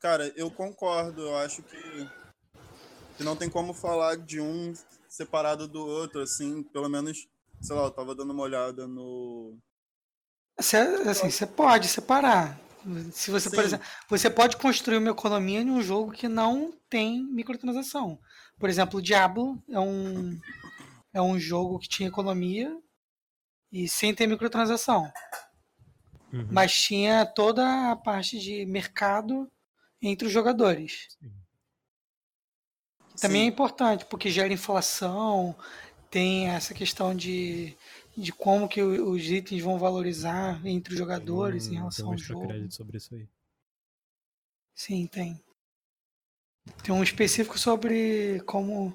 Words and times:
Cara, 0.00 0.32
eu 0.36 0.50
concordo. 0.50 1.22
Eu 1.22 1.36
acho 1.36 1.62
que, 1.62 2.08
que 3.16 3.24
não 3.24 3.36
tem 3.36 3.50
como 3.50 3.74
falar 3.74 4.16
de 4.16 4.40
um 4.40 4.72
separado 5.08 5.66
do 5.66 5.84
outro, 5.84 6.20
assim, 6.20 6.62
pelo 6.62 6.88
menos, 6.88 7.26
sei 7.60 7.74
lá, 7.74 7.82
eu 7.82 7.90
tava 7.90 8.14
dando 8.14 8.32
uma 8.32 8.42
olhada 8.42 8.86
no. 8.86 9.58
Você, 10.58 10.76
assim, 10.76 11.30
você 11.30 11.46
pode 11.46 11.88
separar. 11.88 12.58
Se 13.12 13.30
você, 13.30 13.50
por 13.50 13.64
exemplo, 13.64 13.86
você 14.08 14.30
pode 14.30 14.56
construir 14.56 14.98
uma 14.98 15.10
economia 15.10 15.60
em 15.60 15.70
um 15.70 15.82
jogo 15.82 16.12
que 16.12 16.28
não 16.28 16.72
tem 16.88 17.24
microtransação. 17.24 18.18
Por 18.58 18.68
exemplo, 18.68 18.98
o 18.98 19.02
Diablo 19.02 19.62
é 19.68 19.78
um, 19.78 20.38
é 21.12 21.20
um 21.20 21.38
jogo 21.38 21.78
que 21.78 21.88
tinha 21.88 22.08
economia 22.08 22.74
e 23.70 23.88
sem 23.88 24.14
ter 24.14 24.26
microtransação. 24.26 25.12
Uhum. 26.32 26.48
Mas 26.50 26.72
tinha 26.72 27.26
toda 27.26 27.90
a 27.90 27.96
parte 27.96 28.38
de 28.38 28.64
mercado 28.66 29.50
entre 30.00 30.26
os 30.26 30.32
jogadores. 30.32 31.08
Sim. 31.20 31.32
Também 33.20 33.42
é 33.42 33.46
importante, 33.46 34.04
porque 34.04 34.30
gera 34.30 34.52
inflação, 34.52 35.56
tem 36.10 36.48
essa 36.48 36.72
questão 36.72 37.14
de, 37.14 37.76
de 38.16 38.32
como 38.32 38.68
que 38.68 38.80
os 38.80 39.24
itens 39.28 39.62
vão 39.62 39.78
valorizar 39.78 40.64
entre 40.64 40.92
os 40.92 40.98
jogadores 40.98 41.64
tem, 41.64 41.74
em 41.74 41.76
relação 41.78 42.10
ao 42.10 42.18
jogo. 42.18 42.46
crédito 42.46 42.74
sobre 42.74 42.96
isso 42.96 43.14
aí. 43.14 43.28
Sim, 44.74 45.06
tem. 45.06 45.40
Tem 46.84 46.94
um 46.94 47.02
específico 47.02 47.58
sobre 47.58 48.40
como 48.46 48.94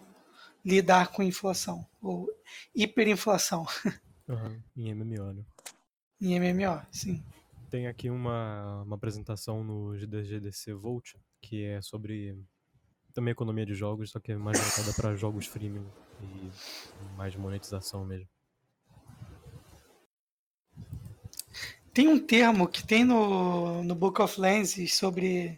lidar 0.63 1.09
com 1.11 1.21
inflação, 1.21 1.85
ou 2.01 2.29
hiperinflação. 2.73 3.65
Uhum, 4.25 4.63
em 4.77 4.95
MMO, 4.95 5.33
né? 5.33 5.43
Em 6.21 6.39
MMO, 6.39 6.81
sim. 6.89 7.21
Tem 7.73 7.87
aqui 7.87 8.07
uma, 8.07 8.83
uma 8.83 8.95
apresentação 8.95 9.63
no 9.63 9.97
GDGDC 9.97 10.75
Volt, 10.75 11.15
que 11.41 11.63
é 11.63 11.81
sobre 11.81 12.37
também 13.15 13.31
economia 13.31 13.65
de 13.65 13.73
jogos, 13.73 14.11
só 14.11 14.19
que 14.19 14.31
é 14.31 14.37
mais 14.37 14.59
voltada 14.59 14.93
para 14.93 15.15
jogos 15.15 15.47
freemium 15.47 15.89
e 16.21 16.51
mais 17.17 17.35
monetização 17.35 18.05
mesmo. 18.05 18.29
Tem 21.91 22.07
um 22.07 22.19
termo 22.19 22.67
que 22.67 22.85
tem 22.85 23.03
no, 23.03 23.83
no 23.83 23.95
Book 23.95 24.21
of 24.21 24.39
Lenses 24.39 24.93
sobre 24.93 25.57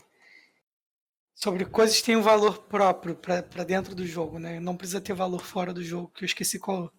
sobre 1.34 1.66
coisas 1.66 1.98
que 2.00 2.06
têm 2.06 2.16
um 2.16 2.22
valor 2.22 2.60
próprio 2.60 3.14
para 3.14 3.66
dentro 3.66 3.94
do 3.94 4.08
jogo, 4.08 4.40
né? 4.40 4.58
Não 4.62 4.78
precisa 4.78 5.02
ter 5.02 5.14
valor 5.14 5.44
fora 5.44 5.74
do 5.74 5.84
jogo, 5.84 6.14
que 6.16 6.24
eu 6.24 6.28
esqueci 6.28 6.60
qual, 6.60 6.90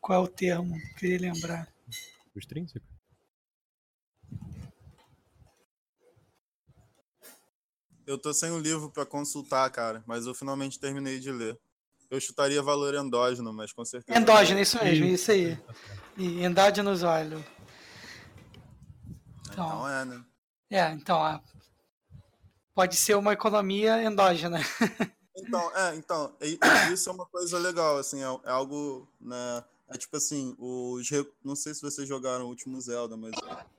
qual 0.00 0.20
é 0.20 0.24
o 0.24 0.28
termo, 0.28 0.76
queria 0.96 1.18
lembrar. 1.18 1.66
Extrínseco? 2.36 2.89
Eu 8.10 8.18
tô 8.18 8.34
sem 8.34 8.50
o 8.50 8.56
um 8.56 8.58
livro 8.58 8.90
para 8.90 9.06
consultar, 9.06 9.70
cara, 9.70 10.02
mas 10.04 10.26
eu 10.26 10.34
finalmente 10.34 10.80
terminei 10.80 11.20
de 11.20 11.30
ler. 11.30 11.56
Eu 12.10 12.20
chutaria 12.20 12.60
valor 12.60 12.92
endógeno, 12.92 13.52
mas 13.52 13.72
com 13.72 13.84
certeza. 13.84 14.18
Endógeno, 14.18 14.58
isso 14.58 14.82
mesmo, 14.82 15.06
isso 15.06 15.30
aí. 15.30 15.56
E 16.16 16.42
endógenos 16.44 17.04
óleo. 17.04 17.38
Então, 19.42 19.64
então 19.64 19.88
é, 19.88 20.04
né? 20.04 20.24
É, 20.70 20.90
então, 20.90 21.40
pode 22.74 22.96
ser 22.96 23.14
uma 23.14 23.32
economia 23.32 24.02
endógena. 24.02 24.58
Então, 25.42 25.74
é, 25.74 25.94
então, 25.94 26.36
isso 26.92 27.08
é 27.08 27.12
uma 27.12 27.24
coisa 27.24 27.56
legal, 27.58 27.96
assim, 27.96 28.20
é, 28.20 28.26
é 28.44 28.50
algo, 28.50 29.08
né, 29.18 29.64
é 29.88 29.96
tipo 29.96 30.14
assim, 30.14 30.54
os, 30.58 31.08
não 31.42 31.56
sei 31.56 31.72
se 31.72 31.80
vocês 31.80 32.06
jogaram 32.06 32.44
o 32.44 32.48
último 32.48 32.78
Zelda, 32.78 33.16
mas 33.16 33.30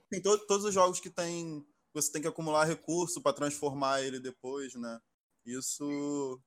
tem 0.09 0.19
to, 0.19 0.39
todos 0.47 0.65
os 0.65 0.73
jogos 0.73 0.99
que 0.99 1.09
tem 1.09 1.63
você 1.93 2.11
tem 2.11 2.21
que 2.21 2.27
acumular 2.27 2.65
recurso 2.65 3.21
para 3.21 3.33
transformar 3.33 4.01
ele 4.01 4.19
depois, 4.19 4.73
né? 4.75 4.99
Isso 5.45 6.41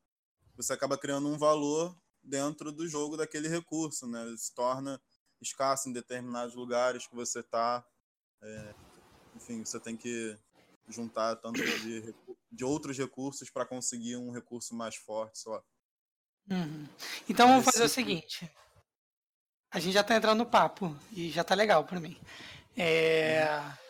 você 0.56 0.72
acaba 0.72 0.96
criando 0.96 1.28
um 1.28 1.36
valor 1.36 1.96
dentro 2.22 2.72
do 2.72 2.86
jogo 2.86 3.16
daquele 3.16 3.48
recurso, 3.48 4.06
né? 4.06 4.22
Ele 4.26 4.38
se 4.38 4.54
torna 4.54 5.00
escasso 5.40 5.88
em 5.88 5.92
determinados 5.92 6.54
lugares 6.54 7.06
que 7.06 7.14
você 7.14 7.40
está. 7.40 7.84
É, 8.42 8.74
enfim, 9.36 9.64
você 9.64 9.78
tem 9.78 9.96
que 9.96 10.36
juntar 10.88 11.36
tanto 11.36 11.62
de, 11.62 12.14
de 12.50 12.64
outros 12.64 12.96
recursos 12.96 13.50
para 13.50 13.66
conseguir 13.66 14.16
um 14.16 14.30
recurso 14.30 14.74
mais 14.74 14.96
forte 14.96 15.38
só. 15.38 15.62
Uhum. 16.50 16.86
Então 17.28 17.48
vamos 17.48 17.64
fazer 17.64 17.84
o 17.84 17.88
seguinte. 17.88 18.50
A 19.70 19.80
gente 19.80 19.92
já 19.92 20.02
está 20.02 20.14
entrando 20.14 20.38
no 20.38 20.46
papo 20.46 20.96
e 21.12 21.30
já 21.30 21.42
está 21.42 21.54
legal 21.54 21.84
para 21.84 22.00
mim. 22.00 22.18
É... 22.76 23.58
Uhum. 23.58 23.83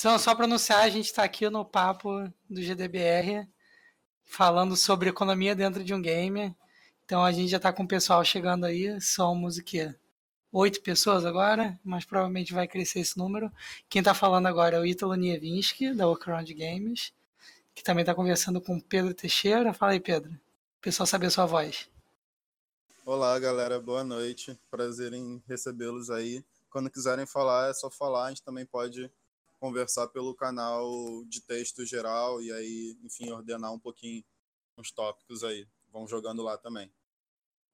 Então, 0.00 0.18
só 0.18 0.34
para 0.34 0.46
anunciar, 0.46 0.80
a 0.80 0.88
gente 0.88 1.04
está 1.04 1.22
aqui 1.22 1.50
no 1.50 1.62
papo 1.62 2.26
do 2.48 2.62
GDBR, 2.62 3.46
falando 4.24 4.74
sobre 4.74 5.10
economia 5.10 5.54
dentro 5.54 5.84
de 5.84 5.92
um 5.92 6.00
game. 6.00 6.56
Então, 7.04 7.22
a 7.22 7.30
gente 7.30 7.50
já 7.50 7.58
está 7.58 7.70
com 7.70 7.82
o 7.82 7.86
pessoal 7.86 8.24
chegando 8.24 8.64
aí. 8.64 8.98
Somos 8.98 9.58
o 9.58 9.62
quê? 9.62 9.94
Oito 10.52 10.80
pessoas 10.80 11.26
agora, 11.26 11.78
mas 11.84 12.06
provavelmente 12.06 12.54
vai 12.54 12.66
crescer 12.66 13.00
esse 13.00 13.18
número. 13.18 13.52
Quem 13.90 14.00
está 14.00 14.14
falando 14.14 14.46
agora 14.46 14.78
é 14.78 14.80
o 14.80 14.86
Ítalo 14.86 15.14
Nievinski, 15.14 15.92
da 15.92 16.08
Workaround 16.08 16.54
Games, 16.54 17.12
que 17.74 17.82
também 17.82 18.00
está 18.00 18.14
conversando 18.14 18.58
com 18.58 18.78
o 18.78 18.82
Pedro 18.82 19.12
Teixeira. 19.12 19.74
Fala 19.74 19.92
aí, 19.92 20.00
Pedro. 20.00 20.30
O 20.32 20.80
pessoal 20.80 21.06
saber 21.06 21.26
a 21.26 21.30
sua 21.30 21.44
voz. 21.44 21.90
Olá, 23.04 23.38
galera. 23.38 23.78
Boa 23.78 24.02
noite. 24.02 24.58
Prazer 24.70 25.12
em 25.12 25.42
recebê-los 25.46 26.08
aí. 26.08 26.42
Quando 26.70 26.90
quiserem 26.90 27.26
falar, 27.26 27.68
é 27.68 27.74
só 27.74 27.90
falar. 27.90 28.24
A 28.24 28.28
gente 28.30 28.42
também 28.42 28.64
pode 28.64 29.10
conversar 29.60 30.08
pelo 30.08 30.34
canal 30.34 30.90
de 31.26 31.42
texto 31.42 31.84
geral 31.84 32.42
e 32.42 32.50
aí, 32.50 32.98
enfim, 33.04 33.30
ordenar 33.30 33.72
um 33.72 33.78
pouquinho 33.78 34.24
os 34.76 34.90
tópicos 34.90 35.44
aí. 35.44 35.68
Vão 35.92 36.08
jogando 36.08 36.42
lá 36.42 36.56
também. 36.56 36.90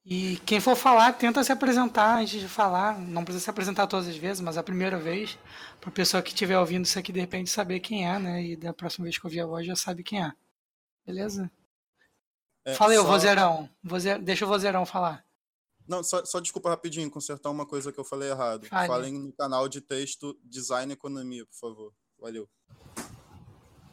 E 0.04 0.36
quem 0.46 0.60
for 0.60 0.76
falar, 0.76 1.12
tenta 1.14 1.42
se 1.42 1.50
apresentar 1.50 2.18
antes 2.18 2.40
de 2.40 2.48
falar. 2.48 2.96
Não 2.98 3.24
precisa 3.24 3.44
se 3.44 3.50
apresentar 3.50 3.86
todas 3.86 4.06
as 4.06 4.16
vezes, 4.16 4.40
mas 4.40 4.56
a 4.56 4.62
primeira 4.62 4.96
vez, 4.98 5.36
para 5.80 5.90
a 5.90 5.92
pessoa 5.92 6.22
que 6.22 6.30
estiver 6.30 6.58
ouvindo 6.58 6.84
isso 6.84 6.98
aqui, 6.98 7.12
de 7.12 7.18
repente, 7.18 7.50
saber 7.50 7.80
quem 7.80 8.08
é, 8.08 8.18
né? 8.18 8.44
E 8.44 8.56
da 8.56 8.72
próxima 8.72 9.04
vez 9.04 9.18
que 9.18 9.26
ouvir 9.26 9.40
a 9.40 9.46
voz, 9.46 9.66
já 9.66 9.74
sabe 9.74 10.04
quem 10.04 10.24
é. 10.24 10.32
Beleza? 11.04 11.50
É, 12.64 12.74
Fala 12.74 12.92
aí, 12.92 12.98
só... 12.98 13.04
vozeirão. 13.04 13.68
Voze... 13.82 14.16
Deixa 14.18 14.44
o 14.44 14.48
vozeirão 14.48 14.86
falar. 14.86 15.25
Não, 15.88 16.02
só, 16.02 16.24
só 16.24 16.40
desculpa 16.40 16.68
rapidinho, 16.68 17.10
consertar 17.10 17.50
uma 17.50 17.64
coisa 17.64 17.92
que 17.92 17.98
eu 17.98 18.04
falei 18.04 18.30
errado. 18.30 18.66
Fale. 18.66 18.88
Falem 18.88 19.14
no 19.14 19.32
canal 19.32 19.68
de 19.68 19.80
texto 19.80 20.36
Design 20.42 20.92
Economia, 20.92 21.46
por 21.46 21.54
favor. 21.54 21.92
Valeu. 22.18 22.48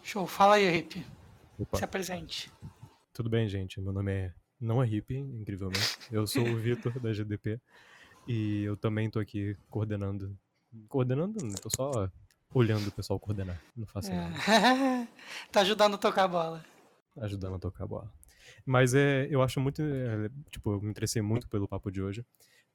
Show. 0.01 0.25
Fala 0.25 0.55
aí, 0.55 0.77
Hip. 0.77 1.05
Se 1.73 1.83
apresente. 1.83 2.51
Tudo 3.13 3.29
bem, 3.29 3.47
gente. 3.47 3.79
Meu 3.79 3.93
nome 3.93 4.11
é. 4.11 4.33
Não 4.59 4.81
é 4.81 4.87
Hip, 4.87 5.15
incrivelmente. 5.15 5.99
Eu 6.11 6.25
sou 6.25 6.43
o 6.43 6.57
Vitor, 6.57 6.99
da 6.99 7.13
GDP. 7.13 7.59
E 8.27 8.63
eu 8.63 8.75
também 8.77 9.09
tô 9.09 9.19
aqui 9.19 9.55
coordenando. 9.69 10.35
Coordenando? 10.87 11.37
Tô 11.61 11.69
só 11.69 12.09
olhando 12.53 12.87
o 12.87 12.91
pessoal 12.91 13.19
coordenar. 13.19 13.61
Não 13.75 13.85
faço 13.85 14.11
é. 14.11 14.15
nada. 14.15 15.07
tá 15.51 15.61
ajudando 15.61 15.95
a 15.95 15.97
tocar 15.97 16.23
a 16.23 16.27
bola. 16.27 16.65
Ajudando 17.17 17.55
a 17.55 17.59
tocar 17.59 17.83
a 17.83 17.87
bola. 17.87 18.11
Mas 18.65 18.93
é, 18.93 19.27
eu 19.29 19.41
acho 19.41 19.59
muito. 19.59 19.81
É, 19.81 20.29
tipo, 20.51 20.71
eu 20.73 20.81
me 20.81 20.89
interessei 20.89 21.21
muito 21.21 21.47
pelo 21.47 21.67
papo 21.67 21.91
de 21.91 22.01
hoje, 22.01 22.25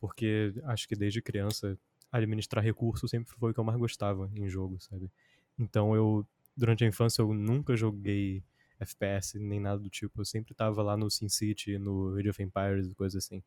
porque 0.00 0.53
acho 0.65 0.89
que 0.89 0.97
desde 0.97 1.22
criança 1.22 1.78
administrar 2.11 2.65
recursos 2.65 3.11
sempre 3.11 3.33
foi 3.39 3.50
o 3.50 3.55
que 3.55 3.61
eu 3.61 3.65
mais 3.65 3.78
gostava 3.78 4.31
em 4.34 4.49
jogo, 4.49 4.81
sabe? 4.81 5.11
Então 5.59 5.94
eu, 5.94 6.27
durante 6.56 6.84
a 6.84 6.87
infância, 6.87 7.22
eu 7.22 7.33
nunca 7.34 7.77
joguei 7.77 8.43
FPS 8.81 9.39
nem 9.39 9.61
nada 9.61 9.78
do 9.81 9.91
tipo. 9.91 10.21
Eu 10.21 10.25
sempre 10.25 10.55
tava 10.55 10.83
lá 10.83 10.97
no 10.97 11.11
SimCity, 11.11 11.78
no 11.78 12.16
Age 12.16 12.31
of 12.31 12.43
Empires 12.43 12.89
e 12.89 12.95
coisas 12.95 13.25
assim. 13.25 13.43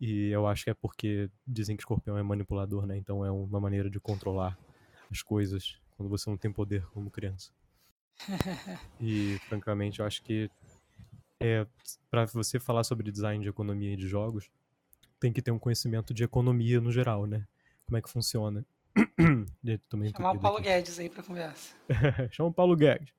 E 0.00 0.30
eu 0.30 0.46
acho 0.46 0.64
que 0.64 0.70
é 0.70 0.74
porque 0.74 1.30
dizem 1.46 1.76
que 1.76 1.82
escorpião 1.82 2.18
é 2.18 2.22
manipulador, 2.22 2.86
né? 2.86 2.96
Então 2.96 3.24
é 3.24 3.30
uma 3.30 3.60
maneira 3.60 3.88
de 3.88 4.00
controlar 4.00 4.58
as 5.10 5.22
coisas 5.22 5.78
quando 5.96 6.08
você 6.08 6.28
não 6.28 6.36
tem 6.36 6.52
poder 6.52 6.84
como 6.86 7.10
criança. 7.10 7.52
e, 9.00 9.38
francamente, 9.48 10.00
eu 10.00 10.06
acho 10.06 10.22
que 10.22 10.50
é, 11.42 11.66
para 12.10 12.26
você 12.26 12.58
falar 12.58 12.84
sobre 12.84 13.10
design 13.10 13.42
de 13.42 13.48
economia 13.48 13.92
e 13.92 13.96
de 13.96 14.06
jogos, 14.06 14.50
tem 15.18 15.32
que 15.32 15.42
ter 15.42 15.50
um 15.50 15.58
conhecimento 15.58 16.12
de 16.12 16.24
economia 16.24 16.80
no 16.80 16.90
geral, 16.90 17.26
né? 17.26 17.46
Como 17.86 17.96
é 17.96 18.02
que 18.02 18.10
funciona. 18.10 18.64
Também 19.88 20.10
Chamar 20.10 20.32
o 20.32 20.40
Paulo 20.40 20.58
aqui. 20.58 20.68
Guedes 20.68 20.98
aí 20.98 21.08
pra 21.08 21.22
conversa. 21.22 21.74
Chama 22.30 22.48
o 22.48 22.52
Paulo 22.52 22.76
Guedes. 22.76 23.12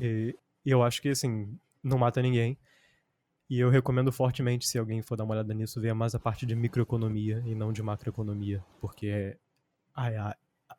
E, 0.00 0.34
eu 0.64 0.82
acho 0.82 1.02
que, 1.02 1.08
assim, 1.08 1.58
não 1.82 1.98
mata 1.98 2.22
ninguém. 2.22 2.58
E 3.50 3.58
eu 3.58 3.70
recomendo 3.70 4.12
fortemente, 4.12 4.68
se 4.68 4.78
alguém 4.78 5.00
for 5.00 5.16
dar 5.16 5.24
uma 5.24 5.34
olhada 5.34 5.54
nisso, 5.54 5.80
ver 5.80 5.94
mais 5.94 6.14
a 6.14 6.18
parte 6.18 6.44
de 6.44 6.54
microeconomia 6.54 7.42
e 7.46 7.54
não 7.54 7.72
de 7.72 7.82
macroeconomia, 7.82 8.62
porque 8.78 9.06
é, 9.06 9.38
ai, 9.94 10.16
ai, 10.16 10.34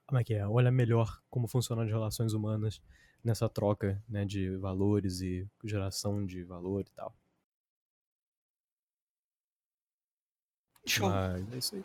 como 0.09 0.19
é 0.19 0.23
que 0.23 0.33
é? 0.33 0.47
Olha 0.47 0.71
melhor 0.71 1.21
como 1.29 1.47
funcionam 1.47 1.83
as 1.83 1.89
relações 1.89 2.33
humanas 2.33 2.81
nessa 3.23 3.47
troca 3.47 4.03
né, 4.09 4.25
de 4.25 4.57
valores 4.57 5.21
e 5.21 5.47
geração 5.63 6.25
de 6.25 6.43
valor 6.43 6.81
e 6.81 6.89
tal. 6.95 7.13
Show. 10.83 11.11
Mas 11.11 11.53
é 11.53 11.57
isso 11.59 11.75
aí. 11.75 11.81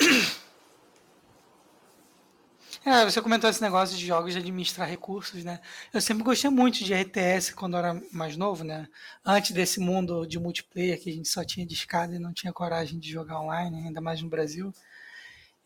É, 2.87 3.05
você 3.05 3.21
comentou 3.21 3.49
esse 3.49 3.61
negócio 3.61 3.97
de 3.97 4.07
jogos 4.07 4.33
de 4.33 4.39
administrar 4.39 4.89
recursos, 4.89 5.45
né? 5.45 5.61
Eu 5.93 6.01
sempre 6.01 6.25
gostei 6.25 6.51
muito 6.51 6.83
de 6.83 6.95
RTS 6.95 7.55
quando 7.55 7.75
eu 7.75 7.79
era 7.79 8.03
mais 8.11 8.37
novo, 8.39 8.65
né? 8.65 8.89
Antes 9.25 9.53
desse 9.53 9.81
mundo 9.81 10.27
de 10.27 10.39
multiplayer 10.39 11.01
que 11.01 11.11
a 11.11 11.13
gente 11.13 11.29
só 11.29 11.45
tinha 11.45 11.67
discado 11.67 12.15
e 12.15 12.19
não 12.19 12.33
tinha 12.33 12.53
coragem 12.53 12.99
de 12.99 13.11
jogar 13.11 13.41
online, 13.41 13.87
ainda 13.87 14.01
mais 14.01 14.21
no 14.23 14.29
Brasil. 14.29 14.73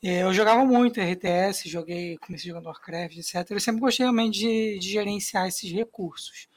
É, 0.02 0.22
eu 0.22 0.32
jogava 0.32 0.64
muito 0.64 1.00
RTS, 1.00 1.68
joguei, 1.68 2.16
comecei 2.18 2.48
jogando 2.48 2.66
Warcraft, 2.66 3.16
etc. 3.16 3.50
Eu 3.50 3.60
sempre 3.60 3.80
gostei 3.80 4.04
realmente 4.04 4.38
de, 4.38 4.78
de 4.78 4.88
gerenciar 4.90 5.48
esses 5.48 5.70
recursos. 5.72 6.48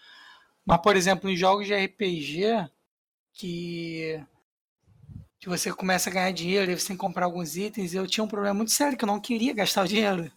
Mas, 0.66 0.82
por 0.82 0.96
exemplo, 0.96 1.30
em 1.30 1.36
jogos 1.36 1.68
de 1.68 1.74
RPG, 1.74 2.70
que 3.34 4.24
que 5.40 5.50
você 5.50 5.74
começa 5.74 6.10
a 6.10 6.14
ganhar 6.14 6.32
dinheiro 6.32 6.72
e 6.72 6.80
você 6.80 6.90
tem 6.90 6.96
que 6.96 7.02
comprar 7.02 7.26
alguns 7.26 7.58
itens, 7.58 7.96
eu 7.96 8.06
tinha 8.06 8.24
um 8.24 8.28
problema 8.28 8.54
muito 8.54 8.72
sério 8.72 8.96
que 8.96 9.04
eu 9.04 9.08
não 9.08 9.20
queria 9.20 9.54
gastar 9.54 9.84
o 9.84 9.88
dinheiro. 9.88 10.32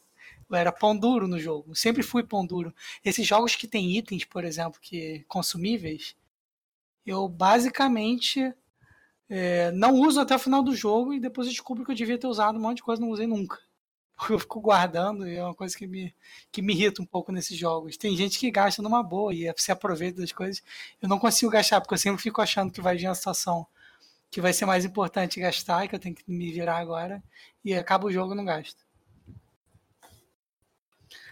Eu 0.48 0.56
era 0.56 0.72
pão 0.72 0.96
duro 0.96 1.28
no 1.28 1.38
jogo. 1.38 1.76
Sempre 1.76 2.02
fui 2.02 2.22
pão 2.22 2.44
duro. 2.46 2.74
Esses 3.04 3.26
jogos 3.26 3.54
que 3.54 3.68
tem 3.68 3.96
itens, 3.98 4.24
por 4.24 4.44
exemplo, 4.44 4.80
que 4.80 5.22
consumíveis, 5.28 6.16
eu 7.04 7.28
basicamente 7.28 8.54
é, 9.29 9.71
não 9.73 9.94
uso 9.94 10.21
até 10.21 10.35
o 10.37 10.38
final 10.38 10.62
do 10.62 10.75
jogo 10.75 11.12
e 11.12 11.21
depois 11.21 11.47
eu 11.47 11.53
descubro 11.53 11.85
que 11.85 11.91
eu 11.91 11.97
devia 11.97 12.19
ter 12.19 12.26
usado 12.26 12.59
um 12.59 12.61
monte 12.61 12.76
de 12.76 12.82
coisa 12.82 13.00
e 13.00 13.05
não 13.05 13.12
usei 13.12 13.26
nunca. 13.26 13.59
Eu 14.31 14.38
fico 14.38 14.61
guardando 14.61 15.26
e 15.26 15.37
é 15.37 15.43
uma 15.43 15.55
coisa 15.55 15.76
que 15.76 15.88
me, 15.88 16.15
que 16.53 16.62
me 16.62 16.73
irrita 16.73 17.03
um 17.03 17.06
pouco 17.06 17.32
nesses 17.32 17.59
jogos. 17.59 17.97
Tem 17.97 18.17
gente 18.17 18.38
que 18.38 18.49
gasta 18.49 18.81
numa 18.81 19.03
boa 19.03 19.35
e 19.35 19.53
se 19.56 19.73
aproveita 19.73 20.21
das 20.21 20.31
coisas. 20.31 20.62
Eu 21.03 21.09
não 21.09 21.19
consigo 21.19 21.50
gastar, 21.50 21.81
porque 21.81 21.94
eu 21.94 21.99
sempre 21.99 22.23
fico 22.23 22.41
achando 22.41 22.71
que 22.71 22.81
vai 22.81 22.97
vir 22.97 23.09
uma 23.09 23.15
situação 23.15 23.67
que 24.31 24.41
vai 24.41 24.53
ser 24.53 24.67
mais 24.67 24.85
importante 24.85 25.41
gastar, 25.41 25.88
que 25.88 25.94
eu 25.94 25.99
tenho 25.99 26.15
que 26.15 26.25
me 26.29 26.53
virar 26.53 26.79
agora, 26.79 27.23
e 27.65 27.75
acaba 27.75 28.06
o 28.06 28.12
jogo 28.12 28.35
e 28.35 28.37
não 28.37 28.44
gasto. 28.44 28.85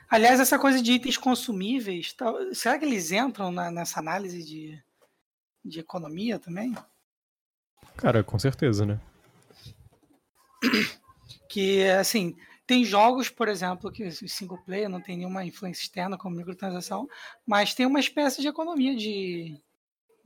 Aliás, 0.09 0.39
essa 0.39 0.59
coisa 0.59 0.83
de 0.83 0.93
itens 0.93 1.17
consumíveis, 1.17 2.15
será 2.53 2.79
que 2.79 2.85
eles 2.85 3.11
entram 3.11 3.51
na, 3.51 3.71
nessa 3.71 3.99
análise 3.99 4.45
de, 4.45 4.83
de 5.65 5.81
economia 5.81 6.39
também? 6.39 6.75
Cara, 8.03 8.25
com 8.25 8.37
certeza, 8.37 8.85
né? 8.85 9.01
Que, 11.49 11.89
assim, 11.91 12.35
tem 12.67 12.85
jogos, 12.85 13.29
por 13.29 13.47
exemplo, 13.47 13.93
que 13.93 14.11
single 14.11 14.59
player 14.65 14.89
não 14.89 15.01
tem 15.01 15.17
nenhuma 15.17 15.45
influência 15.45 15.83
externa 15.83 16.19
como 16.19 16.35
microtransação, 16.35 17.09
mas 17.47 17.75
tem 17.75 17.87
uma 17.87 18.01
espécie 18.01 18.43
de 18.43 18.49
economia 18.49 18.97
de, 18.97 19.57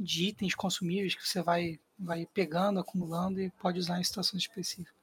de 0.01 0.29
itens 0.29 0.55
consumíveis 0.55 1.15
que 1.15 1.29
você 1.29 1.43
vai, 1.43 1.79
vai 1.99 2.27
pegando, 2.33 2.81
acumulando 2.81 3.43
e 3.43 3.51
pode 3.51 3.79
usar 3.79 4.01
em 4.01 4.05
situações 4.05 4.45
específicas. 4.45 4.95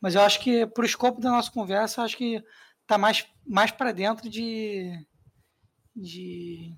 Mas 0.00 0.16
eu 0.16 0.22
acho 0.22 0.40
que, 0.40 0.66
por 0.66 0.84
escopo 0.84 1.20
da 1.20 1.30
nossa 1.30 1.52
conversa, 1.52 2.02
acho 2.02 2.16
que 2.16 2.42
tá 2.84 2.98
mais, 2.98 3.28
mais 3.46 3.70
para 3.70 3.92
dentro 3.92 4.28
de, 4.28 4.90
de, 5.94 6.74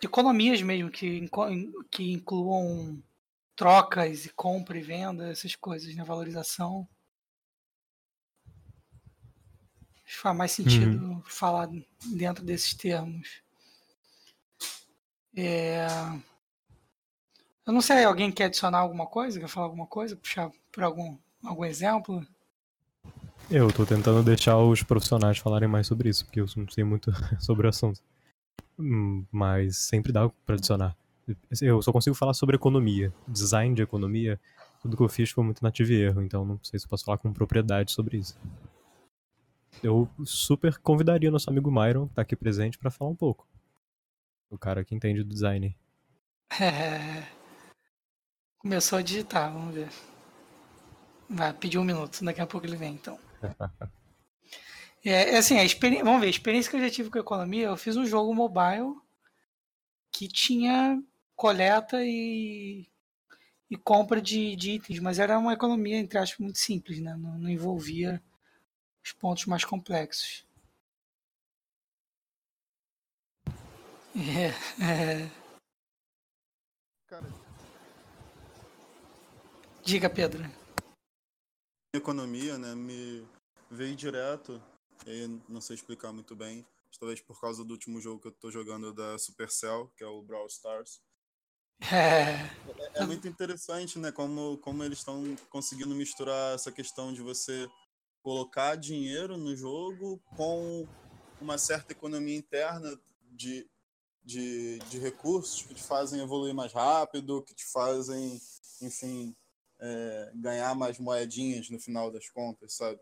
de, 0.00 0.06
economias 0.06 0.62
mesmo, 0.62 0.90
que, 0.90 1.28
que 1.90 2.12
incluam 2.12 3.02
trocas 3.54 4.24
e 4.24 4.30
compra 4.30 4.78
e 4.78 4.82
venda, 4.82 5.30
essas 5.30 5.54
coisas, 5.54 5.94
né? 5.94 6.02
valorização. 6.02 6.88
Acho 10.04 10.16
que 10.16 10.22
faz 10.22 10.36
mais 10.36 10.50
sentido 10.52 11.04
uhum. 11.04 11.22
falar 11.22 11.68
dentro 12.16 12.44
desses 12.44 12.74
termos. 12.74 13.42
É... 15.36 15.86
Eu 17.66 17.72
não 17.72 17.80
sei, 17.80 18.02
alguém 18.02 18.32
quer 18.32 18.46
adicionar 18.46 18.78
alguma 18.78 19.06
coisa? 19.06 19.38
Quer 19.38 19.48
falar 19.48 19.66
alguma 19.66 19.86
coisa? 19.86 20.16
Puxar 20.16 20.50
por 20.72 20.82
algum, 20.82 21.16
algum 21.44 21.64
exemplo? 21.64 22.26
Eu 23.50 23.72
tô 23.72 23.84
tentando 23.84 24.22
deixar 24.22 24.56
os 24.58 24.82
profissionais 24.82 25.38
falarem 25.38 25.68
mais 25.68 25.86
sobre 25.86 26.08
isso, 26.08 26.24
porque 26.24 26.40
eu 26.40 26.46
não 26.56 26.68
sei 26.68 26.82
muito 26.82 27.12
sobre 27.38 27.66
o 27.66 27.70
assunto. 27.70 28.00
Mas 29.30 29.76
sempre 29.76 30.12
dá 30.12 30.28
pra 30.46 30.56
adicionar. 30.56 30.96
Eu 31.60 31.80
só 31.82 31.92
consigo 31.92 32.16
falar 32.16 32.34
sobre 32.34 32.56
economia. 32.56 33.12
Design 33.28 33.74
de 33.74 33.82
economia, 33.82 34.40
tudo 34.82 34.96
que 34.96 35.02
eu 35.02 35.08
fiz 35.08 35.30
foi 35.30 35.44
muito 35.44 35.62
nativo 35.62 35.92
e 35.92 36.00
erro, 36.00 36.22
então 36.22 36.44
não 36.44 36.58
sei 36.62 36.78
se 36.78 36.86
eu 36.86 36.90
posso 36.90 37.04
falar 37.04 37.18
com 37.18 37.32
propriedade 37.32 37.92
sobre 37.92 38.18
isso. 38.18 38.36
Eu 39.82 40.08
super 40.24 40.78
convidaria 40.78 41.28
o 41.28 41.32
nosso 41.32 41.48
amigo 41.48 41.70
Myron, 41.70 42.08
que 42.08 42.14
tá 42.14 42.22
aqui 42.22 42.34
presente, 42.34 42.78
para 42.78 42.90
falar 42.90 43.10
um 43.10 43.16
pouco. 43.16 43.46
O 44.50 44.58
cara 44.58 44.84
que 44.84 44.94
entende 44.94 45.22
do 45.22 45.32
design. 45.32 45.76
É... 46.60 47.26
Começou 48.58 48.98
a 48.98 49.02
digitar, 49.02 49.52
vamos 49.52 49.74
ver. 49.74 49.88
Vai 51.28 51.52
pedir 51.52 51.78
um 51.78 51.84
minuto, 51.84 52.24
daqui 52.24 52.40
a 52.40 52.46
pouco 52.46 52.66
ele 52.66 52.76
vem, 52.76 52.94
então. 52.94 53.18
É, 55.04 55.34
é, 55.34 55.38
assim, 55.38 55.58
a 55.58 55.64
experiência, 55.64 56.04
vamos 56.04 56.20
ver, 56.20 56.26
a 56.26 56.30
experiência 56.30 56.70
que 56.70 56.76
eu 56.76 56.80
já 56.80 56.90
tive 56.90 57.10
com 57.10 57.18
a 57.18 57.22
economia, 57.22 57.66
eu 57.66 57.76
fiz 57.76 57.96
um 57.96 58.04
jogo 58.04 58.34
mobile 58.34 58.94
que 60.12 60.28
tinha 60.28 61.02
coleta 61.34 62.04
e, 62.04 62.86
e 63.70 63.76
compra 63.76 64.20
de, 64.20 64.54
de, 64.56 64.72
itens, 64.72 64.98
mas 65.00 65.18
era 65.18 65.38
uma 65.38 65.54
economia, 65.54 65.96
entre 65.96 66.18
aspas, 66.18 66.38
muito 66.38 66.58
simples, 66.58 67.00
né? 67.00 67.16
não, 67.16 67.38
não 67.38 67.48
envolvia 67.48 68.22
os 69.02 69.12
pontos 69.12 69.46
mais 69.46 69.64
complexos. 69.64 70.44
É, 74.14 74.48
é... 74.84 75.30
Diga, 79.82 80.10
Pedro 80.10 80.60
economia, 81.92 82.56
né, 82.56 82.74
me 82.74 83.26
veio 83.70 83.96
direto, 83.96 84.62
e 85.06 85.26
não 85.48 85.60
sei 85.60 85.74
explicar 85.76 86.12
muito 86.12 86.34
bem, 86.36 86.66
talvez 86.98 87.20
por 87.20 87.40
causa 87.40 87.64
do 87.64 87.72
último 87.72 88.00
jogo 88.00 88.20
que 88.20 88.28
eu 88.28 88.32
tô 88.32 88.50
jogando 88.50 88.92
da 88.92 89.18
Supercell, 89.18 89.90
que 89.96 90.04
é 90.04 90.06
o 90.06 90.22
Brawl 90.22 90.46
Stars. 90.46 91.00
É, 91.80 92.32
é, 92.94 93.02
é 93.02 93.06
muito 93.06 93.26
interessante, 93.26 93.98
né, 93.98 94.12
como, 94.12 94.58
como 94.58 94.84
eles 94.84 94.98
estão 94.98 95.36
conseguindo 95.48 95.94
misturar 95.94 96.54
essa 96.54 96.70
questão 96.70 97.12
de 97.12 97.22
você 97.22 97.68
colocar 98.22 98.76
dinheiro 98.76 99.36
no 99.36 99.56
jogo 99.56 100.20
com 100.36 100.86
uma 101.40 101.56
certa 101.56 101.92
economia 101.92 102.36
interna 102.36 103.00
de, 103.30 103.66
de, 104.22 104.78
de 104.90 104.98
recursos 104.98 105.62
que 105.62 105.74
te 105.74 105.82
fazem 105.82 106.20
evoluir 106.20 106.54
mais 106.54 106.72
rápido, 106.72 107.42
que 107.42 107.54
te 107.54 107.64
fazem, 107.64 108.38
enfim, 108.82 109.34
é, 109.78 110.32
ganhar 110.34 110.74
mais 110.74 110.98
moedinhas 110.98 111.70
no 111.70 111.80
final 111.80 112.10
das 112.10 112.28
contas, 112.28 112.74
sabe? 112.74 113.00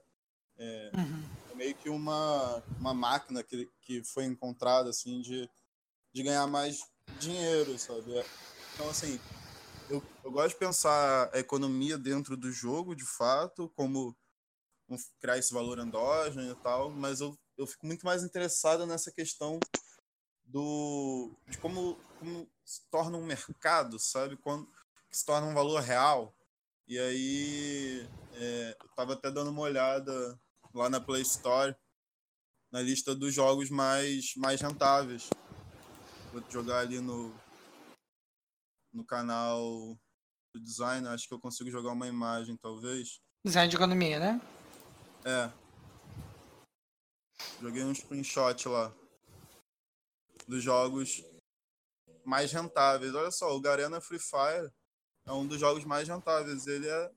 É, 0.57 0.93
uhum. 0.95 1.38
Meio 1.59 1.75
que 1.75 1.91
uma, 1.91 2.63
uma 2.79 2.95
máquina 2.95 3.43
que, 3.43 3.69
que 3.83 4.05
foi 4.05 4.25
encontrada, 4.25 4.91
assim, 4.91 5.21
de, 5.21 5.51
de 6.15 6.23
ganhar 6.23 6.47
mais 6.47 6.89
dinheiro, 7.19 7.77
sabe? 7.77 8.17
É, 8.17 8.25
então, 8.75 8.89
assim, 8.89 9.21
eu, 9.91 10.01
eu 10.23 10.31
gosto 10.31 10.51
de 10.51 10.61
pensar 10.61 11.29
a 11.35 11.39
economia 11.39 11.99
dentro 11.99 12.37
do 12.37 12.53
jogo, 12.53 12.95
de 12.95 13.05
fato, 13.05 13.69
como 13.75 14.17
criar 15.21 15.37
esse 15.37 15.53
valor 15.53 15.81
endógeno 15.81 16.53
e 16.53 16.55
tal, 16.63 16.91
mas 16.91 17.21
eu, 17.21 17.37
eu 17.59 17.67
fico 17.67 17.85
muito 17.87 18.07
mais 18.07 18.23
interessado 18.23 18.87
nessa 18.87 19.11
questão 19.11 19.59
do 20.45 21.31
de 21.49 21.59
como, 21.59 21.99
como 22.21 22.49
se 22.65 22.89
torna 22.89 23.19
um 23.19 23.27
mercado, 23.27 23.99
sabe? 23.99 24.37
Quando 24.37 24.67
se 25.11 25.27
torna 25.27 25.49
um 25.49 25.55
valor 25.55 25.81
real, 25.81 26.33
e 26.87 26.99
aí 26.99 28.09
é, 28.35 28.77
eu 28.81 28.89
tava 28.91 29.15
até 29.15 29.31
dando 29.31 29.51
uma 29.51 29.63
olhada 29.63 30.41
lá 30.75 30.89
na 30.89 31.01
Play 31.01 31.23
Store, 31.23 31.77
na 32.71 32.83
lista 32.83 33.15
dos 33.15 33.35
jogos 33.35 33.71
mais, 33.71 34.35
mais 34.37 34.61
rentáveis. 34.61 35.31
Vou 36.33 36.43
jogar 36.51 36.81
ali 36.81 37.01
no, 37.01 37.35
no 38.93 39.05
canal 39.05 39.99
do 40.55 40.61
design, 40.61 41.07
acho 41.09 41.27
que 41.27 41.35
eu 41.35 41.41
consigo 41.41 41.71
jogar 41.71 41.93
uma 41.93 42.07
imagem, 42.07 42.57
talvez. 42.57 43.21
Design 43.45 43.69
de 43.69 43.77
economia, 43.77 44.19
né? 44.19 44.41
É. 45.25 45.51
Joguei 47.61 47.85
um 47.85 47.95
screenshot 47.95 48.69
lá 48.69 48.95
dos 50.47 50.63
jogos 50.63 51.23
mais 52.25 52.53
rentáveis. 52.53 53.15
Olha 53.15 53.31
só, 53.31 53.55
o 53.55 53.61
Garena 53.61 54.01
Free 54.01 54.19
Fire 54.19 54.73
é 55.27 55.33
um 55.33 55.47
dos 55.47 55.61
jogos 55.61 55.85
mais 55.85 56.09
rentáveis. 56.09 56.67
Ele 56.67 56.89
é 56.89 57.13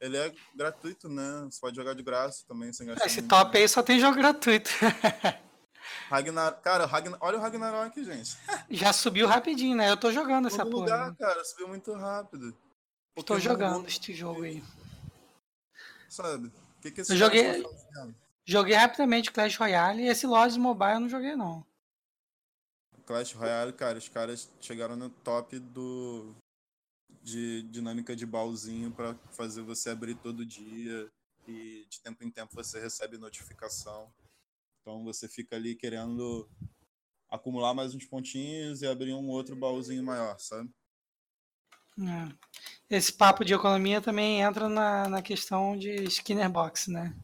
ele 0.00 0.16
é 0.16 0.32
gratuito, 0.54 1.08
né? 1.08 1.46
Você 1.50 1.60
pode 1.60 1.76
jogar 1.76 1.94
de 1.94 2.02
graça 2.02 2.44
também, 2.46 2.72
sem 2.72 2.86
gastar. 2.86 3.06
Esse 3.06 3.22
top 3.22 3.56
aí 3.56 3.68
só 3.68 3.82
tem 3.82 3.98
jogo 3.98 4.16
gratuito. 4.16 4.70
Ragnar... 6.08 6.60
Cara, 6.60 6.86
Ragnar... 6.86 7.18
olha 7.20 7.38
o 7.38 7.40
Ragnarok, 7.40 8.04
gente. 8.04 8.36
Já 8.70 8.92
subiu 8.92 9.26
rapidinho, 9.26 9.76
né? 9.76 9.90
Eu 9.90 9.96
tô 9.96 10.12
jogando 10.12 10.48
essa 10.48 10.64
porra. 10.64 10.84
lugar, 10.84 11.10
né? 11.10 11.16
cara, 11.18 11.44
subiu 11.44 11.68
muito 11.68 11.92
rápido. 11.94 12.56
Tô 13.24 13.38
jogando 13.38 13.86
este 13.86 14.12
jogo 14.12 14.42
aí. 14.42 14.62
Sabe? 16.08 16.48
O 16.48 16.80
que, 16.80 16.90
que 16.90 17.00
esse 17.00 17.12
eu 17.12 17.16
joguei... 17.16 17.64
Joguei 18.46 18.74
rapidamente 18.74 19.32
Clash 19.32 19.56
Royale 19.56 20.02
e 20.02 20.08
esse 20.08 20.26
Lords 20.26 20.58
Mobile 20.58 20.92
eu 20.92 21.00
não 21.00 21.08
joguei, 21.08 21.34
não. 21.34 21.64
Clash 23.06 23.32
Royale, 23.32 23.72
cara, 23.72 23.96
os 23.96 24.08
caras 24.08 24.50
chegaram 24.60 24.96
no 24.96 25.08
top 25.08 25.58
do 25.58 26.34
de 27.24 27.62
dinâmica 27.62 28.14
de 28.14 28.26
baúzinho 28.26 28.92
para 28.92 29.14
fazer 29.32 29.62
você 29.62 29.88
abrir 29.88 30.14
todo 30.16 30.44
dia. 30.44 31.10
e 31.48 31.86
de 31.90 32.00
tempo 32.00 32.22
em 32.24 32.30
tempo 32.30 32.54
você 32.54 32.80
recebe 32.80 33.18
notificação. 33.18 34.12
Então 34.80 35.02
você 35.04 35.26
fica 35.28 35.56
ali 35.56 35.74
querendo 35.74 36.48
acumular 37.30 37.74
mais 37.74 37.94
uns 37.94 38.04
pontinhos 38.04 38.82
e 38.82 38.86
abrir 38.86 39.14
um 39.14 39.28
outro 39.28 39.56
baúzinho 39.56 40.02
maior, 40.02 40.38
sabe? 40.38 40.70
É. 41.98 42.96
Esse 42.96 43.12
papo 43.12 43.44
de 43.44 43.54
economia 43.54 44.00
também 44.00 44.40
entra 44.40 44.68
na, 44.68 45.08
na 45.08 45.22
questão 45.22 45.76
de 45.76 46.04
Skinner 46.04 46.50
Box, 46.50 46.90
né? 46.90 47.16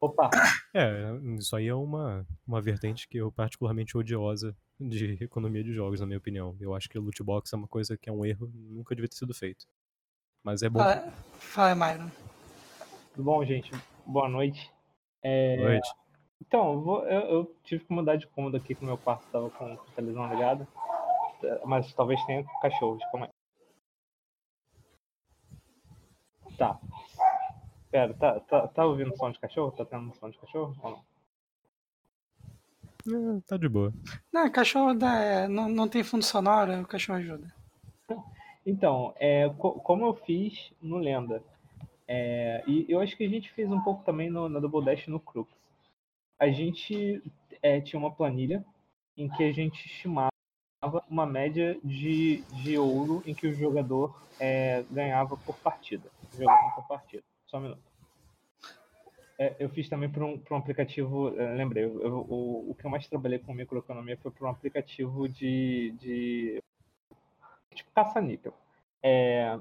Opa! 0.00 0.30
É, 0.74 1.10
isso 1.38 1.56
aí 1.56 1.66
é 1.66 1.74
uma, 1.74 2.26
uma 2.46 2.60
vertente 2.60 3.08
que 3.08 3.16
eu 3.16 3.32
particularmente 3.32 3.96
odiosa 3.96 4.54
de 4.80 5.18
economia 5.22 5.62
de 5.62 5.72
jogos, 5.72 6.00
na 6.00 6.06
minha 6.06 6.18
opinião. 6.18 6.56
Eu 6.60 6.74
acho 6.74 6.88
que 6.88 6.98
o 6.98 7.02
loot 7.02 7.22
box 7.22 7.52
é 7.52 7.56
uma 7.56 7.68
coisa 7.68 7.96
que 7.96 8.08
é 8.08 8.12
um 8.12 8.24
erro, 8.24 8.50
nunca 8.54 8.94
devia 8.94 9.08
ter 9.08 9.16
sido 9.16 9.34
feito. 9.34 9.66
Mas 10.42 10.62
é 10.62 10.68
bom. 10.68 10.78
Fala, 10.78 11.12
fala 11.38 11.74
Myron. 11.74 12.10
Tudo 13.12 13.24
bom, 13.24 13.44
gente? 13.44 13.70
Boa 14.06 14.28
noite. 14.28 14.72
É... 15.22 15.56
Boa 15.56 15.68
noite. 15.70 15.88
Então, 16.40 16.72
eu, 16.72 16.80
vou, 16.80 17.04
eu, 17.04 17.20
eu, 17.20 17.56
tive 17.64 17.84
que 17.84 17.92
mudar 17.92 18.16
de 18.16 18.26
cômodo 18.28 18.56
aqui, 18.56 18.74
que 18.74 18.82
o 18.82 18.86
meu 18.86 18.96
quarto 18.96 19.26
estava 19.26 19.50
com 19.50 19.72
a 19.72 19.76
televisão 19.96 20.32
ligada. 20.32 20.66
Mas 21.64 21.92
talvez 21.94 22.24
tenha 22.26 22.44
cachorros, 22.62 23.02
calma 23.10 23.26
aí. 23.26 23.32
Tá. 26.56 26.80
Pera, 27.90 28.14
tá, 28.14 28.40
tá, 28.40 28.68
tá 28.68 28.86
ouvindo 28.86 29.16
som 29.16 29.30
de 29.30 29.38
cachorro? 29.38 29.72
Tá 29.72 29.84
tendo 29.84 30.14
som 30.14 30.30
de 30.30 30.38
cachorro 30.38 30.76
ou 30.82 30.90
não? 30.90 31.07
É, 33.08 33.40
tá 33.46 33.56
de 33.56 33.68
boa. 33.68 33.92
Não, 34.32 34.50
cachorro 34.50 34.94
dá, 34.94 35.20
é, 35.20 35.48
não, 35.48 35.68
não 35.68 35.88
tem 35.88 36.04
fundo 36.04 36.24
sonoro, 36.24 36.80
o 36.80 36.86
cachorro 36.86 37.18
ajuda. 37.18 37.52
Então, 38.66 39.14
é, 39.16 39.48
co 39.56 39.72
como 39.80 40.04
eu 40.04 40.14
fiz 40.14 40.72
no 40.82 40.98
Lenda, 40.98 41.42
é, 42.06 42.62
e 42.66 42.84
eu 42.88 43.00
acho 43.00 43.16
que 43.16 43.24
a 43.24 43.28
gente 43.28 43.50
fez 43.52 43.70
um 43.70 43.80
pouco 43.80 44.04
também 44.04 44.28
no, 44.28 44.48
na 44.48 44.60
Double 44.60 44.84
Dash 44.84 45.06
no 45.06 45.18
Crux. 45.18 45.50
A 46.38 46.48
gente 46.48 47.22
é, 47.62 47.80
tinha 47.80 47.98
uma 47.98 48.10
planilha 48.10 48.64
em 49.16 49.28
que 49.28 49.42
a 49.42 49.52
gente 49.52 49.86
estimava 49.86 50.30
uma 51.08 51.26
média 51.26 51.78
de, 51.82 52.42
de 52.62 52.78
ouro 52.78 53.22
em 53.26 53.34
que 53.34 53.46
o 53.46 53.54
jogador 53.54 54.22
é, 54.38 54.84
ganhava 54.90 55.36
por 55.36 55.56
partida. 55.56 56.08
Jogando 56.32 56.74
por 56.74 56.86
partida. 56.86 57.22
Só 57.46 57.58
um 57.58 57.62
minuto. 57.62 57.87
É, 59.38 59.54
eu 59.60 59.68
fiz 59.68 59.88
também 59.88 60.10
para 60.10 60.24
um, 60.24 60.42
um 60.50 60.56
aplicativo, 60.56 61.28
é, 61.38 61.54
lembrei, 61.54 61.84
eu, 61.84 62.02
eu, 62.02 62.26
o, 62.28 62.70
o 62.70 62.74
que 62.74 62.84
eu 62.84 62.90
mais 62.90 63.06
trabalhei 63.06 63.38
com 63.38 63.54
microeconomia 63.54 64.16
foi 64.16 64.32
para 64.32 64.48
um 64.48 64.50
aplicativo 64.50 65.28
de, 65.28 65.94
de 66.00 66.62
tipo 67.72 67.90
caça-níquel. 67.94 68.52
É, 69.00 69.58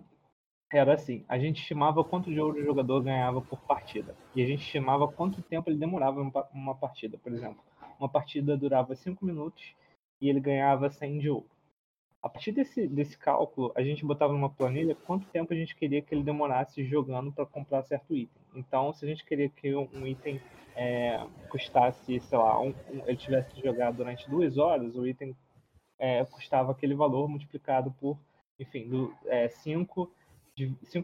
era 0.74 0.96
assim, 0.96 1.24
a 1.30 1.38
gente 1.38 1.62
estimava 1.62 2.04
quanto 2.04 2.32
de 2.32 2.40
ouro 2.40 2.60
o 2.60 2.66
jogador 2.66 3.02
ganhava 3.02 3.40
por 3.40 3.60
partida. 3.62 4.16
E 4.36 4.44
a 4.44 4.48
gente 4.48 4.64
estimava 4.64 5.08
quanto 5.08 5.42
tempo 5.44 5.70
ele 5.70 5.78
demorava 5.78 6.22
uma 6.52 6.76
partida, 6.76 7.18
por 7.20 7.32
exemplo. 7.32 7.64
Uma 8.00 8.10
partida 8.10 8.58
durava 8.58 8.96
5 8.96 9.24
minutos 9.24 9.76
e 10.20 10.28
ele 10.28 10.40
ganhava 10.40 10.90
100 10.90 11.20
de 11.20 11.30
ouro. 11.30 11.50
A 12.22 12.30
partir 12.30 12.52
desse, 12.52 12.88
desse 12.88 13.18
cálculo, 13.18 13.72
a 13.76 13.82
gente 13.82 14.04
botava 14.04 14.34
numa 14.34 14.50
planilha 14.50 14.96
quanto 14.96 15.28
tempo 15.28 15.54
a 15.54 15.56
gente 15.56 15.76
queria 15.76 16.02
que 16.02 16.14
ele 16.14 16.24
demorasse 16.24 16.84
jogando 16.84 17.32
para 17.32 17.46
comprar 17.46 17.84
certo 17.84 18.16
item. 18.16 18.42
Então, 18.56 18.92
se 18.92 19.06
a 19.06 19.08
gente 19.08 19.24
queria 19.24 19.50
que 19.50 19.74
um 19.76 20.06
item 20.06 20.42
é, 20.76 21.26
custasse, 21.50 22.20
sei 22.20 22.38
lá, 22.38 22.60
um, 22.60 22.70
um, 22.70 23.04
ele 23.06 23.18
tivesse 23.18 23.54
que 23.54 23.62
jogar 23.62 23.92
durante 23.92 24.30
duas 24.30 24.58
horas, 24.58 24.96
o 24.96 25.08
item 25.08 25.36
é, 26.00 26.26
custava 26.26 26.72
aquele 26.72 26.96
valor 26.96 27.28
multiplicado 27.28 27.92
por, 28.00 28.18
enfim, 28.60 28.90
5 28.90 29.18
é, 29.26 29.48
cinco 29.48 30.12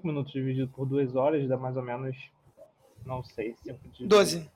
minutos 0.08 0.34
dividido 0.34 0.68
por 0.70 0.86
duas 0.86 1.16
horas 1.16 1.48
dá 1.48 1.58
mais 1.58 1.78
ou 1.78 1.84
menos, 1.84 2.18
não 3.06 3.24
sei, 3.24 3.56
5 3.64 3.88
de... 3.90 4.08
12. 4.08 4.50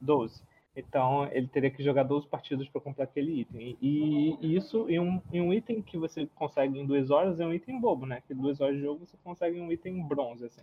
12. 0.00 0.42
Então 0.76 1.28
ele 1.30 1.46
teria 1.46 1.70
que 1.70 1.82
jogar 1.82 2.02
12 2.02 2.26
partidas 2.26 2.68
para 2.68 2.80
comprar 2.80 3.04
aquele 3.04 3.40
item. 3.40 3.76
E, 3.80 4.56
isso 4.56 4.88
em 4.88 4.98
um, 4.98 5.22
em 5.32 5.40
um, 5.40 5.52
item 5.52 5.80
que 5.80 5.96
você 5.96 6.26
consegue 6.34 6.78
em 6.78 6.86
duas 6.86 7.10
horas 7.10 7.38
é 7.38 7.46
um 7.46 7.54
item 7.54 7.80
bobo, 7.80 8.06
né? 8.06 8.22
Que 8.26 8.34
duas 8.34 8.60
horas 8.60 8.76
de 8.76 8.82
jogo 8.82 9.06
você 9.06 9.16
consegue 9.22 9.60
um 9.60 9.70
item 9.70 10.02
bronze, 10.02 10.44
assim. 10.44 10.62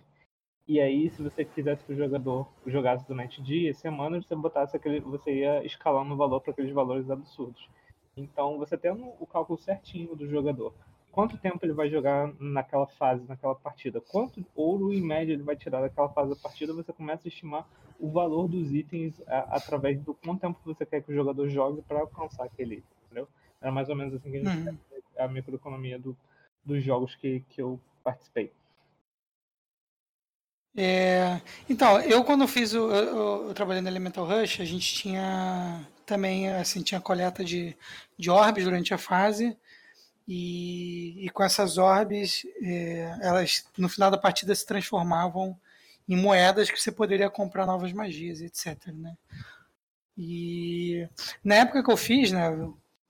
E 0.68 0.80
aí, 0.80 1.10
se 1.10 1.22
você 1.22 1.44
quisesse 1.44 1.84
que 1.84 1.94
o 1.94 1.96
jogador 1.96 2.48
jogasse 2.68 3.08
durante 3.08 3.42
dias, 3.42 3.78
semanas, 3.78 4.26
você 4.26 4.36
botasse 4.36 4.76
aquele. 4.76 5.00
você 5.00 5.34
ia 5.40 5.66
escalando 5.66 6.14
o 6.14 6.18
valor 6.18 6.42
para 6.42 6.52
aqueles 6.52 6.74
valores 6.74 7.10
absurdos. 7.10 7.70
Então 8.16 8.58
você 8.58 8.78
tem 8.78 8.92
o 8.92 9.26
cálculo 9.26 9.58
certinho 9.58 10.16
do 10.16 10.28
jogador 10.28 10.74
quanto 11.12 11.38
tempo 11.38 11.60
ele 11.64 11.74
vai 11.74 11.90
jogar 11.90 12.34
naquela 12.40 12.88
fase, 12.88 13.24
naquela 13.28 13.56
partida, 13.56 14.02
quanto 14.02 14.46
ouro 14.56 14.94
em 14.94 15.02
média 15.02 15.34
ele 15.34 15.44
vai 15.44 15.56
tirar 15.56 15.82
daquela 15.82 16.10
fase 16.10 16.30
da 16.30 16.36
partida, 16.36 16.74
você 16.74 16.94
começa 16.94 17.28
a 17.28 17.30
estimar 17.30 17.68
o 18.00 18.10
valor 18.10 18.48
dos 18.48 18.74
itens 18.74 19.22
a, 19.28 19.58
através 19.58 20.00
do 20.02 20.14
quanto 20.14 20.42
tempo 20.42 20.60
você 20.66 20.86
quer 20.86 21.02
que 21.02 21.12
o 21.12 21.16
jogador 21.16 21.48
jogue 21.50 21.82
para 21.82 22.00
alcançar 22.00 22.46
aquele 22.46 22.76
item, 22.76 22.90
entendeu? 23.06 23.28
Era 23.62 23.72
mais 23.72 23.90
ou 23.90 23.96
menos 23.96 24.14
assim 24.14 24.32
que 24.32 24.38
a 24.38 24.44
gente 24.44 24.70
uhum. 24.70 24.78
a 25.18 25.28
microeconomia 25.28 26.00
do, 26.00 26.18
dos 26.66 26.84
jogos 26.84 27.16
que, 27.16 27.42
que 27.50 27.62
eu 27.62 27.80
participei. 28.04 28.52
É, 30.76 31.42
então, 31.70 32.00
eu 32.00 32.24
quando 32.24 32.48
fiz 32.48 32.74
o. 32.74 32.90
Eu, 32.90 33.48
eu, 33.48 33.54
trabalhei 33.54 33.82
no 33.82 33.90
Elemental 33.90 34.26
Rush, 34.26 34.62
a 34.62 34.66
gente 34.66 34.94
tinha 34.94 35.86
também, 36.06 36.48
assim, 36.50 36.82
tinha 36.82 37.02
coleta 37.02 37.44
de, 37.44 37.76
de 38.18 38.30
orbes 38.30 38.64
durante 38.64 38.94
a 38.94 38.98
fase. 38.98 39.58
E, 40.34 41.26
e 41.26 41.30
com 41.30 41.44
essas 41.44 41.78
orbes, 41.78 42.44
é, 42.62 43.18
elas 43.22 43.66
no 43.78 43.90
final 43.90 44.10
da 44.10 44.18
partida 44.18 44.56
se 44.56 44.66
transformavam 44.66 45.60
em 46.08 46.16
moedas 46.16 46.72
que 46.72 46.80
você 46.80 46.90
poderia 46.90 47.30
comprar 47.30 47.66
novas 47.66 47.92
magias, 47.92 48.40
etc. 48.40 48.78
Né? 48.94 49.18
E 50.18 51.06
na 51.44 51.56
época 51.56 51.84
que 51.84 51.92
eu 51.92 51.98
fiz, 51.98 52.32
né, 52.32 52.48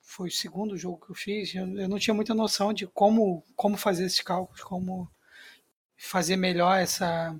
foi 0.01 0.29
o 0.29 0.31
segundo 0.31 0.75
jogo 0.75 1.05
que 1.05 1.11
eu 1.11 1.15
fiz, 1.15 1.53
eu, 1.53 1.67
eu 1.77 1.87
não 1.87 1.99
tinha 1.99 2.15
muita 2.15 2.33
noção 2.33 2.73
de 2.73 2.87
como, 2.87 3.43
como 3.55 3.77
fazer 3.77 4.05
esses 4.05 4.21
cálculos, 4.21 4.63
como 4.63 5.07
fazer 5.95 6.37
melhor 6.37 6.79
essa 6.79 7.39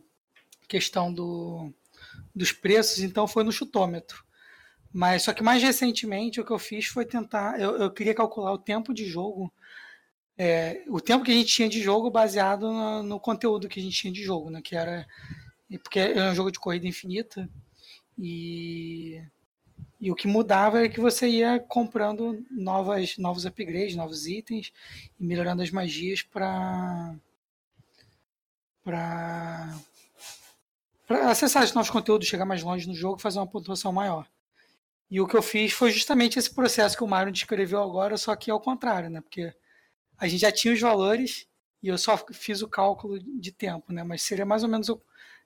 questão 0.67 1.11
do, 1.11 1.73
dos 2.35 2.51
preços, 2.51 2.99
então 2.99 3.27
foi 3.27 3.43
no 3.43 3.51
chutômetro. 3.51 4.23
Mas 4.93 5.23
só 5.23 5.33
que 5.33 5.41
mais 5.41 5.63
recentemente 5.63 6.39
o 6.39 6.45
que 6.45 6.51
eu 6.51 6.59
fiz 6.59 6.85
foi 6.85 7.03
tentar, 7.03 7.59
eu, 7.59 7.77
eu 7.77 7.89
queria 7.89 8.13
calcular 8.13 8.51
o 8.53 8.59
tempo 8.59 8.93
de 8.93 9.05
jogo 9.05 9.51
é, 10.37 10.83
o 10.87 10.99
tempo 10.99 11.23
que 11.23 11.31
a 11.31 11.33
gente 11.33 11.53
tinha 11.53 11.69
de 11.69 11.81
jogo 11.81 12.09
baseado 12.09 12.71
no, 12.71 13.03
no, 13.03 13.19
conteúdo 13.19 13.67
que 13.67 13.79
a 13.79 13.83
gente 13.83 13.95
tinha 13.95 14.13
de 14.13 14.23
jogo, 14.23 14.49
né? 14.49 14.61
Que 14.61 14.75
era 14.75 15.05
porque 15.83 15.99
era 15.99 16.31
um 16.31 16.35
jogo 16.35 16.51
de 16.51 16.59
corrida 16.59 16.87
infinita 16.87 17.49
e 18.17 19.21
e 19.99 20.11
o 20.11 20.15
que 20.15 20.27
mudava 20.27 20.83
é 20.83 20.89
que 20.89 20.99
você 20.99 21.27
ia 21.27 21.59
comprando 21.59 22.43
novas, 22.49 23.17
novos 23.19 23.45
upgrades, 23.45 23.95
novos 23.95 24.25
itens 24.25 24.73
e 25.19 25.23
melhorando 25.23 25.61
as 25.61 25.69
magias 25.69 26.23
para 26.23 27.15
para 28.83 29.79
para 31.07 31.29
acessar 31.29 31.61
esses 31.63 31.75
novos 31.75 31.91
conteúdos, 31.91 32.27
chegar 32.27 32.45
mais 32.45 32.63
longe 32.63 32.87
no 32.87 32.95
jogo, 32.95 33.19
fazer 33.19 33.37
uma 33.37 33.47
pontuação 33.47 33.91
maior. 33.91 34.27
E 35.09 35.19
o 35.19 35.27
que 35.27 35.35
eu 35.35 35.41
fiz 35.43 35.73
foi 35.73 35.91
justamente 35.91 36.39
esse 36.39 36.49
processo 36.49 36.95
que 36.97 37.03
o 37.03 37.07
Mário 37.07 37.31
descreveu 37.31 37.83
agora, 37.83 38.17
só 38.17 38.35
que 38.35 38.49
ao 38.49 38.61
contrário, 38.61 39.09
né? 39.09 39.21
Porque 39.21 39.53
a 40.21 40.27
gente 40.27 40.41
já 40.41 40.51
tinha 40.51 40.73
os 40.73 40.79
valores 40.79 41.47
e 41.81 41.87
eu 41.87 41.97
só 41.97 42.15
fiz 42.31 42.61
o 42.61 42.69
cálculo 42.69 43.19
de 43.19 43.51
tempo, 43.51 43.91
né? 43.91 44.03
Mas 44.03 44.21
seria 44.21 44.45
mais 44.45 44.61
ou 44.63 44.69
menos 44.69 44.87
o, 44.87 45.01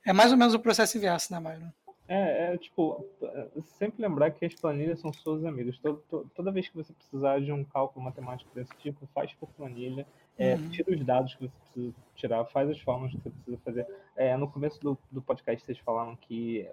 é 0.06 0.12
mais 0.12 0.34
ou 0.34 0.38
menos 0.38 0.54
o 0.54 0.60
processo 0.60 0.98
inverso, 0.98 1.32
né, 1.32 1.40
Myron? 1.40 1.72
É, 2.08 2.54
é, 2.54 2.58
tipo, 2.58 3.04
sempre 3.80 4.02
lembrar 4.02 4.30
que 4.32 4.46
as 4.46 4.54
planilhas 4.54 5.00
são 5.00 5.12
suas 5.14 5.46
amigas. 5.46 5.80
Todo, 5.80 6.30
toda 6.36 6.52
vez 6.52 6.68
que 6.68 6.76
você 6.76 6.94
precisar 6.94 7.40
de 7.40 7.52
um 7.52 7.64
cálculo 7.64 8.04
matemático 8.04 8.54
desse 8.54 8.76
tipo, 8.78 9.08
faz 9.14 9.34
por 9.34 9.50
planilha, 9.54 10.06
é, 10.38 10.56
uhum. 10.56 10.70
tira 10.70 10.94
os 10.94 11.04
dados 11.04 11.34
que 11.34 11.48
você 11.48 11.54
precisa 11.64 11.96
tirar, 12.14 12.46
faz 12.46 12.70
as 12.70 12.80
formas 12.82 13.12
que 13.12 13.18
você 13.18 13.30
precisa 13.30 13.58
fazer. 13.64 13.88
É, 14.16 14.36
no 14.36 14.52
começo 14.52 14.80
do, 14.82 14.98
do 15.10 15.22
podcast, 15.22 15.66
vocês 15.66 15.80
falaram 15.80 16.16
que 16.18 16.70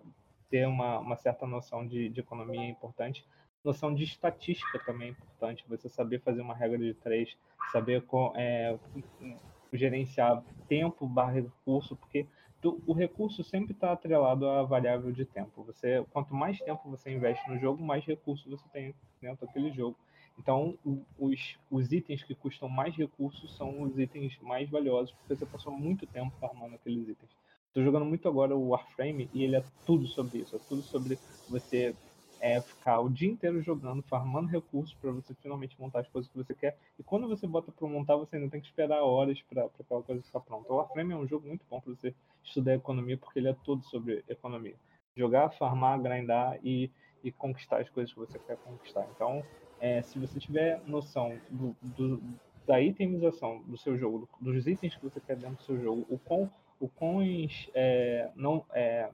ter 0.50 0.66
uma, 0.66 0.98
uma 0.98 1.16
certa 1.16 1.46
noção 1.46 1.86
de, 1.86 2.10
de 2.10 2.20
economia 2.20 2.60
é 2.60 2.68
importante 2.68 3.24
noção 3.64 3.94
de 3.94 4.04
estatística 4.04 4.78
também 4.84 5.08
é 5.08 5.10
importante. 5.12 5.64
Você 5.68 5.88
saber 5.88 6.20
fazer 6.20 6.40
uma 6.40 6.54
regra 6.54 6.78
de 6.78 6.94
três, 6.94 7.36
saber 7.70 8.04
é, 8.34 8.78
gerenciar 9.72 10.42
tempo 10.68 11.06
barra 11.06 11.32
recurso, 11.32 11.96
porque 11.96 12.26
o 12.86 12.92
recurso 12.92 13.42
sempre 13.42 13.72
está 13.72 13.92
atrelado 13.92 14.46
à 14.48 14.62
variável 14.62 15.10
de 15.10 15.24
tempo. 15.24 15.64
Você, 15.64 16.04
quanto 16.12 16.34
mais 16.34 16.58
tempo 16.60 16.88
você 16.88 17.10
investe 17.10 17.48
no 17.50 17.58
jogo, 17.58 17.82
mais 17.82 18.04
recursos 18.04 18.46
você 18.46 18.68
tem 18.68 18.94
dentro 19.20 19.46
daquele 19.46 19.72
jogo. 19.72 19.96
Então, 20.38 20.78
os, 21.18 21.58
os 21.70 21.92
itens 21.92 22.22
que 22.22 22.34
custam 22.34 22.68
mais 22.68 22.96
recursos 22.96 23.54
são 23.56 23.82
os 23.82 23.98
itens 23.98 24.38
mais 24.40 24.68
valiosos, 24.70 25.12
porque 25.12 25.34
você 25.34 25.44
passou 25.44 25.72
muito 25.72 26.06
tempo 26.06 26.32
farmando 26.40 26.74
aqueles 26.74 27.08
itens. 27.08 27.30
Estou 27.66 27.82
jogando 27.82 28.04
muito 28.04 28.28
agora 28.28 28.54
o 28.54 28.68
Warframe 28.68 29.28
e 29.32 29.44
ele 29.44 29.56
é 29.56 29.64
tudo 29.84 30.06
sobre 30.06 30.38
isso. 30.38 30.54
É 30.54 30.58
tudo 30.68 30.82
sobre 30.82 31.18
você 31.48 31.94
é 32.42 32.60
ficar 32.60 32.98
o 32.98 33.08
dia 33.08 33.30
inteiro 33.30 33.62
jogando, 33.62 34.02
farmando 34.02 34.48
recursos 34.48 34.92
para 34.94 35.12
você 35.12 35.32
finalmente 35.34 35.80
montar 35.80 36.00
as 36.00 36.08
coisas 36.08 36.28
que 36.28 36.36
você 36.36 36.52
quer. 36.52 36.76
E 36.98 37.02
quando 37.02 37.28
você 37.28 37.46
bota 37.46 37.70
para 37.70 37.86
montar, 37.86 38.16
você 38.16 38.34
ainda 38.34 38.50
tem 38.50 38.60
que 38.60 38.66
esperar 38.66 39.00
horas 39.00 39.40
para 39.42 39.66
aquela 39.66 40.02
coisa 40.02 40.20
ficar 40.20 40.40
pronta. 40.40 40.70
O 40.72 40.76
Warframe 40.76 41.12
é 41.12 41.16
um 41.16 41.26
jogo 41.26 41.46
muito 41.46 41.64
bom 41.70 41.80
para 41.80 41.94
você 41.94 42.12
estudar 42.42 42.74
economia, 42.74 43.16
porque 43.16 43.38
ele 43.38 43.48
é 43.48 43.54
todo 43.64 43.84
sobre 43.84 44.24
economia. 44.28 44.74
Jogar, 45.16 45.50
farmar, 45.50 46.02
grindar 46.02 46.58
e, 46.64 46.90
e 47.22 47.30
conquistar 47.30 47.80
as 47.80 47.88
coisas 47.88 48.12
que 48.12 48.18
você 48.18 48.40
quer 48.40 48.56
conquistar. 48.56 49.06
Então, 49.14 49.44
é, 49.80 50.02
se 50.02 50.18
você 50.18 50.40
tiver 50.40 50.82
noção 50.84 51.38
do, 51.48 51.76
do, 51.80 52.20
da 52.66 52.80
itemização 52.80 53.62
do 53.62 53.78
seu 53.78 53.96
jogo, 53.96 54.28
dos 54.40 54.66
itens 54.66 54.96
que 54.96 55.04
você 55.04 55.20
quer 55.20 55.36
dentro 55.36 55.58
do 55.58 55.62
seu 55.62 55.80
jogo, 55.80 56.04
o 56.10 56.18
quão, 56.18 56.50
o 56.80 56.88
quões 56.88 57.70
é, 57.72 58.32
não 58.34 58.66
é, 58.72 59.08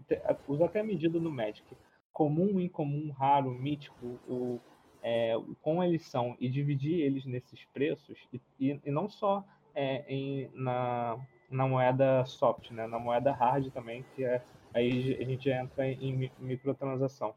até 0.64 0.80
a 0.80 0.84
medida 0.84 1.20
no 1.20 1.30
Magic 1.30 1.76
comum, 2.18 2.58
incomum, 2.58 3.12
raro, 3.12 3.48
mítico, 3.48 4.18
o, 4.28 4.60
é, 5.00 5.34
como 5.62 5.84
eles 5.84 6.04
são 6.04 6.36
e 6.40 6.48
dividir 6.48 7.00
eles 7.00 7.24
nesses 7.24 7.64
preços 7.66 8.18
e, 8.32 8.40
e, 8.58 8.80
e 8.84 8.90
não 8.90 9.08
só 9.08 9.44
é, 9.72 10.04
em, 10.12 10.50
na, 10.52 11.16
na 11.48 11.68
moeda 11.68 12.24
soft, 12.24 12.72
né, 12.72 12.88
na 12.88 12.98
moeda 12.98 13.30
hard 13.30 13.70
também, 13.70 14.04
que 14.16 14.24
é 14.24 14.42
aí 14.74 15.16
a 15.20 15.24
gente 15.24 15.48
entra 15.48 15.86
em 15.86 16.28
microtransação. 16.40 17.34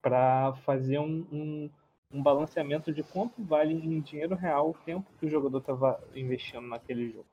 Para 0.00 0.54
fazer 0.64 0.98
um, 0.98 1.26
um, 1.30 1.70
um, 2.10 2.22
balanceamento 2.22 2.92
de 2.94 3.02
quanto 3.02 3.44
vale 3.44 3.74
em 3.74 4.00
dinheiro 4.00 4.34
real 4.34 4.70
o 4.70 4.84
tempo 4.84 5.10
que 5.18 5.26
o 5.26 5.30
jogador 5.30 5.58
estava 5.58 6.02
investindo 6.14 6.66
naquele 6.66 7.10
jogo. 7.10 7.26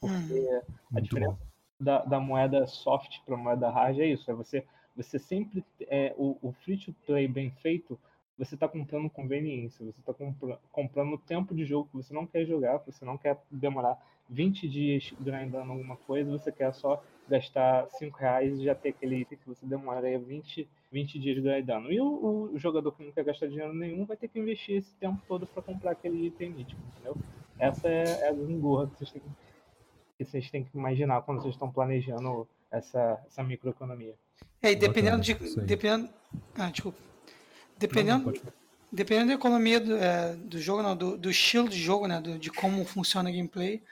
Porque 0.00 0.32
hum, 0.32 0.96
a 0.96 1.00
diferença 1.00 1.38
da, 1.78 1.98
da 2.04 2.20
moeda 2.20 2.66
soft 2.66 3.20
para 3.26 3.34
a 3.34 3.38
moeda 3.38 3.68
hard 3.68 3.98
é 3.98 4.06
isso, 4.06 4.30
é 4.30 4.34
você 4.34 4.64
você 4.96 5.18
sempre 5.18 5.64
é 5.82 6.14
o, 6.16 6.36
o 6.42 6.52
free 6.52 6.76
to 6.76 6.92
play 7.06 7.26
bem 7.26 7.50
feito 7.50 7.98
você 8.38 8.54
está 8.54 8.66
comprando 8.66 9.10
conveniência, 9.10 9.84
você 9.84 10.00
está 10.00 10.12
compra, 10.12 10.58
comprando 10.70 11.18
tempo 11.18 11.54
de 11.54 11.64
jogo 11.64 11.88
que 11.90 11.96
você 11.96 12.14
não 12.14 12.26
quer 12.26 12.44
jogar, 12.44 12.78
você 12.78 13.04
não 13.04 13.16
quer 13.18 13.38
demorar 13.50 13.96
20 14.28 14.68
dias 14.68 15.12
grindando 15.20 15.70
alguma 15.70 15.96
coisa, 15.96 16.30
você 16.30 16.50
quer 16.50 16.72
só 16.72 17.02
gastar 17.28 17.88
5 17.90 18.18
reais 18.18 18.58
e 18.58 18.64
já 18.64 18.74
ter 18.74 18.90
aquele 18.90 19.16
item 19.16 19.38
que 19.38 19.46
você 19.46 19.64
demoraria 19.66 20.18
20, 20.18 20.68
20 20.90 21.18
dias 21.18 21.38
grindando. 21.38 21.92
E 21.92 22.00
o, 22.00 22.50
o, 22.52 22.58
jogador 22.58 22.92
que 22.92 23.04
não 23.04 23.12
quer 23.12 23.24
gastar 23.24 23.46
dinheiro 23.46 23.74
nenhum 23.74 24.04
vai 24.04 24.16
ter 24.16 24.28
que 24.28 24.38
investir 24.38 24.76
esse 24.76 24.94
tempo 24.96 25.22
todo 25.28 25.46
para 25.46 25.62
comprar 25.62 25.92
aquele 25.92 26.26
item 26.26 26.50
mítico, 26.50 26.80
entendeu? 26.90 27.16
Essa 27.58 27.88
é, 27.88 28.02
é 28.22 28.28
a 28.28 28.32
gangorra 28.32 28.88
que 28.88 28.96
vocês 28.96 29.12
têm 29.12 29.22
que, 29.22 30.24
vocês 30.24 30.50
têm 30.50 30.64
que 30.64 30.76
imaginar 30.76 31.22
quando 31.22 31.42
vocês 31.42 31.54
estão 31.54 31.70
planejando 31.70 32.48
essa, 32.70 33.22
essa 33.26 33.42
microeconomia. 33.42 34.14
É, 34.62 34.72
e 34.72 34.76
dependendo 34.76 35.20
de. 35.20 35.34
Dependendo, 35.34 36.08
ah, 36.54 36.70
desculpa. 36.70 36.98
Dependendo, 37.76 38.26
não, 38.26 38.32
não, 38.32 38.52
dependendo 38.92 39.28
da 39.28 39.34
economia 39.34 39.80
do, 39.80 39.96
é, 39.96 40.36
do 40.36 40.60
jogo, 40.60 40.82
não, 40.82 40.96
do, 40.96 41.18
do, 41.18 41.30
estilo 41.30 41.68
de 41.68 41.78
jogo, 41.80 42.06
né, 42.06 42.20
do, 42.20 42.38
de 42.38 42.48
como 42.50 42.84
funciona 42.84 43.28
a 43.28 43.32
gameplay, 43.32 43.82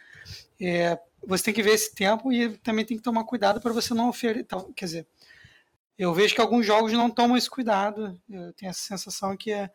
é, 0.61 0.97
você 1.27 1.45
tem 1.45 1.55
que 1.55 1.63
ver 1.63 1.73
esse 1.73 1.93
tempo 1.93 2.33
e 2.33 2.57
também 2.59 2.85
tem 2.85 2.97
que 2.97 3.03
tomar 3.03 3.25
cuidado 3.25 3.61
para 3.61 3.73
você 3.73 3.93
não 3.95 4.09
oferecer. 4.09 4.47
Quer 4.77 4.85
dizer, 4.85 5.07
eu 5.99 6.15
vejo 6.15 6.35
que 6.35 6.41
alguns 6.41 6.65
jogos 6.65 6.93
não 6.93 7.11
tomam 7.11 7.37
esse 7.37 7.51
cuidado. 7.51 8.21
Eu 8.29 8.53
tenho 8.53 8.71
essa 8.71 8.81
sensação 8.81 9.37
que 9.37 9.51
é 9.51 9.71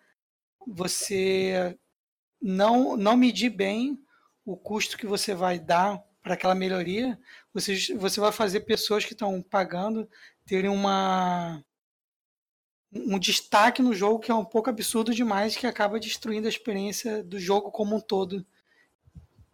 você 0.65 1.77
não, 2.41 2.95
não 2.95 3.17
medir 3.17 3.49
bem 3.49 3.99
o 4.45 4.55
custo 4.55 4.97
que 4.97 5.05
você 5.05 5.33
vai 5.33 5.59
dar 5.59 6.01
para 6.25 6.33
aquela 6.33 6.55
melhoria, 6.55 7.19
você, 7.53 7.75
você 7.95 8.19
vai 8.19 8.31
fazer 8.31 8.61
pessoas 8.61 9.05
que 9.05 9.13
estão 9.13 9.43
pagando 9.43 10.09
terem 10.45 10.69
uma 10.69 11.61
um 12.93 13.19
destaque 13.19 13.81
no 13.81 13.93
jogo 13.93 14.19
que 14.19 14.31
é 14.31 14.35
um 14.35 14.45
pouco 14.45 14.69
absurdo 14.69 15.13
demais, 15.13 15.55
que 15.55 15.67
acaba 15.67 15.99
destruindo 15.99 16.47
a 16.47 16.49
experiência 16.49 17.21
do 17.23 17.37
jogo 17.37 17.69
como 17.69 17.95
um 17.95 17.99
todo. 17.99 18.45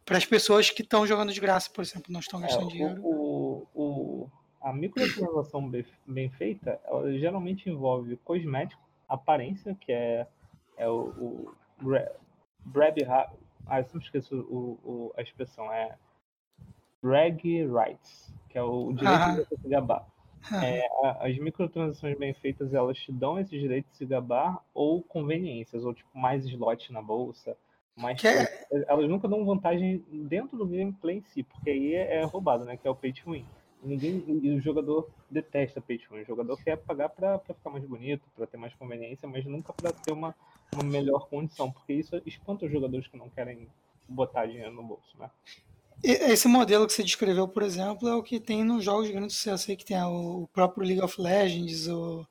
Para 0.05 0.17
as 0.17 0.25
pessoas 0.25 0.69
que 0.69 0.83
estão 0.83 1.07
jogando 1.07 1.33
de 1.33 1.39
graça, 1.39 1.69
por 1.73 1.81
exemplo, 1.81 2.11
não 2.11 2.19
estão 2.19 2.39
é, 2.39 2.43
gastando 2.43 2.69
é, 2.69 2.71
dinheiro. 2.71 3.01
O, 3.03 3.67
o, 3.73 4.29
a 4.61 4.71
microtransação 4.71 5.67
bem, 5.67 5.85
bem 6.05 6.29
feita, 6.29 6.79
ela 6.85 7.11
geralmente 7.17 7.67
envolve 7.69 8.15
cosmético, 8.17 8.81
aparência, 9.09 9.75
que 9.75 9.91
é, 9.91 10.27
é 10.77 10.87
o, 10.87 11.07
o 11.09 11.55
grab, 12.65 13.03
ah, 13.07 13.79
eu 13.79 13.85
sempre 13.85 14.05
esqueço 14.05 14.35
o, 14.35 14.79
o, 14.83 15.13
a 15.17 15.21
expressão, 15.21 15.71
é 15.71 15.97
brag 17.01 17.41
rights, 17.65 18.33
que 18.49 18.57
é 18.57 18.63
o 18.63 18.93
direito 18.93 19.21
ah. 19.21 19.31
de 19.31 19.37
você 19.37 19.57
se 19.57 19.67
gabar. 19.67 20.10
É, 20.63 20.81
as 21.19 21.37
microtransações 21.37 22.17
bem 22.17 22.33
feitas, 22.33 22.73
elas 22.73 22.97
te 22.97 23.11
dão 23.11 23.39
esse 23.39 23.57
direito 23.57 23.87
de 23.89 23.97
se 23.97 24.05
gabar 24.05 24.63
ou 24.73 25.01
conveniências, 25.01 25.83
ou 25.83 25.93
tipo, 25.93 26.09
mais 26.17 26.45
slot 26.45 26.91
na 26.91 27.01
bolsa. 27.01 27.57
Mas 27.95 28.23
é... 28.23 28.65
elas 28.87 29.09
nunca 29.09 29.27
dão 29.27 29.45
vantagem 29.45 30.03
dentro 30.09 30.57
do 30.57 30.65
gameplay 30.65 31.17
em 31.17 31.23
si, 31.23 31.43
porque 31.43 31.69
aí 31.69 31.93
é, 31.93 32.17
é 32.17 32.23
roubado, 32.23 32.65
né? 32.65 32.77
Que 32.77 32.87
é 32.87 32.91
o 32.91 32.95
pay 32.95 33.13
to 33.13 33.31
win. 33.31 33.45
Ninguém, 33.83 34.23
e 34.27 34.51
o 34.51 34.61
jogador 34.61 35.09
detesta 35.29 35.81
pay 35.81 35.97
to 35.97 36.13
win. 36.13 36.21
O 36.21 36.25
jogador 36.25 36.57
quer 36.63 36.77
pagar 36.77 37.09
para 37.09 37.39
ficar 37.39 37.69
mais 37.69 37.83
bonito, 37.85 38.23
para 38.35 38.47
ter 38.47 38.57
mais 38.57 38.73
conveniência, 38.75 39.27
mas 39.27 39.45
nunca 39.45 39.73
para 39.73 39.91
ter 39.91 40.11
uma, 40.11 40.35
uma 40.73 40.83
melhor 40.83 41.27
condição, 41.27 41.71
porque 41.71 41.93
isso 41.93 42.21
espanta 42.25 42.65
os 42.65 42.71
jogadores 42.71 43.07
que 43.07 43.17
não 43.17 43.29
querem 43.29 43.67
botar 44.07 44.45
dinheiro 44.45 44.71
no 44.71 44.83
bolso, 44.83 45.17
né? 45.17 45.29
Esse 46.03 46.47
modelo 46.47 46.87
que 46.87 46.93
você 46.93 47.03
descreveu, 47.03 47.47
por 47.47 47.63
exemplo, 47.63 48.07
é 48.07 48.15
o 48.15 48.23
que 48.23 48.39
tem 48.39 48.63
nos 48.63 48.83
jogos 48.83 49.07
de 49.07 49.13
grande 49.13 49.33
sucesso 49.33 49.69
aí, 49.69 49.77
que 49.77 49.85
tem 49.85 50.01
o 50.01 50.47
próprio 50.51 50.85
League 50.85 51.01
of 51.01 51.21
Legends, 51.21 51.87
o. 51.87 52.25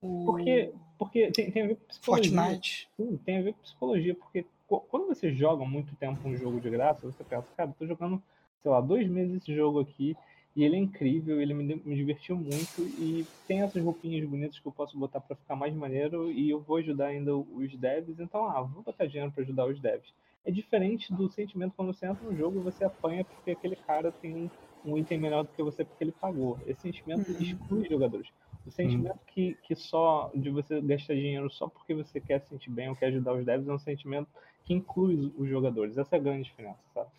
o 0.00 0.24
porque, 0.24 0.72
porque 0.98 1.30
tem, 1.30 1.50
tem 1.50 1.62
a 1.62 1.66
ver 1.68 1.76
com 1.76 1.84
psicologia. 1.86 2.32
Fortnite. 2.32 2.88
Sim, 2.96 3.20
tem 3.24 3.38
a 3.38 3.42
ver 3.42 3.52
com 3.52 3.62
psicologia, 3.62 4.14
porque 4.14 4.44
quando 4.66 5.06
você 5.06 5.32
joga 5.32 5.64
muito 5.64 5.94
tempo 5.96 6.26
um 6.26 6.36
jogo 6.36 6.60
de 6.60 6.70
graça, 6.70 7.06
você 7.06 7.22
pensa, 7.22 7.46
cara, 7.56 7.74
tô 7.78 7.86
jogando, 7.86 8.22
sei 8.62 8.70
lá, 8.70 8.80
dois 8.80 9.08
meses 9.08 9.42
esse 9.42 9.54
jogo 9.54 9.80
aqui, 9.80 10.16
e 10.56 10.64
ele 10.64 10.76
é 10.76 10.78
incrível, 10.78 11.40
ele 11.40 11.54
me, 11.54 11.80
me 11.84 11.94
divertiu 11.94 12.36
muito, 12.36 12.82
e 12.98 13.24
tem 13.46 13.62
essas 13.62 13.82
roupinhas 13.82 14.28
bonitas 14.28 14.58
que 14.58 14.66
eu 14.66 14.72
posso 14.72 14.98
botar 14.98 15.20
para 15.20 15.36
ficar 15.36 15.56
mais 15.56 15.74
maneiro, 15.74 16.32
e 16.32 16.50
eu 16.50 16.60
vou 16.60 16.78
ajudar 16.78 17.06
ainda 17.06 17.36
os 17.36 17.76
devs, 17.76 18.18
então, 18.18 18.44
ah, 18.46 18.62
vou 18.62 18.82
botar 18.82 19.06
dinheiro 19.06 19.30
para 19.30 19.42
ajudar 19.42 19.66
os 19.66 19.78
devs 19.78 20.12
é 20.44 20.50
diferente 20.50 21.12
do 21.12 21.30
sentimento 21.30 21.74
quando 21.76 21.94
você 21.94 22.06
entra 22.06 22.24
no 22.24 22.36
jogo 22.36 22.58
e 22.58 22.62
você 22.62 22.84
apanha 22.84 23.24
porque 23.24 23.52
aquele 23.52 23.76
cara 23.76 24.10
tem 24.10 24.50
um, 24.84 24.98
item 24.98 25.20
melhor 25.20 25.44
do 25.44 25.50
que 25.50 25.62
você 25.62 25.84
porque 25.84 26.02
ele 26.02 26.12
pagou. 26.12 26.58
Esse 26.66 26.82
sentimento 26.82 27.30
uhum. 27.30 27.40
exclui 27.40 27.88
jogadores. 27.88 28.28
O 28.66 28.70
sentimento 28.70 29.12
uhum. 29.12 29.26
que, 29.28 29.56
que 29.62 29.74
só 29.74 30.30
de 30.34 30.50
você 30.50 30.80
gastar 30.80 31.14
dinheiro 31.14 31.50
só 31.50 31.68
porque 31.68 31.94
você 31.94 32.20
quer 32.20 32.40
se 32.40 32.48
sentir 32.48 32.70
bem 32.70 32.88
ou 32.88 32.96
quer 32.96 33.06
ajudar 33.06 33.34
os 33.34 33.44
devs 33.44 33.68
é 33.68 33.72
um 33.72 33.78
sentimento 33.78 34.28
que 34.64 34.74
inclui 34.74 35.32
os 35.36 35.48
jogadores. 35.48 35.96
Essa 35.96 36.16
é 36.16 36.18
a 36.18 36.22
grande 36.22 36.44
diferença, 36.44 36.78
sabe? 36.92 37.10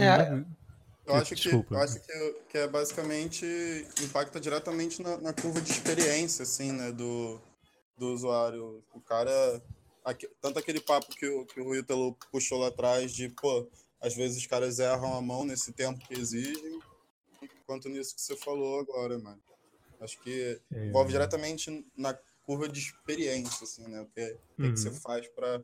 É. 0.00 0.44
Eu 1.06 1.14
acho, 1.14 1.34
que, 1.34 1.48
eu 1.48 1.78
acho 1.78 2.00
que, 2.02 2.34
que 2.50 2.58
é 2.58 2.68
basicamente 2.68 3.46
impacta 4.04 4.38
diretamente 4.38 5.02
na, 5.02 5.16
na 5.16 5.32
curva 5.32 5.58
de 5.58 5.70
experiência, 5.70 6.42
assim, 6.42 6.70
né, 6.70 6.92
do, 6.92 7.40
do 7.96 8.12
usuário. 8.12 8.84
O 8.92 9.00
cara 9.00 9.62
tanto 10.40 10.58
aquele 10.58 10.80
papo 10.80 11.14
que 11.14 11.26
o, 11.26 11.44
que 11.46 11.60
o 11.60 11.74
Ítalo 11.74 12.16
puxou 12.30 12.58
lá 12.58 12.68
atrás 12.68 13.12
de, 13.12 13.28
pô, 13.28 13.68
às 14.00 14.14
vezes 14.14 14.38
os 14.38 14.46
caras 14.46 14.78
erram 14.78 15.14
a 15.14 15.22
mão 15.22 15.44
nesse 15.44 15.72
tempo 15.72 16.00
que 16.06 16.14
exigem, 16.14 16.80
quanto 17.66 17.88
nisso 17.88 18.14
que 18.14 18.20
você 18.20 18.36
falou 18.36 18.80
agora, 18.80 19.18
mano. 19.18 19.40
Acho 20.00 20.18
que 20.20 20.60
é. 20.72 20.86
envolve 20.86 21.10
diretamente 21.10 21.84
na 21.96 22.16
curva 22.44 22.68
de 22.68 22.78
experiência, 22.78 23.64
assim, 23.64 23.86
né? 23.88 24.00
O 24.00 24.06
que, 24.06 24.36
uhum. 24.58 24.72
que 24.72 24.80
você 24.80 24.90
faz 24.90 25.26
para 25.28 25.62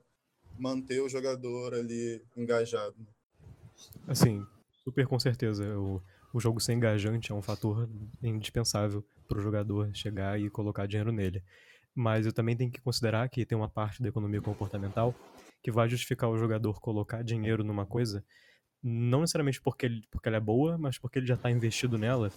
manter 0.59 1.01
o 1.01 1.09
jogador 1.09 1.75
ali 1.75 2.23
engajado. 2.37 2.97
Assim, 4.07 4.45
super 4.83 5.07
com 5.07 5.19
certeza. 5.19 5.65
O, 5.79 6.03
o 6.33 6.41
jogo 6.41 6.61
ser 6.61 6.73
engajante 6.73 7.33
é 7.33 7.35
um 7.35 7.43
fator 7.43 7.89
indispensável 8.23 9.05
para 9.29 9.39
o 9.39 9.43
jogador 9.43 9.95
chegar 9.95 10.39
e 10.39 10.51
colocar 10.51 10.87
dinheiro 10.87 11.13
nele 11.13 11.43
mas 11.95 12.27
eu 12.27 12.33
também 12.33 12.57
tenho 12.57 12.71
que 12.71 12.81
considerar 12.81 13.29
que 13.29 13.47
tem 13.47 13.57
uma 13.57 13.69
parte 13.69 14.03
da 14.03 14.09
economia 14.09 14.41
comportamental 14.41 15.15
que 15.63 15.71
vai 15.71 15.89
justificar 15.89 16.29
o 16.29 16.37
jogador 16.37 16.81
colocar 16.81 17.23
dinheiro 17.23 17.65
numa 17.65 17.87
coisa, 17.87 18.25
não 18.83 19.21
necessariamente 19.21 19.63
porque, 19.63 19.87
ele, 19.87 20.03
porque 20.11 20.29
ela 20.29 20.37
é 20.37 20.41
boa, 20.41 20.77
mas 20.77 20.99
porque 20.99 21.19
ele 21.19 21.27
já 21.27 21.35
está 21.35 21.51
investido 21.51 21.97
nela, 21.97 22.31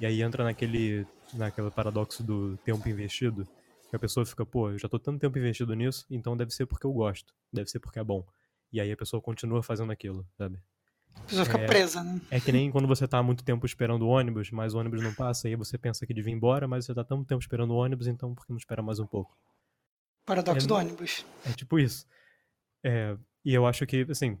e 0.00 0.06
aí 0.06 0.20
entra 0.20 0.42
naquele, 0.42 1.06
naquele 1.34 1.70
paradoxo 1.70 2.24
do 2.24 2.56
tempo 2.58 2.88
investido, 2.88 3.46
que 3.88 3.94
a 3.94 3.98
pessoa 3.98 4.26
fica, 4.26 4.44
pô, 4.44 4.70
eu 4.70 4.78
já 4.78 4.86
estou 4.86 4.98
tanto 4.98 5.20
tempo 5.20 5.38
investido 5.38 5.74
nisso, 5.74 6.06
então 6.10 6.36
deve 6.36 6.50
ser 6.50 6.66
porque 6.66 6.86
eu 6.86 6.92
gosto, 6.92 7.32
deve 7.52 7.70
ser 7.70 7.78
porque 7.78 8.00
é 8.00 8.04
bom. 8.04 8.26
E 8.72 8.80
aí 8.80 8.90
a 8.90 8.96
pessoa 8.96 9.20
continua 9.22 9.62
fazendo 9.62 9.92
aquilo, 9.92 10.26
sabe? 10.36 10.58
A 11.16 11.20
pessoa 11.22 11.44
fica 11.44 11.58
é, 11.58 11.66
presa, 11.66 12.02
né? 12.02 12.20
É 12.30 12.40
que 12.40 12.52
nem 12.52 12.70
quando 12.70 12.86
você 12.88 13.06
tá 13.06 13.18
há 13.18 13.22
muito 13.22 13.44
tempo 13.44 13.64
esperando 13.64 14.02
o 14.02 14.08
ônibus, 14.08 14.50
mas 14.50 14.74
o 14.74 14.78
ônibus 14.78 15.02
não 15.02 15.14
passa, 15.14 15.48
e 15.48 15.52
aí 15.52 15.56
você 15.56 15.78
pensa 15.78 16.06
que 16.06 16.12
devia 16.12 16.32
ir 16.32 16.36
embora, 16.36 16.66
mas 16.68 16.84
você 16.84 16.94
tá 16.94 17.04
tanto 17.04 17.24
tempo 17.24 17.40
esperando 17.40 17.72
o 17.72 17.76
ônibus, 17.76 18.06
então 18.06 18.34
por 18.34 18.46
que 18.46 18.52
não 18.52 18.58
espera 18.58 18.82
mais 18.82 18.98
um 18.98 19.06
pouco? 19.06 19.36
Paradoxo 20.26 20.66
é, 20.66 20.68
do 20.68 20.74
ônibus. 20.74 21.24
É 21.44 21.52
tipo 21.52 21.78
isso. 21.78 22.06
É, 22.84 23.16
e 23.44 23.54
eu 23.54 23.66
acho 23.66 23.86
que, 23.86 24.06
assim, 24.10 24.38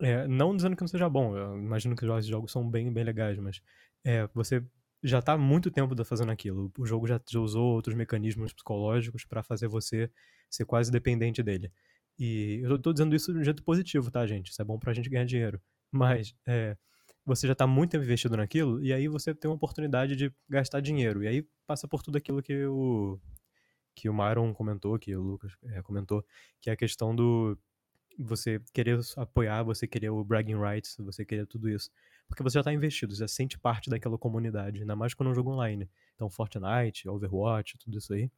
é, 0.00 0.26
não 0.26 0.54
dizendo 0.54 0.76
que 0.76 0.82
não 0.82 0.88
seja 0.88 1.08
bom, 1.08 1.36
eu 1.36 1.56
imagino 1.58 1.94
que 1.94 2.04
os 2.04 2.26
jogos 2.26 2.50
são 2.50 2.68
bem, 2.68 2.92
bem 2.92 3.04
legais, 3.04 3.38
mas 3.38 3.60
é, 4.04 4.28
você 4.34 4.62
já 5.02 5.20
tá 5.20 5.34
há 5.34 5.38
muito 5.38 5.70
tempo 5.70 6.02
fazendo 6.04 6.32
aquilo. 6.32 6.72
O 6.78 6.86
jogo 6.86 7.06
já, 7.06 7.20
já 7.28 7.38
usou 7.38 7.74
outros 7.74 7.94
mecanismos 7.94 8.52
psicológicos 8.52 9.24
para 9.24 9.42
fazer 9.42 9.68
você 9.68 10.10
ser 10.50 10.64
quase 10.64 10.90
dependente 10.90 11.42
dele. 11.42 11.70
E 12.18 12.60
eu 12.62 12.78
tô 12.78 12.92
dizendo 12.92 13.14
isso 13.14 13.32
de 13.32 13.38
um 13.38 13.44
jeito 13.44 13.62
positivo, 13.62 14.10
tá, 14.10 14.26
gente? 14.26 14.50
Isso 14.50 14.62
é 14.62 14.64
bom 14.64 14.78
pra 14.78 14.94
gente 14.94 15.10
ganhar 15.10 15.24
dinheiro. 15.24 15.60
Mas 15.94 16.34
é, 16.44 16.76
você 17.24 17.46
já 17.46 17.54
tá 17.54 17.66
muito 17.68 17.92
tempo 17.92 18.04
investido 18.04 18.36
naquilo, 18.36 18.82
e 18.82 18.92
aí 18.92 19.06
você 19.06 19.32
tem 19.32 19.48
uma 19.48 19.56
oportunidade 19.56 20.16
de 20.16 20.32
gastar 20.48 20.80
dinheiro. 20.80 21.22
E 21.22 21.28
aí 21.28 21.46
passa 21.66 21.86
por 21.86 22.02
tudo 22.02 22.18
aquilo 22.18 22.42
que 22.42 22.66
o, 22.66 23.20
que 23.94 24.08
o 24.08 24.14
Myron 24.14 24.52
comentou, 24.52 24.98
que 24.98 25.14
o 25.14 25.22
Lucas 25.22 25.52
é, 25.64 25.80
comentou, 25.82 26.24
que 26.60 26.68
é 26.68 26.72
a 26.72 26.76
questão 26.76 27.14
do 27.14 27.56
você 28.18 28.60
querer 28.72 28.98
apoiar, 29.16 29.62
você 29.62 29.86
querer 29.86 30.10
o 30.10 30.24
bragging 30.24 30.56
rights, 30.60 30.96
você 30.98 31.24
querer 31.24 31.46
tudo 31.46 31.68
isso. 31.68 31.90
Porque 32.28 32.42
você 32.42 32.54
já 32.54 32.60
está 32.60 32.72
investido, 32.72 33.14
já 33.14 33.28
sente 33.28 33.58
parte 33.58 33.88
daquela 33.90 34.18
comunidade, 34.18 34.80
ainda 34.80 34.96
mais 34.96 35.14
quando 35.14 35.28
é 35.28 35.32
um 35.32 35.34
jogo 35.34 35.52
online. 35.52 35.88
Então, 36.14 36.28
Fortnite, 36.28 37.08
Overwatch, 37.08 37.78
tudo 37.78 37.98
isso 37.98 38.12
aí. 38.12 38.30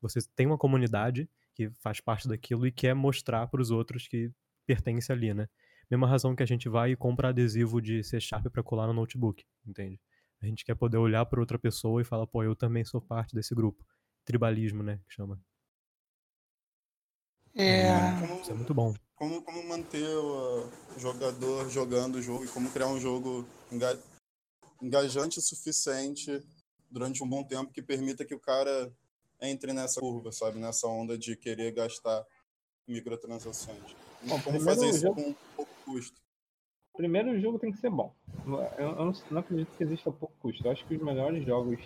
Você 0.00 0.20
tem 0.36 0.46
uma 0.46 0.58
comunidade 0.58 1.28
que 1.54 1.70
faz 1.80 2.00
parte 2.00 2.28
daquilo 2.28 2.66
e 2.66 2.72
quer 2.72 2.94
mostrar 2.94 3.46
para 3.48 3.60
os 3.60 3.70
outros 3.70 4.08
que 4.08 4.30
pertence 4.66 5.10
ali, 5.12 5.34
né? 5.34 5.48
Mesma 5.90 6.06
razão 6.06 6.36
que 6.36 6.42
a 6.42 6.46
gente 6.46 6.68
vai 6.68 6.92
e 6.92 6.96
compra 6.96 7.30
adesivo 7.30 7.80
de 7.80 8.02
C 8.04 8.20
Sharp 8.20 8.46
para 8.46 8.62
colar 8.62 8.86
no 8.86 8.92
notebook, 8.92 9.44
entende? 9.66 10.00
A 10.40 10.46
gente 10.46 10.64
quer 10.64 10.74
poder 10.74 10.96
olhar 10.96 11.26
para 11.26 11.40
outra 11.40 11.58
pessoa 11.58 12.00
e 12.00 12.04
falar, 12.04 12.26
pô, 12.26 12.42
eu 12.42 12.54
também 12.54 12.84
sou 12.84 13.00
parte 13.00 13.34
desse 13.34 13.54
grupo. 13.54 13.84
Tribalismo, 14.24 14.82
né? 14.82 15.00
Que 15.08 15.14
chama. 15.14 15.40
É. 17.54 17.88
Isso 18.40 18.52
é 18.52 18.54
muito 18.54 18.72
bom 18.72 18.94
como, 19.20 19.42
como 19.42 19.62
manter 19.68 20.08
o 20.16 20.66
jogador 20.96 21.68
jogando 21.68 22.14
o 22.16 22.22
jogo 22.22 22.46
e 22.46 22.48
como 22.48 22.70
criar 22.70 22.86
um 22.86 22.98
jogo 22.98 23.46
enga, 23.70 24.00
engajante 24.80 25.38
o 25.38 25.42
suficiente 25.42 26.42
durante 26.90 27.22
um 27.22 27.28
bom 27.28 27.44
tempo 27.44 27.70
que 27.70 27.82
permita 27.82 28.24
que 28.24 28.34
o 28.34 28.40
cara 28.40 28.90
entre 29.42 29.74
nessa 29.74 30.00
curva, 30.00 30.32
sabe? 30.32 30.58
Nessa 30.58 30.88
onda 30.88 31.18
de 31.18 31.36
querer 31.36 31.70
gastar 31.72 32.24
microtransações. 32.88 33.94
Bom, 34.22 34.40
como 34.40 34.58
fazer 34.62 34.88
isso 34.88 35.00
jogo... 35.00 35.16
com 35.16 35.34
pouco 35.54 35.72
custo? 35.90 36.20
Primeiro, 36.96 37.32
o 37.32 37.40
jogo 37.40 37.58
tem 37.58 37.72
que 37.72 37.78
ser 37.78 37.90
bom. 37.90 38.14
Eu, 38.46 38.86
eu 38.86 39.12
não, 39.30 39.38
acredito 39.38 39.76
que 39.76 39.82
exista 39.82 40.12
pouco 40.12 40.34
custo. 40.40 40.66
Eu 40.66 40.70
acho 40.70 40.84
que 40.86 40.94
os 40.94 41.02
melhores 41.02 41.44
jogos 41.44 41.80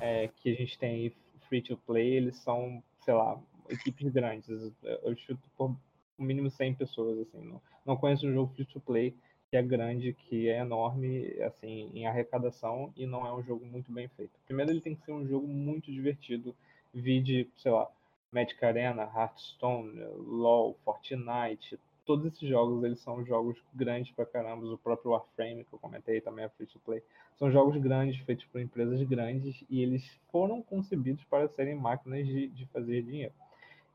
é, 0.00 0.28
que 0.28 0.50
a 0.50 0.54
gente 0.54 0.78
tem 0.78 1.14
free 1.48 1.62
to 1.62 1.76
play, 1.76 2.14
eles 2.14 2.36
são, 2.38 2.82
sei 3.04 3.14
lá, 3.14 3.40
equipes 3.68 4.10
grandes. 4.12 4.48
Eu 4.82 5.16
chuto 5.16 5.48
por 5.56 5.76
no 6.16 6.24
mínimo 6.24 6.50
100 6.50 6.74
pessoas, 6.74 7.18
assim. 7.18 7.44
Não, 7.44 7.60
não 7.84 7.96
conheço 7.96 8.26
um 8.26 8.32
jogo 8.32 8.54
free 8.54 8.64
to 8.64 8.80
play 8.80 9.14
que 9.50 9.56
é 9.56 9.62
grande, 9.62 10.14
que 10.14 10.48
é 10.48 10.58
enorme, 10.58 11.26
assim, 11.42 11.90
em 11.94 12.06
arrecadação 12.06 12.92
e 12.96 13.06
não 13.06 13.26
é 13.26 13.32
um 13.32 13.42
jogo 13.42 13.64
muito 13.64 13.92
bem 13.92 14.08
feito. 14.08 14.32
Primeiro, 14.46 14.72
ele 14.72 14.80
tem 14.80 14.96
que 14.96 15.04
ser 15.04 15.12
um 15.12 15.26
jogo 15.26 15.46
muito 15.46 15.92
divertido, 15.92 16.56
vide, 16.92 17.48
sei 17.58 17.70
lá, 17.70 17.88
Magic 18.32 18.64
Arena, 18.64 19.02
Hearthstone, 19.02 20.00
LoL, 20.16 20.76
Fortnite, 20.84 21.78
todos 22.04 22.26
esses 22.26 22.48
jogos, 22.48 22.84
eles 22.84 23.00
são 23.00 23.24
jogos 23.24 23.56
grandes 23.74 24.12
pra 24.12 24.26
caramba, 24.26 24.66
o 24.66 24.78
próprio 24.78 25.12
Warframe, 25.12 25.64
que 25.64 25.72
eu 25.72 25.78
comentei 25.78 26.20
também 26.20 26.44
é 26.44 26.48
free 26.48 26.66
to 26.66 26.78
play, 26.80 27.02
são 27.36 27.50
jogos 27.50 27.76
grandes, 27.76 28.18
feitos 28.24 28.44
por 28.46 28.60
empresas 28.60 29.02
grandes, 29.02 29.64
e 29.68 29.82
eles 29.82 30.06
foram 30.30 30.62
concebidos 30.62 31.24
para 31.24 31.48
serem 31.48 31.74
máquinas 31.74 32.26
de, 32.26 32.48
de 32.48 32.66
fazer 32.66 33.02
dinheiro. 33.02 33.32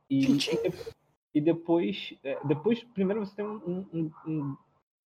E, 0.09 0.25
e 1.33 1.39
depois, 1.39 2.13
é, 2.23 2.37
depois 2.45 2.83
primeiro 2.83 3.25
você 3.25 3.35
tem 3.35 3.45
um, 3.45 3.85
um, 3.93 4.11
um 4.25 4.57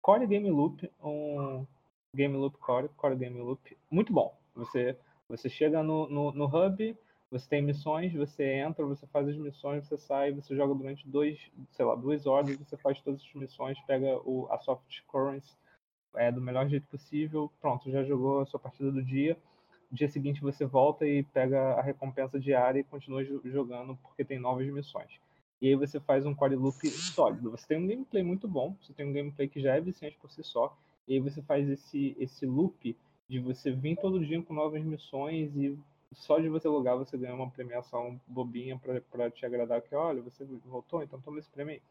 core 0.01 0.27
game 0.27 0.49
loop, 0.49 0.89
um 1.03 1.65
game 2.15 2.35
loop 2.35 2.57
core, 2.59 2.89
core 2.89 3.15
game 3.15 3.39
loop 3.39 3.77
muito 3.89 4.13
bom. 4.13 4.37
Você 4.55 4.97
você 5.31 5.47
chega 5.47 5.81
no, 5.81 6.09
no, 6.09 6.31
no 6.33 6.45
hub, 6.45 6.97
você 7.31 7.47
tem 7.47 7.61
missões, 7.61 8.13
você 8.13 8.43
entra, 8.43 8.85
você 8.85 9.07
faz 9.07 9.25
as 9.25 9.37
missões, 9.37 9.87
você 9.87 9.97
sai, 9.97 10.33
você 10.33 10.53
joga 10.53 10.75
durante 10.75 11.07
dois, 11.07 11.39
sei 11.71 11.85
lá, 11.85 11.95
duas 11.95 12.27
horas, 12.27 12.57
você 12.57 12.75
faz 12.75 12.99
todas 12.99 13.21
as 13.21 13.33
missões, 13.33 13.79
pega 13.87 14.17
o, 14.25 14.47
a 14.51 14.59
soft 14.59 15.01
currency 15.07 15.55
é, 16.15 16.29
do 16.29 16.41
melhor 16.41 16.67
jeito 16.67 16.85
possível, 16.87 17.49
pronto, 17.61 17.89
já 17.89 18.03
jogou 18.03 18.41
a 18.41 18.45
sua 18.45 18.59
partida 18.59 18.91
do 18.91 19.01
dia. 19.01 19.37
No 19.89 19.97
dia 19.97 20.09
seguinte 20.09 20.41
você 20.41 20.65
volta 20.65 21.07
e 21.07 21.23
pega 21.23 21.73
a 21.75 21.81
recompensa 21.81 22.37
diária 22.37 22.81
e 22.81 22.83
continua 22.83 23.23
jogando 23.23 23.97
porque 24.03 24.25
tem 24.25 24.37
novas 24.37 24.67
missões. 24.67 25.19
E 25.61 25.69
aí 25.69 25.75
você 25.75 26.01
faz 26.01 26.25
um 26.25 26.35
core 26.35 26.55
loop 26.55 26.85
sólido. 26.89 27.51
Você 27.51 27.65
tem 27.67 27.77
um 27.77 27.87
gameplay 27.87 28.23
muito 28.23 28.45
bom, 28.45 28.75
você 28.81 28.91
tem 28.93 29.05
um 29.05 29.13
gameplay 29.13 29.47
que 29.47 29.61
já 29.61 29.75
é 29.75 29.79
viciante 29.79 30.17
por 30.19 30.29
si 30.31 30.43
só, 30.43 30.77
e 31.07 31.13
aí 31.13 31.19
você 31.19 31.41
faz 31.41 31.69
esse, 31.69 32.13
esse 32.19 32.45
loop 32.45 32.97
de 33.29 33.39
você 33.39 33.71
vir 33.71 33.95
todo 33.95 34.25
dia 34.25 34.41
com 34.41 34.53
novas 34.53 34.83
missões 34.83 35.55
e 35.55 35.77
só 36.13 36.39
de 36.39 36.49
você 36.49 36.67
logar 36.67 36.97
você 36.97 37.17
ganha 37.17 37.33
uma 37.33 37.49
premiação 37.49 38.19
bobinha 38.27 38.79
para 39.11 39.31
te 39.31 39.45
agradar, 39.45 39.81
que 39.81 39.95
olha, 39.95 40.21
você 40.21 40.45
voltou, 40.65 41.03
então 41.03 41.21
toma 41.21 41.39
esse 41.39 41.49
prêmio 41.49 41.75
aí. 41.75 41.81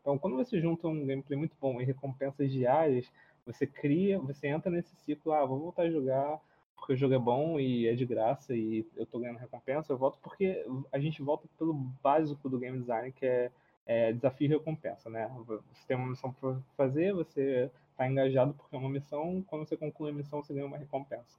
Então, 0.00 0.18
quando 0.18 0.36
você 0.36 0.60
junta 0.60 0.88
um 0.88 1.06
gameplay 1.06 1.38
muito 1.38 1.56
bom 1.60 1.80
e 1.80 1.84
recompensas 1.84 2.50
diárias, 2.50 3.10
você 3.46 3.66
cria, 3.66 4.18
você 4.18 4.48
entra 4.48 4.70
nesse 4.70 4.94
ciclo, 4.96 5.32
ah, 5.32 5.44
vou 5.44 5.58
voltar 5.58 5.82
a 5.82 5.90
jogar 5.90 6.40
porque 6.82 6.94
o 6.94 6.96
jogo 6.96 7.14
é 7.14 7.18
bom 7.18 7.60
e 7.60 7.86
é 7.86 7.94
de 7.94 8.04
graça 8.04 8.54
e 8.56 8.84
eu 8.96 9.06
tô 9.06 9.20
ganhando 9.20 9.38
recompensa, 9.38 9.92
eu 9.92 9.96
volto 9.96 10.18
porque 10.20 10.66
a 10.90 10.98
gente 10.98 11.22
volta 11.22 11.48
pelo 11.56 11.72
básico 11.72 12.48
do 12.48 12.58
game 12.58 12.78
design, 12.80 13.12
que 13.12 13.24
é, 13.24 13.52
é 13.86 14.12
desafio 14.12 14.46
e 14.46 14.48
recompensa, 14.48 15.08
né? 15.08 15.30
Você 15.46 15.86
tem 15.86 15.96
uma 15.96 16.08
missão 16.08 16.32
para 16.32 16.56
fazer, 16.76 17.14
você 17.14 17.70
tá 17.96 18.08
engajado 18.08 18.52
porque 18.54 18.74
é 18.74 18.78
uma 18.78 18.90
missão, 18.90 19.44
quando 19.46 19.64
você 19.64 19.76
conclui 19.76 20.10
a 20.10 20.14
missão, 20.14 20.42
você 20.42 20.52
ganha 20.52 20.66
uma 20.66 20.76
recompensa. 20.76 21.38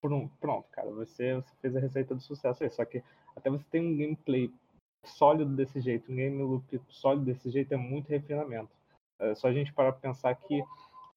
Pronto, 0.00 0.68
cara, 0.70 0.90
você, 0.90 1.34
você 1.34 1.54
fez 1.60 1.74
a 1.74 1.80
receita 1.80 2.14
do 2.14 2.20
sucesso 2.20 2.62
aí, 2.62 2.70
só 2.70 2.84
que 2.84 3.02
até 3.34 3.50
você 3.50 3.64
tem 3.70 3.80
um 3.80 3.96
gameplay 3.96 4.50
sólido 5.04 5.54
desse 5.54 5.80
jeito, 5.80 6.10
um 6.10 6.16
game 6.16 6.42
loop 6.42 6.80
sólido 6.88 7.24
desse 7.24 7.50
jeito 7.50 7.72
é 7.74 7.76
muito 7.76 8.08
refinamento. 8.08 8.70
É 9.18 9.34
só 9.34 9.48
a 9.48 9.52
gente 9.52 9.72
parar 9.72 9.92
pra 9.92 10.00
pensar 10.00 10.34
que 10.34 10.62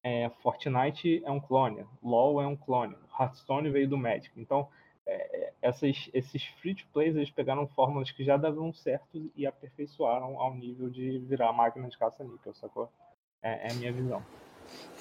é, 0.04 0.30
Fortnite 0.42 1.22
é 1.26 1.32
um 1.32 1.40
clone, 1.40 1.86
LoL 2.02 2.42
é 2.42 2.48
um 2.48 2.56
clone, 2.56 2.96
Hearthstone 3.20 3.70
veio 3.70 3.88
do 3.88 3.98
Magic. 3.98 4.32
Então, 4.40 4.68
é, 5.06 5.54
essas, 5.62 6.10
esses 6.14 6.46
free-to-plays, 6.62 7.16
eles 7.16 7.32
pegaram 7.32 7.68
fórmulas 7.68 8.12
que 8.12 8.24
já 8.24 8.38
davam 8.38 8.72
certo 8.74 9.30
e 9.36 9.46
aperfeiçoaram 9.46 10.40
ao 10.40 10.54
nível 10.56 10.90
de 10.90 11.20
virar 11.20 11.52
máquina 11.52 11.90
de 11.90 11.98
caça-níquel, 11.98 12.54
sacou? 12.54 12.90
É, 13.42 13.68
é 13.68 13.72
a 13.72 13.76
minha 13.76 13.92
visão. 13.92 14.24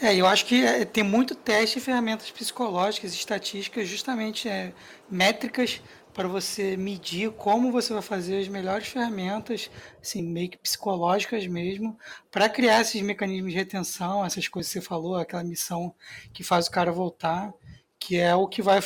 É, 0.01 0.15
eu 0.15 0.27
acho 0.27 0.47
que 0.47 0.65
é, 0.65 0.85
tem 0.85 1.03
muito 1.03 1.35
teste 1.35 1.79
e 1.79 1.83
ferramentas 1.83 2.31
psicológicas, 2.31 3.13
estatísticas, 3.13 3.89
justamente 3.89 4.49
é, 4.49 4.73
métricas 5.11 5.81
para 6.15 6.29
você 6.29 6.77
medir 6.77 7.31
como 7.33 7.71
você 7.73 7.93
vai 7.93 8.03
fazer 8.03 8.41
as 8.41 8.49
melhores 8.49 8.89
ferramentas, 8.89 9.71
assim, 10.01 10.23
meio 10.23 10.51
que 10.51 10.59
psicológicas 10.59 11.47
mesmo, 11.47 11.99
para 12.31 12.49
criar 12.49 12.81
esses 12.81 13.01
mecanismos 13.03 13.53
de 13.53 13.59
retenção, 13.59 14.25
essas 14.25 14.49
coisas 14.49 14.73
que 14.73 14.81
você 14.81 14.85
falou, 14.85 15.17
aquela 15.17 15.45
missão 15.45 15.95
que 16.33 16.43
faz 16.45 16.67
o 16.67 16.71
cara 16.71 16.93
voltar, 16.93 17.53
que 17.99 18.17
é 18.17 18.35
o 18.35 18.47
que 18.49 18.63
vai 18.63 18.81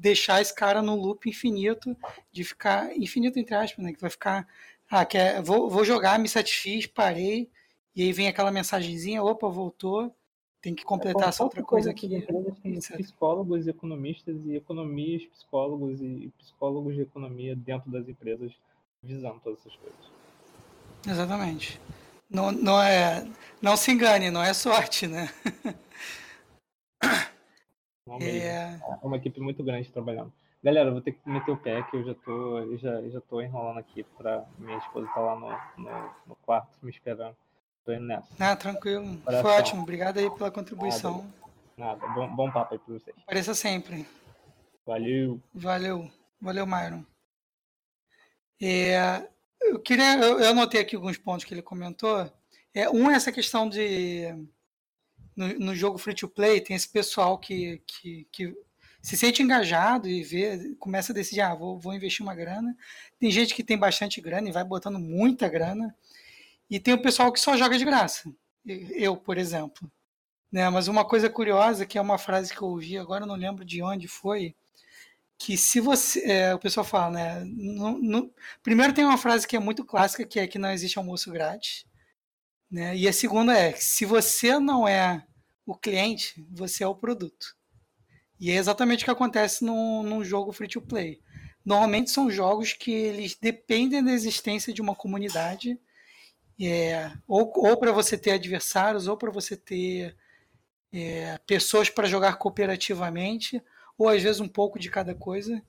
deixar 0.00 0.40
esse 0.40 0.54
cara 0.54 0.82
no 0.82 0.94
loop 0.94 1.28
infinito, 1.28 1.96
de 2.32 2.44
ficar, 2.44 2.94
infinito 2.96 3.38
entre 3.38 3.54
aspas, 3.54 3.84
né, 3.84 3.92
que 3.92 4.00
vai 4.00 4.10
ficar, 4.10 4.46
ah, 4.90 5.04
quer, 5.04 5.42
vou, 5.42 5.68
vou 5.70 5.84
jogar, 5.84 6.18
me 6.18 6.28
satisfiz, 6.28 6.86
parei, 6.86 7.50
e 7.94 8.02
aí 8.02 8.12
vem 8.12 8.28
aquela 8.28 8.50
mensagenzinha, 8.50 9.22
opa, 9.22 9.48
voltou, 9.48 10.14
tem 10.60 10.74
que 10.74 10.84
completar 10.84 11.26
é, 11.26 11.28
essa 11.28 11.44
outra 11.44 11.62
coisa 11.62 11.90
aqui. 11.90 12.08
Tem 12.62 12.78
psicólogos, 12.78 13.66
economistas 13.66 14.36
e 14.44 14.56
economias, 14.56 15.24
psicólogos 15.26 16.00
e 16.00 16.32
psicólogos 16.38 16.94
de 16.94 17.02
economia 17.02 17.54
dentro 17.54 17.90
das 17.90 18.08
empresas 18.08 18.52
visando 19.02 19.40
todas 19.40 19.60
essas 19.60 19.76
coisas. 19.76 19.98
Exatamente. 21.06 21.80
Não, 22.28 22.52
não, 22.52 22.82
é, 22.82 23.26
não 23.62 23.76
se 23.76 23.90
engane, 23.90 24.30
não 24.30 24.42
é 24.42 24.52
sorte, 24.52 25.06
né? 25.06 25.30
é... 28.20 28.78
é 29.02 29.06
uma 29.06 29.16
equipe 29.16 29.40
muito 29.40 29.62
grande 29.62 29.90
trabalhando. 29.90 30.32
Galera, 30.62 30.88
eu 30.88 30.92
vou 30.92 31.00
ter 31.00 31.12
que 31.12 31.20
meter 31.30 31.52
o 31.52 31.56
pé 31.56 31.82
que 31.84 31.96
eu 31.96 32.04
já 32.04 32.14
tô, 32.14 32.58
eu 32.58 32.76
já, 32.76 33.00
eu 33.00 33.10
já 33.12 33.20
tô 33.20 33.40
enrolando 33.40 33.78
aqui 33.78 34.02
para 34.16 34.44
minha 34.58 34.76
esposa 34.78 35.06
estar 35.06 35.20
tá 35.20 35.34
lá 35.34 35.36
no, 35.36 35.84
no, 35.84 36.10
no 36.26 36.36
quarto 36.36 36.76
me 36.82 36.90
esperando. 36.90 37.36
Tô 37.88 37.94
indo 37.94 38.04
nessa. 38.04 38.28
Ah, 38.38 38.54
tranquilo. 38.54 39.18
Foi 39.24 39.50
ótimo. 39.50 39.80
Obrigado 39.80 40.18
aí 40.18 40.30
pela 40.32 40.50
contribuição. 40.50 41.24
Nada. 41.74 41.96
Nada. 41.96 42.14
Bom, 42.14 42.36
bom 42.36 42.52
papo 42.52 42.74
aí 42.74 42.78
pra 42.78 42.92
vocês. 42.92 43.16
Apareça 43.22 43.54
sempre. 43.54 44.06
Valeu. 44.84 45.40
Valeu. 45.54 46.10
Valeu, 46.38 46.66
Myron. 46.66 47.02
É, 48.60 49.26
eu 49.62 49.80
queria. 49.80 50.18
Eu, 50.18 50.38
eu 50.38 50.50
anotei 50.50 50.82
aqui 50.82 50.96
alguns 50.96 51.16
pontos 51.16 51.46
que 51.46 51.54
ele 51.54 51.62
comentou. 51.62 52.30
É, 52.74 52.90
um 52.90 53.10
é 53.10 53.14
essa 53.14 53.32
questão 53.32 53.66
de. 53.66 54.34
No, 55.34 55.48
no 55.58 55.74
jogo 55.74 55.96
free 55.96 56.14
to 56.14 56.28
play, 56.28 56.60
tem 56.60 56.76
esse 56.76 56.90
pessoal 56.90 57.38
que, 57.38 57.80
que, 57.86 58.28
que 58.30 58.54
se 59.00 59.16
sente 59.16 59.42
engajado 59.42 60.06
e 60.08 60.22
vê, 60.22 60.74
começa 60.78 61.12
a 61.12 61.14
decidir, 61.14 61.40
ah, 61.40 61.54
vou, 61.54 61.78
vou 61.78 61.94
investir 61.94 62.22
uma 62.22 62.34
grana. 62.34 62.76
Tem 63.18 63.30
gente 63.30 63.54
que 63.54 63.64
tem 63.64 63.78
bastante 63.78 64.20
grana 64.20 64.46
e 64.46 64.52
vai 64.52 64.64
botando 64.64 64.98
muita 64.98 65.48
grana. 65.48 65.96
E 66.70 66.78
tem 66.78 66.94
o 66.94 67.02
pessoal 67.02 67.32
que 67.32 67.40
só 67.40 67.56
joga 67.56 67.78
de 67.78 67.84
graça. 67.84 68.30
Eu, 68.64 69.16
por 69.16 69.38
exemplo. 69.38 69.90
Né? 70.52 70.68
Mas 70.70 70.88
uma 70.88 71.04
coisa 71.04 71.28
curiosa, 71.30 71.86
que 71.86 71.98
é 71.98 72.00
uma 72.00 72.18
frase 72.18 72.54
que 72.54 72.60
eu 72.60 72.68
ouvi, 72.68 72.98
agora 72.98 73.26
não 73.26 73.34
lembro 73.34 73.64
de 73.64 73.82
onde 73.82 74.08
foi, 74.08 74.54
que 75.38 75.56
se 75.56 75.80
você. 75.80 76.20
É, 76.24 76.54
o 76.54 76.58
pessoal 76.58 76.84
fala, 76.84 77.10
né? 77.12 77.44
Primeiro 78.62 78.92
tem 78.92 79.04
uma 79.04 79.16
frase 79.18 79.46
que 79.46 79.56
é 79.56 79.60
muito 79.60 79.84
clássica, 79.84 80.26
que 80.26 80.40
é 80.40 80.46
que 80.46 80.58
não 80.58 80.70
existe 80.70 80.98
almoço 80.98 81.30
grátis. 81.30 81.86
Né? 82.70 82.96
E 82.96 83.08
a 83.08 83.12
segunda 83.12 83.56
é: 83.56 83.72
se 83.72 84.04
você 84.04 84.58
não 84.58 84.86
é 84.86 85.24
o 85.64 85.76
cliente, 85.76 86.46
você 86.50 86.82
é 86.82 86.86
o 86.86 86.94
produto. 86.94 87.56
E 88.40 88.50
é 88.50 88.54
exatamente 88.54 89.02
o 89.02 89.04
que 89.04 89.10
acontece 89.10 89.64
num, 89.64 90.02
num 90.02 90.24
jogo 90.24 90.52
free 90.52 90.68
to 90.68 90.80
play. 90.80 91.20
Normalmente 91.64 92.10
são 92.10 92.30
jogos 92.30 92.72
que 92.72 92.90
eles 92.90 93.36
dependem 93.40 94.02
da 94.02 94.12
existência 94.12 94.72
de 94.72 94.80
uma 94.80 94.94
comunidade, 94.94 95.78
é, 96.60 97.12
ou, 97.26 97.52
ou 97.54 97.76
para 97.78 97.92
você 97.92 98.18
ter 98.18 98.32
adversários, 98.32 99.06
ou 99.06 99.16
para 99.16 99.30
você 99.30 99.56
ter 99.56 100.16
é, 100.92 101.38
pessoas 101.46 101.88
para 101.88 102.08
jogar 102.08 102.36
cooperativamente, 102.36 103.62
ou 103.96 104.08
às 104.08 104.22
vezes 104.22 104.40
um 104.40 104.48
pouco 104.48 104.78
de 104.78 104.90
cada 104.90 105.14
coisa. 105.14 105.62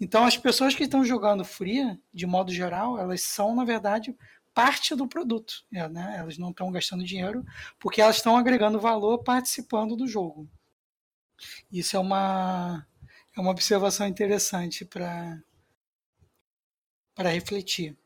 Então, 0.00 0.24
as 0.24 0.36
pessoas 0.36 0.74
que 0.74 0.84
estão 0.84 1.04
jogando 1.04 1.44
free, 1.44 1.98
de 2.12 2.26
modo 2.26 2.52
geral, 2.52 2.98
elas 2.98 3.22
são, 3.22 3.54
na 3.54 3.64
verdade, 3.64 4.16
parte 4.52 4.94
do 4.94 5.08
produto. 5.08 5.64
É, 5.72 5.88
né? 5.88 6.16
Elas 6.18 6.38
não 6.38 6.50
estão 6.50 6.70
gastando 6.70 7.04
dinheiro 7.04 7.44
porque 7.78 8.00
elas 8.00 8.16
estão 8.16 8.36
agregando 8.36 8.80
valor 8.80 9.22
participando 9.22 9.96
do 9.96 10.06
jogo. 10.06 10.48
Isso 11.70 11.96
é 11.96 11.98
uma, 11.98 12.86
é 13.36 13.40
uma 13.40 13.50
observação 13.50 14.06
interessante 14.06 14.84
para 14.84 15.42
refletir. 17.18 17.96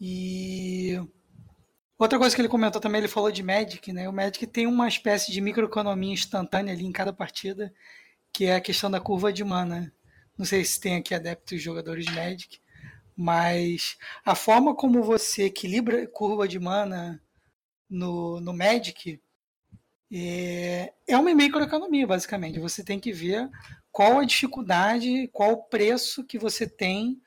E 0.00 0.98
outra 2.02 2.18
coisa 2.18 2.34
que 2.34 2.40
ele 2.40 2.48
comentou 2.48 2.80
também, 2.80 3.00
ele 3.00 3.08
falou 3.08 3.30
de 3.30 3.42
Magic, 3.42 3.92
né? 3.92 4.08
O 4.08 4.12
Magic 4.12 4.46
tem 4.46 4.66
uma 4.66 4.88
espécie 4.88 5.30
de 5.32 5.40
microeconomia 5.40 6.12
instantânea 6.12 6.74
ali 6.74 6.84
em 6.84 6.92
cada 6.92 7.12
partida, 7.12 7.72
que 8.32 8.46
é 8.46 8.56
a 8.56 8.60
questão 8.60 8.90
da 8.90 9.00
curva 9.00 9.32
de 9.32 9.44
mana. 9.44 9.92
Não 10.36 10.44
sei 10.44 10.64
se 10.64 10.80
tem 10.80 10.96
aqui 10.96 11.14
adeptos 11.14 11.60
jogadores 11.62 12.04
de 12.06 12.12
Magic, 12.12 12.60
mas 13.16 13.96
a 14.24 14.34
forma 14.34 14.74
como 14.74 15.02
você 15.02 15.44
equilibra 15.44 16.06
curva 16.08 16.48
de 16.48 16.58
mana 16.58 17.22
no, 17.88 18.40
no 18.40 18.52
Magic 18.52 19.20
é, 20.12 20.92
é 21.06 21.16
uma 21.16 21.34
microeconomia, 21.34 22.06
basicamente. 22.06 22.58
Você 22.58 22.84
tem 22.84 22.98
que 22.98 23.12
ver 23.12 23.48
qual 23.90 24.18
a 24.18 24.24
dificuldade, 24.24 25.28
qual 25.32 25.52
o 25.52 25.62
preço 25.64 26.24
que 26.24 26.38
você 26.38 26.66
tem 26.66 27.20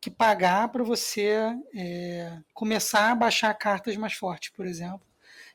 que 0.00 0.10
pagar 0.10 0.68
para 0.68 0.84
você 0.84 1.38
é, 1.74 2.38
começar 2.54 3.10
a 3.10 3.14
baixar 3.14 3.52
cartas 3.54 3.96
mais 3.96 4.14
fortes, 4.14 4.50
por 4.50 4.66
exemplo, 4.66 5.06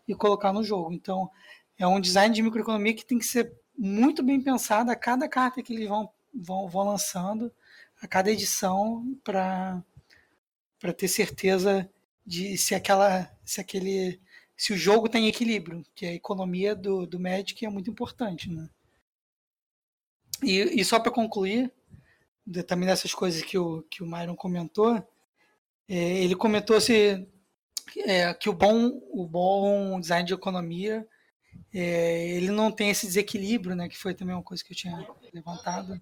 e 0.07 0.13
colocar 0.13 0.51
no 0.51 0.63
jogo. 0.63 0.93
Então, 0.93 1.29
é 1.77 1.87
um 1.87 1.99
design 1.99 2.33
de 2.33 2.43
microeconomia 2.43 2.93
que 2.93 3.05
tem 3.05 3.17
que 3.17 3.25
ser 3.25 3.53
muito 3.77 4.21
bem 4.21 4.41
pensado 4.41 4.91
a 4.91 4.95
cada 4.95 5.27
carta 5.27 5.63
que 5.63 5.73
eles 5.73 5.87
vão, 5.87 6.11
vão, 6.33 6.67
vão 6.67 6.83
lançando, 6.83 7.51
a 8.01 8.07
cada 8.07 8.31
edição, 8.31 9.17
para 9.23 9.83
ter 10.97 11.07
certeza 11.07 11.89
de 12.25 12.57
se 12.57 12.75
aquela 12.75 13.31
se 13.43 13.59
aquele 13.61 14.19
se 14.55 14.71
o 14.73 14.77
jogo 14.77 15.09
tem 15.09 15.27
equilíbrio, 15.27 15.83
que 15.95 16.05
a 16.05 16.13
economia 16.13 16.75
do, 16.75 17.05
do 17.05 17.19
Magic 17.19 17.65
é 17.65 17.69
muito 17.69 17.89
importante, 17.89 18.49
né? 18.49 18.69
E, 20.41 20.79
e 20.79 20.85
só 20.85 20.99
para 20.99 21.11
concluir, 21.11 21.71
também 22.67 22.87
dessas 22.87 23.13
coisas 23.13 23.41
que 23.41 23.57
o, 23.57 23.83
que 23.83 24.03
o 24.03 24.05
Myron 24.05 24.35
comentou, 24.35 24.95
é, 25.87 26.23
ele 26.23 26.35
comentou 26.35 26.79
se, 26.79 27.27
é, 27.97 28.33
que 28.33 28.49
o 28.49 28.53
bom, 28.53 29.01
o 29.11 29.27
bom 29.27 29.99
design 29.99 30.27
de 30.27 30.33
economia 30.33 31.07
é, 31.73 32.27
ele 32.29 32.51
não 32.51 32.71
tem 32.71 32.89
esse 32.89 33.07
desequilíbrio, 33.07 33.75
né, 33.75 33.89
que 33.89 33.97
foi 33.97 34.13
também 34.13 34.35
uma 34.35 34.43
coisa 34.43 34.63
que 34.63 34.73
eu 34.73 34.77
tinha 34.77 35.07
levantado. 35.33 35.99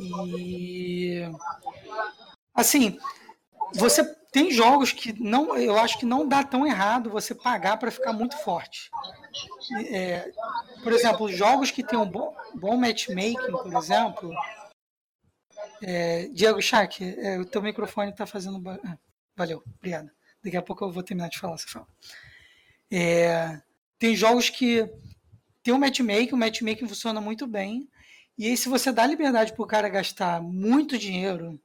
E 0.00 1.22
assim, 2.54 2.98
você 3.74 4.04
tem 4.32 4.50
jogos 4.50 4.92
que 4.92 5.12
não, 5.20 5.56
eu 5.56 5.78
acho 5.78 5.98
que 5.98 6.06
não 6.06 6.26
dá 6.26 6.42
tão 6.42 6.66
errado 6.66 7.10
você 7.10 7.34
pagar 7.34 7.76
para 7.76 7.90
ficar 7.90 8.12
muito 8.12 8.36
forte. 8.38 8.90
É, 9.88 10.32
por 10.82 10.92
exemplo, 10.92 11.28
jogos 11.28 11.70
que 11.70 11.82
tem 11.82 11.98
um 11.98 12.08
bom, 12.08 12.34
bom 12.54 12.76
matchmaking, 12.76 13.52
por 13.52 13.74
exemplo. 13.74 14.30
É, 15.82 16.28
Diego 16.28 16.62
Schack, 16.62 17.02
é, 17.02 17.38
o 17.40 17.44
teu 17.44 17.60
microfone 17.60 18.10
está 18.10 18.24
fazendo. 18.24 18.62
Ah, 18.68 18.96
valeu, 19.36 19.62
obrigado. 19.78 20.10
Daqui 20.42 20.56
a 20.56 20.62
pouco 20.62 20.84
eu 20.84 20.92
vou 20.92 21.02
terminar 21.02 21.28
de 21.28 21.38
falar, 21.38 21.58
você 21.58 21.68
fala. 21.68 21.86
É, 22.90 23.60
tem 23.98 24.14
jogos 24.14 24.48
que 24.48 24.88
tem 25.62 25.74
um 25.74 25.78
matchmaking, 25.78 26.34
o 26.34 26.36
matchmaking 26.36 26.86
funciona 26.86 27.20
muito 27.20 27.46
bem. 27.46 27.88
E 28.38 28.46
aí, 28.46 28.56
se 28.56 28.68
você 28.68 28.92
dá 28.92 29.06
liberdade 29.06 29.52
para 29.52 29.62
o 29.62 29.66
cara 29.66 29.88
gastar 29.88 30.40
muito 30.40 30.96
dinheiro 30.96 31.60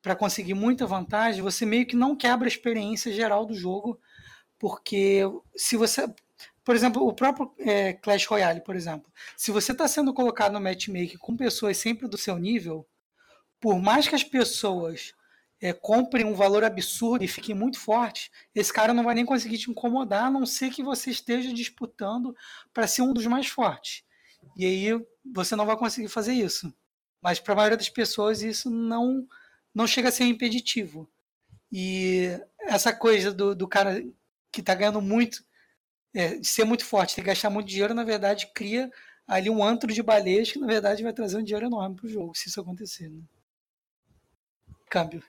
para 0.00 0.16
conseguir 0.16 0.54
muita 0.54 0.86
vantagem, 0.86 1.42
você 1.42 1.66
meio 1.66 1.86
que 1.86 1.96
não 1.96 2.16
quebra 2.16 2.46
a 2.46 2.48
experiência 2.48 3.12
geral 3.12 3.44
do 3.44 3.54
jogo, 3.54 4.00
porque 4.58 5.22
se 5.56 5.76
você. 5.76 6.08
Por 6.64 6.74
exemplo, 6.74 7.06
o 7.06 7.12
próprio 7.12 7.52
é, 7.60 7.92
Clash 7.92 8.26
Royale, 8.26 8.60
por 8.60 8.74
exemplo. 8.74 9.10
Se 9.36 9.52
você 9.52 9.72
está 9.72 9.86
sendo 9.86 10.12
colocado 10.12 10.52
no 10.52 10.60
matchmaking 10.60 11.18
com 11.18 11.36
pessoas 11.36 11.76
sempre 11.76 12.08
do 12.08 12.18
seu 12.18 12.36
nível, 12.38 12.86
por 13.66 13.80
mais 13.80 14.06
que 14.06 14.14
as 14.14 14.22
pessoas 14.22 15.12
é, 15.60 15.72
comprem 15.72 16.24
um 16.24 16.34
valor 16.34 16.62
absurdo 16.62 17.24
e 17.24 17.26
fiquem 17.26 17.52
muito 17.52 17.80
fortes, 17.80 18.30
esse 18.54 18.72
cara 18.72 18.94
não 18.94 19.02
vai 19.02 19.12
nem 19.12 19.26
conseguir 19.26 19.58
te 19.58 19.68
incomodar, 19.68 20.26
a 20.26 20.30
não 20.30 20.46
ser 20.46 20.70
que 20.70 20.84
você 20.84 21.10
esteja 21.10 21.52
disputando 21.52 22.32
para 22.72 22.86
ser 22.86 23.02
um 23.02 23.12
dos 23.12 23.26
mais 23.26 23.48
fortes. 23.48 24.04
E 24.56 24.64
aí 24.64 25.04
você 25.34 25.56
não 25.56 25.66
vai 25.66 25.76
conseguir 25.76 26.06
fazer 26.06 26.32
isso. 26.32 26.72
Mas 27.20 27.40
para 27.40 27.54
a 27.54 27.56
maioria 27.56 27.76
das 27.76 27.88
pessoas 27.88 28.40
isso 28.40 28.70
não 28.70 29.26
não 29.74 29.84
chega 29.84 30.10
a 30.10 30.12
ser 30.12 30.26
impeditivo. 30.26 31.10
E 31.72 32.38
essa 32.60 32.92
coisa 32.92 33.32
do, 33.32 33.52
do 33.52 33.66
cara 33.66 34.00
que 34.52 34.60
está 34.60 34.76
ganhando 34.76 35.02
muito, 35.02 35.44
é, 36.14 36.40
ser 36.40 36.62
muito 36.62 36.84
forte, 36.84 37.16
ter 37.16 37.22
que 37.22 37.26
gastar 37.26 37.50
muito 37.50 37.66
dinheiro, 37.66 37.94
na 37.94 38.04
verdade, 38.04 38.48
cria 38.54 38.88
ali 39.26 39.50
um 39.50 39.64
antro 39.64 39.92
de 39.92 40.04
baleias 40.04 40.52
que, 40.52 40.60
na 40.60 40.68
verdade, 40.68 41.02
vai 41.02 41.12
trazer 41.12 41.36
um 41.36 41.42
dinheiro 41.42 41.66
enorme 41.66 41.96
para 41.96 42.06
o 42.06 42.08
jogo, 42.08 42.32
se 42.32 42.48
isso 42.48 42.60
acontecer. 42.60 43.08
Né? 43.08 43.22
Câmbio. 44.96 45.22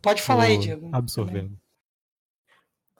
Pode 0.00 0.22
falar 0.22 0.44
aí, 0.44 0.56
Diego. 0.56 0.88
Absorvendo. 0.90 1.60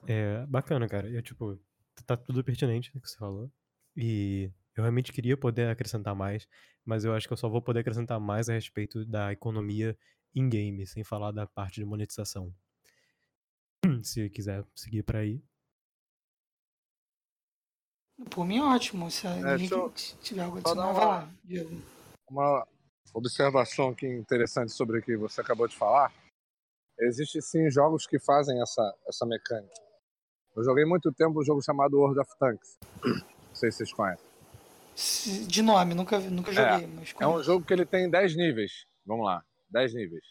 É 0.05 0.45
bacana, 0.45 0.87
cara. 0.87 1.09
Eu, 1.09 1.23
tipo, 1.23 1.59
tá 2.05 2.15
tudo 2.15 2.43
pertinente 2.43 2.95
o 2.95 3.01
que 3.01 3.09
você 3.09 3.17
falou. 3.17 3.51
E 3.97 4.51
eu 4.77 4.83
realmente 4.83 5.11
queria 5.11 5.35
poder 5.35 5.69
acrescentar 5.69 6.13
mais, 6.13 6.47
mas 6.85 7.03
eu 7.03 7.15
acho 7.15 7.25
que 7.25 7.33
eu 7.33 7.37
só 7.37 7.49
vou 7.49 7.63
poder 7.63 7.79
acrescentar 7.79 8.19
mais 8.19 8.47
a 8.47 8.53
respeito 8.53 9.03
da 9.07 9.31
economia 9.33 9.97
in-game, 10.35 10.85
sem 10.85 11.03
falar 11.03 11.31
da 11.31 11.47
parte 11.47 11.79
de 11.79 11.85
monetização. 11.85 12.53
Se 14.03 14.29
quiser 14.29 14.63
seguir 14.75 15.01
para 15.01 15.17
aí. 15.17 15.43
Por 18.29 18.45
mim, 18.45 18.59
ótimo. 18.59 19.09
Se 19.09 19.25
é, 19.25 19.55
eu... 19.71 19.91
tiver 20.21 20.43
algo 20.43 20.59
adicional, 20.59 20.93
vai 20.93 21.05
lá, 21.07 21.29
Diego. 21.43 21.81
Uma 22.29 22.67
observação 23.13 23.89
aqui 23.89 24.07
interessante 24.07 24.71
sobre 24.71 24.99
o 24.99 25.01
que 25.01 25.15
você 25.17 25.41
acabou 25.41 25.67
de 25.67 25.75
falar. 25.75 26.13
Existem 26.99 27.41
sim 27.41 27.69
jogos 27.69 28.05
que 28.05 28.19
fazem 28.19 28.61
essa, 28.61 28.95
essa 29.07 29.25
mecânica. 29.25 29.73
Eu 30.55 30.63
joguei 30.63 30.85
muito 30.85 31.11
tempo 31.13 31.39
um 31.39 31.43
jogo 31.43 31.61
chamado 31.61 31.97
World 31.97 32.19
of 32.19 32.31
Tanks. 32.37 32.77
Não 33.03 33.55
sei 33.55 33.71
se 33.71 33.77
vocês 33.77 33.93
conhecem. 33.93 34.31
De 35.47 35.61
nome, 35.61 35.93
nunca, 35.93 36.19
nunca 36.19 36.51
joguei. 36.51 36.85
É, 37.19 37.23
é 37.23 37.27
um 37.27 37.41
jogo 37.41 37.65
que 37.65 37.73
ele 37.73 37.85
tem 37.85 38.09
10 38.09 38.35
níveis. 38.35 38.85
Vamos 39.05 39.25
lá, 39.25 39.43
10 39.69 39.93
níveis. 39.93 40.23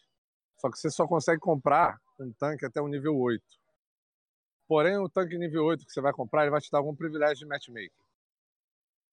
Só 0.59 0.71
que 0.71 0.79
você 0.79 0.91
só 0.91 1.07
consegue 1.07 1.41
comprar 1.41 1.99
um 2.19 2.33
tanque 2.33 2.67
até 2.67 2.81
o 2.81 2.89
nível 2.89 3.17
8. 3.17 3.43
Porém, 4.69 4.99
o 4.99 5.09
tanque 5.09 5.39
nível 5.39 5.65
8 5.65 5.85
que 5.85 5.93
você 5.93 6.01
vai 6.01 6.13
comprar, 6.13 6.43
ele 6.43 6.51
vai 6.51 6.61
te 6.61 6.71
dar 6.71 6.79
algum 6.79 6.95
privilégio 6.95 7.39
de 7.39 7.47
matchmaking. 7.47 7.91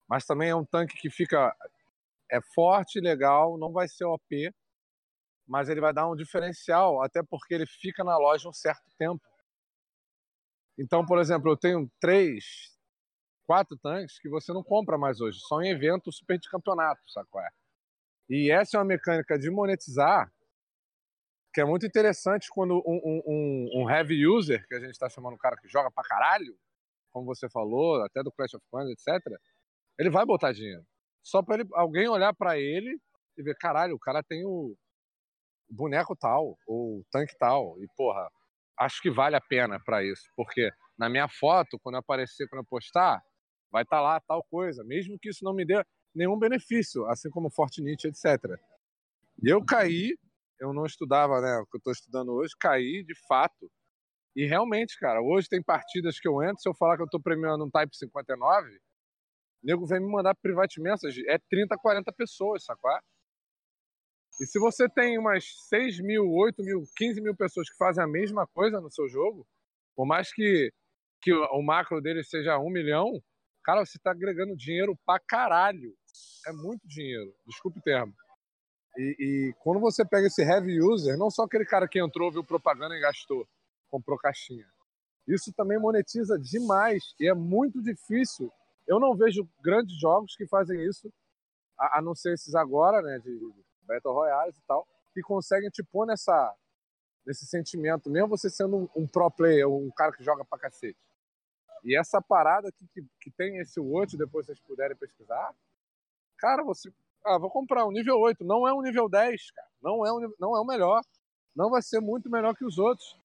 Mas 0.08 0.26
também 0.26 0.50
é 0.50 0.56
um 0.56 0.66
tanque 0.66 0.98
que 0.98 1.10
fica 1.10 1.56
é 2.32 2.40
forte, 2.54 3.00
legal, 3.00 3.58
não 3.58 3.72
vai 3.72 3.88
ser 3.88 4.06
OP, 4.06 4.52
mas 5.48 5.70
ele 5.70 5.82
vai 5.82 5.94
dar 5.94 6.08
um 6.10 6.16
diferencial, 6.16 7.02
até 7.02 7.22
porque 7.24 7.54
ele 7.54 7.66
fica 7.66 8.04
na 8.04 8.18
loja 8.18 8.50
um 8.50 8.54
certo 8.54 8.90
tempo. 8.98 9.24
Então, 10.78 11.06
por 11.06 11.20
exemplo, 11.20 11.52
eu 11.52 11.58
tenho 11.58 11.90
três, 12.00 12.78
quatro 13.46 13.78
tanques 13.78 14.20
que 14.20 14.30
você 14.30 14.54
não 14.54 14.64
compra 14.64 14.98
mais 14.98 15.22
hoje, 15.22 15.40
só 15.40 15.62
em 15.62 15.70
evento 15.70 16.12
super 16.12 16.38
de 16.38 16.50
campeonato, 16.50 17.02
sabe 17.10 17.28
qual 17.30 17.44
é? 17.44 17.50
E 18.30 18.52
essa 18.52 18.78
é 18.78 18.80
uma 18.80 18.86
mecânica 18.86 19.40
de 19.40 19.50
monetizar 19.50 20.32
que 21.58 21.62
é 21.62 21.66
muito 21.66 21.88
interessante 21.88 22.50
quando 22.52 22.84
um, 22.86 23.24
um, 23.26 23.82
um 23.82 23.90
heavy 23.90 24.28
user, 24.28 24.64
que 24.68 24.76
a 24.76 24.80
gente 24.80 24.92
está 24.92 25.10
chamando 25.10 25.34
um 25.34 25.40
cara 25.40 25.58
que 25.58 25.68
joga 25.68 25.90
pra 25.90 26.04
caralho, 26.04 26.56
como 27.12 27.26
você 27.26 27.50
falou, 27.50 28.04
até 28.04 28.22
do 28.22 28.32
Clash 28.32 28.54
of 28.54 28.64
Clans, 28.70 28.92
etc., 28.92 29.26
ele 29.98 30.12
vai 30.12 30.24
botar 30.24 30.52
dinheiro. 30.52 30.86
Só 31.28 31.44
para 31.44 31.62
alguém 31.74 32.08
olhar 32.08 32.34
para 32.34 32.58
ele 32.58 32.98
e 33.38 33.44
ver, 33.44 33.54
caralho, 33.58 33.94
o 33.94 34.00
cara 34.00 34.24
tem 34.24 34.46
o 34.46 34.78
boneco 35.70 36.16
tal, 36.16 36.58
ou 36.66 37.04
tanque 37.12 37.38
tal, 37.38 37.76
e 37.84 37.88
porra, 37.98 38.26
acho 38.80 39.02
que 39.02 39.12
vale 39.12 39.36
a 39.36 39.42
pena 39.42 39.78
para 39.78 40.02
isso, 40.06 40.24
porque 40.38 40.72
na 40.98 41.10
minha 41.10 41.28
foto, 41.28 41.78
quando 41.84 41.98
aparecer, 41.98 42.48
quando 42.48 42.62
eu 42.62 42.66
postar, 42.70 43.22
vai 43.70 43.84
estar 43.84 43.98
tá 43.98 44.02
lá 44.02 44.22
tal 44.22 44.42
coisa, 44.50 44.86
mesmo 44.86 45.20
que 45.20 45.28
isso 45.28 45.44
não 45.44 45.54
me 45.54 45.66
dê 45.66 45.84
nenhum 46.16 46.40
benefício, 46.40 47.06
assim 47.08 47.30
como 47.30 47.52
Fortnite, 47.52 48.08
etc. 48.08 48.58
E 49.44 49.50
eu 49.50 49.62
caí, 49.66 50.18
eu 50.62 50.72
não 50.72 50.86
estudava, 50.86 51.42
né, 51.42 51.58
o 51.58 51.66
que 51.66 51.76
eu 51.76 51.80
estou 51.80 51.92
estudando 51.92 52.32
hoje, 52.32 52.54
caí 52.58 53.04
de 53.04 53.14
fato. 53.28 53.70
E 54.34 54.46
realmente, 54.46 54.98
cara, 54.98 55.22
hoje 55.22 55.50
tem 55.50 55.62
partidas 55.62 56.22
que 56.22 56.28
eu 56.28 56.42
entro, 56.42 56.62
se 56.62 56.70
eu 56.70 56.74
falar 56.74 56.96
que 56.96 57.02
eu 57.02 57.06
estou 57.06 57.22
premiando 57.22 57.66
um 57.66 57.70
Type 57.70 57.94
59, 57.98 58.80
o 59.64 59.68
nego 59.68 59.86
vem 59.86 60.00
me 60.00 60.12
mandar 60.12 60.36
private 60.36 60.80
message, 60.80 61.24
é 61.28 61.38
30, 61.50 61.78
40 61.78 62.12
pessoas, 62.14 62.64
sacou? 62.64 62.92
E 64.40 64.46
se 64.46 64.60
você 64.60 64.88
tem 64.88 65.18
umas 65.18 65.46
6 65.68 66.00
mil, 66.00 66.32
8 66.32 66.64
mil, 66.64 66.84
15 66.96 67.22
mil 67.22 67.36
pessoas 67.36 67.70
que 67.70 67.78
fazem 67.78 68.04
a 68.04 68.08
mesma 68.08 68.46
coisa 68.48 68.80
no 68.80 68.92
seu 68.92 69.10
jogo, 69.10 69.48
por 69.96 70.06
mais 70.06 70.32
que, 70.32 70.72
que 71.22 71.34
o 71.34 71.62
macro 71.64 72.00
dele 72.00 72.24
seja 72.24 72.60
um 72.60 72.70
milhão, 72.70 73.20
cara, 73.64 73.84
você 73.84 73.98
está 73.98 74.12
agregando 74.12 74.56
dinheiro 74.56 74.96
pra 75.06 75.20
caralho. 75.20 75.94
É 76.48 76.52
muito 76.52 76.88
dinheiro, 76.88 77.34
desculpe 77.48 77.80
o 77.80 77.82
termo. 77.82 78.14
E, 78.96 79.16
e, 79.20 79.54
quando 79.60 79.80
você 79.80 80.06
pega 80.06 80.28
esse 80.28 80.42
heavy 80.42 80.82
user, 80.82 81.18
não 81.18 81.30
só 81.30 81.44
aquele 81.44 81.66
cara 81.66 81.88
que 81.88 82.00
entrou, 82.00 82.32
viu 82.32 82.44
propaganda 82.44 82.96
e 82.96 83.02
gastou, 83.02 83.48
comprou 83.90 84.18
caixinha. 84.18 84.66
Isso 85.28 85.52
também 85.54 85.80
monetiza 85.80 86.40
demais 86.40 87.14
e 87.20 87.28
é 87.28 87.34
muito 87.34 87.82
difícil. 87.82 88.52
Eu 88.88 89.00
não 89.00 89.16
vejo 89.16 89.48
grandes 89.62 90.00
jogos 90.00 90.36
que 90.36 90.48
fazem 90.48 90.82
isso, 90.86 91.12
a, 91.78 92.00
a 92.00 92.02
não 92.02 92.16
ser 92.16 92.34
esses 92.34 92.56
agora, 92.56 93.02
né, 93.02 93.20
de, 93.20 93.38
Battle 93.84 94.14
Royale 94.14 94.52
e 94.52 94.62
tal, 94.68 94.88
que 95.14 95.22
conseguem 95.22 95.70
te 95.70 95.84
pôr 95.84 96.06
nessa, 96.06 96.54
nesse 97.26 97.46
sentimento, 97.46 98.10
mesmo 98.10 98.30
você 98.30 98.50
sendo 98.50 98.78
um, 98.78 98.90
um, 98.96 99.08
pro 99.08 99.32
player, 99.32 99.68
um 99.68 99.90
cara 99.92 100.12
que 100.12 100.24
joga 100.24 100.44
pra 100.44 100.60
cacete. 100.60 101.00
E 101.84 101.98
essa 101.98 102.22
parada 102.22 102.70
aqui 102.70 102.86
que, 102.94 103.02
que 103.22 103.32
tem 103.32 103.58
esse 103.60 103.80
watch, 103.80 104.18
depois 104.18 104.46
vocês 104.46 104.60
puderem 104.60 104.98
pesquisar, 104.98 105.54
cara, 106.38 106.64
você. 106.64 106.92
Ah, 107.26 107.38
vou 107.38 107.50
comprar 107.50 107.86
um 107.86 107.92
nível 107.92 108.18
8. 108.20 108.44
Não 108.44 108.68
é 108.68 108.74
um 108.74 108.82
nível 108.82 109.10
10, 109.10 109.52
cara. 109.52 109.68
Não 109.82 110.06
é, 110.06 110.14
um, 110.14 110.34
não 110.40 110.56
é 110.56 110.62
o 110.62 110.66
melhor. 110.66 111.02
Não 111.56 111.70
vai 111.70 111.82
ser 111.82 112.00
muito 112.00 112.30
melhor 112.30 112.56
que 112.56 112.66
os 112.66 112.78
outros. 112.78 113.18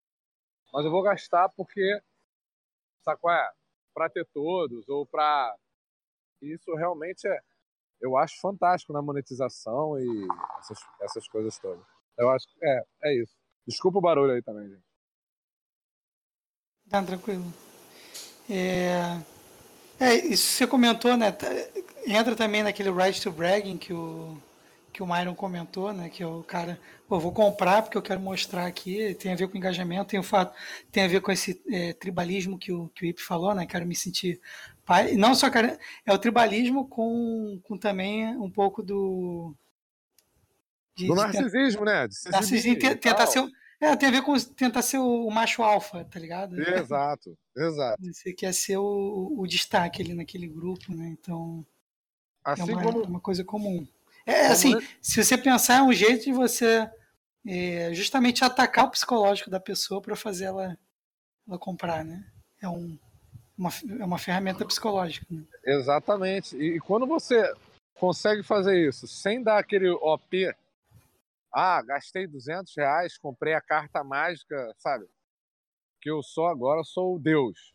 Mas 0.72 0.84
eu 0.84 0.90
vou 0.90 1.02
gastar 1.02 1.48
porque. 1.50 2.00
Sabe 3.04 3.20
qual 3.20 3.34
é? 3.34 3.52
Pra 3.94 4.08
ter 4.08 4.26
todos, 4.32 4.88
ou 4.88 5.06
pra. 5.06 5.54
Isso 6.40 6.74
realmente 6.74 7.26
é 7.28 7.40
eu 8.02 8.16
acho 8.16 8.40
fantástico 8.40 8.92
na 8.92 9.00
monetização 9.00 9.98
e 9.98 10.28
essas, 10.58 10.78
essas 11.00 11.28
coisas 11.28 11.56
todas. 11.58 11.84
Eu 12.18 12.28
acho 12.28 12.46
que 12.48 12.66
é, 12.66 12.82
é 13.04 13.22
isso. 13.22 13.32
Desculpa 13.66 13.98
o 13.98 14.02
barulho 14.02 14.32
aí 14.32 14.42
também, 14.42 14.68
gente. 14.68 14.82
Tá 16.90 17.02
tranquilo. 17.02 17.44
É, 18.50 19.22
é, 20.00 20.14
isso 20.16 20.48
você 20.48 20.66
comentou, 20.66 21.16
né? 21.16 21.30
Tá, 21.30 21.46
entra 22.04 22.34
também 22.34 22.64
naquele 22.64 22.90
right 22.90 23.22
to 23.22 23.30
bragging 23.30 23.78
que 23.78 23.94
o, 23.94 24.36
que 24.92 25.02
o 25.02 25.06
Myron 25.06 25.34
comentou, 25.34 25.92
né? 25.92 26.08
Que 26.08 26.22
é 26.22 26.26
o 26.26 26.42
cara, 26.42 26.78
pô, 27.08 27.18
vou 27.18 27.32
comprar 27.32 27.82
porque 27.82 27.96
eu 27.96 28.02
quero 28.02 28.20
mostrar 28.20 28.66
aqui, 28.66 29.14
tem 29.14 29.32
a 29.32 29.36
ver 29.36 29.48
com 29.48 29.56
engajamento, 29.56 30.10
tem 30.10 30.20
o 30.20 30.22
fato, 30.22 30.54
tem 30.90 31.04
a 31.04 31.08
ver 31.08 31.20
com 31.20 31.32
esse 31.32 31.62
é, 31.70 31.92
tribalismo 31.94 32.58
que 32.58 32.70
o, 32.70 32.88
que 32.88 33.04
o 33.04 33.06
Ip 33.06 33.20
falou, 33.20 33.54
né? 33.54 33.64
Quero 33.66 33.86
me 33.86 33.96
sentir 33.96 34.40
pai. 34.84 35.14
Não 35.14 35.34
só 35.34 35.50
cara, 35.50 35.78
é 36.04 36.12
o 36.12 36.18
tribalismo 36.18 36.86
com, 36.86 37.58
com 37.62 37.78
também 37.78 38.36
um 38.36 38.50
pouco 38.50 38.82
do. 38.82 39.54
De, 40.94 41.06
do 41.06 41.14
narcisismo, 41.14 41.84
né? 41.86 42.06
De 42.06 42.30
narcisismo, 42.30 42.78
tentar 42.78 43.26
ser. 43.26 43.42
É, 43.80 43.96
tem 43.96 44.10
a 44.10 44.12
ver 44.12 44.22
com 44.22 44.38
tentar 44.38 44.82
ser 44.82 44.98
o, 44.98 45.28
macho 45.28 45.62
alfa, 45.62 46.04
tá 46.04 46.20
ligado? 46.20 46.60
Exato, 46.60 47.36
exato. 47.56 48.00
Você 48.04 48.32
quer 48.32 48.54
ser 48.54 48.76
o, 48.76 49.34
o 49.36 49.46
destaque 49.46 50.02
ali 50.02 50.14
naquele 50.14 50.46
grupo, 50.46 50.94
né? 50.94 51.08
Então. 51.08 51.64
É 52.46 52.50
assim 52.52 52.70
é 52.70 52.74
uma, 52.74 52.82
como... 52.82 53.02
uma 53.04 53.20
coisa 53.20 53.42
comum. 53.42 53.86
É 54.26 54.46
assim, 54.46 54.74
se 55.00 55.22
você 55.22 55.36
pensar, 55.36 55.78
é 55.78 55.82
um 55.82 55.92
jeito 55.92 56.24
de 56.24 56.32
você 56.32 56.88
é, 57.46 57.92
justamente 57.92 58.44
atacar 58.44 58.86
o 58.86 58.90
psicológico 58.90 59.50
da 59.50 59.58
pessoa 59.58 60.00
para 60.00 60.14
fazer 60.14 60.44
ela, 60.44 60.78
ela 61.48 61.58
comprar, 61.58 62.04
né? 62.04 62.24
É, 62.60 62.68
um, 62.68 62.98
uma, 63.56 63.70
é 64.00 64.04
uma 64.04 64.18
ferramenta 64.18 64.64
psicológica. 64.64 65.26
Né? 65.30 65.44
Exatamente. 65.64 66.56
E, 66.56 66.76
e 66.76 66.80
quando 66.80 67.06
você 67.06 67.52
consegue 67.94 68.42
fazer 68.42 68.88
isso 68.88 69.06
sem 69.06 69.42
dar 69.42 69.58
aquele 69.58 69.90
OP, 69.90 70.54
ah, 71.52 71.82
gastei 71.82 72.26
200 72.26 72.74
reais, 72.76 73.18
comprei 73.18 73.54
a 73.54 73.60
carta 73.60 74.02
mágica, 74.02 74.72
sabe? 74.78 75.06
Que 76.00 76.10
eu 76.10 76.22
sou 76.22 76.46
agora, 76.46 76.82
sou 76.82 77.16
o 77.16 77.18
Deus. 77.18 77.74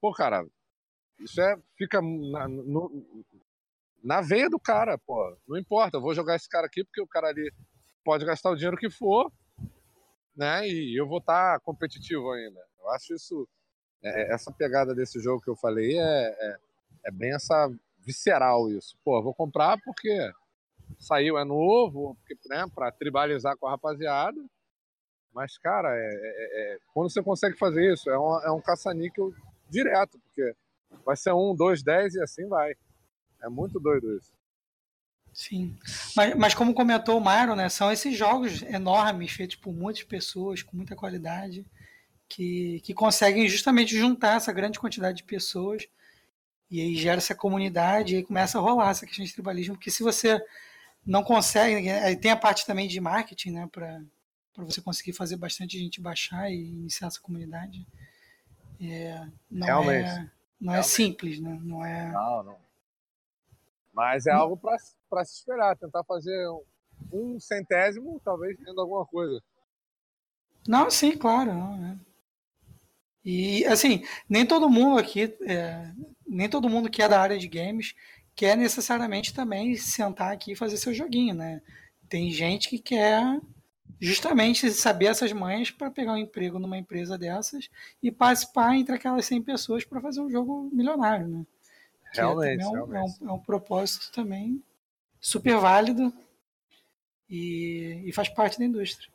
Pô, 0.00 0.12
cara, 0.12 0.46
isso 1.20 1.40
é, 1.40 1.56
fica 1.76 2.00
na, 2.00 2.48
no, 2.48 3.24
na 4.02 4.20
veia 4.20 4.48
do 4.48 4.58
cara, 4.58 4.98
pô. 4.98 5.36
Não 5.46 5.58
importa, 5.58 5.96
eu 5.96 6.00
vou 6.00 6.14
jogar 6.14 6.36
esse 6.36 6.48
cara 6.48 6.66
aqui 6.66 6.84
porque 6.84 7.00
o 7.00 7.06
cara 7.06 7.28
ali 7.28 7.52
pode 8.04 8.24
gastar 8.24 8.50
o 8.50 8.56
dinheiro 8.56 8.76
que 8.76 8.90
for, 8.90 9.30
né? 10.36 10.66
E 10.66 10.98
eu 10.98 11.06
vou 11.06 11.18
estar 11.18 11.54
tá 11.54 11.60
competitivo 11.60 12.30
ainda. 12.32 12.60
Eu 12.78 12.90
acho 12.90 13.14
isso, 13.14 13.48
é, 14.02 14.22
é, 14.22 14.32
essa 14.32 14.50
pegada 14.52 14.94
desse 14.94 15.20
jogo 15.20 15.42
que 15.42 15.50
eu 15.50 15.56
falei 15.56 15.98
é, 15.98 16.36
é, 16.38 16.56
é 17.06 17.10
bem 17.10 17.34
essa 17.34 17.70
visceral 17.98 18.70
isso. 18.70 18.96
Pô, 19.04 19.22
vou 19.22 19.34
comprar 19.34 19.78
porque 19.84 20.32
saiu, 20.98 21.38
é 21.38 21.44
novo, 21.44 22.16
porque, 22.16 22.36
né, 22.48 22.66
para 22.74 22.90
tribalizar 22.90 23.56
com 23.56 23.66
a 23.66 23.70
rapaziada. 23.70 24.40
Mas, 25.32 25.56
cara, 25.58 25.94
é, 25.94 26.08
é, 26.12 26.74
é, 26.74 26.78
quando 26.92 27.10
você 27.10 27.22
consegue 27.22 27.56
fazer 27.56 27.92
isso, 27.92 28.10
é, 28.10 28.18
uma, 28.18 28.42
é 28.44 28.50
um 28.50 28.60
caça-níquel 28.60 29.32
direto, 29.68 30.18
porque 30.18 30.54
vai 31.04 31.16
ser 31.16 31.32
um, 31.32 31.54
dois, 31.54 31.82
dez 31.82 32.14
e 32.14 32.22
assim 32.22 32.48
vai. 32.48 32.74
É 33.42 33.48
muito 33.48 33.78
doido 33.80 34.16
isso. 34.16 34.32
Sim. 35.32 35.76
Mas, 36.16 36.34
mas 36.34 36.54
como 36.54 36.74
comentou 36.74 37.18
o 37.18 37.20
Myron, 37.20 37.54
né, 37.54 37.68
são 37.68 37.90
esses 37.90 38.16
jogos 38.16 38.62
enormes, 38.62 39.32
feitos 39.32 39.56
por 39.56 39.72
muitas 39.72 40.02
pessoas, 40.02 40.62
com 40.62 40.76
muita 40.76 40.96
qualidade, 40.96 41.64
que, 42.28 42.80
que 42.84 42.92
conseguem 42.92 43.48
justamente 43.48 43.96
juntar 43.96 44.36
essa 44.36 44.52
grande 44.52 44.78
quantidade 44.78 45.18
de 45.18 45.24
pessoas 45.24 45.86
e 46.70 46.80
aí 46.80 46.96
gera 46.96 47.18
essa 47.18 47.34
comunidade 47.34 48.14
e 48.14 48.16
aí 48.18 48.22
começa 48.22 48.58
a 48.58 48.60
rolar 48.60 48.90
essa 48.90 49.06
questão 49.06 49.24
de 49.24 49.32
tribalismo, 49.32 49.74
porque 49.74 49.90
se 49.90 50.02
você 50.02 50.40
não 51.04 51.22
consegue, 51.22 51.88
aí 51.90 52.16
tem 52.16 52.30
a 52.30 52.36
parte 52.36 52.66
também 52.66 52.86
de 52.86 53.00
marketing, 53.00 53.52
né, 53.52 53.68
para 53.72 54.00
você 54.58 54.80
conseguir 54.80 55.12
fazer 55.12 55.36
bastante 55.36 55.78
gente 55.78 56.00
baixar 56.00 56.50
e 56.50 56.68
iniciar 56.68 57.08
essa 57.08 57.20
comunidade. 57.20 57.86
É, 58.80 59.26
não 59.50 59.66
Realmente. 59.66 60.08
é, 60.08 60.30
não 60.60 60.74
é 60.74 60.82
simples, 60.82 61.40
né? 61.40 61.58
Não 61.62 61.84
é. 61.84 62.10
Não, 62.12 62.42
não. 62.42 62.69
Mas 64.00 64.26
é 64.26 64.32
algo 64.32 64.56
para 64.56 64.78
se 65.26 65.34
esperar, 65.34 65.76
tentar 65.76 66.02
fazer 66.04 66.48
um 67.12 67.38
centésimo, 67.38 68.18
talvez 68.24 68.56
tendo 68.56 68.80
alguma 68.80 69.04
coisa. 69.04 69.42
Não, 70.66 70.90
sim, 70.90 71.18
claro. 71.18 71.52
Não, 71.52 71.84
é. 71.84 71.98
E 73.22 73.62
assim, 73.66 74.02
nem 74.26 74.46
todo 74.46 74.70
mundo 74.70 74.98
aqui, 74.98 75.36
é, 75.42 75.92
nem 76.26 76.48
todo 76.48 76.70
mundo 76.70 76.88
que 76.88 77.02
é 77.02 77.08
da 77.10 77.20
área 77.20 77.38
de 77.38 77.46
games 77.46 77.94
quer 78.34 78.56
necessariamente 78.56 79.34
também 79.34 79.76
sentar 79.76 80.32
aqui 80.32 80.52
e 80.52 80.56
fazer 80.56 80.78
seu 80.78 80.94
joguinho, 80.94 81.34
né? 81.34 81.60
Tem 82.08 82.30
gente 82.30 82.70
que 82.70 82.78
quer 82.78 83.38
justamente 84.00 84.70
saber 84.70 85.08
essas 85.08 85.30
manhas 85.30 85.70
para 85.70 85.90
pegar 85.90 86.14
um 86.14 86.16
emprego 86.16 86.58
numa 86.58 86.78
empresa 86.78 87.18
dessas 87.18 87.68
e 88.02 88.10
participar 88.10 88.74
entre 88.76 88.94
aquelas 88.94 89.26
100 89.26 89.42
pessoas 89.42 89.84
para 89.84 90.00
fazer 90.00 90.22
um 90.22 90.30
jogo 90.30 90.70
milionário, 90.72 91.28
né? 91.28 91.44
Realmente, 92.12 92.62
é, 92.62 92.66
um, 92.66 92.72
realmente. 92.72 93.22
É, 93.22 93.24
um, 93.24 93.28
é 93.28 93.32
um 93.32 93.38
propósito 93.38 94.10
também 94.12 94.62
super 95.20 95.58
válido 95.58 96.12
e, 97.28 98.02
e 98.04 98.12
faz 98.12 98.28
parte 98.28 98.58
da 98.58 98.64
indústria. 98.64 99.10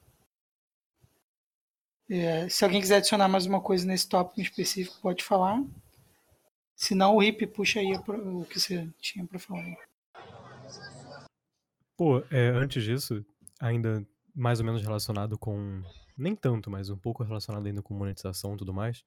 É, 2.09 2.47
se 2.47 2.63
alguém 2.63 2.79
quiser 2.79 2.97
adicionar 2.97 3.27
mais 3.27 3.45
uma 3.45 3.59
coisa 3.59 3.85
nesse 3.85 4.07
tópico 4.07 4.39
em 4.39 4.43
específico, 4.43 5.01
pode 5.01 5.23
falar. 5.23 5.63
Se 6.75 6.93
não, 6.93 7.15
o 7.15 7.23
Hip 7.23 7.47
puxa 7.47 7.79
aí 7.79 7.93
o 7.93 8.45
que 8.45 8.59
você 8.59 8.87
tinha 8.99 9.25
para 9.25 9.39
falar. 9.39 9.75
Pô, 11.97 12.19
é, 12.29 12.49
antes 12.49 12.83
disso, 12.83 13.25
ainda 13.59 14.05
mais 14.35 14.59
ou 14.59 14.65
menos 14.65 14.81
relacionado 14.81 15.37
com. 15.37 15.81
Nem 16.17 16.35
tanto, 16.35 16.69
mas 16.69 16.89
um 16.89 16.97
pouco 16.97 17.23
relacionado 17.23 17.65
ainda 17.65 17.81
com 17.81 17.93
monetização 17.93 18.53
e 18.53 18.57
tudo 18.57 18.73
mais. 18.73 19.03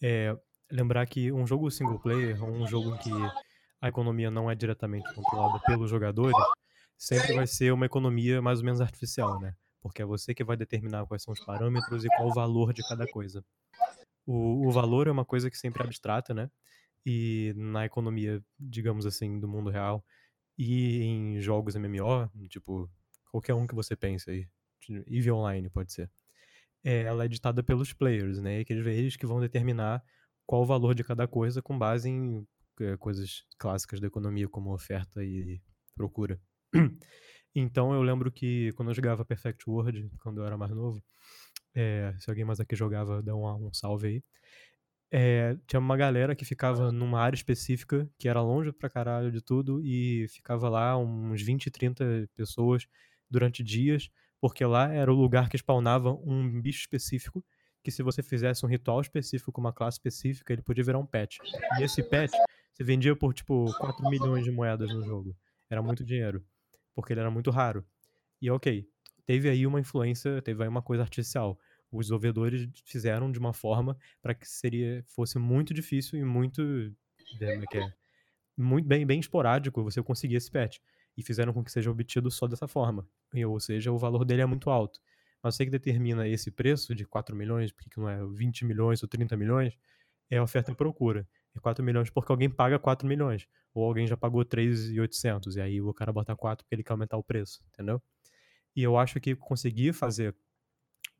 É, 0.00 0.36
lembrar 0.72 1.06
que 1.06 1.30
um 1.30 1.46
jogo 1.46 1.70
single 1.70 1.98
player, 2.00 2.42
um 2.42 2.66
jogo 2.66 2.94
em 2.94 2.98
que 2.98 3.10
a 3.80 3.88
economia 3.88 4.30
não 4.30 4.50
é 4.50 4.54
diretamente 4.54 5.12
controlada 5.14 5.60
pelos 5.66 5.90
jogadores, 5.90 6.36
sempre 6.96 7.34
vai 7.34 7.46
ser 7.46 7.72
uma 7.72 7.84
economia 7.84 8.40
mais 8.40 8.60
ou 8.60 8.64
menos 8.64 8.80
artificial, 8.80 9.38
né? 9.38 9.54
Porque 9.80 10.00
é 10.00 10.04
você 10.04 10.34
que 10.34 10.42
vai 10.42 10.56
determinar 10.56 11.04
quais 11.06 11.22
são 11.22 11.32
os 11.32 11.44
parâmetros 11.44 12.04
e 12.04 12.08
qual 12.08 12.28
o 12.28 12.34
valor 12.34 12.72
de 12.72 12.82
cada 12.88 13.06
coisa. 13.06 13.44
O, 14.24 14.66
o 14.66 14.70
valor 14.70 15.08
é 15.08 15.10
uma 15.10 15.24
coisa 15.24 15.50
que 15.50 15.58
sempre 15.58 15.82
é 15.82 15.86
abstrata, 15.86 16.32
né? 16.32 16.50
E 17.04 17.52
na 17.56 17.84
economia, 17.84 18.42
digamos 18.58 19.04
assim, 19.04 19.38
do 19.38 19.48
mundo 19.48 19.68
real 19.68 20.04
e 20.56 21.02
em 21.02 21.40
jogos 21.40 21.74
MMO, 21.74 22.30
tipo, 22.48 22.88
qualquer 23.30 23.54
um 23.54 23.66
que 23.66 23.74
você 23.74 23.96
pense 23.96 24.30
aí, 24.30 24.48
EVE 25.08 25.32
Online 25.32 25.68
pode 25.68 25.92
ser, 25.92 26.10
é, 26.84 27.02
ela 27.02 27.24
é 27.24 27.28
ditada 27.28 27.62
pelos 27.62 27.92
players, 27.92 28.40
né? 28.40 28.64
Que 28.64 28.72
eles 28.72 29.16
que 29.16 29.26
vão 29.26 29.40
determinar 29.40 30.02
qual 30.46 30.62
o 30.62 30.66
valor 30.66 30.94
de 30.94 31.04
cada 31.04 31.26
coisa 31.26 31.62
com 31.62 31.78
base 31.78 32.08
em 32.08 32.46
é, 32.80 32.96
coisas 32.96 33.44
clássicas 33.58 34.00
da 34.00 34.06
economia, 34.06 34.48
como 34.48 34.72
oferta 34.74 35.22
e 35.24 35.60
procura. 35.94 36.40
Então 37.54 37.92
eu 37.92 38.00
lembro 38.00 38.32
que 38.32 38.72
quando 38.72 38.88
eu 38.90 38.94
jogava 38.94 39.26
Perfect 39.26 39.68
World, 39.68 40.10
quando 40.22 40.40
eu 40.40 40.46
era 40.46 40.56
mais 40.56 40.72
novo, 40.72 41.04
é, 41.74 42.14
se 42.18 42.30
alguém 42.30 42.46
mais 42.46 42.60
aqui 42.60 42.74
jogava, 42.74 43.22
dá 43.22 43.34
um, 43.34 43.66
um 43.66 43.72
salve 43.74 44.08
aí. 44.08 44.24
É, 45.10 45.58
tinha 45.66 45.78
uma 45.78 45.96
galera 45.96 46.34
que 46.34 46.44
ficava 46.44 46.90
numa 46.90 47.20
área 47.20 47.36
específica, 47.36 48.08
que 48.18 48.26
era 48.26 48.40
longe 48.40 48.72
pra 48.72 48.88
caralho 48.88 49.30
de 49.30 49.42
tudo, 49.42 49.82
e 49.84 50.26
ficava 50.28 50.70
lá 50.70 50.96
uns 50.96 51.42
20, 51.42 51.70
30 51.70 52.30
pessoas 52.34 52.86
durante 53.30 53.62
dias, 53.62 54.08
porque 54.40 54.64
lá 54.64 54.90
era 54.90 55.12
o 55.12 55.14
lugar 55.14 55.50
que 55.50 55.58
spawnava 55.58 56.10
um 56.10 56.60
bicho 56.60 56.80
específico, 56.80 57.44
que 57.82 57.90
se 57.90 58.02
você 58.02 58.22
fizesse 58.22 58.64
um 58.64 58.68
ritual 58.68 59.00
específico 59.00 59.52
com 59.52 59.60
uma 59.60 59.72
classe 59.72 59.96
específica, 59.96 60.52
ele 60.52 60.62
podia 60.62 60.84
virar 60.84 60.98
um 60.98 61.06
pet. 61.06 61.38
E 61.78 61.82
esse 61.82 62.02
pet 62.02 62.32
você 62.72 62.84
vendia 62.84 63.14
por 63.14 63.34
tipo 63.34 63.66
4 63.78 64.08
milhões 64.08 64.44
de 64.44 64.50
moedas 64.50 64.92
no 64.92 65.02
jogo. 65.04 65.36
Era 65.68 65.82
muito 65.82 66.04
dinheiro, 66.04 66.44
porque 66.94 67.12
ele 67.12 67.20
era 67.20 67.30
muito 67.30 67.50
raro. 67.50 67.84
E 68.40 68.50
ok, 68.50 68.86
teve 69.26 69.48
aí 69.48 69.66
uma 69.66 69.80
influência, 69.80 70.40
teve 70.42 70.62
aí 70.62 70.68
uma 70.68 70.82
coisa 70.82 71.02
artificial 71.02 71.58
os 71.92 72.06
desenvolvedores 72.06 72.68
fizeram 72.86 73.30
de 73.30 73.38
uma 73.38 73.52
forma 73.52 73.96
para 74.22 74.34
que 74.34 74.48
seria 74.48 75.04
fosse 75.06 75.38
muito 75.38 75.74
difícil 75.74 76.18
e 76.18 76.24
muito 76.24 76.62
é 77.40 77.66
que 77.66 77.78
é, 77.78 77.92
muito 78.56 78.88
bem 78.88 79.06
bem 79.06 79.20
esporádico 79.20 79.82
você 79.84 80.02
conseguir 80.02 80.36
esse 80.36 80.50
patch 80.50 80.78
e 81.16 81.22
fizeram 81.22 81.52
com 81.52 81.62
que 81.62 81.70
seja 81.70 81.90
obtido 81.90 82.30
só 82.30 82.46
dessa 82.46 82.66
forma 82.66 83.06
ou 83.46 83.60
seja 83.60 83.92
o 83.92 83.98
valor 83.98 84.24
dele 84.24 84.40
é 84.40 84.46
muito 84.46 84.70
alto 84.70 85.00
mas 85.42 85.56
sei 85.56 85.66
que 85.66 85.72
determina 85.72 86.26
esse 86.28 86.50
preço 86.50 86.94
de 86.94 87.04
4 87.04 87.34
milhões 87.34 87.72
porque 87.72 88.00
não 88.00 88.08
é 88.08 88.24
20 88.24 88.64
milhões 88.64 89.02
ou 89.02 89.08
30 89.08 89.36
milhões 89.36 89.76
é 90.30 90.40
oferta 90.40 90.72
e 90.72 90.74
procura 90.74 91.26
é 91.54 91.60
4 91.60 91.84
milhões 91.84 92.10
porque 92.10 92.30
alguém 92.32 92.50
paga 92.50 92.78
4 92.78 93.06
milhões 93.06 93.48
ou 93.74 93.84
alguém 93.84 94.06
já 94.06 94.16
pagou 94.16 94.44
3,800 94.44 95.56
e 95.56 95.60
aí 95.60 95.80
o 95.80 95.92
cara 95.92 96.12
bota 96.12 96.36
4 96.36 96.64
porque 96.64 96.74
ele 96.74 96.84
quer 96.84 96.92
aumentar 96.92 97.16
o 97.16 97.24
preço 97.24 97.62
entendeu 97.72 98.02
e 98.74 98.82
eu 98.82 98.96
acho 98.96 99.20
que 99.20 99.36
conseguir 99.36 99.92
fazer 99.92 100.34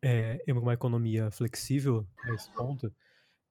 é, 0.03 0.43
uma 0.49 0.75
economia 0.75 1.31
flexível 1.31 2.07
nesse 2.25 2.51
ponto, 2.53 2.93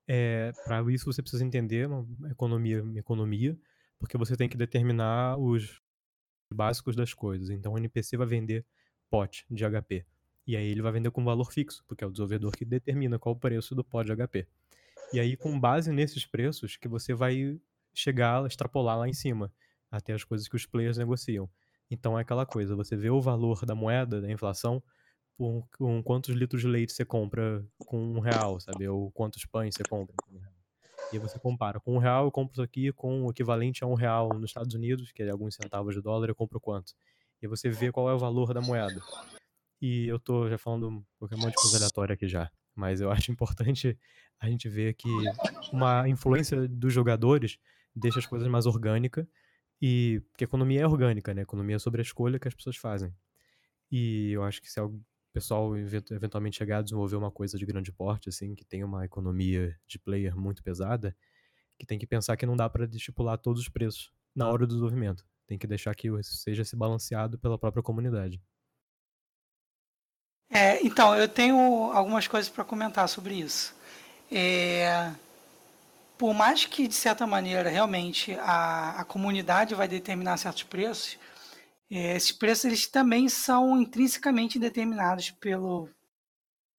é, 0.07 0.51
para 0.65 0.81
isso 0.91 1.05
você 1.05 1.21
precisa 1.21 1.45
entender 1.45 1.87
uma 1.87 2.29
economia, 2.29 2.83
uma 2.83 2.99
economia, 2.99 3.57
porque 3.97 4.17
você 4.17 4.35
tem 4.35 4.49
que 4.49 4.57
determinar 4.57 5.37
os 5.37 5.81
básicos 6.53 6.95
das 6.95 7.13
coisas. 7.13 7.49
Então 7.49 7.73
o 7.73 7.77
NPC 7.77 8.17
vai 8.17 8.27
vender 8.27 8.65
pote 9.09 9.45
de 9.49 9.63
HP. 9.63 10.05
E 10.45 10.55
aí 10.55 10.67
ele 10.67 10.81
vai 10.81 10.91
vender 10.91 11.11
com 11.11 11.23
valor 11.23 11.51
fixo, 11.51 11.83
porque 11.87 12.03
é 12.03 12.07
o 12.07 12.11
desenvolvedor 12.11 12.51
que 12.51 12.65
determina 12.65 13.19
qual 13.19 13.35
o 13.35 13.39
preço 13.39 13.75
do 13.75 13.83
pote 13.83 14.13
de 14.13 14.15
HP. 14.15 14.47
E 15.13 15.19
aí, 15.19 15.35
com 15.35 15.59
base 15.59 15.91
nesses 15.91 16.25
preços, 16.25 16.77
que 16.77 16.87
você 16.87 17.13
vai 17.13 17.59
chegar, 17.93 18.45
extrapolar 18.45 18.97
lá 18.97 19.07
em 19.07 19.13
cima, 19.13 19.51
até 19.89 20.13
as 20.13 20.23
coisas 20.23 20.47
que 20.47 20.55
os 20.55 20.65
players 20.65 20.97
negociam. 20.97 21.49
Então 21.89 22.17
é 22.17 22.21
aquela 22.21 22.45
coisa, 22.45 22.75
você 22.75 22.95
vê 22.95 23.09
o 23.09 23.21
valor 23.21 23.65
da 23.65 23.75
moeda, 23.75 24.21
da 24.21 24.31
inflação, 24.31 24.81
com, 25.37 25.63
com 25.77 26.01
quantos 26.01 26.33
litros 26.33 26.61
de 26.61 26.67
leite 26.67 26.93
você 26.93 27.03
compra 27.03 27.65
com 27.77 27.97
um 27.97 28.19
real, 28.19 28.59
sabe? 28.59 28.87
Ou 28.87 29.11
quantos 29.11 29.45
pães 29.45 29.75
você 29.75 29.83
compra 29.83 30.15
com 30.23 30.35
um 30.35 30.39
real. 30.39 30.53
E 31.11 31.17
aí 31.17 31.19
você 31.19 31.37
compara. 31.37 31.79
Com 31.79 31.95
um 31.95 31.97
real 31.97 32.25
eu 32.25 32.31
compro 32.31 32.53
isso 32.53 32.61
aqui, 32.61 32.93
com 32.93 33.25
o 33.25 33.31
equivalente 33.31 33.83
a 33.83 33.87
um 33.87 33.95
real 33.95 34.29
nos 34.29 34.51
Estados 34.51 34.73
Unidos, 34.73 35.11
que 35.11 35.23
é 35.23 35.29
alguns 35.29 35.55
centavos 35.55 35.93
de 35.93 36.01
dólar, 36.01 36.29
eu 36.29 36.35
compro 36.35 36.59
quanto. 36.59 36.93
E 37.41 37.47
você 37.47 37.69
vê 37.69 37.91
qual 37.91 38.09
é 38.09 38.13
o 38.13 38.19
valor 38.19 38.53
da 38.53 38.61
moeda. 38.61 39.01
E 39.81 40.07
eu 40.07 40.19
tô 40.19 40.49
já 40.49 40.57
falando 40.57 41.05
qualquer 41.17 41.37
monte 41.37 41.55
de 41.55 41.61
coisa 41.61 41.77
aleatória 41.77 42.13
aqui 42.13 42.27
já. 42.27 42.51
Mas 42.75 43.01
eu 43.01 43.11
acho 43.11 43.31
importante 43.31 43.97
a 44.39 44.49
gente 44.49 44.69
ver 44.69 44.93
que 44.93 45.09
uma 45.73 46.07
influência 46.07 46.67
dos 46.67 46.93
jogadores 46.93 47.57
deixa 47.95 48.19
as 48.19 48.25
coisas 48.25 48.47
mais 48.47 48.65
orgânicas. 48.65 49.25
E 49.81 50.21
porque 50.29 50.43
economia 50.43 50.81
é 50.81 50.87
orgânica, 50.87 51.33
né? 51.33 51.41
Economia 51.41 51.77
é 51.77 51.79
sobre 51.79 52.01
a 52.01 52.03
escolha 52.03 52.39
que 52.39 52.47
as 52.47 52.53
pessoas 52.53 52.77
fazem. 52.77 53.13
E 53.91 54.31
eu 54.31 54.43
acho 54.43 54.61
que 54.61 54.71
se 54.71 54.79
pessoal 55.33 55.75
eventualmente 55.77 56.57
chegar 56.57 56.79
a 56.79 56.81
desenvolver 56.81 57.15
uma 57.15 57.31
coisa 57.31 57.57
de 57.57 57.65
grande 57.65 57.91
porte, 57.91 58.29
assim, 58.29 58.53
que 58.53 58.65
tem 58.65 58.83
uma 58.83 59.05
economia 59.05 59.75
de 59.87 59.97
player 59.97 60.35
muito 60.35 60.61
pesada, 60.61 61.15
que 61.79 61.85
tem 61.85 61.97
que 61.97 62.05
pensar 62.05 62.35
que 62.37 62.45
não 62.45 62.55
dá 62.55 62.69
para 62.69 62.85
estipular 62.85 63.37
todos 63.37 63.61
os 63.61 63.69
preços 63.69 64.11
na 64.35 64.47
hora 64.49 64.67
do 64.67 64.75
desenvolvimento. 64.75 65.25
Tem 65.47 65.57
que 65.57 65.67
deixar 65.67 65.95
que 65.95 66.09
seja 66.23 66.63
se 66.63 66.75
balanceado 66.75 67.39
pela 67.39 67.57
própria 67.57 67.81
comunidade. 67.81 68.41
É, 70.51 70.85
então, 70.85 71.15
eu 71.15 71.27
tenho 71.27 71.57
algumas 71.93 72.27
coisas 72.27 72.49
para 72.51 72.63
comentar 72.63 73.07
sobre 73.07 73.35
isso. 73.35 73.73
É, 74.31 75.11
por 76.17 76.33
mais 76.33 76.65
que, 76.65 76.87
de 76.87 76.93
certa 76.93 77.25
maneira, 77.25 77.69
realmente 77.69 78.33
a, 78.41 79.01
a 79.01 79.03
comunidade 79.05 79.73
vai 79.73 79.87
determinar 79.87 80.37
certos 80.37 80.63
preços, 80.63 81.17
é, 81.91 82.15
esses 82.15 82.31
preços 82.31 82.65
eles 82.65 82.87
também 82.87 83.29
são 83.29 83.81
intrinsecamente 83.81 84.59
determinados 84.59 85.31
pelo 85.31 85.89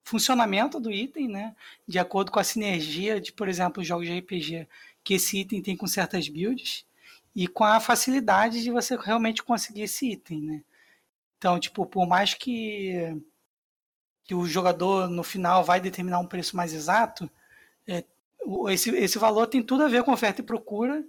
funcionamento 0.05 0.81
do 0.81 0.91
item, 0.91 1.29
né? 1.29 1.55
De 1.89 1.99
acordo 1.99 2.31
com 2.33 2.39
a 2.41 2.45
sinergia 2.45 3.21
de, 3.21 3.33
por 3.33 3.49
exemplo, 3.49 3.85
jogos 3.85 4.07
de 4.07 4.19
RPG 4.19 4.69
que 5.05 5.15
esse 5.15 5.41
item 5.41 5.63
tem 5.63 5.77
com 5.77 5.87
certas 5.87 6.29
builds 6.29 6.85
e 7.35 7.49
com 7.49 7.65
a 7.65 7.81
facilidade 7.81 8.63
de 8.63 8.71
você 8.71 8.97
realmente 8.97 9.43
conseguir 9.43 9.83
esse 9.83 10.13
item, 10.13 10.41
né? 10.43 10.63
Então, 11.39 11.59
tipo, 11.61 11.87
por 11.87 12.07
mais 12.07 12.35
que 12.35 13.17
que 14.25 14.35
o 14.35 14.47
jogador 14.47 15.09
no 15.09 15.23
final 15.23 15.65
vai 15.65 15.81
determinar 15.81 16.19
um 16.21 16.27
preço 16.27 16.57
mais 16.57 16.73
exato, 16.73 17.31
é, 17.87 18.05
esse, 18.71 18.91
esse 18.91 19.19
valor 19.19 19.47
tem 19.47 19.63
tudo 19.63 19.85
a 19.85 19.89
ver 19.89 20.03
com 20.03 20.13
oferta 20.13 20.41
e 20.41 20.45
procura 20.45 21.05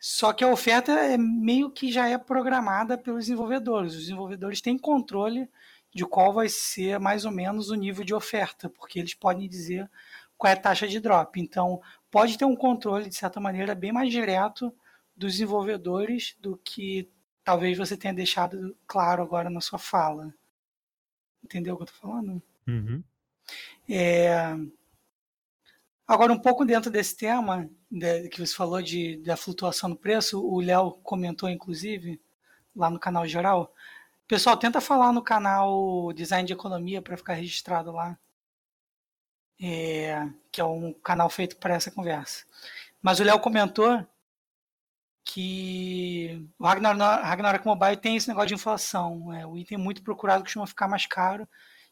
só 0.00 0.32
que 0.32 0.44
a 0.44 0.48
oferta 0.48 0.92
é 0.92 1.18
meio 1.18 1.70
que 1.70 1.90
já 1.90 2.08
é 2.08 2.16
programada 2.16 2.96
pelos 2.96 3.24
desenvolvedores. 3.24 3.94
Os 3.94 4.00
desenvolvedores 4.02 4.60
têm 4.60 4.78
controle 4.78 5.50
de 5.92 6.06
qual 6.06 6.32
vai 6.32 6.48
ser 6.48 7.00
mais 7.00 7.24
ou 7.24 7.32
menos 7.32 7.70
o 7.70 7.74
nível 7.74 8.04
de 8.04 8.14
oferta, 8.14 8.68
porque 8.70 8.98
eles 9.00 9.14
podem 9.14 9.48
dizer 9.48 9.90
qual 10.36 10.52
é 10.52 10.54
a 10.54 10.60
taxa 10.60 10.86
de 10.86 11.00
drop. 11.00 11.40
Então, 11.40 11.80
pode 12.10 12.38
ter 12.38 12.44
um 12.44 12.54
controle, 12.54 13.08
de 13.08 13.14
certa 13.16 13.40
maneira, 13.40 13.74
bem 13.74 13.90
mais 13.90 14.10
direto 14.12 14.72
dos 15.16 15.32
desenvolvedores 15.32 16.36
do 16.40 16.56
que 16.58 17.10
talvez 17.42 17.76
você 17.76 17.96
tenha 17.96 18.14
deixado 18.14 18.76
claro 18.86 19.22
agora 19.22 19.50
na 19.50 19.60
sua 19.60 19.78
fala. 19.78 20.32
Entendeu 21.42 21.74
o 21.74 21.76
que 21.76 21.82
eu 21.82 21.86
estou 21.86 22.00
falando? 22.08 22.40
Uhum. 22.68 23.02
É... 23.88 24.54
Agora, 26.06 26.32
um 26.32 26.38
pouco 26.38 26.64
dentro 26.64 26.90
desse 26.90 27.16
tema, 27.16 27.68
de, 27.90 28.28
que 28.28 28.40
você 28.40 28.54
falou 28.54 28.80
de, 28.82 29.16
da 29.18 29.36
flutuação 29.36 29.90
do 29.90 29.96
preço, 29.96 30.42
o 30.42 30.60
Léo 30.60 30.92
comentou, 31.02 31.48
inclusive, 31.48 32.20
lá 32.76 32.90
no 32.90 32.98
canal 32.98 33.26
geral. 33.26 33.74
Pessoal, 34.26 34.56
tenta 34.56 34.80
falar 34.80 35.12
no 35.12 35.22
canal 35.22 36.12
Design 36.12 36.46
de 36.46 36.52
Economia 36.52 37.00
para 37.00 37.16
ficar 37.16 37.34
registrado 37.34 37.90
lá. 37.92 38.18
É, 39.60 40.28
que 40.52 40.60
é 40.60 40.64
um 40.64 40.92
canal 40.92 41.28
feito 41.28 41.56
para 41.56 41.74
essa 41.74 41.90
conversa. 41.90 42.44
Mas 43.02 43.18
o 43.18 43.24
Léo 43.24 43.40
comentou 43.40 44.06
que 45.24 46.48
o 46.58 46.64
Ragnarok, 46.64 47.22
Ragnarok 47.22 47.66
Mobile 47.66 47.96
tem 47.96 48.16
esse 48.16 48.28
negócio 48.28 48.48
de 48.48 48.54
inflação. 48.54 49.32
É, 49.32 49.46
o 49.46 49.58
item 49.58 49.76
muito 49.76 50.02
procurado 50.02 50.42
costuma 50.42 50.66
ficar 50.66 50.88
mais 50.88 51.06
caro. 51.06 51.46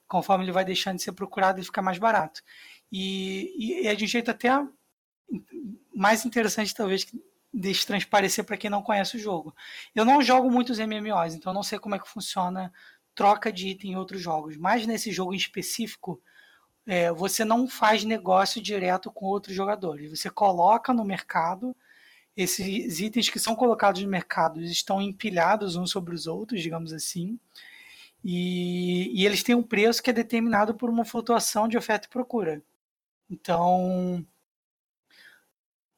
Conforme 0.09 0.45
ele 0.45 0.53
vai 0.53 0.65
deixando 0.65 0.97
de 0.97 1.03
ser 1.03 1.13
procurado, 1.13 1.59
ele 1.59 1.67
fica 1.67 1.83
mais 1.83 1.99
barato. 1.99 2.43
E, 2.91 3.83
e 3.83 3.87
é 3.87 3.95
de 3.95 4.05
um 4.05 4.09
jeito 4.09 4.31
até 4.31 4.51
mais 5.95 6.25
interessante, 6.25 6.75
talvez, 6.75 7.07
deixe 7.53 7.87
transparecer 7.87 8.45
para 8.45 8.57
quem 8.57 8.71
não 8.71 8.83
conhece 8.83 9.17
o 9.17 9.21
jogo. 9.21 9.55
Eu 9.95 10.05
não 10.05 10.23
jogo 10.23 10.51
muitos 10.51 10.79
MMOs, 10.79 11.35
então 11.35 11.53
não 11.53 11.63
sei 11.63 11.79
como 11.79 11.95
é 11.95 11.99
que 11.99 12.09
funciona 12.09 12.73
troca 13.15 13.51
de 13.51 13.69
item 13.69 13.93
em 13.93 13.97
outros 13.97 14.21
jogos. 14.21 14.57
Mas 14.57 14.87
nesse 14.87 15.11
jogo 15.11 15.33
em 15.33 15.39
específico, 15.39 16.21
é, 16.87 17.11
você 17.11 17.45
não 17.45 17.67
faz 17.67 18.05
negócio 18.05 18.63
direto 18.63 19.11
com 19.11 19.27
outros 19.27 19.57
jogadores. 19.57 20.11
Você 20.11 20.31
coloca 20.31 20.93
no 20.93 21.05
mercado 21.05 21.75
esses 22.37 23.01
itens 23.01 23.31
que 23.31 23.39
são 23.39 23.57
colocados 23.57 24.03
no 24.03 24.09
mercado 24.09 24.61
estão 24.61 25.01
empilhados 25.01 25.75
uns 25.75 25.91
sobre 25.91 26.15
os 26.15 26.27
outros, 26.27 26.61
digamos 26.61 26.93
assim, 26.93 27.41
e, 28.29 29.23
e 29.23 29.25
eles 29.25 29.45
têm 29.45 29.55
um 29.55 29.63
preço 29.63 30.03
que 30.03 30.11
é 30.11 30.13
determinado 30.13 30.75
por 30.75 30.91
uma 30.91 31.05
flutuação 31.05 31.69
de 31.69 31.79
oferta 31.79 32.09
e 32.09 32.11
procura. 32.11 32.61
Então, 33.31 34.27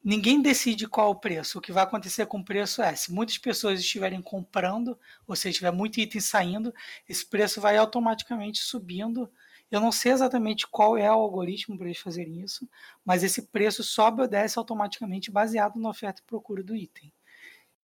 ninguém 0.03 0.39
decide 0.39 0.87
qual 0.87 1.09
o 1.09 1.15
preço. 1.15 1.57
O 1.57 1.61
que 1.61 1.71
vai 1.71 1.83
acontecer 1.83 2.27
com 2.27 2.39
o 2.39 2.45
preço 2.45 2.83
é, 2.83 2.95
se 2.95 3.11
muitas 3.11 3.39
pessoas 3.39 3.79
estiverem 3.79 4.21
comprando, 4.21 4.95
ou 5.27 5.35
seja, 5.35 5.57
tiver 5.57 5.71
muito 5.71 5.99
item 5.99 6.21
saindo, 6.21 6.71
esse 7.07 7.25
preço 7.25 7.59
vai 7.59 7.77
automaticamente 7.77 8.59
subindo. 8.59 9.27
Eu 9.71 9.81
não 9.81 9.91
sei 9.91 10.11
exatamente 10.11 10.67
qual 10.67 10.95
é 10.95 11.09
o 11.09 11.13
algoritmo 11.13 11.79
para 11.79 11.87
eles 11.87 11.99
fazerem 11.99 12.41
isso, 12.41 12.69
mas 13.03 13.23
esse 13.23 13.41
preço 13.47 13.83
sobe 13.83 14.21
ou 14.21 14.27
desce 14.27 14.59
automaticamente 14.59 15.31
baseado 15.31 15.79
na 15.79 15.89
oferta 15.89 16.21
e 16.21 16.25
procura 16.25 16.61
do 16.61 16.75
item. 16.75 17.11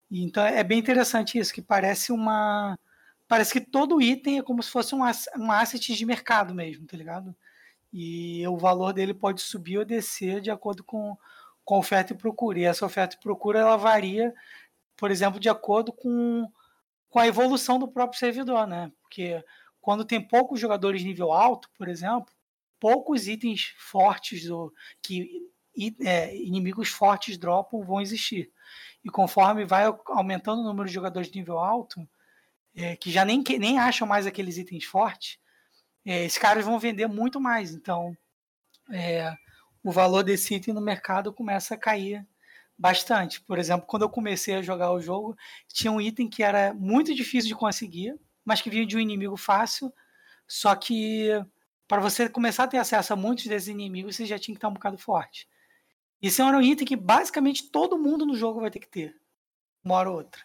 Então 0.08 0.44
é 0.46 0.62
bem 0.62 0.78
interessante 0.78 1.36
isso, 1.36 1.52
que 1.52 1.62
parece 1.62 2.12
uma. 2.12 2.78
Parece 3.28 3.52
que 3.52 3.60
todo 3.60 4.00
item 4.00 4.38
é 4.38 4.42
como 4.42 4.62
se 4.62 4.70
fosse 4.70 4.94
um, 4.94 5.00
um 5.38 5.50
asset 5.50 5.94
de 5.94 6.06
mercado 6.06 6.54
mesmo, 6.54 6.86
tá 6.86 6.96
ligado? 6.96 7.34
E 7.92 8.46
o 8.46 8.56
valor 8.56 8.92
dele 8.92 9.14
pode 9.14 9.40
subir 9.40 9.78
ou 9.78 9.84
descer 9.84 10.40
de 10.40 10.50
acordo 10.50 10.84
com 10.84 11.16
com 11.66 11.78
oferta 11.78 12.14
e 12.14 12.16
procura. 12.16 12.60
E 12.60 12.64
essa 12.64 12.86
oferta 12.86 13.16
e 13.16 13.20
procura 13.20 13.58
ela 13.58 13.76
varia, 13.76 14.32
por 14.96 15.10
exemplo, 15.10 15.40
de 15.40 15.48
acordo 15.48 15.92
com, 15.92 16.48
com 17.10 17.18
a 17.18 17.26
evolução 17.26 17.76
do 17.78 17.88
próprio 17.88 18.18
servidor, 18.18 18.66
né? 18.68 18.90
Porque 19.02 19.44
quando 19.82 20.04
tem 20.04 20.20
poucos 20.20 20.60
jogadores 20.60 21.02
nível 21.02 21.32
alto, 21.32 21.68
por 21.76 21.88
exemplo, 21.88 22.32
poucos 22.78 23.26
itens 23.26 23.74
fortes 23.76 24.44
do, 24.44 24.72
que 25.02 25.50
é, 26.02 26.34
inimigos 26.36 26.88
fortes 26.88 27.36
dropam 27.36 27.82
vão 27.82 28.00
existir. 28.00 28.50
E 29.04 29.10
conforme 29.10 29.64
vai 29.64 29.92
aumentando 30.06 30.60
o 30.60 30.64
número 30.64 30.86
de 30.86 30.94
jogadores 30.94 31.28
de 31.28 31.38
nível 31.38 31.58
alto, 31.58 32.08
é, 32.76 32.94
que 32.94 33.10
já 33.10 33.24
nem, 33.24 33.42
nem 33.58 33.78
acham 33.78 34.06
mais 34.06 34.26
aqueles 34.26 34.58
itens 34.58 34.84
fortes, 34.84 35.38
é, 36.04 36.24
esses 36.24 36.38
caras 36.38 36.64
vão 36.64 36.78
vender 36.78 37.06
muito 37.08 37.40
mais. 37.40 37.72
Então, 37.72 38.16
é, 38.92 39.34
o 39.82 39.90
valor 39.90 40.22
desse 40.22 40.54
item 40.54 40.74
no 40.74 40.80
mercado 40.80 41.32
começa 41.32 41.74
a 41.74 41.78
cair 41.78 42.26
bastante. 42.78 43.40
Por 43.40 43.58
exemplo, 43.58 43.86
quando 43.86 44.02
eu 44.02 44.10
comecei 44.10 44.54
a 44.54 44.62
jogar 44.62 44.92
o 44.92 45.00
jogo, 45.00 45.36
tinha 45.68 45.90
um 45.90 46.00
item 46.00 46.28
que 46.28 46.42
era 46.42 46.74
muito 46.74 47.14
difícil 47.14 47.48
de 47.48 47.54
conseguir, 47.54 48.14
mas 48.44 48.60
que 48.60 48.70
vinha 48.70 48.86
de 48.86 48.96
um 48.96 49.00
inimigo 49.00 49.36
fácil, 49.36 49.92
só 50.46 50.74
que 50.76 51.30
para 51.88 52.00
você 52.00 52.28
começar 52.28 52.64
a 52.64 52.68
ter 52.68 52.78
acesso 52.78 53.12
a 53.12 53.16
muitos 53.16 53.46
desses 53.46 53.68
inimigos, 53.68 54.16
você 54.16 54.26
já 54.26 54.38
tinha 54.38 54.54
que 54.54 54.58
estar 54.58 54.68
um 54.68 54.74
bocado 54.74 54.98
forte. 54.98 55.48
Esse 56.20 56.40
é 56.40 56.44
um 56.44 56.60
item 56.60 56.86
que 56.86 56.96
basicamente 56.96 57.70
todo 57.70 57.98
mundo 57.98 58.26
no 58.26 58.34
jogo 58.34 58.60
vai 58.60 58.70
ter 58.70 58.80
que 58.80 58.88
ter, 58.88 59.16
uma 59.84 59.96
hora 59.96 60.10
ou 60.10 60.16
outra. 60.16 60.42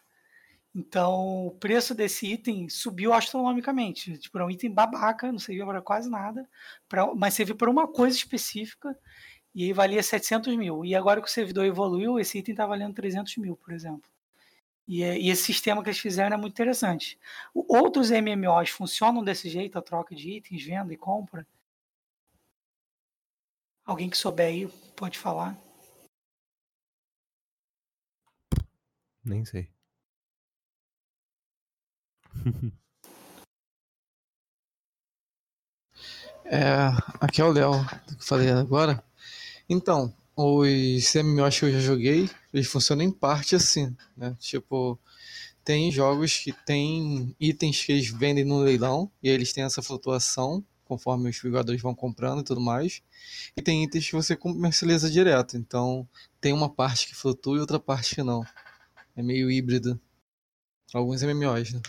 Então, 0.73 1.47
o 1.47 1.51
preço 1.51 1.93
desse 1.93 2.25
item 2.31 2.69
subiu 2.69 3.13
astronomicamente. 3.13 4.17
Tipo, 4.17 4.37
era 4.37 4.45
um 4.47 4.51
item 4.51 4.71
babaca, 4.71 5.31
não 5.31 5.39
servia 5.39 5.65
para 5.65 5.81
quase 5.81 6.09
nada, 6.09 6.47
pra, 6.87 7.13
mas 7.13 7.33
servia 7.33 7.55
para 7.55 7.69
uma 7.69 7.87
coisa 7.87 8.15
específica 8.15 8.97
e 9.53 9.65
aí 9.65 9.73
valia 9.73 10.01
700 10.01 10.55
mil. 10.55 10.85
E 10.85 10.95
agora 10.95 11.21
que 11.21 11.27
o 11.27 11.31
servidor 11.31 11.65
evoluiu, 11.65 12.19
esse 12.19 12.37
item 12.37 12.53
está 12.53 12.65
valendo 12.65 12.95
300 12.95 13.35
mil, 13.37 13.57
por 13.57 13.73
exemplo. 13.73 14.09
E, 14.87 15.03
e, 15.03 15.29
esse 15.29 15.43
sistema 15.43 15.83
que 15.83 15.89
eles 15.89 15.99
fizeram 15.99 16.35
é 16.35 16.39
muito 16.39 16.53
interessante. 16.53 17.19
Outros 17.53 18.09
MMOs 18.11 18.69
funcionam 18.69 19.23
desse 19.23 19.49
jeito, 19.49 19.77
a 19.77 19.81
troca 19.81 20.15
de 20.15 20.31
itens, 20.31 20.63
venda 20.63 20.93
e 20.93 20.97
compra? 20.97 21.45
Alguém 23.85 24.09
que 24.09 24.17
souber 24.17 24.47
aí 24.47 24.67
pode 24.95 25.17
falar. 25.17 25.57
Nem 29.23 29.45
sei. 29.45 29.69
É, 36.45 36.89
aqui 37.19 37.41
é 37.41 37.45
o 37.45 37.51
Léo, 37.51 37.71
que 38.17 38.25
falei 38.25 38.49
agora. 38.49 39.03
Então, 39.69 40.13
os 40.35 41.13
MMOs 41.15 41.59
que 41.59 41.65
eu 41.65 41.71
já 41.71 41.79
joguei, 41.79 42.29
eles 42.53 42.67
funcionam 42.67 43.03
em 43.03 43.11
parte 43.11 43.55
assim, 43.55 43.95
né? 44.17 44.35
Tipo, 44.39 44.99
tem 45.63 45.91
jogos 45.91 46.37
que 46.37 46.51
tem 46.51 47.35
itens 47.39 47.83
que 47.83 47.91
eles 47.91 48.09
vendem 48.09 48.43
no 48.43 48.59
leilão 48.59 49.11
e 49.21 49.29
eles 49.29 49.53
têm 49.53 49.63
essa 49.63 49.81
flutuação 49.81 50.63
conforme 50.91 51.29
os 51.29 51.37
jogadores 51.37 51.81
vão 51.81 51.95
comprando 51.95 52.41
e 52.41 52.43
tudo 52.43 52.59
mais. 52.59 53.01
E 53.55 53.61
tem 53.61 53.81
itens 53.85 54.07
que 54.07 54.13
você 54.13 54.35
comercializa 54.35 55.09
direto. 55.09 55.55
Então, 55.55 56.05
tem 56.41 56.51
uma 56.51 56.69
parte 56.69 57.07
que 57.07 57.15
flutua 57.15 57.55
e 57.57 57.61
outra 57.61 57.79
parte 57.79 58.15
que 58.15 58.23
não. 58.23 58.45
É 59.15 59.23
meio 59.23 59.49
híbrido. 59.49 59.97
Alguns 60.93 61.21
MMOs, 61.21 61.71
né? 61.71 61.81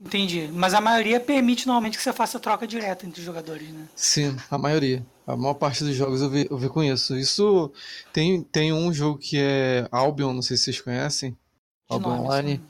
Entendi. 0.00 0.48
Mas 0.52 0.72
a 0.72 0.80
maioria 0.80 1.20
permite 1.20 1.66
normalmente 1.66 1.98
que 1.98 2.02
você 2.02 2.12
faça 2.12 2.40
troca 2.40 2.66
direta 2.66 3.06
entre 3.06 3.20
os 3.20 3.26
jogadores, 3.26 3.68
né? 3.68 3.86
Sim, 3.94 4.34
a 4.50 4.56
maioria. 4.56 5.04
A 5.26 5.36
maior 5.36 5.54
parte 5.54 5.84
dos 5.84 5.94
jogos 5.94 6.22
eu 6.22 6.30
vi, 6.30 6.46
eu 6.50 6.56
vi 6.56 6.68
com 6.68 6.82
isso. 6.82 7.16
Isso 7.16 7.70
tem, 8.12 8.42
tem 8.42 8.72
um 8.72 8.92
jogo 8.92 9.18
que 9.18 9.36
é 9.38 9.86
Albion, 9.92 10.32
não 10.32 10.42
sei 10.42 10.56
se 10.56 10.64
vocês 10.64 10.80
conhecem. 10.80 11.36
Albion 11.88 12.08
nome, 12.08 12.22
Online. 12.22 12.52
Sim. 12.56 12.62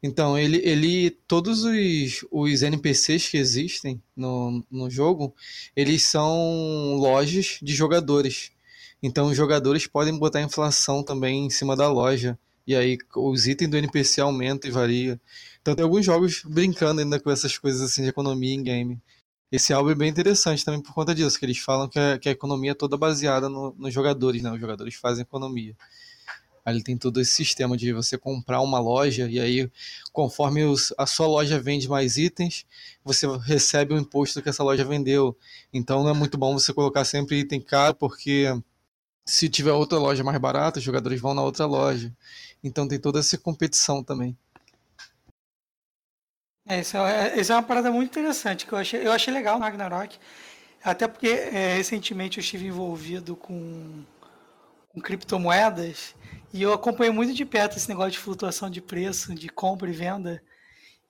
Então, 0.00 0.38
ele, 0.38 0.58
ele 0.58 1.10
todos 1.26 1.64
os, 1.64 2.24
os 2.30 2.62
NPCs 2.62 3.28
que 3.28 3.36
existem 3.36 4.00
no, 4.16 4.64
no 4.70 4.88
jogo, 4.88 5.34
eles 5.74 6.04
são 6.04 6.94
lojas 6.94 7.58
de 7.60 7.74
jogadores. 7.74 8.52
Então, 9.02 9.26
os 9.26 9.36
jogadores 9.36 9.86
podem 9.86 10.16
botar 10.16 10.40
inflação 10.40 11.02
também 11.02 11.46
em 11.46 11.50
cima 11.50 11.74
da 11.74 11.88
loja. 11.88 12.38
E 12.68 12.76
aí, 12.76 12.98
os 13.16 13.46
itens 13.46 13.70
do 13.70 13.78
NPC 13.78 14.20
aumentam 14.20 14.68
e 14.68 14.72
varia. 14.72 15.18
Então, 15.62 15.74
tem 15.74 15.82
alguns 15.82 16.04
jogos 16.04 16.42
brincando 16.44 17.00
ainda 17.00 17.18
com 17.18 17.30
essas 17.30 17.56
coisas 17.56 17.80
assim 17.80 18.02
de 18.02 18.10
economia 18.10 18.54
em 18.54 18.62
game. 18.62 19.00
Esse 19.50 19.72
álbum 19.72 19.90
é 19.90 19.94
bem 19.94 20.10
interessante 20.10 20.62
também 20.66 20.82
por 20.82 20.92
conta 20.92 21.14
disso, 21.14 21.38
que 21.38 21.46
eles 21.46 21.56
falam 21.56 21.88
que 21.88 21.98
a, 21.98 22.18
que 22.18 22.28
a 22.28 22.32
economia 22.32 22.72
é 22.72 22.74
toda 22.74 22.98
baseada 22.98 23.48
no, 23.48 23.74
nos 23.78 23.94
jogadores, 23.94 24.42
né? 24.42 24.52
Os 24.52 24.60
jogadores 24.60 24.94
fazem 24.96 25.22
economia. 25.22 25.74
Ele 26.66 26.82
tem 26.82 26.98
todo 26.98 27.18
esse 27.22 27.32
sistema 27.34 27.74
de 27.74 27.90
você 27.94 28.18
comprar 28.18 28.60
uma 28.60 28.78
loja 28.78 29.26
e 29.30 29.40
aí, 29.40 29.70
conforme 30.12 30.64
os, 30.64 30.92
a 30.98 31.06
sua 31.06 31.26
loja 31.26 31.58
vende 31.58 31.88
mais 31.88 32.18
itens, 32.18 32.66
você 33.02 33.26
recebe 33.38 33.94
o 33.94 33.98
imposto 33.98 34.42
que 34.42 34.50
essa 34.50 34.62
loja 34.62 34.84
vendeu. 34.84 35.34
Então 35.72 36.02
não 36.02 36.10
é 36.10 36.14
muito 36.14 36.36
bom 36.36 36.52
você 36.52 36.74
colocar 36.74 37.06
sempre 37.06 37.38
item 37.38 37.62
caro, 37.62 37.94
porque 37.94 38.46
se 39.28 39.46
tiver 39.46 39.72
outra 39.72 39.98
loja 39.98 40.24
mais 40.24 40.38
barata, 40.38 40.78
os 40.78 40.84
jogadores 40.84 41.20
vão 41.20 41.34
na 41.34 41.42
outra 41.42 41.66
loja. 41.66 42.10
Então 42.64 42.88
tem 42.88 42.98
toda 42.98 43.20
essa 43.20 43.36
competição 43.36 44.02
também. 44.02 44.34
É, 46.66 46.80
isso 46.80 46.96
é, 46.96 47.38
isso 47.38 47.52
é 47.52 47.54
uma 47.54 47.62
parada 47.62 47.90
muito 47.90 48.08
interessante 48.08 48.66
que 48.66 48.72
eu 48.72 48.78
achei, 48.78 49.06
eu 49.06 49.12
achei 49.12 49.32
legal 49.32 49.58
no 49.58 49.64
Ragnarok. 49.64 50.18
Até 50.82 51.06
porque 51.06 51.28
é, 51.28 51.74
recentemente 51.74 52.38
eu 52.38 52.40
estive 52.40 52.66
envolvido 52.66 53.36
com, 53.36 54.02
com 54.88 55.00
criptomoedas 55.00 56.14
e 56.52 56.62
eu 56.62 56.72
acompanhei 56.72 57.12
muito 57.12 57.34
de 57.34 57.44
perto 57.44 57.76
esse 57.76 57.88
negócio 57.88 58.12
de 58.12 58.18
flutuação 58.18 58.70
de 58.70 58.80
preço, 58.80 59.34
de 59.34 59.50
compra 59.50 59.90
e 59.90 59.92
venda. 59.92 60.42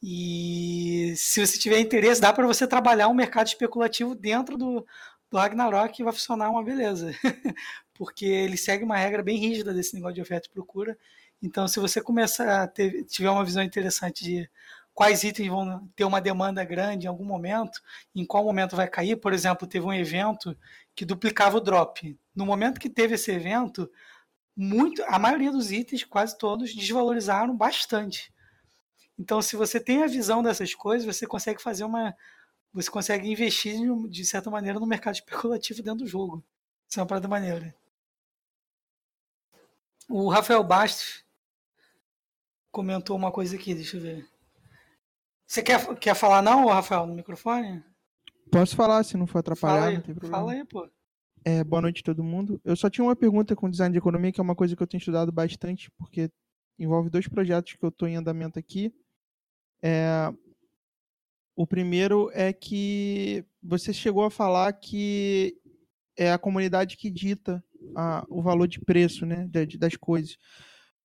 E 0.03 1.15
se 1.17 1.45
você 1.47 1.57
tiver 1.57 1.79
interesse, 1.79 2.21
dá 2.21 2.33
para 2.33 2.47
você 2.47 2.67
trabalhar 2.67 3.07
um 3.09 3.15
mercado 3.15 3.47
especulativo 3.47 4.15
dentro 4.17 4.57
do, 4.57 4.85
do 5.31 5.39
Ragnarok 5.39 6.01
e 6.01 6.05
vai 6.05 6.13
funcionar 6.13 6.51
uma 6.51 6.65
beleza. 6.65 7.13
Porque 7.99 8.25
ele 8.25 8.57
segue 8.57 8.85
uma 8.85 8.97
regra 8.97 9.23
bem 9.23 9.37
rígida 9.37 9.75
desse 9.75 9.95
negócio 9.95 10.15
de 10.15 10.23
oferta 10.23 10.47
e 10.49 10.53
procura. 10.53 10.97
Então, 11.43 11.69
se 11.69 11.81
você 11.81 12.01
começar 12.01 12.63
a 12.63 12.67
ter, 12.69 13.05
tiver 13.05 13.29
uma 13.29 13.45
visão 13.45 13.63
interessante 13.63 14.25
de 14.25 14.49
quais 14.95 15.23
itens 15.25 15.49
vão 15.49 15.89
ter 15.95 16.05
uma 16.05 16.21
demanda 16.21 16.65
grande 16.65 17.07
em 17.07 17.09
algum 17.09 17.25
momento, 17.25 17.81
em 18.15 18.25
qual 18.25 18.45
momento 18.45 18.77
vai 18.77 18.89
cair, 18.89 19.17
por 19.17 19.33
exemplo, 19.33 19.67
teve 19.67 19.85
um 19.85 19.93
evento 19.93 20.57
que 20.95 21.05
duplicava 21.05 21.57
o 21.57 21.61
drop. 21.61 22.19
No 22.35 22.47
momento 22.47 22.81
que 22.81 22.89
teve 22.89 23.17
esse 23.17 23.31
evento, 23.31 23.91
muito, 24.57 25.03
a 25.07 25.19
maioria 25.19 25.53
dos 25.53 25.71
itens, 25.71 26.03
quase 26.03 26.37
todos, 26.37 26.75
desvalorizaram 26.75 27.57
bastante. 27.57 28.33
Então, 29.17 29.43
se 29.43 29.57
você 29.57 29.81
tem 29.81 30.03
a 30.03 30.07
visão 30.07 30.43
dessas 30.43 30.75
coisas, 30.75 31.07
você 31.07 31.27
consegue 31.27 31.61
fazer 31.61 31.85
uma. 31.85 32.15
Você 32.73 32.91
consegue 32.91 33.31
investir 33.31 33.79
de 34.09 34.25
certa 34.25 34.51
maneira 34.51 34.79
no 34.79 34.87
mercado 34.87 35.15
especulativo 35.17 35.83
dentro 35.83 36.05
do 36.05 36.07
jogo. 36.07 36.45
Isso 36.89 36.99
é 36.99 37.03
uma 37.03 37.07
parada 37.07 37.29
maneira. 37.29 37.75
O 40.09 40.29
Rafael 40.31 40.65
Bastos 40.65 41.23
comentou 42.71 43.15
uma 43.15 43.31
coisa 43.31 43.57
aqui, 43.57 43.75
deixa 43.75 43.99
eu 43.99 44.01
ver. 44.01 44.27
Você 45.47 45.63
quer, 45.63 45.99
quer 45.99 46.15
falar 46.15 46.41
não, 46.41 46.67
Rafael, 46.67 47.07
no 47.07 47.15
microfone? 47.15 47.85
Posso 48.51 48.75
falar, 48.75 49.05
se 49.05 49.17
não 49.17 49.27
for 49.27 49.39
atrapalhar, 49.39 49.81
fala 49.81 49.87
aí, 49.89 49.95
não 49.97 50.03
tem 50.03 50.15
problema. 50.15 50.39
Fala 50.39 50.53
aí, 50.53 50.65
pô. 50.65 50.89
É, 51.45 51.63
boa 51.63 51.83
noite 51.83 52.01
a 52.01 52.05
todo 52.05 52.25
mundo. 52.25 52.61
Eu 52.65 52.75
só 52.75 52.89
tinha 52.89 53.05
uma 53.05 53.15
pergunta 53.15 53.55
com 53.55 53.69
design 53.69 53.93
de 53.93 53.99
economia, 53.99 54.33
que 54.33 54.41
é 54.41 54.43
uma 54.43 54.55
coisa 54.55 54.75
que 54.75 54.83
eu 54.83 54.87
tenho 54.87 54.99
estudado 54.99 55.31
bastante, 55.31 55.91
porque 55.93 56.31
envolve 56.79 57.11
dois 57.11 57.29
projetos 57.29 57.75
que 57.75 57.85
eu 57.85 57.91
estou 57.91 58.09
em 58.09 58.17
andamento 58.17 58.59
aqui. 58.59 58.93
É, 59.83 60.33
o 61.55 61.67
primeiro 61.67 62.31
é 62.33 62.53
que 62.53 63.45
você 63.63 63.93
chegou 63.93 64.25
a 64.25 64.31
falar 64.31 64.73
que 64.73 65.61
é 66.17 66.33
a 66.33 66.39
comunidade 66.39 66.97
que 66.97 67.11
dita 67.11 67.63
a, 67.97 68.25
o 68.29 68.43
valor 68.43 68.67
de 68.67 68.81
preço 68.81 69.27
né, 69.27 69.49
das 69.79 69.97
coisas. 69.97 70.37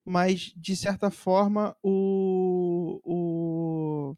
Mas, 0.05 0.53
de 0.55 0.75
certa 0.75 1.09
forma, 1.09 1.75
o, 1.81 2.99
o, 3.03 4.15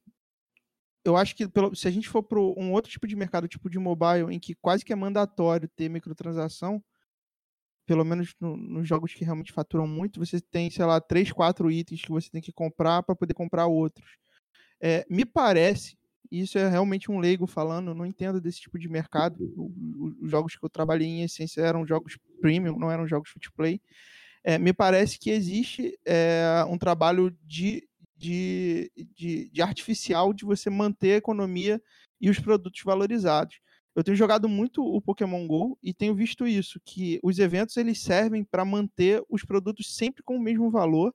eu 1.06 1.16
acho 1.16 1.36
que 1.36 1.48
pelo, 1.48 1.76
se 1.76 1.88
a 1.88 1.92
gente 1.92 2.10
for 2.10 2.24
para 2.24 2.40
um 2.40 2.74
outro 2.74 2.92
tipo 2.92 3.08
de 3.08 3.16
mercado, 3.16 3.48
tipo 3.48 3.70
de 3.70 3.78
mobile, 3.78 4.34
em 4.34 4.40
que 4.40 4.56
quase 4.56 4.84
que 4.84 4.92
é 4.92 4.96
mandatório 4.96 5.70
ter 5.76 5.88
microtransação, 5.88 6.84
pelo 7.86 8.04
menos 8.04 8.34
no, 8.40 8.58
nos 8.58 8.88
jogos 8.88 9.14
que 9.14 9.24
realmente 9.24 9.54
faturam 9.54 9.88
muito, 9.88 10.20
você 10.20 10.42
tem, 10.42 10.70
sei 10.72 10.86
lá, 10.86 11.00
três, 11.00 11.32
quatro 11.32 11.70
itens 11.70 12.02
que 12.02 12.10
você 12.10 12.30
tem 12.32 12.42
que 12.42 12.52
comprar 12.52 13.04
para 13.04 13.16
poder 13.16 13.36
comprar 13.36 13.68
outros. 13.68 14.18
É, 14.82 15.06
me 15.10 15.24
parece, 15.24 15.96
isso 16.32 16.58
é 16.58 16.70
realmente 16.70 17.12
um 17.12 17.20
leigo 17.20 17.48
falando, 17.48 17.94
não 17.94 18.06
entendo 18.06 18.42
desse 18.42 18.62
tipo 18.62 18.78
de 18.80 18.90
mercado. 18.90 19.38
Os 20.22 20.30
jogos 20.30 20.56
que 20.56 20.66
eu 20.66 20.70
trabalhei 20.70 21.08
em 21.08 21.24
essência 21.24 21.62
eram 21.62 21.86
jogos 21.86 22.18
premium, 22.42 22.78
não 22.78 22.92
eram 22.92 23.08
jogos 23.08 23.30
free 23.30 23.52
play. 23.56 23.82
É, 24.44 24.58
me 24.58 24.74
parece 24.74 25.18
que 25.18 25.32
existe 25.32 25.98
é, 26.06 26.64
um 26.70 26.78
trabalho 26.78 27.36
de 27.44 27.88
de, 28.18 28.92
de, 29.14 29.50
de 29.50 29.62
artificial 29.62 30.34
de 30.34 30.46
você 30.46 30.70
manter 30.70 31.14
a 31.14 31.18
economia 31.18 31.82
e 32.20 32.30
os 32.30 32.40
produtos 32.40 32.82
valorizados. 32.84 33.60
eu 33.96 34.04
tenho 34.04 34.18
jogado 34.18 34.50
muito 34.50 34.84
o 34.84 35.02
Pokémon 35.02 35.46
Go 35.48 35.78
e 35.82 35.94
tenho 35.94 36.16
visto 36.16 36.48
isso, 36.48 36.80
que 36.84 37.20
os 37.24 37.40
eventos 37.40 37.78
eles 37.78 38.02
servem 38.02 38.44
para 38.44 38.66
manter 38.66 39.24
os 39.30 39.44
produtos 39.44 39.96
sempre 39.96 40.24
com 40.24 40.38
o 40.38 40.42
mesmo 40.42 40.70
valor. 40.72 41.14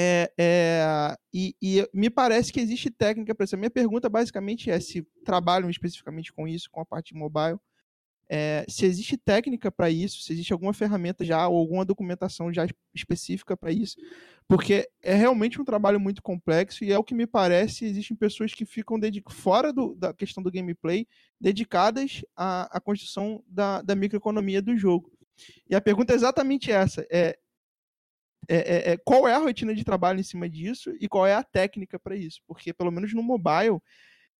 É, 0.00 0.30
é, 0.38 1.16
e, 1.34 1.56
e, 1.60 1.88
me 1.92 2.08
parece 2.08 2.52
que 2.52 2.60
existe 2.60 2.88
técnica 2.88 3.34
para 3.34 3.42
isso. 3.42 3.56
A 3.56 3.58
minha 3.58 3.68
pergunta 3.68 4.08
basicamente 4.08 4.70
é 4.70 4.78
se 4.78 5.04
trabalham 5.24 5.68
especificamente 5.68 6.32
com 6.32 6.46
isso, 6.46 6.70
com 6.70 6.80
a 6.80 6.86
parte 6.86 7.16
mobile, 7.16 7.58
é, 8.30 8.64
se 8.68 8.86
existe 8.86 9.16
técnica 9.16 9.72
para 9.72 9.90
isso, 9.90 10.22
se 10.22 10.32
existe 10.32 10.52
alguma 10.52 10.72
ferramenta 10.72 11.24
já 11.24 11.48
ou 11.48 11.56
alguma 11.56 11.84
documentação 11.84 12.52
já 12.52 12.64
específica 12.94 13.56
para 13.56 13.72
isso, 13.72 13.96
porque 14.46 14.88
é 15.02 15.14
realmente 15.16 15.60
um 15.60 15.64
trabalho 15.64 15.98
muito 15.98 16.22
complexo 16.22 16.84
e 16.84 16.92
é 16.92 16.98
o 16.98 17.02
que 17.02 17.14
me 17.14 17.26
parece, 17.26 17.84
existem 17.84 18.16
pessoas 18.16 18.54
que 18.54 18.64
ficam 18.64 19.00
fora 19.30 19.72
do, 19.72 19.96
da 19.96 20.14
questão 20.14 20.44
do 20.44 20.52
gameplay, 20.52 21.08
dedicadas 21.40 22.22
à, 22.36 22.76
à 22.76 22.80
construção 22.80 23.42
da, 23.48 23.82
da 23.82 23.96
microeconomia 23.96 24.62
do 24.62 24.76
jogo. 24.76 25.10
E 25.68 25.74
a 25.74 25.80
pergunta 25.80 26.12
é 26.12 26.16
exatamente 26.16 26.70
essa: 26.70 27.04
é, 27.10 27.36
é, 28.48 28.56
é, 28.56 28.92
é 28.92 28.96
qual 28.96 29.28
é 29.28 29.34
a 29.34 29.38
rotina 29.38 29.74
de 29.74 29.84
trabalho 29.84 30.20
em 30.20 30.24
cima 30.24 30.48
disso 30.48 30.92
e 31.00 31.08
qual 31.08 31.26
é 31.26 31.34
a 31.34 31.42
técnica 31.42 31.98
para 31.98 32.16
isso? 32.16 32.40
Porque, 32.46 32.72
pelo 32.72 32.90
menos 32.90 33.12
no 33.12 33.22
mobile, 33.22 33.78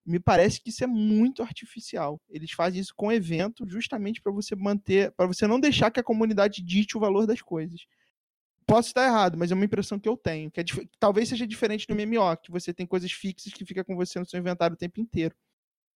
me 0.04 0.18
parece 0.18 0.60
que 0.60 0.70
isso 0.70 0.82
é 0.82 0.86
muito 0.86 1.42
artificial. 1.42 2.20
Eles 2.30 2.52
fazem 2.52 2.80
isso 2.80 2.94
com 2.96 3.12
evento 3.12 3.68
justamente 3.68 4.22
para 4.22 4.32
você 4.32 4.56
manter, 4.56 5.12
para 5.12 5.26
você 5.26 5.46
não 5.46 5.60
deixar 5.60 5.90
que 5.90 6.00
a 6.00 6.04
comunidade 6.04 6.62
dite 6.62 6.96
o 6.96 7.00
valor 7.00 7.26
das 7.26 7.42
coisas. 7.42 7.86
Posso 8.66 8.88
estar 8.88 9.06
errado, 9.06 9.36
mas 9.36 9.50
é 9.50 9.54
uma 9.54 9.64
impressão 9.64 9.98
que 9.98 10.08
eu 10.08 10.16
tenho, 10.16 10.50
que 10.50 10.60
é, 10.60 10.64
talvez 10.98 11.28
seja 11.28 11.46
diferente 11.46 11.86
do 11.86 11.94
MMO, 11.94 12.36
que 12.42 12.50
você 12.50 12.72
tem 12.72 12.86
coisas 12.86 13.12
fixas 13.12 13.52
que 13.52 13.64
fica 13.64 13.84
com 13.84 13.96
você 13.96 14.18
no 14.18 14.26
seu 14.26 14.38
inventário 14.40 14.74
o 14.74 14.78
tempo 14.78 15.00
inteiro. 15.00 15.34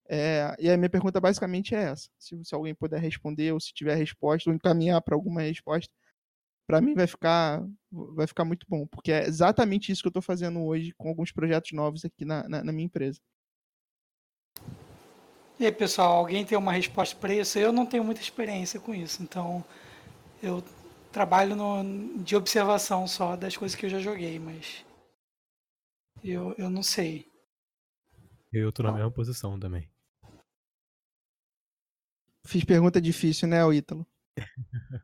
É, 0.08 0.54
e 0.58 0.70
a 0.70 0.76
minha 0.76 0.90
pergunta 0.90 1.20
basicamente 1.20 1.74
é 1.74 1.84
essa. 1.84 2.08
Se, 2.18 2.42
se, 2.44 2.54
alguém 2.54 2.74
puder 2.74 3.00
responder, 3.00 3.52
ou 3.52 3.60
se 3.60 3.72
tiver 3.72 3.94
resposta, 3.94 4.50
ou 4.50 4.54
encaminhar 4.54 5.00
para 5.00 5.14
alguma 5.14 5.42
resposta, 5.42 5.92
para 6.66 6.80
mim 6.80 6.94
vai 6.94 7.06
ficar, 7.06 7.62
vai 7.90 8.26
ficar 8.26 8.44
muito 8.44 8.66
bom, 8.68 8.86
porque 8.86 9.12
é 9.12 9.26
exatamente 9.26 9.90
isso 9.90 10.02
que 10.02 10.08
eu 10.08 10.10
estou 10.10 10.22
fazendo 10.22 10.62
hoje 10.62 10.92
com 10.96 11.08
alguns 11.08 11.32
projetos 11.32 11.72
novos 11.72 12.04
aqui 12.04 12.24
na, 12.24 12.48
na, 12.48 12.64
na 12.64 12.72
minha 12.72 12.86
empresa. 12.86 13.20
E 15.58 15.66
aí, 15.66 15.72
pessoal, 15.72 16.16
alguém 16.16 16.44
tem 16.44 16.56
uma 16.58 16.72
resposta 16.72 17.14
para 17.16 17.34
isso? 17.34 17.58
Eu 17.58 17.72
não 17.72 17.86
tenho 17.86 18.02
muita 18.02 18.20
experiência 18.20 18.80
com 18.80 18.94
isso, 18.94 19.22
então 19.22 19.64
eu 20.42 20.62
trabalho 21.12 21.54
no, 21.54 22.18
de 22.24 22.34
observação 22.34 23.06
só 23.06 23.36
das 23.36 23.56
coisas 23.56 23.76
que 23.76 23.86
eu 23.86 23.90
já 23.90 24.00
joguei, 24.00 24.38
mas 24.38 24.84
eu, 26.24 26.54
eu 26.56 26.70
não 26.70 26.82
sei. 26.82 27.30
Eu 28.52 28.72
tô 28.72 28.82
na 28.82 28.92
mesma 28.92 29.10
posição 29.10 29.58
também. 29.58 29.88
Fiz 32.44 32.64
pergunta 32.64 33.00
difícil, 33.00 33.46
né, 33.46 33.58
Ítalo? 33.72 34.06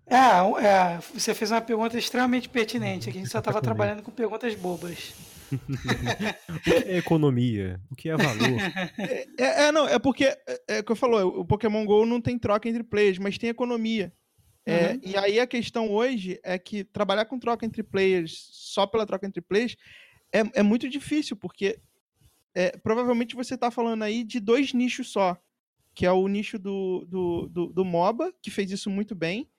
É, 0.06 0.16
é, 0.16 0.98
você 1.14 1.34
fez 1.34 1.50
uma 1.50 1.60
pergunta 1.60 1.98
extremamente 1.98 2.48
pertinente. 2.48 3.08
Aqui 3.08 3.18
a 3.18 3.20
gente 3.22 3.30
só 3.30 3.38
estava 3.38 3.60
trabalhando 3.60 4.02
com 4.02 4.10
perguntas 4.10 4.54
bobas. 4.54 5.14
o 6.48 6.60
que 6.60 6.70
é 6.70 6.96
economia? 6.98 7.80
O 7.90 7.96
que 7.96 8.08
é 8.08 8.16
valor? 8.16 8.60
É, 8.98 9.26
é, 9.38 9.62
é 9.64 9.72
não, 9.72 9.86
é 9.86 9.98
porque, 9.98 10.24
é, 10.24 10.38
é 10.68 10.78
o 10.80 10.84
que 10.84 10.92
eu 10.92 10.96
falou, 10.96 11.40
o 11.40 11.44
Pokémon 11.44 11.84
GO 11.84 12.04
não 12.04 12.20
tem 12.20 12.38
troca 12.38 12.68
entre 12.68 12.82
players, 12.82 13.18
mas 13.18 13.38
tem 13.38 13.50
economia. 13.50 14.12
É, 14.66 14.92
uhum. 14.92 15.00
E 15.02 15.16
aí 15.16 15.40
a 15.40 15.46
questão 15.46 15.90
hoje 15.90 16.38
é 16.42 16.58
que 16.58 16.84
trabalhar 16.84 17.24
com 17.24 17.38
troca 17.38 17.64
entre 17.64 17.82
players, 17.82 18.48
só 18.52 18.86
pela 18.86 19.06
troca 19.06 19.26
entre 19.26 19.40
players, 19.40 19.76
é, 20.32 20.60
é 20.60 20.62
muito 20.62 20.88
difícil, 20.88 21.36
porque 21.36 21.80
é, 22.54 22.76
provavelmente 22.76 23.34
você 23.34 23.54
está 23.54 23.70
falando 23.70 24.02
aí 24.02 24.22
de 24.22 24.38
dois 24.38 24.74
nichos 24.74 25.10
só, 25.10 25.36
que 25.98 26.06
é 26.06 26.12
o 26.12 26.28
nicho 26.28 26.60
do, 26.60 27.04
do, 27.08 27.48
do, 27.48 27.66
do 27.72 27.84
MOBA, 27.84 28.32
que 28.40 28.52
fez 28.52 28.70
isso 28.70 28.88
muito 28.88 29.16
bem, 29.16 29.50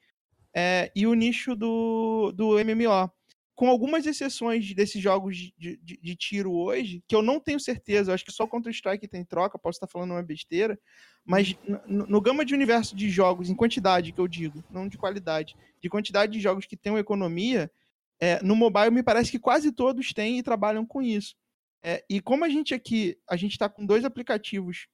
é, 0.55 0.89
e 0.95 1.05
o 1.05 1.13
nicho 1.13 1.53
do, 1.53 2.31
do 2.31 2.51
MMO 2.63 3.11
com 3.53 3.67
algumas 3.67 4.05
exceções 4.05 4.73
desses 4.73 5.01
jogos 5.01 5.35
de, 5.35 5.77
de, 5.83 5.99
de, 6.01 6.15
tiro 6.15 6.53
hoje, 6.53 7.03
que 7.05 7.13
eu 7.13 7.21
não 7.21 7.41
tenho 7.41 7.59
certeza, 7.59 8.13
acho 8.13 8.23
que 8.23 8.31
só 8.31 8.47
Counter-Strike 8.47 9.05
tem 9.05 9.25
troca, 9.25 9.59
posso 9.59 9.75
estar 9.75 9.87
falando 9.87 10.11
uma 10.11 10.23
besteira, 10.23 10.79
mas 11.25 11.53
no, 11.85 12.07
no, 12.07 12.21
gama 12.21 12.45
de 12.45 12.53
universo 12.53 12.95
de 12.95 13.09
jogos, 13.09 13.49
em 13.49 13.55
quantidade 13.55 14.13
que 14.13 14.21
eu 14.21 14.29
digo, 14.29 14.63
não 14.69 14.87
de 14.87 14.97
qualidade, 14.97 15.57
de 15.81 15.89
quantidade 15.89 16.31
de 16.31 16.39
jogos 16.39 16.65
que 16.65 16.77
tem 16.77 16.93
uma 16.93 17.01
economia, 17.01 17.69
é, 18.17 18.41
no 18.41 18.55
mobile 18.55 18.91
me 18.91 19.03
parece 19.03 19.29
que 19.29 19.39
quase 19.39 19.73
todos 19.73 20.13
têm 20.13 20.39
e 20.39 20.43
trabalham 20.43 20.85
com 20.85 21.01
isso. 21.01 21.35
É, 21.83 22.01
e 22.09 22.21
como 22.21 22.45
a 22.45 22.49
gente 22.49 22.73
aqui, 22.73 23.17
a 23.29 23.35
gente 23.35 23.51
está 23.51 23.67
com 23.67 23.85
dois 23.85 24.05
aplicativos, 24.05 24.87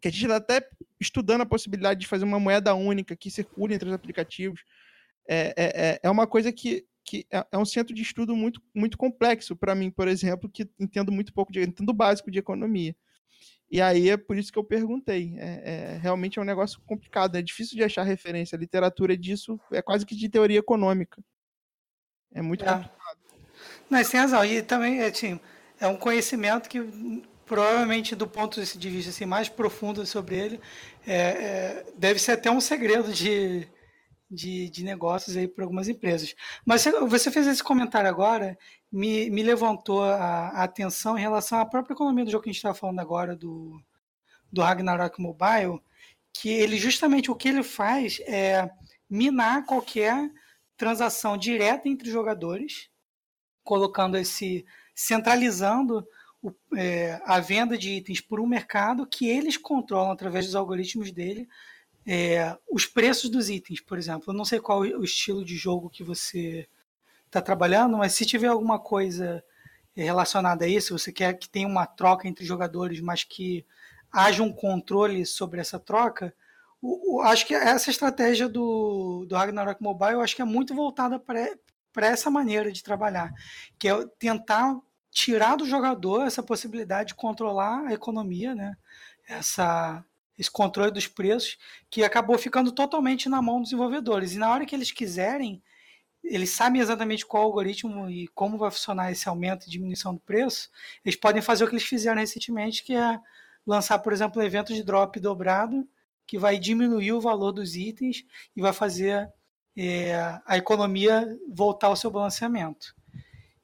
que 0.00 0.08
a 0.08 0.10
gente 0.10 0.22
está 0.22 0.36
até 0.36 0.68
estudando 0.98 1.42
a 1.42 1.46
possibilidade 1.46 2.00
de 2.00 2.06
fazer 2.06 2.24
uma 2.24 2.40
moeda 2.40 2.74
única 2.74 3.14
que 3.16 3.30
circule 3.30 3.74
entre 3.74 3.88
os 3.88 3.94
aplicativos, 3.94 4.64
é, 5.28 5.54
é, 5.56 5.88
é, 5.88 6.00
é 6.02 6.10
uma 6.10 6.26
coisa 6.26 6.52
que 6.52 6.86
que 7.10 7.26
é, 7.30 7.44
é 7.50 7.58
um 7.58 7.64
centro 7.64 7.94
de 7.94 8.02
estudo 8.02 8.36
muito, 8.36 8.62
muito 8.74 8.96
complexo 8.96 9.56
para 9.56 9.74
mim, 9.74 9.90
por 9.90 10.06
exemplo, 10.06 10.48
que 10.48 10.70
entendo 10.78 11.10
muito 11.10 11.32
pouco 11.32 11.52
de 11.52 11.60
entendo 11.60 11.92
básico 11.92 12.30
de 12.30 12.38
economia. 12.38 12.94
E 13.70 13.80
aí 13.80 14.10
é 14.10 14.16
por 14.16 14.36
isso 14.36 14.52
que 14.52 14.58
eu 14.58 14.64
perguntei. 14.64 15.34
É, 15.36 15.94
é, 15.94 15.98
realmente 15.98 16.38
é 16.38 16.42
um 16.42 16.44
negócio 16.44 16.80
complicado, 16.86 17.36
é 17.36 17.42
difícil 17.42 17.76
de 17.76 17.82
achar 17.82 18.02
referência. 18.02 18.54
A 18.54 18.58
literatura 18.58 19.16
disso 19.16 19.58
é 19.72 19.80
quase 19.80 20.06
que 20.06 20.14
de 20.14 20.28
teoria 20.28 20.58
econômica. 20.58 21.22
É 22.32 22.42
muito 22.42 22.64
é. 22.64 22.68
complicado. 22.68 23.18
Mas 23.88 24.08
tem 24.08 24.20
razão. 24.20 24.44
E 24.44 24.62
também 24.62 25.02
assim, 25.02 25.40
é 25.80 25.86
um 25.86 25.96
conhecimento 25.96 26.68
que 26.68 26.80
provavelmente 27.50 28.14
do 28.14 28.28
ponto 28.28 28.62
de 28.64 28.88
vista 28.88 29.10
assim, 29.10 29.26
mais 29.26 29.48
profundo 29.48 30.06
sobre 30.06 30.38
ele, 30.38 30.60
é, 31.04 31.14
é, 31.16 31.86
deve 31.96 32.20
ser 32.20 32.30
até 32.30 32.48
um 32.48 32.60
segredo 32.60 33.12
de, 33.12 33.66
de, 34.30 34.70
de 34.70 34.84
negócios 34.84 35.36
aí 35.36 35.48
para 35.48 35.64
algumas 35.64 35.88
empresas. 35.88 36.32
Mas 36.64 36.84
você 37.08 37.28
fez 37.28 37.48
esse 37.48 37.60
comentário 37.60 38.08
agora, 38.08 38.56
me, 38.90 39.28
me 39.30 39.42
levantou 39.42 40.00
a, 40.04 40.50
a 40.50 40.62
atenção 40.62 41.18
em 41.18 41.20
relação 41.20 41.58
à 41.58 41.66
própria 41.66 41.92
economia 41.92 42.24
do 42.24 42.30
jogo 42.30 42.44
que 42.44 42.50
a 42.50 42.52
gente 42.52 42.58
estava 42.58 42.74
falando 42.76 43.00
agora, 43.00 43.34
do, 43.34 43.82
do 44.52 44.62
Ragnarok 44.62 45.20
Mobile, 45.20 45.80
que 46.32 46.50
ele 46.50 46.76
justamente 46.76 47.32
o 47.32 47.34
que 47.34 47.48
ele 47.48 47.64
faz 47.64 48.20
é 48.28 48.70
minar 49.10 49.66
qualquer 49.66 50.30
transação 50.76 51.36
direta 51.36 51.88
entre 51.88 52.12
jogadores, 52.12 52.88
colocando 53.64 54.16
esse 54.16 54.64
centralizando 54.94 56.06
o, 56.42 56.52
é, 56.76 57.20
a 57.24 57.40
venda 57.40 57.76
de 57.76 57.90
itens 57.90 58.20
por 58.20 58.40
um 58.40 58.46
mercado 58.46 59.06
que 59.06 59.28
eles 59.28 59.56
controlam 59.56 60.10
através 60.10 60.46
dos 60.46 60.54
algoritmos 60.54 61.10
dele 61.10 61.48
é, 62.06 62.56
os 62.70 62.86
preços 62.86 63.30
dos 63.30 63.48
itens, 63.48 63.80
por 63.80 63.98
exemplo. 63.98 64.24
Eu 64.28 64.34
não 64.34 64.44
sei 64.44 64.58
qual 64.60 64.80
o 64.80 65.04
estilo 65.04 65.44
de 65.44 65.56
jogo 65.56 65.90
que 65.90 66.02
você 66.02 66.68
está 67.26 67.40
trabalhando, 67.40 67.96
mas 67.98 68.14
se 68.14 68.26
tiver 68.26 68.48
alguma 68.48 68.78
coisa 68.78 69.44
relacionada 69.94 70.64
a 70.64 70.68
isso, 70.68 70.98
você 70.98 71.12
quer 71.12 71.34
que 71.34 71.48
tenha 71.48 71.68
uma 71.68 71.86
troca 71.86 72.26
entre 72.26 72.44
jogadores, 72.44 73.00
mas 73.00 73.22
que 73.22 73.64
haja 74.10 74.42
um 74.42 74.52
controle 74.52 75.24
sobre 75.26 75.60
essa 75.60 75.78
troca, 75.78 76.34
o, 76.82 77.18
o, 77.18 77.20
acho 77.20 77.46
que 77.46 77.54
essa 77.54 77.90
estratégia 77.90 78.48
do, 78.48 79.26
do 79.28 79.36
Ragnarok 79.36 79.82
Mobile 79.82 80.14
eu 80.14 80.20
acho 80.22 80.34
que 80.34 80.42
é 80.42 80.46
muito 80.46 80.74
voltada 80.74 81.18
para 81.18 82.06
essa 82.06 82.30
maneira 82.30 82.72
de 82.72 82.82
trabalhar, 82.82 83.32
que 83.78 83.86
é 83.88 84.06
tentar 84.18 84.76
tirar 85.10 85.56
do 85.56 85.66
jogador 85.66 86.22
essa 86.26 86.42
possibilidade 86.42 87.08
de 87.08 87.14
controlar 87.14 87.86
a 87.86 87.92
economia, 87.92 88.54
né? 88.54 88.76
essa 89.28 90.04
esse 90.38 90.50
controle 90.50 90.90
dos 90.90 91.06
preços, 91.06 91.58
que 91.90 92.02
acabou 92.02 92.38
ficando 92.38 92.72
totalmente 92.72 93.28
na 93.28 93.42
mão 93.42 93.60
dos 93.60 93.68
desenvolvedores. 93.68 94.32
E 94.32 94.38
na 94.38 94.50
hora 94.50 94.64
que 94.64 94.74
eles 94.74 94.90
quiserem, 94.90 95.62
eles 96.24 96.48
sabem 96.48 96.80
exatamente 96.80 97.26
qual 97.26 97.42
algoritmo 97.42 98.08
e 98.08 98.26
como 98.28 98.56
vai 98.56 98.70
funcionar 98.70 99.12
esse 99.12 99.28
aumento 99.28 99.66
e 99.66 99.70
diminuição 99.70 100.14
do 100.14 100.20
preço, 100.20 100.70
eles 101.04 101.14
podem 101.14 101.42
fazer 101.42 101.64
o 101.64 101.68
que 101.68 101.74
eles 101.74 101.86
fizeram 101.86 102.18
recentemente, 102.18 102.82
que 102.82 102.94
é 102.94 103.20
lançar, 103.66 103.98
por 103.98 104.14
exemplo, 104.14 104.40
um 104.40 104.44
evento 104.44 104.72
de 104.72 104.82
drop 104.82 105.20
dobrado, 105.20 105.86
que 106.26 106.38
vai 106.38 106.58
diminuir 106.58 107.12
o 107.12 107.20
valor 107.20 107.52
dos 107.52 107.76
itens 107.76 108.24
e 108.56 108.62
vai 108.62 108.72
fazer 108.72 109.30
é, 109.76 110.40
a 110.46 110.56
economia 110.56 111.26
voltar 111.52 111.88
ao 111.88 111.96
seu 111.96 112.10
balanceamento. 112.10 112.94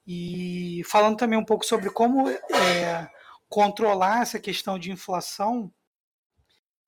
E 0.06 0.82
falando 0.84 1.16
também 1.16 1.38
um 1.38 1.44
pouco 1.44 1.66
sobre 1.66 1.90
como 1.90 2.28
é, 2.28 3.10
controlar 3.48 4.22
essa 4.22 4.38
questão 4.38 4.78
de 4.78 4.92
inflação, 4.92 5.72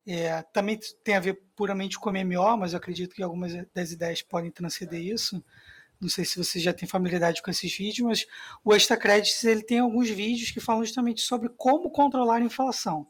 é, 0.07 0.43
também 0.53 0.79
tem 1.05 1.17
a 1.17 1.21
ver 1.21 1.43
puramente 1.55 1.99
com 1.99 2.09
o 2.09 2.13
MMO, 2.13 2.57
mas 2.57 2.73
eu 2.73 2.79
acredito 2.79 3.15
que 3.15 3.23
algumas 3.23 3.53
das 3.75 3.91
ideias 3.91 4.23
podem 4.23 4.51
transcender 4.51 5.01
isso. 5.03 5.45
Não 6.01 6.09
sei 6.09 6.25
se 6.25 6.39
você 6.39 6.61
já 6.61 6.73
tem 6.73 6.89
familiaridade 6.89 7.43
com 7.43 7.51
esses 7.51 7.77
vídeos, 7.77 8.07
mas 8.07 8.27
o 8.65 8.73
Extra 8.73 8.97
Credits 8.97 9.43
ele 9.45 9.63
tem 9.63 9.81
alguns 9.81 10.09
vídeos 10.09 10.51
que 10.51 10.61
falam 10.61 10.85
justamente 10.85 11.21
sobre 11.21 11.49
como 11.51 11.91
controlar 11.91 12.37
a 12.37 12.41
inflação. 12.41 13.07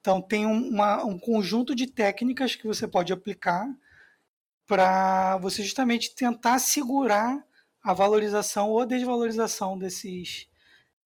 Então 0.00 0.22
tem 0.22 0.46
uma, 0.46 1.04
um 1.04 1.18
conjunto 1.18 1.74
de 1.74 1.86
técnicas 1.86 2.54
que 2.54 2.66
você 2.66 2.86
pode 2.86 3.12
aplicar 3.12 3.68
para 4.66 5.36
você 5.38 5.62
justamente 5.62 6.14
tentar 6.14 6.58
segurar 6.60 7.44
a 7.82 7.92
valorização 7.92 8.70
ou 8.70 8.84
desvalorização 8.86 9.78
desses, 9.78 10.48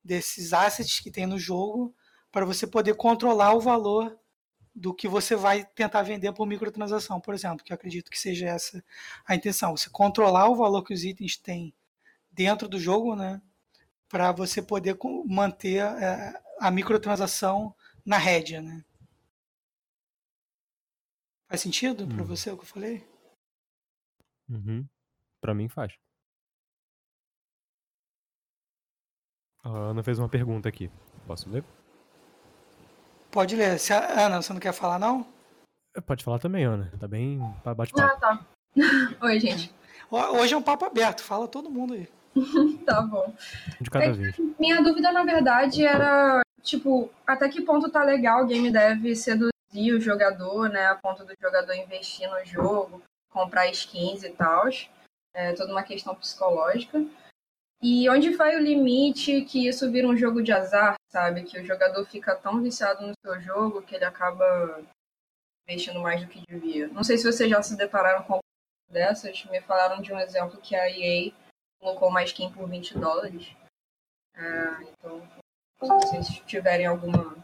desses 0.02 0.52
assets 0.52 1.00
que 1.00 1.10
tem 1.10 1.26
no 1.26 1.38
jogo 1.38 1.94
para 2.30 2.44
você 2.44 2.66
poder 2.66 2.94
controlar 2.94 3.54
o 3.54 3.60
valor 3.60 4.18
do 4.74 4.92
que 4.92 5.06
você 5.06 5.36
vai 5.36 5.64
tentar 5.64 6.02
vender 6.02 6.32
por 6.32 6.46
microtransação, 6.46 7.20
por 7.20 7.32
exemplo, 7.32 7.64
que 7.64 7.72
eu 7.72 7.76
acredito 7.76 8.10
que 8.10 8.18
seja 8.18 8.48
essa 8.48 8.84
a 9.24 9.34
intenção. 9.36 9.76
Você 9.76 9.88
controlar 9.88 10.48
o 10.48 10.56
valor 10.56 10.82
que 10.82 10.92
os 10.92 11.04
itens 11.04 11.36
têm 11.36 11.72
dentro 12.32 12.68
do 12.68 12.78
jogo, 12.78 13.14
né? 13.14 13.40
Para 14.08 14.32
você 14.32 14.60
poder 14.60 14.98
manter 15.26 15.78
é, 15.78 16.42
a 16.58 16.70
microtransação 16.72 17.72
na 18.04 18.18
rédea, 18.18 18.60
né? 18.60 18.84
Faz 21.48 21.60
sentido 21.60 22.08
para 22.08 22.22
uhum. 22.22 22.26
você 22.26 22.50
o 22.50 22.56
que 22.56 22.64
eu 22.64 22.68
falei? 22.68 23.06
Uhum. 24.48 24.84
Para 25.40 25.54
mim 25.54 25.68
faz. 25.68 25.94
A 29.64 29.68
Ana 29.68 30.02
fez 30.02 30.18
uma 30.18 30.28
pergunta 30.28 30.68
aqui. 30.68 30.90
Posso 31.26 31.48
ler? 31.48 31.64
Pode 33.30 33.56
ler. 33.56 33.78
Se 33.78 33.94
a... 33.94 34.26
Ana, 34.26 34.42
você 34.42 34.52
não 34.52 34.60
quer 34.60 34.74
falar, 34.74 34.98
não? 34.98 35.26
Pode 36.06 36.22
falar 36.22 36.38
também, 36.38 36.64
Ana. 36.64 36.92
Tá 37.00 37.08
bem 37.08 37.38
bate-papo. 37.64 38.02
Ah, 38.02 38.16
tá. 38.16 38.46
Oi, 39.22 39.40
gente. 39.40 39.74
Hoje 40.10 40.52
é 40.52 40.56
um 40.56 40.62
papo 40.62 40.84
aberto. 40.84 41.22
Fala 41.22 41.48
todo 41.48 41.70
mundo 41.70 41.94
aí. 41.94 42.06
tá 42.84 43.00
bom. 43.00 43.32
De 43.80 43.88
cada 43.88 44.04
é, 44.04 44.12
vez. 44.12 44.36
Minha 44.58 44.82
dúvida, 44.82 45.10
na 45.10 45.24
verdade, 45.24 45.86
era, 45.86 46.42
tipo, 46.62 47.10
até 47.26 47.48
que 47.48 47.62
ponto 47.62 47.90
tá 47.90 48.04
legal 48.04 48.44
o 48.44 48.46
game 48.46 48.70
deve 48.70 49.16
seduzir 49.16 49.94
o 49.94 50.00
jogador, 50.00 50.68
né? 50.68 50.88
A 50.88 50.94
ponto 50.94 51.24
do 51.24 51.32
jogador 51.40 51.74
investir 51.74 52.28
no 52.28 52.44
jogo, 52.44 53.00
comprar 53.30 53.70
skins 53.70 54.24
e 54.24 54.30
tal. 54.30 54.68
É 55.32 55.54
toda 55.54 55.72
uma 55.72 55.82
questão 55.82 56.14
psicológica. 56.14 57.02
E 57.86 58.08
onde 58.08 58.30
vai 58.30 58.56
o 58.56 58.60
limite 58.60 59.42
que 59.42 59.68
isso 59.68 59.92
vira 59.92 60.08
um 60.08 60.16
jogo 60.16 60.42
de 60.42 60.50
azar, 60.50 60.94
sabe? 61.12 61.42
Que 61.42 61.60
o 61.60 61.66
jogador 61.66 62.02
fica 62.06 62.34
tão 62.34 62.62
viciado 62.62 63.06
no 63.06 63.12
seu 63.20 63.38
jogo 63.42 63.82
que 63.82 63.94
ele 63.94 64.06
acaba 64.06 64.82
investindo 65.68 66.00
mais 66.00 66.22
do 66.22 66.26
que 66.26 66.40
devia. 66.48 66.88
Não 66.88 67.04
sei 67.04 67.18
se 67.18 67.30
vocês 67.30 67.50
já 67.50 67.62
se 67.62 67.76
depararam 67.76 68.24
com 68.24 68.38
dessas. 68.90 69.44
Me 69.50 69.60
falaram 69.60 70.00
de 70.00 70.14
um 70.14 70.18
exemplo 70.18 70.58
que 70.62 70.74
a 70.74 70.88
EA 70.88 71.30
colocou 71.78 72.08
uma 72.08 72.24
skin 72.24 72.50
por 72.50 72.66
20 72.66 72.98
dólares. 72.98 73.54
É, 74.34 74.82
então, 74.84 75.20
se 75.82 75.86
vocês 75.86 76.28
tiverem 76.46 76.86
alguma, 76.86 77.36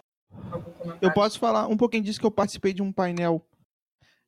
algum 0.51 0.73
comentário. 0.73 1.07
Eu 1.07 1.13
posso 1.13 1.39
falar 1.39 1.67
um 1.67 1.77
pouquinho 1.77 2.03
disso 2.03 2.19
que 2.19 2.25
eu 2.25 2.31
participei 2.31 2.73
de 2.73 2.81
um 2.81 2.91
painel 2.91 3.45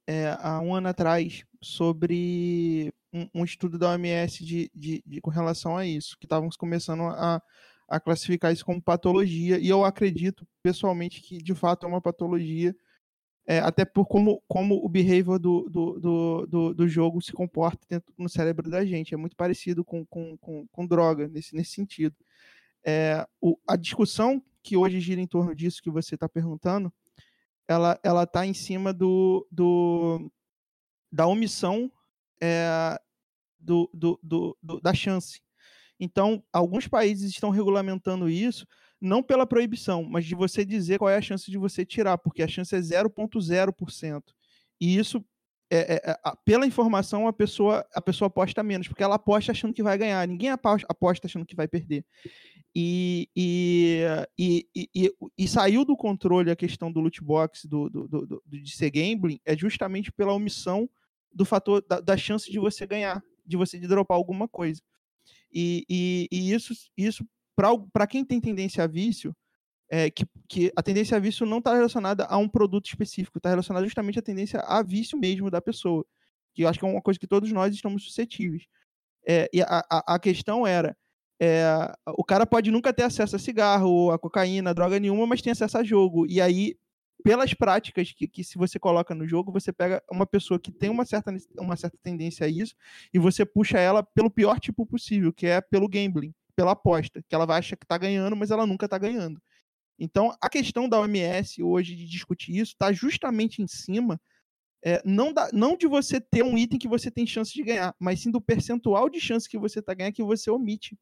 é, 0.06 0.36
há 0.38 0.60
um 0.60 0.74
ano 0.74 0.88
atrás 0.88 1.42
sobre 1.62 2.92
um, 3.12 3.28
um 3.34 3.44
estudo 3.44 3.78
da 3.78 3.90
OMS 3.90 4.44
de, 4.44 4.70
de, 4.74 5.02
de, 5.06 5.20
com 5.20 5.30
relação 5.30 5.76
a 5.76 5.86
isso, 5.86 6.16
que 6.18 6.26
estávamos 6.26 6.56
começando 6.56 7.02
a, 7.02 7.42
a 7.88 8.00
classificar 8.00 8.52
isso 8.52 8.64
como 8.64 8.80
patologia, 8.80 9.58
e 9.58 9.68
eu 9.68 9.84
acredito 9.84 10.46
pessoalmente 10.62 11.20
que 11.20 11.38
de 11.38 11.54
fato 11.54 11.84
é 11.84 11.88
uma 11.88 12.00
patologia, 12.00 12.74
é, 13.46 13.58
até 13.58 13.84
por 13.84 14.06
como, 14.06 14.42
como 14.46 14.76
o 14.84 14.88
behavior 14.88 15.38
do, 15.38 15.68
do, 15.68 16.46
do, 16.46 16.74
do, 16.74 16.88
jogo 16.88 17.20
se 17.20 17.32
comporta 17.32 17.84
dentro 17.88 18.14
no 18.16 18.28
cérebro 18.28 18.70
da 18.70 18.84
gente. 18.84 19.14
É 19.14 19.16
muito 19.16 19.34
parecido 19.34 19.84
com, 19.84 20.06
com, 20.06 20.36
com, 20.38 20.66
com 20.68 20.86
droga 20.86 21.26
nesse, 21.28 21.54
nesse 21.54 21.72
sentido. 21.72 22.14
É, 22.84 23.26
o, 23.40 23.58
a 23.66 23.74
discussão 23.74 24.40
que 24.62 24.76
hoje 24.76 25.00
gira 25.00 25.20
em 25.20 25.26
torno 25.26 25.54
disso 25.56 25.82
que 25.82 25.90
você 25.90 26.14
está 26.14 26.28
perguntando, 26.28 26.92
ela 27.66 27.98
ela 28.02 28.22
está 28.22 28.46
em 28.46 28.54
cima 28.54 28.92
do, 28.92 29.46
do 29.50 30.30
da 31.10 31.26
omissão 31.26 31.90
é, 32.42 32.98
do, 33.58 33.88
do, 33.94 34.18
do, 34.20 34.58
do, 34.60 34.80
da 34.80 34.92
chance. 34.92 35.40
Então, 36.00 36.42
alguns 36.52 36.88
países 36.88 37.30
estão 37.30 37.50
regulamentando 37.50 38.28
isso 38.28 38.66
não 39.00 39.22
pela 39.22 39.46
proibição, 39.46 40.04
mas 40.04 40.24
de 40.24 40.34
você 40.34 40.64
dizer 40.64 40.98
qual 40.98 41.10
é 41.10 41.16
a 41.16 41.22
chance 41.22 41.50
de 41.50 41.58
você 41.58 41.84
tirar, 41.84 42.18
porque 42.18 42.42
a 42.42 42.48
chance 42.48 42.74
é 42.74 42.78
0,0%. 42.78 44.22
E 44.80 44.96
isso, 44.96 45.24
é, 45.70 45.94
é, 45.94 46.10
é, 46.10 46.16
pela 46.44 46.66
informação, 46.66 47.26
a 47.26 47.32
pessoa, 47.32 47.84
a 47.92 48.00
pessoa 48.00 48.28
aposta 48.28 48.62
menos, 48.62 48.86
porque 48.86 49.02
ela 49.02 49.16
aposta 49.16 49.50
achando 49.50 49.74
que 49.74 49.82
vai 49.82 49.98
ganhar, 49.98 50.26
ninguém 50.28 50.50
aposta 50.50 51.26
achando 51.26 51.44
que 51.44 51.56
vai 51.56 51.66
perder. 51.66 52.04
E, 52.74 53.28
e, 53.36 54.02
e, 54.38 54.68
e, 54.94 55.12
e, 55.36 55.48
saiu 55.48 55.84
do 55.84 55.96
controle 55.96 56.50
a 56.50 56.56
questão 56.56 56.90
do 56.90 57.00
loot 57.00 57.22
box, 57.22 57.66
do, 57.66 57.90
do, 57.90 58.08
do, 58.08 58.42
de 58.46 58.74
ser 58.74 58.90
gambling, 58.90 59.40
é 59.44 59.56
justamente 59.56 60.10
pela 60.12 60.32
omissão 60.32 60.88
do 61.32 61.44
fator 61.44 61.84
da, 61.88 62.00
da 62.00 62.16
chance 62.16 62.50
de 62.50 62.58
você 62.58 62.86
ganhar, 62.86 63.22
de 63.44 63.56
você 63.56 63.78
de 63.78 63.86
dropar 63.86 64.16
alguma 64.16 64.48
coisa. 64.48 64.80
E, 65.52 65.84
e, 65.88 66.28
e 66.30 66.52
isso, 66.52 66.72
isso 66.96 67.26
para 67.54 68.06
quem 68.06 68.24
tem 68.24 68.40
tendência 68.40 68.82
a 68.82 68.86
vício, 68.86 69.34
é, 69.90 70.10
que, 70.10 70.24
que 70.48 70.72
a 70.74 70.82
tendência 70.82 71.16
a 71.16 71.20
vício 71.20 71.44
não 71.44 71.58
está 71.58 71.74
relacionada 71.74 72.24
a 72.24 72.38
um 72.38 72.48
produto 72.48 72.86
específico, 72.86 73.38
está 73.38 73.50
relacionada 73.50 73.84
justamente 73.84 74.18
à 74.18 74.22
tendência 74.22 74.60
a 74.60 74.82
vício 74.82 75.18
mesmo 75.18 75.50
da 75.50 75.60
pessoa, 75.60 76.04
que 76.54 76.64
eu 76.64 76.68
acho 76.68 76.78
que 76.78 76.84
é 76.84 76.88
uma 76.88 77.02
coisa 77.02 77.20
que 77.20 77.26
todos 77.26 77.52
nós 77.52 77.74
estamos 77.74 78.04
suscetíveis. 78.04 78.64
É, 79.26 79.48
e 79.52 79.62
a, 79.62 79.84
a, 79.90 80.14
a, 80.14 80.18
questão 80.18 80.66
era, 80.66 80.96
é, 81.40 81.64
o 82.16 82.24
cara 82.24 82.46
pode 82.46 82.70
nunca 82.70 82.92
ter 82.92 83.04
acesso 83.04 83.36
a 83.36 83.38
cigarro, 83.38 84.10
a 84.10 84.18
cocaína, 84.18 84.70
a 84.70 84.72
droga 84.72 84.98
nenhuma, 84.98 85.26
mas 85.26 85.42
tem 85.42 85.52
acesso 85.52 85.78
a 85.78 85.84
jogo. 85.84 86.26
E 86.26 86.40
aí 86.40 86.74
pelas 87.22 87.54
práticas 87.54 88.12
que, 88.12 88.26
que 88.26 88.44
se 88.44 88.58
você 88.58 88.78
coloca 88.78 89.14
no 89.14 89.26
jogo, 89.26 89.52
você 89.52 89.72
pega 89.72 90.02
uma 90.10 90.26
pessoa 90.26 90.58
que 90.58 90.72
tem 90.72 90.90
uma 90.90 91.04
certa, 91.04 91.34
uma 91.58 91.76
certa 91.76 91.98
tendência 92.02 92.46
a 92.46 92.48
isso 92.48 92.74
e 93.12 93.18
você 93.18 93.44
puxa 93.44 93.78
ela 93.78 94.02
pelo 94.02 94.30
pior 94.30 94.58
tipo 94.58 94.84
possível, 94.86 95.32
que 95.32 95.46
é 95.46 95.60
pelo 95.60 95.88
gambling, 95.88 96.34
pela 96.56 96.72
aposta, 96.72 97.22
que 97.28 97.34
ela 97.34 97.46
vai 97.46 97.58
achar 97.58 97.76
que 97.76 97.84
está 97.84 97.96
ganhando, 97.96 98.36
mas 98.36 98.50
ela 98.50 98.66
nunca 98.66 98.86
está 98.86 98.98
ganhando. 98.98 99.40
Então, 99.98 100.34
a 100.40 100.48
questão 100.48 100.88
da 100.88 101.00
OMS 101.00 101.62
hoje 101.62 101.94
de 101.94 102.06
discutir 102.06 102.56
isso 102.56 102.72
está 102.72 102.92
justamente 102.92 103.62
em 103.62 103.66
cima 103.66 104.20
é, 104.84 105.00
não, 105.04 105.32
da, 105.32 105.48
não 105.52 105.76
de 105.76 105.86
você 105.86 106.20
ter 106.20 106.42
um 106.42 106.58
item 106.58 106.78
que 106.78 106.88
você 106.88 107.10
tem 107.10 107.24
chance 107.24 107.52
de 107.52 107.62
ganhar, 107.62 107.94
mas 108.00 108.20
sim 108.20 108.30
do 108.30 108.40
percentual 108.40 109.08
de 109.08 109.20
chance 109.20 109.48
que 109.48 109.58
você 109.58 109.78
está 109.78 109.94
ganhando 109.94 110.14
que 110.14 110.24
você 110.24 110.50
omite. 110.50 110.98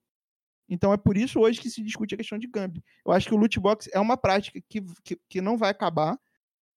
Então 0.70 0.92
é 0.92 0.96
por 0.96 1.16
isso 1.16 1.40
hoje 1.40 1.60
que 1.60 1.68
se 1.68 1.82
discute 1.82 2.14
a 2.14 2.18
questão 2.18 2.38
de 2.38 2.46
gambling. 2.46 2.82
Eu 3.04 3.10
acho 3.10 3.26
que 3.26 3.34
o 3.34 3.36
loot 3.36 3.58
box 3.58 3.90
é 3.92 3.98
uma 3.98 4.16
prática 4.16 4.62
que, 4.68 4.80
que, 5.02 5.20
que 5.28 5.40
não 5.40 5.58
vai 5.58 5.70
acabar, 5.70 6.16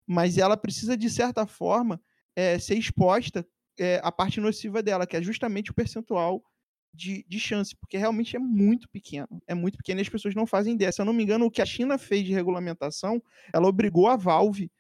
mas 0.08 0.40
ela 0.40 0.58
precisa, 0.58 0.98
de 0.98 1.10
certa 1.12 1.46
forma, 1.46 2.02
é, 2.36 2.58
ser 2.58 2.76
exposta 2.76 3.48
é, 3.80 4.02
à 4.04 4.12
parte 4.12 4.42
nociva 4.42 4.82
dela, 4.82 5.06
que 5.06 5.16
é 5.16 5.22
justamente 5.22 5.70
o 5.70 5.76
percentual 5.76 6.44
de, 6.92 7.24
de 7.28 7.40
chance, 7.40 7.76
porque 7.76 7.96
realmente 7.96 8.36
é 8.36 8.40
muito 8.40 8.90
pequeno. 8.90 9.42
É 9.46 9.54
muito 9.54 9.78
pequeno 9.78 10.00
e 10.00 10.02
as 10.02 10.10
pessoas 10.10 10.34
não 10.34 10.48
fazem 10.48 10.74
ideia. 10.74 10.92
Se 10.92 11.00
eu 11.00 11.06
não 11.06 11.14
me 11.14 11.24
engano, 11.24 11.46
o 11.46 11.52
que 11.52 11.62
a 11.62 11.66
China 11.66 11.98
fez 12.00 12.26
de 12.26 12.34
regulamentação, 12.34 13.22
ela 13.54 13.68
obrigou 13.68 14.08
a 14.08 14.16
Valve, 14.16 14.72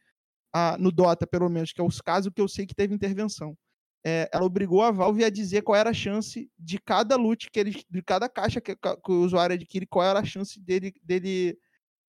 a, 0.51 0.75
no 0.79 0.91
Dota, 0.91 1.27
pelo 1.27 1.49
menos, 1.49 1.71
que 1.71 1.79
é 1.79 1.83
os 1.83 2.01
casos 2.01 2.31
que 2.33 2.41
eu 2.41 2.47
sei 2.47 2.65
que 2.65 2.75
teve 2.75 2.95
intervenção 2.95 3.55
é, 4.05 4.29
ela 4.33 4.43
obrigou 4.43 4.81
a 4.81 4.91
Valve 4.91 5.23
a 5.23 5.29
dizer 5.29 5.61
qual 5.61 5.77
era 5.77 5.91
a 5.91 5.93
chance 5.93 6.51
de 6.59 6.77
cada 6.77 7.15
loot 7.15 7.49
que 7.49 7.59
eles, 7.59 7.85
de 7.89 8.01
cada 8.01 8.27
caixa 8.27 8.59
que, 8.59 8.75
que 8.75 9.11
o 9.11 9.23
usuário 9.23 9.55
adquire, 9.55 9.85
qual 9.85 10.05
era 10.05 10.19
a 10.19 10.25
chance 10.25 10.59
dele, 10.59 10.93
dele, 11.01 11.57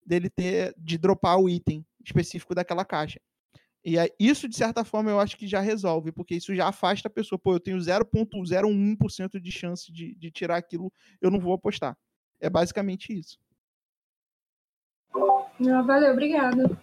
dele 0.05 0.29
ter 0.29 0.75
de 0.77 0.97
dropar 0.97 1.39
o 1.39 1.49
item 1.49 1.83
específico 2.05 2.53
daquela 2.53 2.85
caixa. 2.85 3.19
E 3.83 3.97
aí, 3.97 4.11
isso, 4.19 4.47
de 4.47 4.55
certa 4.55 4.83
forma, 4.83 5.09
eu 5.09 5.19
acho 5.19 5.37
que 5.37 5.47
já 5.47 5.61
resolve, 5.61 6.11
porque 6.11 6.35
isso 6.35 6.53
já 6.53 6.67
afasta 6.67 7.07
a 7.07 7.11
pessoa. 7.11 7.39
Pô, 7.39 7.53
eu 7.53 7.59
tenho 7.59 7.77
0,01% 7.77 9.39
de 9.39 9.51
chance 9.51 9.91
de, 9.91 10.13
de 10.15 10.29
tirar 10.29 10.57
aquilo, 10.57 10.91
eu 11.21 11.31
não 11.31 11.39
vou 11.39 11.53
apostar. 11.53 11.97
É 12.39 12.49
basicamente 12.49 13.17
isso. 13.17 13.39
Ah, 15.15 15.81
valeu, 15.81 16.11
obrigada. 16.11 16.77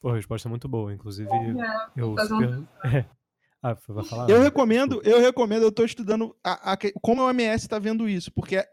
Pô, 0.00 0.10
a 0.10 0.14
resposta 0.14 0.48
é 0.48 0.50
muito 0.50 0.68
boa. 0.68 0.92
Inclusive, 0.92 1.28
é, 1.28 1.90
eu 1.96 2.16
super... 2.18 2.62
é, 2.84 3.17
ah, 3.62 3.76
vai 3.88 4.04
falar? 4.04 4.30
Eu 4.30 4.40
recomendo, 4.40 5.00
eu 5.04 5.20
recomendo, 5.20 5.62
eu 5.62 5.68
estou 5.70 5.84
estudando 5.84 6.36
a, 6.44 6.72
a, 6.72 6.78
como 7.00 7.22
a 7.22 7.26
OMS 7.26 7.64
está 7.64 7.78
vendo 7.78 8.08
isso, 8.08 8.32
porque 8.32 8.64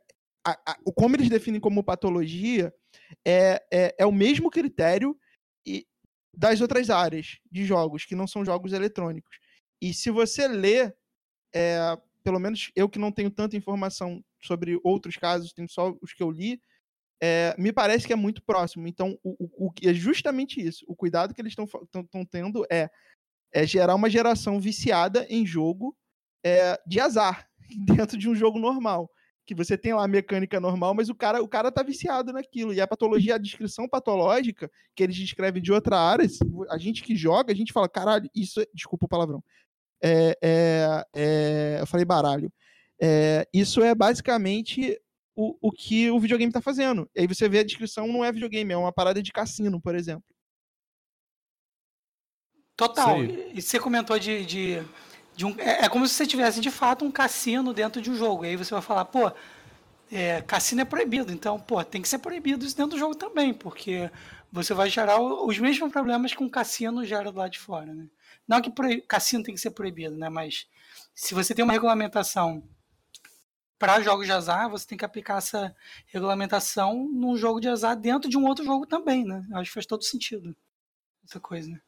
a, 0.46 0.78
como 0.96 1.16
eles 1.16 1.30
definem 1.30 1.60
como 1.60 1.84
patologia 1.84 2.74
é, 3.26 3.64
é, 3.72 3.96
é 3.98 4.06
o 4.06 4.12
mesmo 4.12 4.50
critério 4.52 5.18
e, 5.66 5.88
das 6.32 6.62
outras 6.62 6.90
áreas 6.90 7.40
de 7.52 7.66
jogos, 7.66 8.06
que 8.06 8.16
não 8.16 8.28
são 8.28 8.46
jogos 8.46 8.74
eletrônicos. 8.74 9.38
E 9.82 9.94
se 9.94 10.12
você 10.12 10.48
lê, 10.48 10.94
é, 11.54 11.98
pelo 12.24 12.40
menos 12.40 12.72
eu 12.76 12.88
que 12.88 13.00
não 13.00 13.12
tenho 13.12 13.32
tanta 13.32 13.58
informação 13.58 14.24
sobre 14.42 14.80
outros 14.84 15.16
casos, 15.18 15.54
tenho 15.54 15.70
só 15.70 15.96
os 16.02 16.14
que 16.14 16.22
eu 16.22 16.30
li, 16.30 16.62
é, 17.22 17.56
me 17.58 17.72
parece 17.72 18.06
que 18.06 18.14
é 18.14 18.16
muito 18.16 18.44
próximo. 18.44 18.88
Então, 18.88 19.18
o, 19.24 19.36
o, 19.40 19.68
o, 19.68 19.74
é 19.84 19.94
justamente 19.94 20.62
isso. 20.62 20.86
O 20.88 20.96
cuidado 20.96 21.34
que 21.34 21.42
eles 21.42 21.54
estão 21.54 22.26
tendo 22.30 22.66
é 22.70 22.90
é 23.56 23.66
gerar 23.66 23.96
uma 23.96 24.10
geração 24.10 24.60
viciada 24.60 25.26
em 25.30 25.46
jogo 25.46 25.96
é, 26.46 26.78
de 26.86 27.00
azar 27.00 27.48
dentro 27.88 28.18
de 28.18 28.30
um 28.30 28.36
jogo 28.36 28.60
normal. 28.60 29.10
Que 29.46 29.56
você 29.56 29.78
tem 29.78 29.94
lá 29.94 30.04
a 30.04 30.08
mecânica 30.08 30.60
normal, 30.60 30.94
mas 30.94 31.08
o 31.08 31.16
cara, 31.16 31.42
o 31.42 31.48
cara 31.48 31.72
tá 31.72 31.82
viciado 31.82 32.34
naquilo. 32.34 32.74
E 32.74 32.82
a 32.82 32.88
patologia, 32.88 33.36
a 33.36 33.38
descrição 33.38 33.88
patológica, 33.88 34.70
que 34.94 35.04
eles 35.04 35.16
descrevem 35.16 35.62
de 35.62 35.72
outra 35.72 35.98
área, 35.98 36.28
a 36.70 36.78
gente 36.78 37.02
que 37.02 37.16
joga, 37.16 37.54
a 37.54 37.56
gente 37.56 37.72
fala, 37.72 37.88
caralho, 37.88 38.30
isso 38.36 38.60
é. 38.60 38.66
Desculpa 38.74 39.06
o 39.06 39.10
palavrão. 39.10 39.42
É, 40.04 40.38
é, 40.42 41.06
é, 41.16 41.78
eu 41.80 41.88
falei 41.88 42.06
baralho. 42.06 42.52
É, 43.02 43.48
isso 43.54 43.82
é 43.82 43.96
basicamente 43.96 45.00
o, 45.34 45.56
o 45.62 45.72
que 45.72 46.12
o 46.12 46.20
videogame 46.20 46.50
está 46.50 46.62
fazendo. 46.62 47.10
E 47.16 47.22
aí 47.22 47.28
você 47.28 47.48
vê 47.48 47.60
a 47.60 47.64
descrição, 47.64 48.08
não 48.08 48.26
é 48.26 48.32
videogame, 48.32 48.74
é 48.74 48.78
uma 48.78 48.92
parada 48.92 49.22
de 49.22 49.32
cassino, 49.32 49.80
por 49.80 49.96
exemplo. 49.96 50.35
Total. 52.76 53.24
E 53.24 53.62
você 53.62 53.80
comentou 53.80 54.20
de. 54.20 54.46
de, 54.46 54.84
de 55.36 55.46
um, 55.46 55.56
é, 55.60 55.86
é, 55.86 55.90
como 55.90 56.08
se 56.08 56.14
você 56.14 56.26
tivesse 56.26 56.60
de 56.60 56.70
fato 56.70 57.06
um 57.06 57.12
cassino 57.12 57.74
dentro 57.74 58.02
de 58.02 58.12
um 58.12 58.16
jogo. 58.16 58.46
E 58.46 58.50
aí 58.50 58.56
você 58.56 58.74
vai 58.74 58.82
falar, 58.82 59.06
pô, 59.06 59.32
é, 60.12 60.42
cassino 60.42 60.82
é 60.82 60.86
proibido. 60.86 61.32
Então, 61.32 61.60
pô, 61.60 61.84
tem 61.84 62.02
que 62.02 62.10
ser 62.10 62.20
proibido 62.20 62.66
isso 62.66 62.76
dentro 62.76 62.92
do 62.92 63.00
jogo 63.00 63.16
também, 63.16 63.54
porque 63.54 64.10
você 64.52 64.74
vai 64.74 64.90
gerar 64.90 65.20
os 65.20 65.58
mesmos 65.58 65.92
problemas 65.92 66.34
que 66.34 66.44
um 66.44 66.50
cassino 66.50 67.06
gera 67.06 67.32
do 67.32 67.38
lado 67.38 67.52
de 67.52 67.60
fora, 67.60 67.94
né? 67.94 68.08
Não 68.48 68.62
que 68.62 69.02
cassino 69.02 69.44
tem 69.44 69.56
que 69.56 69.62
ser 69.62 69.72
proibido, 69.72 70.16
né? 70.16 70.30
Mas 70.30 70.68
se 71.14 71.34
você 71.34 71.56
tem 71.56 71.64
uma 71.64 71.74
regulamentação 71.74 72.64
para 73.80 74.02
jogos 74.02 74.26
de 74.26 74.32
azar, 74.32 74.70
você 74.70 74.88
tem 74.88 74.98
que 74.98 75.06
aplicar 75.06 75.38
essa 75.38 75.76
regulamentação 76.08 77.10
num 77.12 77.36
jogo 77.36 77.60
de 77.60 77.68
azar 77.68 77.96
dentro 77.96 78.30
de 78.30 78.38
um 78.38 78.46
outro 78.46 78.64
jogo 78.64 78.86
também, 78.86 79.26
né? 79.26 79.46
Acho 79.54 79.70
que 79.70 79.74
faz 79.74 79.86
todo 79.86 80.04
sentido 80.04 80.56
essa 81.28 81.40
coisa, 81.40 81.70
né? 81.70 81.82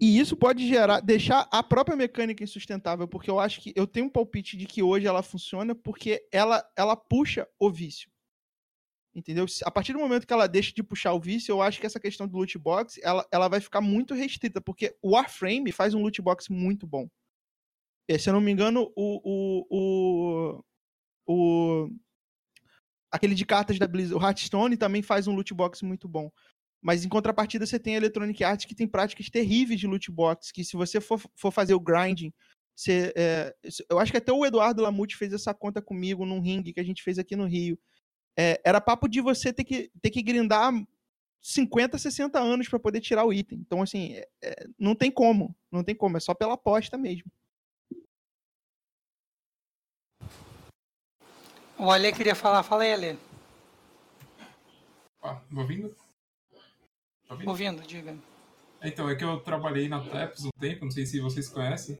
E 0.00 0.18
isso 0.18 0.36
pode 0.36 0.66
gerar, 0.66 1.00
deixar 1.00 1.48
a 1.50 1.60
própria 1.60 1.96
mecânica 1.96 2.44
insustentável, 2.44 3.08
porque 3.08 3.28
eu 3.28 3.40
acho 3.40 3.60
que 3.60 3.72
eu 3.74 3.86
tenho 3.86 4.06
um 4.06 4.10
palpite 4.10 4.56
de 4.56 4.64
que 4.64 4.80
hoje 4.80 5.06
ela 5.06 5.22
funciona 5.22 5.74
porque 5.74 6.24
ela, 6.30 6.64
ela 6.76 6.94
puxa 6.94 7.48
o 7.58 7.68
vício. 7.68 8.08
Entendeu? 9.12 9.46
A 9.64 9.70
partir 9.70 9.92
do 9.92 9.98
momento 9.98 10.24
que 10.24 10.32
ela 10.32 10.46
deixa 10.46 10.72
de 10.72 10.82
puxar 10.82 11.12
o 11.12 11.20
vício, 11.20 11.50
eu 11.50 11.60
acho 11.60 11.80
que 11.80 11.86
essa 11.86 11.98
questão 11.98 12.28
do 12.28 12.36
loot 12.36 12.56
box, 12.56 13.00
ela, 13.02 13.26
ela 13.32 13.48
vai 13.48 13.60
ficar 13.60 13.80
muito 13.80 14.14
restrita, 14.14 14.60
porque 14.60 14.96
o 15.02 15.10
Warframe 15.16 15.72
faz 15.72 15.94
um 15.94 16.02
loot 16.02 16.22
box 16.22 16.48
muito 16.48 16.86
bom. 16.86 17.08
É, 18.06 18.16
se 18.16 18.28
eu 18.28 18.32
não 18.32 18.40
me 18.40 18.52
engano, 18.52 18.92
o, 18.94 19.20
o, 19.24 19.66
o, 19.68 20.64
o 21.26 21.90
aquele 23.10 23.34
de 23.34 23.44
cartas 23.44 23.78
da 23.78 23.88
Blizzard, 23.88 24.22
o 24.22 24.24
Hearthstone 24.24 24.76
também 24.76 25.02
faz 25.02 25.26
um 25.26 25.34
loot 25.34 25.52
box 25.52 25.82
muito 25.82 26.06
bom. 26.06 26.30
Mas 26.80 27.04
em 27.04 27.08
contrapartida, 27.08 27.66
você 27.66 27.78
tem 27.78 27.94
a 27.94 27.96
Electronic 27.98 28.42
Arts 28.44 28.64
que 28.64 28.74
tem 28.74 28.86
práticas 28.86 29.28
terríveis 29.28 29.80
de 29.80 29.86
loot 29.86 30.10
box, 30.10 30.52
que 30.52 30.64
se 30.64 30.76
você 30.76 31.00
for, 31.00 31.20
for 31.34 31.50
fazer 31.50 31.74
o 31.74 31.80
grinding, 31.80 32.32
você, 32.78 33.12
é, 33.16 33.52
eu 33.90 33.98
acho 33.98 34.12
que 34.12 34.18
até 34.18 34.32
o 34.32 34.46
Eduardo 34.46 34.82
Lamute 34.82 35.16
fez 35.16 35.32
essa 35.32 35.52
conta 35.52 35.82
comigo 35.82 36.24
num 36.24 36.40
ringue 36.40 36.72
que 36.72 36.78
a 36.78 36.84
gente 36.84 37.02
fez 37.02 37.18
aqui 37.18 37.34
no 37.34 37.44
Rio. 37.44 37.76
É, 38.38 38.60
era 38.64 38.80
papo 38.80 39.08
de 39.08 39.20
você 39.20 39.52
ter 39.52 39.64
que, 39.64 39.90
ter 40.00 40.10
que 40.10 40.22
grindar 40.22 40.72
50, 41.42 41.98
60 41.98 42.38
anos 42.38 42.68
para 42.68 42.78
poder 42.78 43.00
tirar 43.00 43.24
o 43.24 43.32
item. 43.32 43.58
Então, 43.58 43.82
assim, 43.82 44.12
é, 44.12 44.28
é, 44.42 44.66
não 44.78 44.94
tem 44.94 45.10
como. 45.10 45.56
Não 45.72 45.82
tem 45.82 45.94
como, 45.94 46.16
é 46.16 46.20
só 46.20 46.32
pela 46.34 46.54
aposta 46.54 46.96
mesmo. 46.96 47.28
O 51.76 51.90
Ale 51.90 52.12
queria 52.12 52.36
falar. 52.36 52.62
Fala 52.62 52.84
aí, 52.84 52.92
Ale. 52.92 53.18
Ah, 55.20 55.40
ouvindo? 55.52 55.96
Ouvindo? 57.28 57.48
Ouvindo, 57.48 57.86
diga. 57.86 58.16
Então, 58.82 59.08
é 59.08 59.14
que 59.14 59.24
eu 59.24 59.40
trabalhei 59.40 59.88
na 59.88 60.00
TEPS 60.00 60.44
um 60.44 60.50
tempo, 60.58 60.84
não 60.84 60.90
sei 60.90 61.04
se 61.04 61.20
vocês 61.20 61.48
conhecem. 61.48 61.96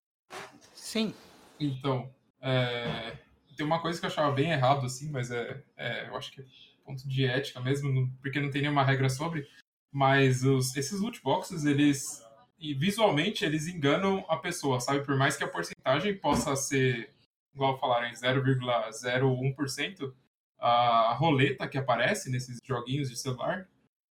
Sim. 0.75 1.13
Então, 1.59 2.09
é... 2.41 3.17
tem 3.57 3.67
uma 3.67 3.81
coisa 3.81 3.99
que 3.99 4.07
eu 4.07 4.11
achava 4.11 4.33
bem 4.33 4.51
errado, 4.51 4.87
assim, 4.87 5.11
mas 5.11 5.31
é, 5.31 5.63
é, 5.77 6.09
eu 6.09 6.17
acho 6.17 6.33
que 6.33 6.41
é 6.41 6.45
ponto 6.89 7.07
de 7.07 7.27
ética 7.27 7.61
mesmo, 7.61 8.11
porque 8.23 8.41
não 8.41 8.51
tem 8.51 8.63
nenhuma 8.63 8.83
regra 8.83 9.11
sobre. 9.11 9.47
Mas 9.93 10.43
os, 10.45 10.75
esses 10.77 11.01
loot 11.01 11.23
boxes, 11.23 11.67
eles. 11.67 12.25
Visualmente, 12.59 13.45
eles 13.45 13.69
enganam 13.69 14.25
a 14.29 14.37
pessoa, 14.37 14.81
sabe? 14.81 15.05
Por 15.05 15.17
mais 15.17 15.37
que 15.37 15.45
a 15.45 15.49
porcentagem 15.49 16.19
possa 16.19 16.57
ser, 16.57 17.15
igual 17.55 17.79
falaram, 17.79 18.11
0,01%, 18.11 20.13
a 20.59 21.15
roleta 21.15 21.69
que 21.69 21.79
aparece 21.79 22.29
nesses 22.31 22.59
joguinhos 22.65 23.11
de 23.11 23.17
celular, 23.17 23.69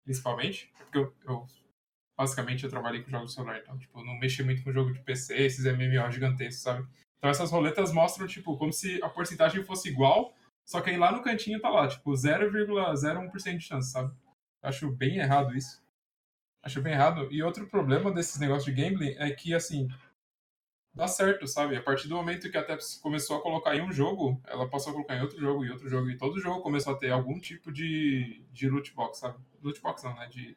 principalmente, 0.07 0.73
porque 0.79 0.99
eu, 0.99 1.13
eu, 1.27 1.47
basicamente 2.17 2.63
eu 2.63 2.71
trabalhei 2.71 3.03
com 3.03 3.11
jogos 3.11 3.31
de 3.31 3.35
celular, 3.35 3.59
então, 3.59 3.77
tipo, 3.77 4.03
não 4.05 4.17
mexi 4.19 4.43
muito 4.45 4.63
com 4.63 4.73
jogo 4.73 4.93
de 4.93 5.01
PC, 5.01 5.37
esses 5.37 5.65
MMO 5.65 6.11
gigantescos, 6.13 6.63
sabe? 6.63 6.89
Então 7.19 7.29
essas 7.29 7.51
roletas 7.51 7.93
mostram, 7.93 8.27
tipo, 8.27 8.57
como 8.57 8.73
se 8.73 9.03
a 9.03 9.09
porcentagem 9.09 9.65
fosse 9.65 9.89
igual, 9.89 10.33
só 10.65 10.81
que 10.81 10.91
aí 10.91 10.97
lá 10.97 11.11
no 11.11 11.23
cantinho 11.23 11.61
tá 11.61 11.69
lá, 11.69 11.89
tipo, 11.89 12.13
0,01% 12.13 13.59
de 13.59 13.65
chance, 13.65 13.91
sabe? 13.91 14.15
Acho 14.63 14.91
bem 14.93 15.19
errado 15.19 15.57
isso. 15.57 15.85
Acho 16.63 16.81
bem 16.81 16.93
errado. 16.93 17.29
E 17.33 17.43
outro 17.43 17.67
problema 17.67 18.13
desses 18.13 18.39
negócios 18.39 18.65
de 18.65 18.81
gambling 18.81 19.15
é 19.19 19.31
que, 19.31 19.55
assim, 19.55 19.89
dá 20.97 21.07
certo, 21.07 21.47
sabe? 21.47 21.77
A 21.77 21.83
partir 21.83 22.09
do 22.09 22.17
momento 22.17 22.51
que 22.51 22.57
a 22.57 22.65
TEPS 22.65 22.99
começou 23.03 23.37
a 23.37 23.43
colocar 23.43 23.77
em 23.77 23.83
um 23.83 23.93
jogo, 23.93 24.41
ela 24.47 24.67
passou 24.67 24.91
a 24.91 24.95
colocar 24.95 25.15
em 25.15 25.21
outro 25.21 25.39
jogo, 25.39 25.65
e 25.65 25.71
outro 25.71 25.89
jogo, 25.91 26.11
e 26.11 26.17
todo 26.17 26.41
jogo 26.41 26.63
começou 26.63 26.95
a 26.95 26.97
ter 26.97 27.11
algum 27.11 27.39
tipo 27.39 27.71
de, 27.71 28.43
de 28.51 28.69
loot 28.69 28.95
box, 28.95 29.19
sabe? 29.19 29.39
Loot 29.63 29.81
box 29.83 30.03
não, 30.03 30.15
né? 30.15 30.27
De, 30.29 30.57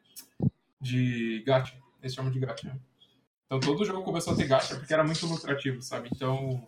de 0.80 1.42
gacha. 1.46 1.78
Eles 2.00 2.14
chamam 2.14 2.32
de 2.32 2.40
gacha. 2.40 2.74
Então 3.44 3.60
todo 3.60 3.84
jogo 3.84 4.02
começou 4.02 4.32
a 4.32 4.36
ter 4.36 4.46
gacha 4.46 4.76
porque 4.76 4.94
era 4.94 5.04
muito 5.04 5.26
lucrativo, 5.26 5.82
sabe? 5.82 6.08
Então. 6.10 6.66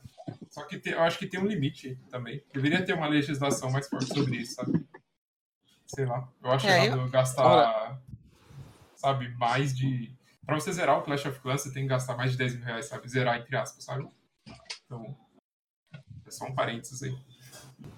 Só 0.51 0.63
que 0.65 0.81
eu 0.91 1.01
acho 1.01 1.19
que 1.19 1.27
tem 1.27 1.41
um 1.41 1.47
limite 1.47 1.99
também. 2.11 2.45
Deveria 2.53 2.85
ter 2.85 2.93
uma 2.93 3.09
legislação 3.09 3.71
mais 3.71 3.89
forte 3.89 4.07
sobre 4.07 4.37
isso, 4.37 4.55
sabe? 4.55 4.85
Sei 5.87 6.05
lá. 6.05 6.29
Eu 6.43 6.51
acho 6.51 6.67
é, 6.67 6.85
errado 6.85 7.01
eu... 7.01 7.09
gastar, 7.09 7.99
sabe, 8.95 9.31
mais 9.37 9.75
de 9.75 10.13
Pra 10.45 10.57
você 10.57 10.73
zerar 10.73 10.99
o 10.99 11.03
Clash 11.03 11.27
of 11.27 11.41
Clans, 11.41 11.63
você 11.63 11.73
tem 11.73 11.85
que 11.85 11.89
gastar 11.89 12.17
mais 12.17 12.33
de 12.33 12.39
10 12.39 12.57
mil 12.57 12.65
reais, 12.65 12.87
sabe? 12.87 13.09
Zerar, 13.09 13.41
entre 13.41 13.57
aspas, 13.57 13.85
sabe? 13.85 14.09
Então, 14.85 15.17
é 16.27 16.31
só 16.31 16.47
um 16.47 16.55
parênteses 16.55 17.03
aí. 17.03 17.17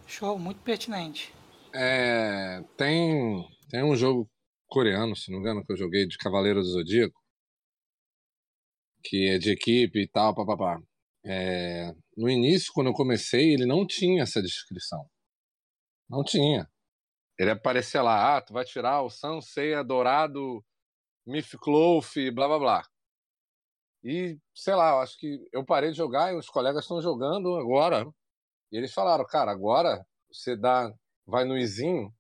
Show, 0.07 0.39
muito 0.39 0.61
pertinente. 0.61 1.35
É, 1.75 2.63
tem, 2.77 3.49
tem 3.69 3.83
um 3.83 3.97
jogo 3.97 4.31
coreano, 4.69 5.17
se 5.17 5.31
não 5.31 5.39
me 5.39 5.45
engano, 5.45 5.65
que 5.65 5.73
eu 5.73 5.77
joguei 5.77 6.07
de 6.07 6.19
Cavaleiro 6.19 6.61
do 6.61 6.67
Zodíaco, 6.67 7.19
que 9.03 9.29
é 9.29 9.39
de 9.39 9.51
equipe 9.51 10.03
e 10.03 10.09
tal, 10.09 10.35
papapá. 10.35 10.81
É, 11.25 11.93
no 12.17 12.29
início, 12.29 12.73
quando 12.75 12.89
eu 12.89 12.93
comecei, 12.93 13.55
ele 13.55 13.65
não 13.65 13.87
tinha 13.87 14.23
essa 14.23 14.43
descrição. 14.43 15.09
Não 16.09 16.23
tinha. 16.23 16.69
Ele 17.39 17.51
aparecia 17.51 18.03
lá, 18.03 18.37
ah, 18.37 18.43
tu 18.43 18.53
vai 18.53 18.65
tirar 18.65 19.03
o 19.03 19.11
Sanseiya 19.11 19.83
dourado 19.83 20.63
Mifcloth, 21.27 22.15
blá 22.33 22.47
blá 22.49 22.59
blá. 22.59 22.83
E, 24.03 24.39
sei 24.55 24.75
lá, 24.75 24.91
eu 24.91 25.01
acho 25.01 25.19
que 25.19 25.49
eu 25.51 25.65
parei 25.65 25.91
de 25.91 25.97
jogar 25.97 26.33
e 26.33 26.37
os 26.37 26.49
colegas 26.49 26.85
estão 26.85 27.01
jogando 27.01 27.57
agora. 27.57 28.07
E 28.71 28.77
eles 28.77 28.93
falaram, 28.93 29.25
cara, 29.25 29.51
agora 29.51 30.07
você 30.31 30.57
dá, 30.57 30.93
vai 31.27 31.45
no 31.45 31.57
izinho 31.57 32.13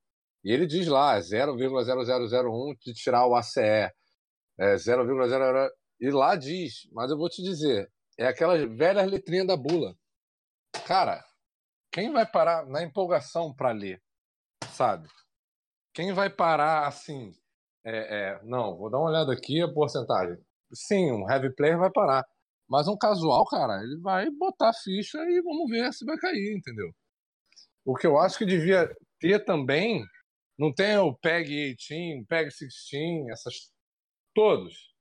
e 0.43 0.53
ele 0.53 0.67
diz 0.67 0.87
lá, 0.87 1.19
0,0001 1.19 2.77
de 2.79 2.95
tirar 2.95 3.27
o 3.27 3.35
ACE. 3.35 3.61
É 3.61 4.77
0,00 4.77 5.71
e 6.01 6.11
lá 6.11 6.37
diz, 6.37 6.89
mas 6.93 7.11
eu 7.11 7.17
vou 7.17 7.29
te 7.29 7.43
dizer, 7.43 7.91
é 8.19 8.27
aquela 8.27 8.57
velha 8.67 9.05
letrinha 9.05 9.45
da 9.45 9.57
bula. 9.57 9.97
Cara, 10.87 11.25
quem 11.91 12.13
vai 12.13 12.27
parar 12.27 12.67
na 12.67 12.83
empolgação 12.83 13.55
para 13.55 13.73
ler, 13.73 14.03
sabe? 14.73 15.09
Quem 15.93 16.13
vai 16.13 16.29
parar 16.29 16.87
assim, 16.87 17.33
é, 17.85 17.97
é, 17.97 18.41
não, 18.45 18.77
vou 18.77 18.91
dar 18.91 18.99
uma 18.99 19.11
olhada 19.11 19.33
aqui 19.33 19.61
a 19.61 19.73
porcentagem. 19.73 20.39
Sim, 20.73 21.13
um 21.13 21.31
heavy 21.31 21.55
player 21.55 21.79
vai 21.79 21.91
parar. 21.91 22.25
Mas 22.69 22.89
um 22.89 22.97
casual, 22.97 23.45
cara, 23.47 23.83
ele 23.83 24.01
vai 24.01 24.31
botar 24.31 24.73
ficha 24.73 25.19
e 25.19 25.43
vamos 25.43 25.71
ver 25.71 25.93
se 25.93 26.05
vai 26.05 26.17
cair, 26.17 26.57
entendeu? 26.57 26.91
O 27.85 27.95
que 27.95 28.07
eu 28.07 28.19
acho 28.19 28.39
que 28.39 28.47
devia 28.47 28.91
ter 29.21 29.45
também, 29.45 30.03
não 30.59 30.73
tem 30.73 30.97
o 30.97 31.15
PEG 31.15 31.75
18, 31.77 32.27
PEG 32.27 32.49
16, 32.49 33.29
essas. 33.29 33.55
Todos. 34.35 34.93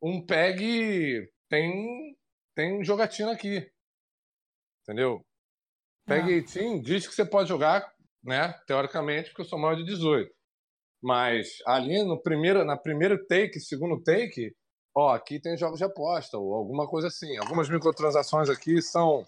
Um 0.00 0.24
PEG 0.24 1.28
tem, 1.48 2.16
tem 2.54 2.84
jogatina 2.84 3.32
aqui. 3.32 3.68
Entendeu? 4.82 5.26
PEG 6.06 6.38
ah. 6.38 6.42
18 6.42 6.82
diz 6.82 7.06
que 7.06 7.14
você 7.14 7.24
pode 7.26 7.48
jogar, 7.48 7.92
né? 8.22 8.52
Teoricamente, 8.66 9.30
porque 9.30 9.42
eu 9.42 9.46
sou 9.46 9.58
maior 9.58 9.74
de 9.74 9.84
18. 9.84 10.32
Mas 11.02 11.48
ali 11.66 12.02
no 12.04 12.20
primeiro, 12.20 12.64
na 12.64 12.76
primeiro 12.76 13.24
take, 13.26 13.58
segundo 13.58 14.02
take, 14.02 14.54
ó, 14.94 15.14
aqui 15.14 15.40
tem 15.40 15.56
jogos 15.56 15.78
de 15.78 15.84
aposta 15.84 16.36
ou 16.38 16.54
alguma 16.54 16.86
coisa 16.86 17.08
assim. 17.08 17.36
Algumas 17.38 17.68
microtransações 17.70 18.50
aqui 18.50 18.82
são, 18.82 19.24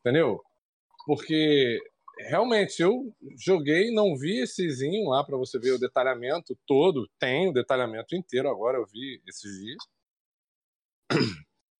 entendeu? 0.00 0.40
Porque 1.06 1.78
realmente 2.18 2.82
eu 2.82 3.14
joguei, 3.38 3.92
não 3.92 4.16
vi 4.16 4.42
essezinho 4.42 5.08
lá 5.08 5.24
para 5.24 5.36
você 5.36 5.58
ver 5.58 5.72
o 5.72 5.78
detalhamento 5.78 6.58
todo. 6.66 7.08
Tem 7.18 7.48
o 7.48 7.52
detalhamento 7.52 8.16
inteiro 8.16 8.48
agora, 8.48 8.78
eu 8.78 8.86
vi 8.86 9.22
esses 9.26 9.50
dias. 9.62 9.84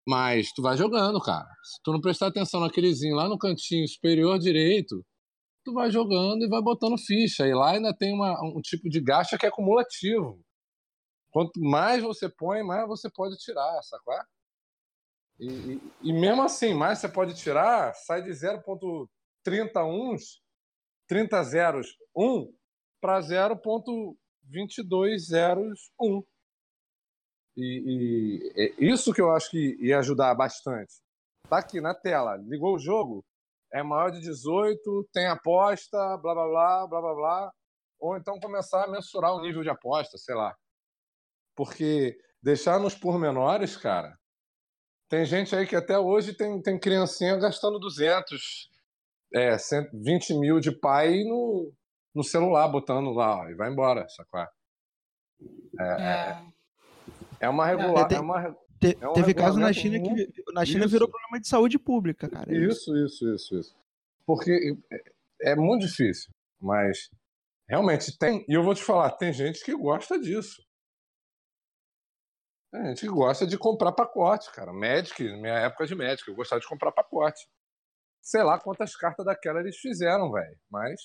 Mas 0.07 0.53
tu 0.53 0.63
vai 0.63 0.77
jogando, 0.77 1.21
cara. 1.21 1.49
Se 1.63 1.83
tu 1.83 1.91
não 1.93 2.01
prestar 2.01 2.27
atenção 2.29 2.61
naquelezinho 2.61 3.17
lá 3.17 3.29
no 3.29 3.39
cantinho 3.39 3.89
superior 3.89 4.39
direito, 4.39 5.05
tu 5.65 5.73
vai 5.73 5.91
jogando 5.91 6.45
e 6.45 6.49
vai 6.49 6.61
botando 6.61 6.99
ficha. 6.99 7.47
E 7.47 7.55
lá 7.55 7.73
ainda 7.73 7.97
tem 7.97 8.13
uma, 8.15 8.41
um 8.45 8.61
tipo 8.61 8.89
de 8.89 9.01
gacha 9.01 9.39
que 9.39 9.47
é 9.47 9.51
cumulativo. 9.51 10.41
Quanto 11.31 11.61
mais 11.61 12.03
você 12.03 12.29
põe, 12.29 12.63
mais 12.63 12.87
você 12.87 13.11
pode 13.11 13.37
tirar, 13.39 13.83
sacou? 13.83 14.15
E, 15.41 15.49
e, 15.49 15.81
e 16.03 16.13
mesmo 16.13 16.43
assim, 16.43 16.75
mais 16.75 17.01
você 17.01 17.09
pode 17.09 17.35
tirar, 17.35 17.93
sai 17.95 18.23
de 18.23 18.31
0.31, 18.31 20.17
30 21.09 21.43
zeros 21.43 21.97
1 22.17 22.55
para 23.01 23.19
0.22 23.21 25.19
zeros 25.19 25.91
1. 26.01 26.23
E, 27.57 28.43
e, 28.57 28.75
e 28.79 28.91
isso 28.91 29.13
que 29.13 29.21
eu 29.21 29.31
acho 29.33 29.51
que 29.51 29.77
ia 29.81 29.99
ajudar 29.99 30.35
bastante. 30.35 30.95
Tá 31.49 31.59
aqui 31.59 31.81
na 31.81 31.95
tela, 31.95 32.37
ligou 32.37 32.75
o 32.77 32.79
jogo, 32.79 33.25
é 33.75 33.83
maior 33.83 34.11
de 34.11 34.21
18, 34.21 35.09
tem 35.13 35.27
aposta, 35.27 35.99
blá 36.19 36.33
blá 36.33 36.47
blá, 36.47 36.87
blá 36.87 37.01
blá 37.01 37.15
blá. 37.15 37.53
Ou 37.99 38.17
então 38.17 38.39
começar 38.39 38.85
a 38.85 38.89
mensurar 38.89 39.35
o 39.35 39.43
nível 39.43 39.63
de 39.63 39.69
aposta, 39.69 40.17
sei 40.17 40.35
lá. 40.37 40.55
Porque 41.57 42.17
deixar 42.41 42.79
nos 42.79 42.95
pormenores, 42.95 43.77
cara, 43.77 44.17
tem 45.09 45.25
gente 45.25 45.57
aí 45.57 45.67
que 45.67 45.75
até 45.75 45.99
hoje 45.99 46.35
tem, 46.35 46.63
tem 46.63 46.79
criancinha 46.79 47.37
gastando 47.37 47.81
200, 47.81 48.71
é, 49.35 49.59
120 49.59 50.35
mil 50.35 50.61
de 50.61 50.71
pai 50.71 51.25
no, 51.25 51.73
no 52.15 52.23
celular, 52.23 52.69
botando 52.69 53.11
lá, 53.11 53.41
ó, 53.41 53.49
e 53.49 53.55
vai 53.55 53.73
embora, 53.73 54.09
sacou? 54.09 54.41
É, 54.41 54.49
é, 55.81 56.43
é 57.41 57.49
uma 57.49 57.67
regular. 57.67 58.13
É, 58.13 58.15
é 58.15 58.21
uma, 58.21 58.57
te, 58.93 58.99
é 59.01 59.09
um 59.09 59.13
teve 59.13 59.35
caso 59.35 59.59
na 59.59 59.73
China 59.73 60.01
que 60.01 60.53
na 60.53 60.65
China 60.65 60.85
isso. 60.85 60.93
virou 60.93 61.09
problema 61.09 61.41
de 61.41 61.49
saúde 61.49 61.79
pública, 61.79 62.29
cara. 62.29 62.53
É 62.53 62.57
isso, 62.57 62.97
isso, 62.97 63.35
isso, 63.35 63.59
isso. 63.59 63.77
Porque 64.27 64.77
é, 64.93 65.53
é 65.53 65.57
muito 65.57 65.87
difícil, 65.87 66.31
mas 66.61 67.11
realmente 67.69 68.17
tem. 68.19 68.45
E 68.49 68.55
eu 68.55 68.63
vou 68.63 68.75
te 68.75 68.83
falar, 68.83 69.11
tem 69.13 69.33
gente 69.33 69.65
que 69.65 69.77
gosta 69.77 70.19
disso. 70.19 70.63
Tem 72.73 72.87
gente 72.87 73.03
que 73.03 73.09
gosta 73.09 73.47
de 73.47 73.57
comprar 73.57 73.93
pacote, 73.93 74.51
cara. 74.53 74.73
Magic, 74.73 75.23
minha 75.23 75.61
época 75.61 75.87
de 75.87 75.95
Magic, 75.95 76.27
eu 76.27 76.35
gostava 76.35 76.61
de 76.61 76.67
comprar 76.67 76.91
pacote. 76.91 77.41
Sei 78.21 78.43
lá 78.43 78.59
quantas 78.59 78.97
cartas 78.97 79.25
daquela 79.25 79.61
eles 79.61 79.77
fizeram, 79.77 80.33
velho. 80.33 80.59
Mas. 80.71 81.01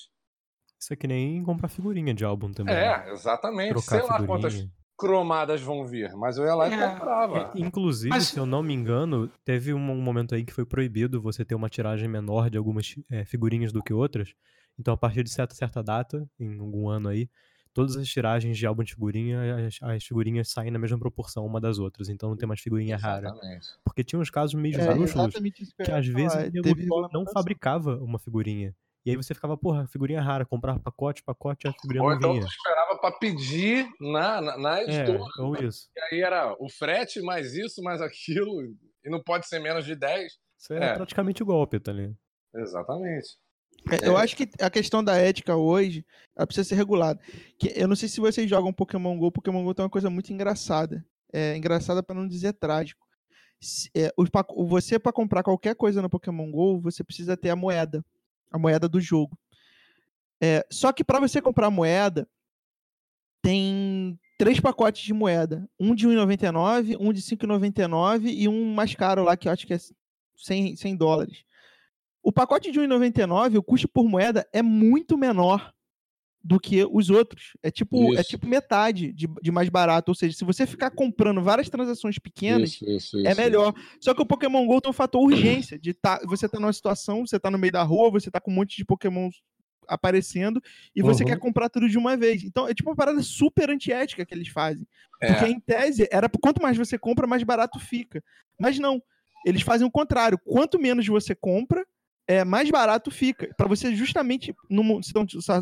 Isso 0.80 0.92
é 0.92 0.96
que 0.96 1.06
nem 1.06 1.44
comprar 1.44 1.68
figurinha 1.68 2.14
de 2.14 2.24
álbum 2.24 2.50
também. 2.50 2.74
É, 2.74 3.04
né? 3.04 3.12
exatamente. 3.12 3.72
Trocar 3.72 4.00
Sei 4.00 4.00
lá 4.00 4.18
figurinha. 4.18 4.26
quantas 4.26 4.79
cromadas 5.00 5.62
vão 5.62 5.86
vir, 5.86 6.14
mas 6.14 6.36
eu 6.36 6.44
ia 6.44 6.54
lá 6.54 6.68
e 6.68 6.74
é. 6.74 6.88
comprava. 6.88 7.52
É, 7.54 7.58
inclusive, 7.58 8.10
mas... 8.10 8.26
se 8.26 8.38
eu 8.38 8.44
não 8.44 8.62
me 8.62 8.74
engano, 8.74 9.30
teve 9.44 9.72
um, 9.72 9.78
momento 9.78 10.34
aí 10.34 10.44
que 10.44 10.52
foi 10.52 10.66
proibido 10.66 11.22
você 11.22 11.42
ter 11.42 11.54
uma 11.54 11.70
tiragem 11.70 12.06
menor 12.06 12.50
de 12.50 12.58
algumas 12.58 12.94
é, 13.10 13.24
figurinhas 13.24 13.72
do 13.72 13.82
que 13.82 13.94
outras. 13.94 14.34
Então, 14.78 14.92
a 14.92 14.96
partir 14.96 15.24
de 15.24 15.30
certa, 15.30 15.54
certa 15.54 15.82
data, 15.82 16.28
em 16.38 16.58
algum 16.58 16.88
ano 16.88 17.08
aí, 17.08 17.30
todas 17.72 17.96
as 17.96 18.06
tiragens 18.08 18.58
de 18.58 18.66
álbum 18.66 18.82
de 18.82 18.92
figurinha, 18.92 19.66
as, 19.66 19.78
as, 19.80 20.04
figurinhas 20.04 20.50
saem 20.50 20.70
na 20.70 20.78
mesma 20.78 20.98
proporção 20.98 21.46
uma 21.46 21.60
das 21.60 21.78
outras, 21.78 22.10
então 22.10 22.28
não 22.28 22.36
tem 22.36 22.46
mais 22.46 22.60
figurinha 22.60 22.98
rara. 22.98 23.32
Porque 23.82 24.04
tinha 24.04 24.20
uns 24.20 24.30
casos 24.30 24.54
meio 24.54 24.74
é, 24.78 24.84
que 25.82 25.90
às 25.90 26.06
vezes 26.06 26.34
o 26.62 27.08
não 27.10 27.24
fabricava 27.32 27.96
uma 27.96 28.18
figurinha. 28.18 28.74
E 29.04 29.10
aí 29.10 29.16
você 29.16 29.34
ficava, 29.34 29.56
porra, 29.56 29.86
figurinha 29.86 30.20
rara, 30.20 30.44
comprava 30.44 30.78
pacote, 30.78 31.22
pacote, 31.22 31.66
a 31.66 31.72
figurinha 31.72 32.02
ou 32.02 32.10
não 32.10 32.16
então 32.16 32.32
vinha. 32.34 32.44
esperava 32.44 32.98
para 32.98 33.16
pedir 33.16 33.88
na, 33.98 34.40
na, 34.40 34.58
na 34.58 34.80
é, 34.80 34.84
editora. 34.84 35.18
É, 35.38 35.42
ou 35.42 35.56
isso. 35.56 35.88
E 35.96 36.00
aí 36.00 36.20
era 36.20 36.54
o 36.58 36.68
frete, 36.68 37.22
mais 37.22 37.54
isso, 37.54 37.82
mais 37.82 38.02
aquilo, 38.02 38.62
e 39.04 39.10
não 39.10 39.22
pode 39.22 39.48
ser 39.48 39.58
menos 39.58 39.84
de 39.84 39.94
10. 39.94 40.32
Isso 40.58 40.72
é, 40.74 40.90
é. 40.90 40.94
praticamente 40.94 41.42
golpe, 41.42 41.80
tá 41.80 41.90
ali. 41.90 42.14
Exatamente. 42.54 43.38
É, 43.90 44.06
eu 44.06 44.16
acho 44.16 44.36
que 44.36 44.48
a 44.60 44.68
questão 44.68 45.02
da 45.02 45.16
ética 45.16 45.56
hoje 45.56 46.04
ela 46.36 46.46
precisa 46.46 46.68
ser 46.68 46.74
regulada. 46.74 47.18
Que 47.58 47.72
eu 47.74 47.88
não 47.88 47.96
sei 47.96 48.08
se 48.08 48.20
vocês 48.20 48.48
jogam 48.48 48.72
Pokémon 48.72 49.16
GO, 49.16 49.32
Pokémon 49.32 49.64
GO 49.64 49.74
tem 49.74 49.84
uma 49.84 49.90
coisa 49.90 50.10
muito 50.10 50.32
engraçada. 50.32 51.04
É 51.32 51.56
engraçada 51.56 52.02
para 52.02 52.16
não 52.16 52.28
dizer 52.28 52.52
trágico. 52.54 53.06
É, 53.94 54.12
você, 54.68 54.98
para 54.98 55.12
comprar 55.12 55.42
qualquer 55.42 55.74
coisa 55.74 56.02
no 56.02 56.10
Pokémon 56.10 56.50
GO, 56.50 56.80
você 56.80 57.04
precisa 57.04 57.36
ter 57.36 57.50
a 57.50 57.56
moeda. 57.56 58.04
A 58.50 58.58
moeda 58.58 58.88
do 58.88 59.00
jogo. 59.00 59.38
É, 60.40 60.66
só 60.70 60.92
que 60.92 61.04
para 61.04 61.20
você 61.20 61.40
comprar 61.40 61.70
moeda, 61.70 62.28
tem 63.42 64.18
três 64.38 64.58
pacotes 64.58 65.02
de 65.02 65.12
moeda. 65.12 65.68
Um 65.78 65.94
de 65.94 66.08
1,99, 66.08 66.96
um 66.98 67.12
de 67.12 67.20
5,99 67.20 68.24
e 68.24 68.48
um 68.48 68.72
mais 68.74 68.94
caro 68.94 69.22
lá, 69.22 69.36
que 69.36 69.48
eu 69.48 69.52
acho 69.52 69.66
que 69.66 69.74
é 69.74 69.78
100, 70.36 70.76
100 70.76 70.96
dólares. 70.96 71.44
O 72.22 72.32
pacote 72.32 72.70
de 72.70 72.80
1,99, 72.80 73.58
o 73.58 73.62
custo 73.62 73.88
por 73.88 74.08
moeda 74.08 74.46
é 74.52 74.62
muito 74.62 75.16
menor 75.16 75.72
do 76.42 76.58
que 76.58 76.84
os 76.90 77.10
outros. 77.10 77.52
É 77.62 77.70
tipo, 77.70 78.14
é 78.16 78.22
tipo 78.22 78.46
metade 78.46 79.12
de, 79.12 79.28
de, 79.42 79.50
mais 79.50 79.68
barato. 79.68 80.10
Ou 80.10 80.14
seja, 80.14 80.36
se 80.36 80.44
você 80.44 80.66
ficar 80.66 80.90
comprando 80.90 81.42
várias 81.42 81.68
transações 81.68 82.18
pequenas, 82.18 82.70
isso, 82.70 82.88
isso, 82.88 83.26
é 83.26 83.34
melhor. 83.34 83.74
Só 84.00 84.14
que 84.14 84.22
o 84.22 84.26
Pokémon 84.26 84.66
GO 84.66 84.80
tem 84.80 84.90
um 84.90 84.94
fator 84.94 85.22
urgência. 85.22 85.78
De 85.78 85.92
tá, 85.92 86.20
você 86.24 86.48
tá 86.48 86.58
numa 86.58 86.72
situação, 86.72 87.26
você 87.26 87.38
tá 87.38 87.50
no 87.50 87.58
meio 87.58 87.72
da 87.72 87.82
rua, 87.82 88.10
você 88.10 88.30
tá 88.30 88.40
com 88.40 88.50
um 88.50 88.54
monte 88.54 88.76
de 88.76 88.84
Pokémon 88.84 89.28
aparecendo 89.88 90.62
e 90.94 91.02
você 91.02 91.24
uhum. 91.24 91.30
quer 91.30 91.38
comprar 91.38 91.68
tudo 91.68 91.88
de 91.88 91.98
uma 91.98 92.16
vez. 92.16 92.44
Então 92.44 92.66
é 92.68 92.72
tipo 92.72 92.90
uma 92.90 92.96
parada 92.96 93.20
super 93.22 93.70
antiética 93.70 94.24
que 94.24 94.32
eles 94.32 94.48
fazem. 94.48 94.86
É. 95.20 95.32
Porque 95.32 95.46
em 95.46 95.60
tese, 95.60 96.08
era 96.10 96.28
quanto 96.28 96.62
mais 96.62 96.76
você 96.76 96.96
compra, 96.96 97.26
mais 97.26 97.42
barato 97.42 97.78
fica. 97.78 98.22
Mas 98.58 98.78
não. 98.78 99.02
Eles 99.44 99.62
fazem 99.62 99.86
o 99.86 99.90
contrário. 99.90 100.38
Quanto 100.44 100.78
menos 100.78 101.06
você 101.06 101.34
compra, 101.34 101.84
é, 102.26 102.44
mais 102.44 102.70
barato 102.70 103.10
fica. 103.10 103.52
Para 103.56 103.68
você, 103.68 103.94
justamente, 103.94 104.54
numa 104.68 105.00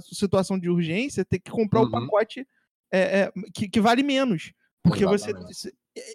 situação 0.02 0.58
de 0.58 0.68
urgência, 0.68 1.24
ter 1.24 1.38
que 1.38 1.50
comprar 1.50 1.80
o 1.80 1.82
uhum. 1.84 1.88
um 1.88 1.92
pacote 1.92 2.46
é, 2.92 3.20
é, 3.20 3.32
que, 3.54 3.68
que, 3.68 3.80
vale 3.80 4.02
menos. 4.02 4.52
Porque 4.82 5.04
Exatamente. 5.04 5.54
você. 5.54 5.72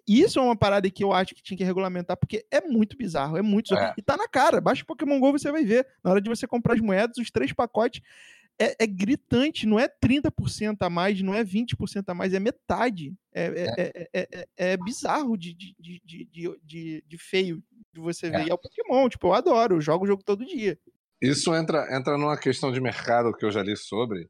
Isso 0.07 0.39
é 0.39 0.41
uma 0.41 0.55
parada 0.55 0.89
que 0.89 1.03
eu 1.03 1.11
acho 1.11 1.35
que 1.35 1.43
tinha 1.43 1.57
que 1.57 1.63
regulamentar, 1.63 2.15
porque 2.15 2.45
é 2.49 2.61
muito 2.61 2.95
bizarro, 2.95 3.37
é 3.37 3.41
muito. 3.41 3.75
É. 3.75 3.93
E 3.97 4.01
tá 4.01 4.15
na 4.15 4.27
cara. 4.27 4.61
Baixa 4.61 4.83
o 4.83 4.85
Pokémon 4.85 5.19
GO, 5.19 5.31
você 5.31 5.51
vai 5.51 5.65
ver. 5.65 5.85
Na 6.03 6.11
hora 6.11 6.21
de 6.21 6.29
você 6.29 6.47
comprar 6.47 6.75
as 6.75 6.81
moedas, 6.81 7.17
os 7.17 7.29
três 7.29 7.51
pacotes. 7.51 8.01
É, 8.59 8.83
é, 8.83 8.87
gritante, 8.87 9.65
não 9.65 9.79
é 9.79 9.87
30% 9.87 10.77
a 10.81 10.89
mais, 10.89 11.19
não 11.23 11.33
é 11.33 11.43
20% 11.43 12.03
a 12.07 12.13
mais, 12.13 12.35
é 12.35 12.39
metade. 12.39 13.11
É, 13.33 13.45
é, 13.45 14.07
é, 14.13 14.29
é, 14.31 14.47
é 14.57 14.77
bizarro 14.77 15.35
de, 15.35 15.55
de, 15.55 15.75
de, 15.79 16.59
de, 16.63 17.03
de, 17.05 17.17
feio 17.17 17.63
de 17.93 18.01
você 18.01 18.29
ver. 18.29 18.41
É. 18.41 18.45
E 18.47 18.49
é 18.49 18.53
o 18.53 18.57
Pokémon, 18.57 19.07
tipo, 19.07 19.27
eu 19.27 19.33
adoro, 19.33 19.75
eu 19.75 19.81
jogo 19.81 20.05
o 20.05 20.07
jogo 20.07 20.23
todo 20.23 20.45
dia. 20.45 20.79
Isso 21.21 21.55
entra, 21.55 21.95
entra 21.95 22.17
numa 22.17 22.37
questão 22.37 22.71
de 22.71 22.81
mercado 22.81 23.33
que 23.33 23.45
eu 23.45 23.51
já 23.51 23.61
li 23.61 23.77
sobre, 23.77 24.29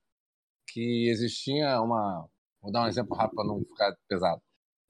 que 0.68 1.10
existia 1.10 1.82
uma. 1.82 2.28
Vou 2.62 2.72
dar 2.72 2.84
um 2.84 2.88
exemplo 2.88 3.16
rápido 3.16 3.36
para 3.36 3.48
não 3.48 3.60
ficar 3.60 3.96
pesado. 4.08 4.42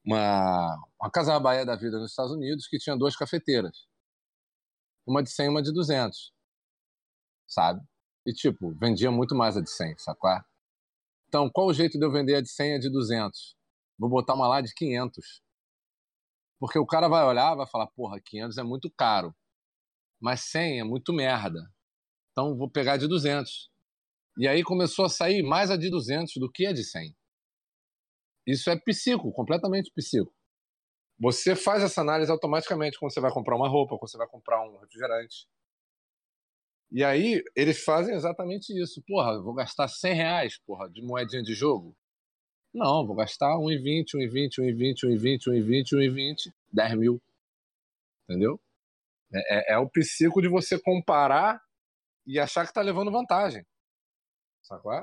Uma, 0.05 0.75
uma 0.99 1.09
Casa 1.09 1.39
Bahia 1.39 1.65
da 1.65 1.75
Vida 1.75 1.97
nos 1.97 2.11
Estados 2.11 2.33
Unidos 2.33 2.67
que 2.67 2.77
tinha 2.77 2.97
duas 2.97 3.15
cafeteiras. 3.15 3.87
Uma 5.07 5.23
de 5.23 5.29
100 5.29 5.45
e 5.45 5.49
uma 5.49 5.61
de 5.61 5.71
200. 5.71 6.33
Sabe? 7.47 7.81
E, 8.25 8.33
tipo, 8.33 8.73
vendia 8.75 9.11
muito 9.11 9.35
mais 9.35 9.57
a 9.57 9.61
de 9.61 9.69
100, 9.69 9.97
sacou? 9.97 10.29
Então, 11.27 11.49
qual 11.49 11.67
o 11.67 11.73
jeito 11.73 11.97
de 11.97 12.05
eu 12.05 12.11
vender 12.11 12.35
a 12.35 12.41
de 12.41 12.49
100 12.49 12.71
e 12.71 12.75
a 12.75 12.79
de 12.79 12.89
200? 12.89 13.55
Vou 13.97 14.09
botar 14.09 14.33
uma 14.33 14.47
lá 14.47 14.61
de 14.61 14.73
500. 14.73 15.41
Porque 16.63 16.79
o 16.79 16.85
cara 16.85 17.09
vai 17.09 17.25
olhar 17.25 17.55
vai 17.55 17.67
falar, 17.67 17.87
porra, 17.87 18.21
500 18.21 18.57
é 18.57 18.63
muito 18.63 18.89
caro. 18.89 19.35
Mas 20.17 20.45
100 20.45 20.79
é 20.79 20.83
muito 20.85 21.11
merda. 21.11 21.59
Então, 22.31 22.55
vou 22.55 22.71
pegar 22.71 22.95
de 22.95 23.05
200. 23.05 23.69
E 24.37 24.47
aí 24.47 24.63
começou 24.63 25.03
a 25.03 25.09
sair 25.09 25.43
mais 25.43 25.69
a 25.69 25.75
de 25.75 25.89
200 25.89 26.35
do 26.37 26.49
que 26.49 26.65
a 26.65 26.71
de 26.71 26.85
100. 26.85 27.13
Isso 28.47 28.69
é 28.69 28.79
psico, 28.79 29.29
completamente 29.33 29.91
psico. 29.93 30.33
Você 31.19 31.53
faz 31.53 31.83
essa 31.83 31.99
análise 31.99 32.31
automaticamente 32.31 32.97
quando 32.97 33.13
você 33.13 33.19
vai 33.19 33.33
comprar 33.33 33.57
uma 33.57 33.67
roupa, 33.67 33.97
quando 33.97 34.09
você 34.09 34.17
vai 34.17 34.29
comprar 34.29 34.65
um 34.65 34.77
refrigerante. 34.77 35.45
E 36.89 37.03
aí, 37.03 37.43
eles 37.57 37.83
fazem 37.83 38.15
exatamente 38.15 38.71
isso. 38.81 39.03
Porra, 39.05 39.37
vou 39.41 39.53
gastar 39.53 39.89
100 39.89 40.13
reais, 40.13 40.57
porra, 40.65 40.89
de 40.89 41.01
moedinha 41.01 41.43
de 41.43 41.53
jogo? 41.53 41.93
Não, 42.73 43.05
vou 43.05 43.15
gastar 43.15 43.55
1,20, 43.57 44.15
1,20, 44.15 44.59
1,20, 44.59 45.03
1,20, 45.05 45.47
1,20, 45.47 45.93
1,20, 45.93 46.53
10 46.71 46.97
mil. 46.97 47.21
Entendeu? 48.27 48.59
É, 49.33 49.73
é, 49.73 49.73
é, 49.73 49.77
o 49.77 49.89
psico 49.89 50.41
de 50.41 50.47
você 50.47 50.79
comparar 50.79 51.61
e 52.25 52.39
achar 52.39 52.65
que 52.65 52.73
tá 52.73 52.81
levando 52.81 53.11
vantagem. 53.11 53.65
Sacou? 54.63 54.93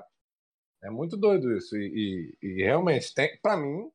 É 0.82 0.90
muito 0.90 1.16
doido 1.16 1.56
isso. 1.56 1.76
E, 1.76 2.36
e, 2.42 2.46
e 2.46 2.62
realmente, 2.64 3.14
tem, 3.14 3.38
para 3.40 3.56
mim, 3.56 3.90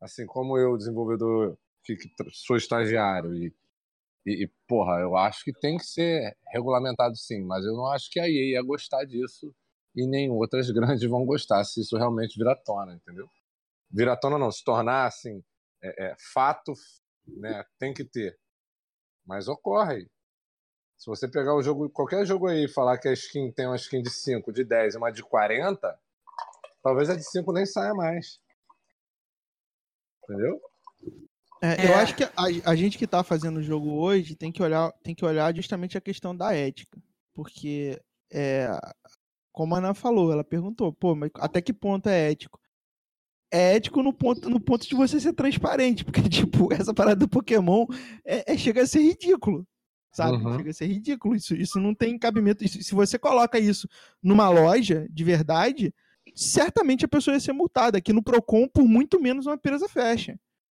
assim 0.00 0.26
como 0.26 0.58
eu, 0.58 0.76
desenvolvedor, 0.76 1.56
que, 1.84 1.96
que 1.96 2.10
sou 2.32 2.56
estagiário 2.56 3.34
e 3.34 3.54
e, 4.28 4.44
e, 4.44 4.48
porra, 4.66 5.00
eu 5.00 5.16
acho 5.16 5.42
que 5.42 5.52
tem 5.52 5.78
que 5.78 5.86
ser 5.86 6.36
regulamentado 6.52 7.16
sim, 7.16 7.40
mas 7.44 7.64
eu 7.64 7.72
não 7.72 7.86
acho 7.86 8.10
que 8.10 8.20
a 8.20 8.28
EA 8.28 8.52
ia 8.52 8.62
gostar 8.62 9.04
disso 9.06 9.54
e 9.98 10.06
nem 10.06 10.30
outras 10.30 10.70
grandes 10.72 11.08
vão 11.08 11.24
gostar 11.24 11.64
se 11.64 11.80
isso 11.80 11.96
realmente 11.96 12.38
virar 12.38 12.56
tona, 12.56 12.94
entendeu? 12.94 13.28
Virar 13.90 14.16
tona 14.16 14.38
não, 14.38 14.50
se 14.50 14.62
tornar 14.62 15.06
assim, 15.06 15.42
é, 15.82 16.06
é, 16.06 16.16
fato, 16.32 16.72
né, 17.26 17.64
tem 17.78 17.92
que 17.92 18.04
ter. 18.04 18.38
Mas 19.26 19.48
ocorre. 19.48 20.08
Se 20.96 21.06
você 21.06 21.28
pegar 21.28 21.54
o 21.54 21.62
jogo, 21.62 21.88
qualquer 21.90 22.26
jogo 22.26 22.48
aí 22.48 22.64
e 22.64 22.72
falar 22.72 22.98
que 22.98 23.08
a 23.08 23.12
skin 23.12 23.52
tem 23.52 23.66
uma 23.66 23.76
skin 23.76 24.02
de 24.02 24.10
5, 24.10 24.52
de 24.52 24.64
10 24.64 24.94
e 24.94 24.98
uma 24.98 25.12
de 25.12 25.22
40, 25.22 25.98
talvez 26.82 27.08
a 27.08 27.14
de 27.14 27.22
5 27.22 27.52
nem 27.52 27.64
saia 27.64 27.94
mais. 27.94 28.40
Entendeu? 30.24 30.60
É, 31.62 31.86
é. 31.86 31.90
Eu 31.90 31.94
acho 31.96 32.14
que 32.14 32.24
a, 32.24 32.32
a, 32.64 32.76
gente 32.76 32.98
que 32.98 33.04
está 33.04 33.22
fazendo 33.24 33.58
o 33.58 33.62
jogo 33.62 33.90
hoje 33.92 34.34
tem 34.34 34.52
que 34.52 34.62
olhar, 34.62 34.92
tem 35.02 35.14
que 35.14 35.24
olhar 35.24 35.54
justamente 35.54 35.96
a 35.96 36.00
questão 36.00 36.36
da 36.36 36.54
ética. 36.54 36.98
Porque, 37.34 38.00
é, 38.32 38.68
como 39.58 39.74
a 39.74 39.78
Ana 39.78 39.92
falou, 39.92 40.30
ela 40.30 40.44
perguntou, 40.44 40.92
pô, 40.92 41.16
mas 41.16 41.32
até 41.34 41.60
que 41.60 41.72
ponto 41.72 42.08
é 42.08 42.30
ético? 42.30 42.60
é 43.50 43.74
ético 43.74 44.04
no 44.04 44.12
ponto, 44.12 44.48
no 44.48 44.60
ponto 44.60 44.86
de 44.86 44.94
você 44.94 45.18
ser 45.18 45.32
transparente, 45.32 46.04
porque, 46.06 46.22
tipo, 46.28 46.72
essa 46.72 46.94
parada 46.94 47.16
do 47.16 47.28
Pokémon 47.28 47.86
é, 48.24 48.52
é 48.52 48.56
chega 48.56 48.82
a 48.82 48.86
ser 48.86 49.00
ridículo, 49.00 49.66
sabe? 50.12 50.36
Uhum. 50.36 50.58
Chega 50.58 50.70
a 50.70 50.74
ser 50.74 50.86
ridículo. 50.86 51.34
Isso, 51.34 51.56
isso 51.56 51.80
não 51.80 51.92
tem 51.92 52.16
cabimento. 52.16 52.64
Isso- 52.64 52.80
se 52.80 52.94
você 52.94 53.18
coloca 53.18 53.58
isso 53.58 53.88
numa 54.22 54.48
loja 54.48 55.08
de 55.10 55.24
verdade, 55.24 55.92
certamente 56.36 57.04
a 57.04 57.08
pessoa 57.08 57.34
ia 57.34 57.40
ser 57.40 57.52
multada. 57.52 57.98
Aqui 57.98 58.12
no 58.12 58.22
Procon, 58.22 58.68
por 58.68 58.84
muito 58.84 59.20
menos, 59.20 59.46
uma 59.46 59.56
empresa 59.56 59.88
fecha. 59.88 60.38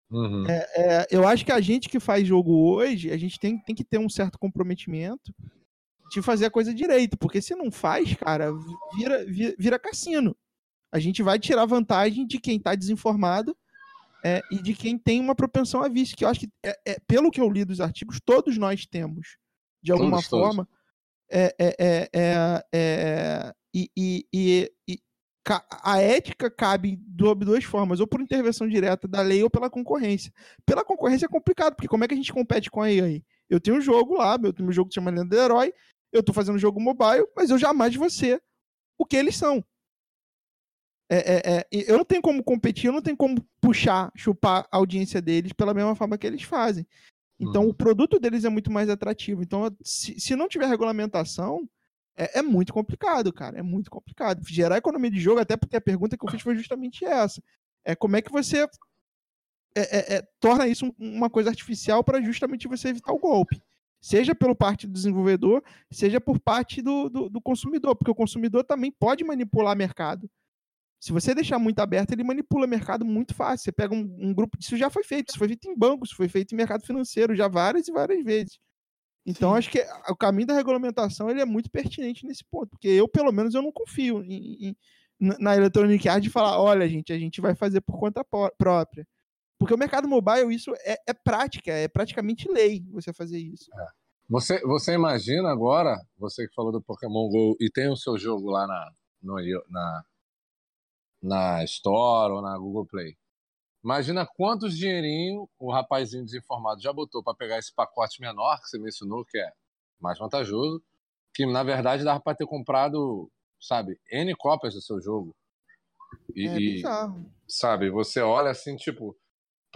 Uhum. 0.09 0.45
É, 0.47 1.05
eu 1.11 1.27
acho 1.27 1.45
que 1.45 1.51
a 1.51 1.61
gente 1.61 1.89
que 1.89 1.99
faz 1.99 2.29
jogo 2.29 2.53
hoje, 2.53 3.11
a 3.11 3.17
gente 3.17 3.41
tem, 3.41 3.59
tem 3.59 3.75
que 3.75 3.83
ter 3.83 3.99
um 3.99 4.09
certo 4.09 4.39
comprometimento 4.39 5.35
de 6.11 6.23
fazer 6.23 6.47
a 6.47 6.51
coisa 6.51 6.73
direito, 6.75 7.17
porque 7.19 7.41
se 7.43 7.55
não 7.55 7.71
faz, 7.71 8.15
cara, 8.15 8.51
vira, 8.97 9.25
vira, 9.25 9.55
vira 9.59 9.79
cassino. 9.79 10.37
A 10.93 10.99
gente 10.99 11.23
vai 11.23 11.39
tirar 11.39 11.67
vantagem 11.67 12.27
de 12.27 12.39
quem 12.39 12.57
está 12.57 12.75
desinformado 12.75 13.57
é, 14.25 14.41
e 14.51 14.63
de 14.63 14.75
quem 14.75 14.99
tem 14.99 15.21
uma 15.21 15.35
propensão 15.35 15.83
a 15.83 15.89
vício, 15.89 16.17
que 16.17 16.25
eu 16.25 16.29
acho 16.29 16.41
que, 16.41 16.49
é, 16.65 16.79
é, 16.87 16.99
pelo 17.07 17.31
que 17.31 17.41
eu 17.41 17.51
li 17.51 17.65
dos 17.65 17.81
artigos, 17.81 18.19
todos 18.25 18.57
nós 18.57 18.87
temos, 18.87 19.37
de 19.83 19.93
alguma 19.93 20.13
Todos, 20.17 20.29
todos. 20.29 20.47
forma. 20.47 20.69
É, 21.31 21.55
é, 21.59 21.77
é, 21.79 22.09
é, 22.15 22.65
é, 22.75 23.55
e, 23.75 23.91
e, 23.97 24.27
e- 24.33 24.71
e 24.89 24.99
a 25.83 25.99
ética 26.01 26.51
cabe 26.51 26.97
de 26.97 27.35
duas 27.45 27.65
formas, 27.65 28.01
ou 28.01 28.07
por 28.07 28.21
intervenção 28.21 28.69
direta 28.69 29.07
da 29.09 29.21
lei 29.23 29.43
ou 29.43 29.49
pela 29.51 29.71
concorrência. 29.71 30.33
Pela 30.67 30.85
concorrência 30.85 31.27
é 31.27 31.29
complicado, 31.29 31.75
porque 31.75 31.89
como 31.89 32.05
é 32.05 32.09
que 32.09 32.15
a 32.15 32.17
gente 32.17 32.33
compete 32.33 32.71
com 32.71 32.83
a 32.83 32.91
EA? 32.91 33.23
Eu 33.49 33.61
tenho 33.61 33.77
um 33.79 33.81
jogo 33.81 34.17
lá, 34.17 34.39
eu 34.43 34.53
tenho 34.53 34.69
um 34.69 34.73
jogo 34.73 34.89
que 34.89 34.95
se 34.95 35.01
chama 35.01 35.11
Lenda 35.11 35.25
do 35.37 35.37
Herói, 35.41 35.73
eu 36.13 36.23
tô 36.23 36.33
fazendo 36.33 36.59
jogo 36.59 36.81
mobile, 36.81 37.27
mas 37.37 37.51
eu 37.51 37.59
jamais 37.59 37.95
vou 37.95 38.09
ser 38.11 38.43
o 38.97 39.05
que 39.05 39.17
eles 39.17 39.37
são. 39.37 39.65
É, 41.11 41.17
é, 41.17 41.57
é, 41.59 41.67
eu 41.71 41.97
não 41.97 42.05
tenho 42.05 42.21
como 42.21 42.43
competir, 42.43 42.87
eu 42.89 42.93
não 42.93 43.01
tenho 43.01 43.17
como 43.17 43.41
puxar, 43.61 44.13
chupar 44.15 44.69
a 44.71 44.77
audiência 44.77 45.23
deles 45.23 45.53
pela 45.55 45.73
mesma 45.73 45.95
forma 45.95 46.19
que 46.19 46.27
eles 46.27 46.43
fazem. 46.43 46.87
Então 47.41 47.63
Uhum. 47.63 47.71
o 47.71 47.75
produto 47.75 48.19
deles 48.19 48.45
é 48.45 48.49
muito 48.49 48.71
mais 48.71 48.91
atrativo. 48.91 49.43
Então, 49.43 49.75
se, 49.83 50.19
se 50.21 50.37
não 50.37 50.49
tiver 50.49 50.67
regulamentação, 50.67 51.69
é, 52.17 52.41
é 52.41 52.43
muito 52.43 52.73
complicado, 52.75 53.33
cara. 53.33 53.59
É 53.59 53.63
muito 53.63 53.91
complicado. 53.91 54.43
Gerar 54.47 54.77
economia 54.77 55.11
de 55.11 55.21
jogo, 55.21 55.41
até 55.41 55.57
porque 55.57 55.77
a 55.77 55.81
pergunta 55.81 56.17
que 56.17 56.25
eu 56.27 56.31
fiz 56.31 56.43
foi 56.43 56.57
justamente 56.57 57.05
essa. 57.05 57.43
É 57.85 57.95
como 57.95 58.17
é 58.17 58.23
que 58.23 58.31
você 58.33 58.69
é, 59.75 60.17
é, 60.17 60.23
torna 60.41 60.67
isso 60.67 60.85
um- 60.87 60.95
uma 60.99 61.31
coisa 61.31 61.49
artificial 61.51 62.03
para 62.03 62.21
justamente 62.21 62.67
você 62.67 62.89
evitar 62.89 63.13
o 63.13 63.19
golpe. 63.19 63.63
Seja 64.01 64.35
pelo 64.35 64.55
parte 64.55 64.87
do 64.87 64.93
desenvolvedor, 64.93 65.63
seja 65.91 66.21
por 66.21 66.39
parte 66.39 66.81
do, 66.81 67.09
do, 67.09 67.29
do 67.29 67.41
consumidor, 67.41 67.97
porque 67.97 68.11
o 68.11 68.15
consumidor 68.15 68.63
também 68.65 68.93
pode 68.93 69.25
manipular 69.25 69.77
mercado. 69.77 70.31
Se 71.01 71.13
você 71.13 71.35
deixar 71.35 71.59
muito 71.59 71.79
aberto, 71.81 72.13
ele 72.13 72.25
manipula 72.25 72.67
mercado 72.67 73.05
muito 73.05 73.35
fácil. 73.35 73.65
Você 73.65 73.73
pega 73.73 73.95
um, 73.95 74.17
um 74.19 74.35
grupo. 74.35 74.59
Isso 74.61 74.77
já 74.77 74.91
foi 74.91 75.05
feito. 75.05 75.29
Isso 75.31 75.39
foi 75.39 75.47
feito 75.49 75.69
em 75.69 75.77
bancos, 75.77 76.11
foi 76.11 76.29
feito 76.29 76.53
em 76.53 76.57
mercado 76.57 76.85
financeiro 76.85 77.37
já 77.37 77.47
várias 77.49 77.87
e 77.87 77.93
várias 77.93 78.25
vezes. 78.25 78.59
Então, 79.25 79.53
Sim. 79.53 79.59
acho 79.59 79.71
que 79.71 79.85
o 80.09 80.17
caminho 80.17 80.47
da 80.49 80.55
regulamentação 80.55 81.29
ele 81.31 81.41
é 81.41 81.45
muito 81.45 81.71
pertinente 81.71 82.27
nesse 82.27 82.45
ponto. 82.51 82.71
Porque 82.71 82.89
eu, 82.89 83.07
pelo 83.09 83.31
menos, 83.31 83.55
eu 83.55 83.63
não 83.63 83.71
confio 83.71 84.25
em- 84.25 84.69
em- 84.71 84.77
na 85.21 85.57
Electronic 85.57 86.09
Arts 86.09 86.23
de 86.25 86.31
falar: 86.31 86.61
olha, 86.61 86.89
gente, 86.89 87.13
a 87.13 87.19
gente 87.19 87.41
vai 87.41 87.55
fazer 87.55 87.81
por 87.81 87.99
conta 87.99 88.25
pró- 88.25 88.51
própria. 88.59 89.07
Porque 89.59 89.75
o 89.75 89.79
mercado 89.79 90.07
mobile, 90.07 90.55
isso 90.55 90.73
é, 90.79 90.97
é 91.09 91.13
prática, 91.13 91.73
é 91.73 91.89
praticamente 91.89 92.51
lei 92.51 92.85
você 92.91 93.13
fazer 93.13 93.39
isso. 93.39 93.71
Você, 94.29 94.61
você 94.61 94.93
imagina 94.93 95.51
agora, 95.51 96.01
você 96.17 96.47
que 96.47 96.55
falou 96.55 96.71
do 96.71 96.83
Pokémon 96.83 97.29
GO 97.29 97.57
e 97.61 97.71
tem 97.71 97.91
o 97.91 97.97
seu 97.97 98.17
jogo 98.19 98.51
lá 98.51 98.67
na, 98.67 98.93
no, 99.23 99.37
na, 99.69 100.05
na 101.23 101.65
Store 101.65 102.35
ou 102.35 102.43
na 102.43 102.57
Google 102.57 102.87
Play. 102.87 103.17
Imagina 103.83 104.27
quantos 104.27 104.77
dinheirinho 104.77 105.49
o 105.59 105.73
rapazinho 105.73 106.25
desinformado 106.25 106.81
já 106.81 106.93
botou 106.93 107.23
para 107.23 107.35
pegar 107.35 107.59
esse 107.59 107.73
pacote 107.75 108.21
menor 108.21 108.61
que 108.61 108.69
você 108.69 108.79
mencionou, 108.79 109.25
que 109.25 109.39
é 109.39 109.51
mais 110.01 110.19
vantajoso, 110.19 110.83
que 111.35 111.47
na 111.47 111.63
verdade 111.63 112.05
dava 112.05 112.21
para 112.21 112.37
ter 112.37 112.47
comprado, 112.47 113.31
sabe, 113.61 113.99
N 114.11 114.35
cópias 114.37 114.75
do 114.75 114.83
seu 114.83 115.01
jogo. 115.01 115.35
E, 116.35 116.47
é 116.47 116.55
e, 116.55 116.75
bizarro. 116.75 117.33
sabe, 117.47 117.91
você 117.91 118.21
olha 118.21 118.51
assim, 118.51 118.77
tipo, 118.77 119.17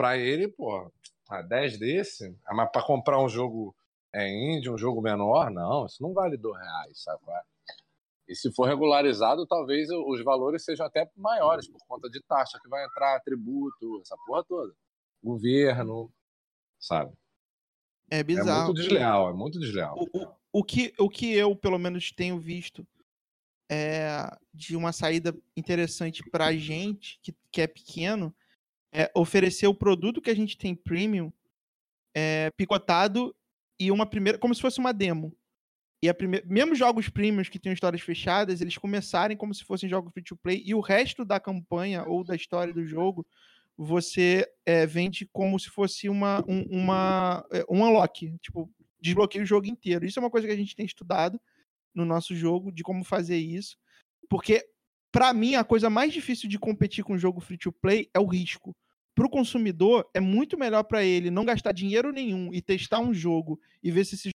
pra 0.02 0.18
ele, 0.18 0.48
pô, 0.48 0.90
a 1.28 1.42
10 1.42 1.78
desse, 1.78 2.36
ah, 2.44 2.52
mas 2.52 2.68
pra 2.72 2.82
comprar 2.82 3.20
um 3.20 3.28
jogo 3.28 3.72
é, 4.12 4.28
indie, 4.28 4.68
um 4.68 4.76
jogo 4.76 5.00
menor, 5.00 5.48
não, 5.48 5.86
isso 5.86 6.02
não 6.02 6.12
vale 6.12 6.36
2 6.36 6.58
reais, 6.58 7.00
sabe? 7.04 7.20
é? 7.28 7.42
E 8.26 8.34
se 8.34 8.52
for 8.52 8.66
regularizado, 8.66 9.46
talvez 9.46 9.88
os 9.90 10.24
valores 10.24 10.64
sejam 10.64 10.86
até 10.86 11.08
maiores, 11.16 11.68
por 11.68 11.78
conta 11.86 12.10
de 12.10 12.20
taxa 12.20 12.58
que 12.60 12.68
vai 12.68 12.84
entrar, 12.84 13.20
tributo, 13.20 14.00
essa 14.00 14.16
porra 14.26 14.42
toda. 14.42 14.74
Governo, 15.22 16.12
sabe? 16.80 17.12
É 18.10 18.18
É 18.18 18.24
bizarro. 18.24 18.64
muito 18.64 18.82
desleal, 18.82 19.30
é 19.30 19.32
muito 19.32 19.60
desleal. 19.60 19.94
o, 19.96 20.18
o, 20.20 20.34
o 20.60 20.64
que, 20.64 20.92
o 20.98 21.08
que 21.08 21.32
eu, 21.32 21.54
pelo 21.54 21.78
menos, 21.78 22.10
tenho 22.10 22.40
visto 22.40 22.84
é, 23.70 24.36
de 24.52 24.76
uma 24.76 24.92
saída 24.92 25.32
interessante 25.56 26.28
para 26.28 26.46
a 26.46 26.56
gente, 26.56 27.20
que, 27.22 27.32
que 27.52 27.60
é 27.60 27.68
pequeno, 27.68 28.34
é 28.92 29.10
oferecer 29.14 29.66
o 29.66 29.74
produto 29.74 30.20
que 30.20 30.30
a 30.30 30.36
gente 30.36 30.56
tem 30.56 30.74
premium 30.74 31.32
é, 32.14 32.50
picotado 32.56 33.34
e 33.78 33.90
uma 33.90 34.06
primeira. 34.06 34.38
como 34.38 34.54
se 34.54 34.60
fosse 34.60 34.78
uma 34.78 34.92
demo. 34.92 35.34
E 36.02 36.08
a 36.08 36.14
primeira, 36.14 36.44
mesmo 36.48 36.74
jogos 36.74 37.08
premiums 37.08 37.48
que 37.48 37.58
têm 37.58 37.72
histórias 37.72 38.02
fechadas, 38.02 38.60
eles 38.60 38.76
começarem 38.76 39.36
como 39.36 39.54
se 39.54 39.64
fossem 39.64 39.88
jogos 39.88 40.12
free 40.12 40.24
to 40.24 40.36
play 40.36 40.62
e 40.66 40.74
o 40.74 40.80
resto 40.80 41.24
da 41.24 41.38
campanha 41.38 42.04
ou 42.04 42.24
da 42.24 42.34
história 42.34 42.74
do 42.74 42.84
jogo 42.84 43.26
você 43.76 44.46
é, 44.66 44.86
vende 44.86 45.28
como 45.32 45.58
se 45.58 45.68
fosse 45.68 46.08
uma, 46.08 46.44
um, 46.46 46.62
uma, 46.70 47.44
é, 47.50 47.64
um 47.68 47.82
unlock. 47.82 48.36
Tipo, 48.38 48.70
desbloqueia 49.00 49.42
o 49.42 49.46
jogo 49.46 49.66
inteiro. 49.66 50.04
Isso 50.04 50.18
é 50.18 50.22
uma 50.22 50.30
coisa 50.30 50.46
que 50.46 50.52
a 50.52 50.56
gente 50.56 50.76
tem 50.76 50.86
estudado 50.86 51.40
no 51.94 52.04
nosso 52.04 52.34
jogo, 52.34 52.72
de 52.72 52.82
como 52.82 53.04
fazer 53.04 53.36
isso. 53.36 53.76
Porque, 54.28 54.64
para 55.10 55.32
mim, 55.32 55.54
a 55.54 55.64
coisa 55.64 55.90
mais 55.90 56.12
difícil 56.12 56.48
de 56.48 56.58
competir 56.58 57.04
com 57.04 57.14
um 57.14 57.18
jogo 57.18 57.40
free 57.40 57.58
to 57.58 57.72
play 57.72 58.08
é 58.14 58.20
o 58.20 58.26
risco. 58.26 58.74
Para 59.14 59.26
o 59.26 59.30
consumidor, 59.30 60.08
é 60.14 60.20
muito 60.20 60.58
melhor 60.58 60.84
para 60.84 61.04
ele 61.04 61.30
não 61.30 61.44
gastar 61.44 61.72
dinheiro 61.72 62.10
nenhum 62.12 62.52
e 62.52 62.62
testar 62.62 62.98
um 63.00 63.12
jogo 63.12 63.60
e 63.82 63.90
ver 63.90 64.04
se 64.04 64.14
esse 64.14 64.30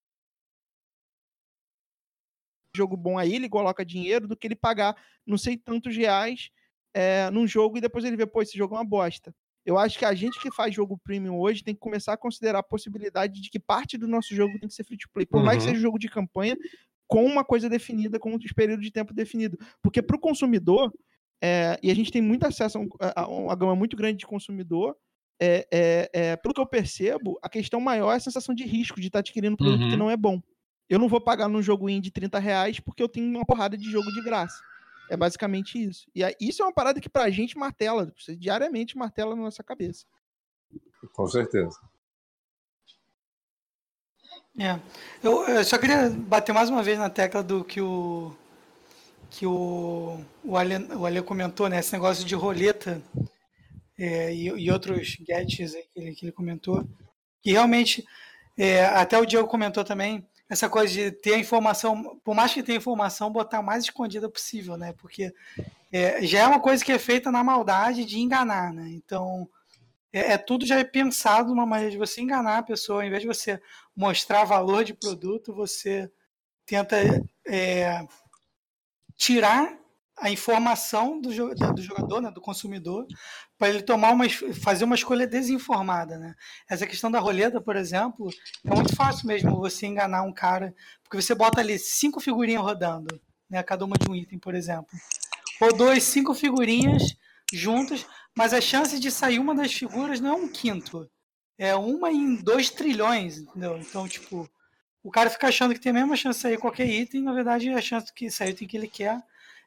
jogo 2.76 2.97
bom 2.97 3.17
aí 3.17 3.36
ele 3.36 3.47
coloca 3.47 3.86
dinheiro 3.86 4.28
do 4.28 4.36
que 4.36 4.45
ele 4.45 4.55
pagar 4.55 4.95
não 5.26 5.38
sei 5.38 5.55
tantos 5.55 5.95
reais 5.95 6.49
é, 6.93 7.30
num 7.32 7.47
jogo 7.47 7.78
e 7.78 7.82
depois 7.82 8.03
ele 8.03 8.17
vê, 8.17 8.26
pô, 8.26 8.41
esse 8.41 8.57
jogo 8.57 8.76
é 8.76 8.78
uma 8.80 8.86
bosta. 8.86 9.34
Eu 9.65 9.78
acho 9.78 9.97
que 9.97 10.05
a 10.05 10.13
gente 10.13 10.39
que 10.39 10.51
faz 10.51 10.73
jogo 10.76 10.97
premium 10.97 11.39
hoje 11.39 11.63
tem 11.63 11.73
que 11.73 11.80
começar 11.80 12.13
a 12.13 12.17
considerar 12.17 12.59
a 12.59 12.63
possibilidade 12.63 13.41
de 13.41 13.49
que 13.49 13.59
parte 13.59 13.97
do 13.97 14.07
nosso 14.07 14.36
jogo 14.36 14.59
tem 14.59 14.69
que 14.69 14.76
ser 14.76 14.84
free 14.84 14.97
to 14.97 15.09
play. 15.11 15.26
Por 15.26 15.43
mais 15.43 15.57
que 15.57 15.63
Uhum. 15.63 15.69
seja 15.69 15.80
um 15.80 15.82
jogo 15.82 15.97
de 15.99 16.07
campanha, 16.07 16.55
com 17.07 17.26
uma 17.26 17.43
coisa 17.43 17.67
definida, 17.67 18.19
com 18.19 18.32
um 18.32 18.39
período 18.55 18.82
de 18.82 18.91
tempo 18.91 19.13
definido. 19.13 19.57
Porque 19.82 20.01
para 20.01 20.15
o 20.15 20.19
consumidor, 20.19 20.93
é, 21.41 21.77
e 21.83 21.91
a 21.91 21.95
gente 21.95 22.11
tem 22.11 22.21
muito 22.21 22.45
acesso 22.45 22.77
a, 22.77 22.81
um- 22.81 22.89
a- 22.99 23.27
uma 23.27 23.55
gama 23.55 23.75
muito 23.75 23.95
grande 23.95 24.17
de 24.19 24.25
consumidor, 24.27 24.95
é, 25.39 25.67
é, 25.71 26.09
é, 26.13 26.36
pelo 26.38 26.53
que 26.53 26.61
eu 26.61 26.65
percebo, 26.65 27.38
a 27.41 27.49
questão 27.49 27.79
maior 27.81 28.13
é 28.13 28.15
a 28.15 28.19
sensação 28.19 28.55
de 28.55 28.63
risco 28.65 28.99
de 29.01 29.07
estar 29.07 29.20
adquirindo 29.20 29.53
um 29.53 29.57
produto 29.57 29.82
que 29.87 29.91
Uhum. 29.93 29.97
não 29.97 30.09
é 30.09 30.16
bom. 30.17 30.41
Eu 30.89 30.97
não 30.99 31.09
vou 31.09 31.20
pagar 31.20 31.49
num 31.49 31.62
jogo 31.62 31.89
indie 31.89 32.12
30 32.12 32.39
reais 32.39 32.79
porque 32.79 33.01
eu 33.03 33.09
tenho 33.09 33.28
uma 33.29 33.45
porrada 33.45 33.78
de 33.78 33.89
jogo 33.91 34.12
de 34.13 34.21
graça. 34.24 34.62
É 35.09 35.17
basicamente 35.17 35.82
isso. 35.83 36.07
E 36.16 36.24
isso 36.39 36.62
é 36.62 36.66
uma 36.66 36.74
parada 36.74 36.99
que 37.01 37.09
pra 37.09 37.29
gente 37.29 37.57
martela, 37.57 38.12
você 38.17 38.36
diariamente 38.36 38.97
martela 38.97 39.36
na 39.36 39.41
nossa 39.43 39.63
cabeça. 39.63 40.05
Com 41.13 41.28
certeza. 41.28 41.78
É. 44.57 44.79
Eu, 45.21 45.43
eu 45.47 45.63
só 45.66 45.78
queria 45.78 46.09
bater 46.09 46.53
mais 46.53 46.70
uma 46.70 46.82
vez 46.82 46.97
na 46.97 47.09
tecla 47.09 47.43
do 47.43 47.63
que 47.63 47.82
o 47.82 48.36
que 49.29 49.45
o, 49.45 50.19
o, 50.43 50.57
Ale, 50.57 50.77
o 50.93 51.05
Ale 51.05 51.21
comentou, 51.21 51.67
né? 51.69 51.79
Esse 51.79 51.93
negócio 51.93 52.25
de 52.25 52.35
roleta 52.35 53.01
é, 53.97 54.33
e, 54.33 54.45
e 54.45 54.71
outros 54.71 55.17
gadgets 55.27 55.73
que 55.73 55.99
ele, 55.99 56.15
que 56.15 56.25
ele 56.25 56.31
comentou. 56.31 56.87
Que 57.41 57.51
realmente, 57.51 58.05
é, 58.57 58.85
até 58.85 59.17
o 59.17 59.25
Diego 59.25 59.47
comentou 59.47 59.83
também, 59.83 60.25
essa 60.49 60.69
coisa 60.69 60.93
de 60.93 61.11
ter 61.11 61.33
a 61.35 61.39
informação, 61.39 62.19
por 62.23 62.35
mais 62.35 62.53
que 62.53 62.61
tenha 62.61 62.77
informação, 62.77 63.31
botar 63.31 63.61
mais 63.61 63.83
escondida 63.83 64.29
possível, 64.29 64.77
né? 64.77 64.93
Porque 64.97 65.33
é, 65.91 66.25
já 66.25 66.39
é 66.41 66.47
uma 66.47 66.59
coisa 66.59 66.83
que 66.83 66.91
é 66.91 66.99
feita 66.99 67.31
na 67.31 67.43
maldade 67.43 68.05
de 68.05 68.19
enganar, 68.19 68.73
né? 68.73 68.89
Então, 68.89 69.49
é, 70.13 70.33
é 70.33 70.37
tudo 70.37 70.65
já 70.65 70.79
é 70.79 70.83
pensado 70.83 71.49
numa 71.49 71.65
maneira 71.65 71.91
de 71.91 71.97
você 71.97 72.21
enganar 72.21 72.59
a 72.59 72.63
pessoa, 72.63 73.05
em 73.05 73.09
vez 73.09 73.21
de 73.21 73.27
você 73.27 73.59
mostrar 73.95 74.43
valor 74.45 74.83
de 74.83 74.93
produto, 74.93 75.53
você 75.53 76.09
tenta 76.65 76.97
é, 77.47 78.05
tirar 79.17 79.78
a 80.17 80.29
informação 80.29 81.20
do, 81.20 81.29
do 81.29 81.82
jogador, 81.82 82.21
né, 82.21 82.32
do 82.32 82.39
consumidor, 82.39 83.05
para 83.58 83.70
ele 83.70 83.82
tomar 83.82 84.12
uma, 84.12 84.25
fazer 84.29 84.86
uma 84.86 84.96
escolha 84.96 85.28
desinformada, 85.28 86.17
né? 86.17 86.33
Essa 86.70 86.87
questão 86.87 87.12
da 87.12 87.20
roleta, 87.20 87.59
por 87.59 87.75
exemplo, 87.75 88.29
é 88.66 88.74
muito 88.74 88.96
fácil 88.96 89.28
mesmo 89.28 89.58
você 89.58 89.86
enganar 89.86 90.24
um 90.24 90.33
cara, 90.33 90.74
porque 91.04 91.21
você 91.21 91.36
bota 91.36 91.59
ali 91.59 91.78
cinco 91.78 92.21
figurinhas 92.21 92.62
rodando, 92.62 93.20
né, 93.50 93.62
cada 93.62 93.83
uma 93.83 93.97
de 93.97 94.09
um 94.09 94.16
item, 94.16 94.39
por 94.39 94.55
exemplo. 94.55 94.87
Rodou 95.59 95.89
as 95.89 96.04
cinco 96.04 96.33
figurinhas, 96.33 97.16
juntas, 97.51 98.05
mas 98.36 98.54
a 98.54 98.62
chance 98.62 99.00
de 99.00 99.12
sair 99.12 99.39
uma 99.39 99.54
das 99.54 99.74
figuras 99.74 100.20
não 100.20 100.32
é 100.32 100.33
um 100.33 100.47
quinto. 100.47 101.09
É 101.58 101.74
uma 101.75 102.12
em 102.12 102.36
dois 102.36 102.70
trilhões, 102.70 103.37
entendeu? 103.37 103.78
Então, 103.78 104.08
tipo, 104.08 104.50
o 105.05 105.11
cara 105.11 105.29
fica 105.29 105.47
achando 105.47 105.71
que 105.71 105.79
tem 105.79 105.91
a 105.91 105.93
mesma 105.93 106.15
chance 106.15 106.39
de 106.39 106.41
sair 106.41 106.57
qualquer 106.57 106.87
item, 106.87 107.21
na 107.21 107.32
verdade 107.32 107.69
a 107.69 107.79
chance 107.79 108.07
de 108.07 108.13
que 108.13 108.32
sair 108.32 108.47
o 108.47 108.51
item 108.53 108.67
que 108.67 108.75
ele 108.75 108.87
quer 108.87 109.21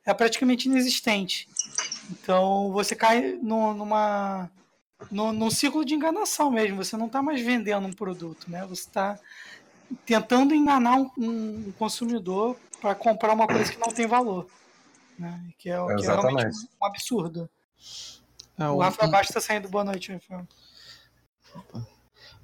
é 0.04 0.12
praticamente 0.12 0.68
inexistente. 0.68 1.48
Então 2.10 2.72
você 2.72 2.96
cai 2.96 3.38
no, 3.40 3.72
numa 3.72 4.50
no, 5.12 5.32
num 5.32 5.48
ciclo 5.48 5.84
de 5.84 5.94
enganação 5.94 6.50
mesmo. 6.50 6.82
Você 6.82 6.96
não 6.96 7.06
está 7.06 7.22
mais 7.22 7.40
vendendo 7.40 7.86
um 7.86 7.92
produto, 7.92 8.50
né? 8.50 8.66
Você 8.66 8.82
está 8.82 9.16
tentando 10.04 10.52
enganar 10.52 10.96
um, 10.96 11.08
um 11.16 11.72
consumidor 11.78 12.56
para 12.80 12.96
comprar 12.96 13.32
uma 13.32 13.46
coisa 13.46 13.70
que 13.70 13.78
não 13.78 13.92
tem 13.92 14.08
valor, 14.08 14.48
né? 15.16 15.40
Que 15.56 15.70
é, 15.70 15.76
que 15.94 16.04
é 16.04 16.08
realmente 16.08 16.56
um 16.82 16.84
absurdo. 16.84 17.48
É, 18.58 18.66
o 18.66 18.78
Rafael 18.78 19.08
Baixo 19.08 19.30
está 19.30 19.40
saindo. 19.40 19.68
Boa 19.68 19.84
noite, 19.84 20.12
Rafael. 20.12 20.48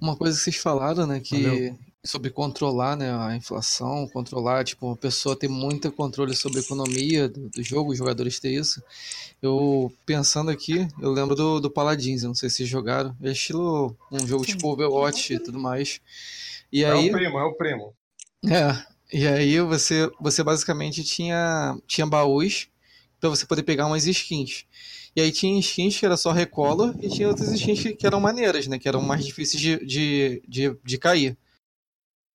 Uma 0.00 0.14
coisa 0.16 0.38
que 0.38 0.44
vocês 0.44 0.56
falaram, 0.58 1.08
né? 1.08 1.18
Que 1.18 1.42
Valeu 1.42 1.83
sobre 2.04 2.30
controlar 2.30 2.96
né, 2.96 3.10
a 3.10 3.34
inflação, 3.34 4.06
controlar, 4.08 4.62
tipo, 4.62 4.86
uma 4.86 4.96
pessoa 4.96 5.34
ter 5.34 5.48
muito 5.48 5.90
controle 5.90 6.36
sobre 6.36 6.58
a 6.58 6.62
economia 6.62 7.28
do, 7.28 7.48
do 7.48 7.62
jogo, 7.62 7.92
os 7.92 7.98
jogadores 7.98 8.38
ter 8.38 8.52
isso. 8.52 8.82
Eu, 9.40 9.90
pensando 10.04 10.50
aqui, 10.50 10.86
eu 11.00 11.10
lembro 11.10 11.34
do, 11.34 11.60
do 11.60 11.70
Paladins, 11.70 12.22
eu 12.22 12.28
não 12.28 12.34
sei 12.34 12.50
se 12.50 12.66
jogaram, 12.66 13.16
é 13.22 13.30
estilo 13.30 13.96
um 14.12 14.26
jogo 14.26 14.44
tipo 14.44 14.68
Overwatch 14.68 15.32
e 15.32 15.38
tudo 15.38 15.58
mais. 15.58 16.00
E 16.70 16.84
aí, 16.84 17.08
é 17.08 17.10
o 17.10 17.12
primo, 17.12 17.38
é 17.38 17.44
o 17.44 17.54
primo. 17.54 17.94
É, 18.46 18.76
e 19.10 19.26
aí 19.26 19.60
você, 19.60 20.10
você 20.20 20.42
basicamente 20.42 21.02
tinha, 21.02 21.78
tinha 21.86 22.06
baús 22.06 22.68
para 23.18 23.30
você 23.30 23.46
poder 23.46 23.62
pegar 23.62 23.86
umas 23.86 24.06
skins. 24.06 24.66
E 25.16 25.20
aí 25.20 25.32
tinha 25.32 25.58
skins 25.60 25.98
que 25.98 26.04
era 26.04 26.16
só 26.16 26.32
recola 26.32 26.94
e 27.00 27.08
tinha 27.08 27.28
outras 27.28 27.50
skins 27.52 27.96
que 27.96 28.06
eram 28.06 28.20
maneiras, 28.20 28.66
né? 28.66 28.78
Que 28.78 28.88
eram 28.88 29.00
mais 29.00 29.24
difíceis 29.24 29.62
de, 29.62 29.84
de, 29.86 30.42
de, 30.46 30.76
de 30.84 30.98
cair. 30.98 31.36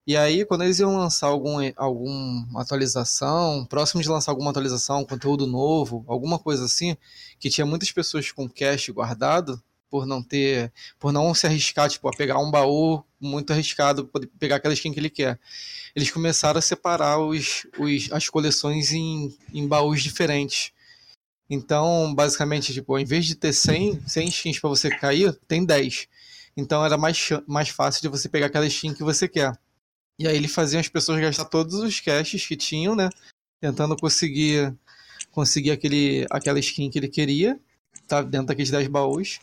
E 0.08 0.18
aí, 0.18 0.44
quando 0.46 0.64
eles 0.64 0.80
iam 0.80 0.98
lançar 0.98 1.28
algum, 1.28 1.58
alguma 1.76 2.62
atualização, 2.62 3.66
próximo 3.66 4.02
de 4.02 4.10
lançar 4.10 4.32
alguma 4.32 4.50
atualização, 4.50 5.06
conteúdo 5.06 5.46
novo, 5.46 6.04
alguma 6.08 6.40
coisa 6.40 6.66
assim, 6.66 6.98
que 7.40 7.50
tinha 7.50 7.66
muitas 7.66 7.92
pessoas 7.92 8.32
com 8.32 8.50
cash 8.50 8.90
guardado, 8.90 9.62
por 9.90 10.06
não 10.06 10.22
ter, 10.22 10.72
por 11.00 11.12
não 11.12 11.34
se 11.34 11.48
arriscar, 11.48 11.90
tipo, 11.90 12.08
a 12.08 12.12
pegar 12.12 12.40
um 12.40 12.52
baú 12.52 13.04
muito 13.20 13.52
arriscado, 13.52 14.06
poder 14.06 14.28
pegar 14.40 14.58
aquela 14.58 14.74
skin 14.74 14.94
que 14.94 15.00
ele 15.00 15.10
quer. 15.10 15.40
Eles 15.96 16.12
começaram 16.12 16.60
a 16.60 16.62
separar 16.62 17.20
os, 17.20 17.66
os, 17.78 18.12
as 18.12 18.30
coleções 18.30 18.92
em, 18.92 19.36
em 19.54 19.68
baús 19.68 20.02
diferentes. 20.02 20.72
Então, 21.50 22.14
basicamente, 22.14 22.74
tipo, 22.74 22.98
invés 22.98 23.26
de 23.26 23.36
ter 23.36 23.54
100, 23.54 24.02
100 24.08 24.28
skins 24.30 24.60
para 24.60 24.70
você 24.70 24.90
cair, 24.90 25.34
tem 25.48 25.66
10. 25.66 26.08
Então 26.56 26.86
era 26.86 26.98
mais, 26.98 27.30
mais 27.48 27.70
fácil 27.70 28.02
de 28.02 28.08
você 28.08 28.30
pegar 28.30 28.48
aquela 28.48 28.68
skin 28.68 28.94
que 28.94 29.04
você 29.04 29.28
quer. 29.28 29.58
E 30.20 30.28
aí 30.28 30.36
ele 30.36 30.50
fazia 30.50 30.82
as 30.82 30.90
pessoas 30.90 31.22
gastar 31.22 31.46
todos 31.46 31.76
os 31.76 32.02
caches 32.02 32.46
que 32.46 32.58
tinham, 32.58 32.94
né? 32.94 33.10
Tentando 33.62 33.96
conseguir 33.96 34.76
conseguir 35.32 35.72
aquele, 35.72 36.28
aquela 36.30 36.60
skin 36.60 36.90
que 36.90 37.00
ele 37.00 37.08
queria, 37.08 37.58
tá? 38.08 38.22
Dentro 38.22 38.48
daqueles 38.48 38.70
10 38.70 38.88
baús. 38.90 39.40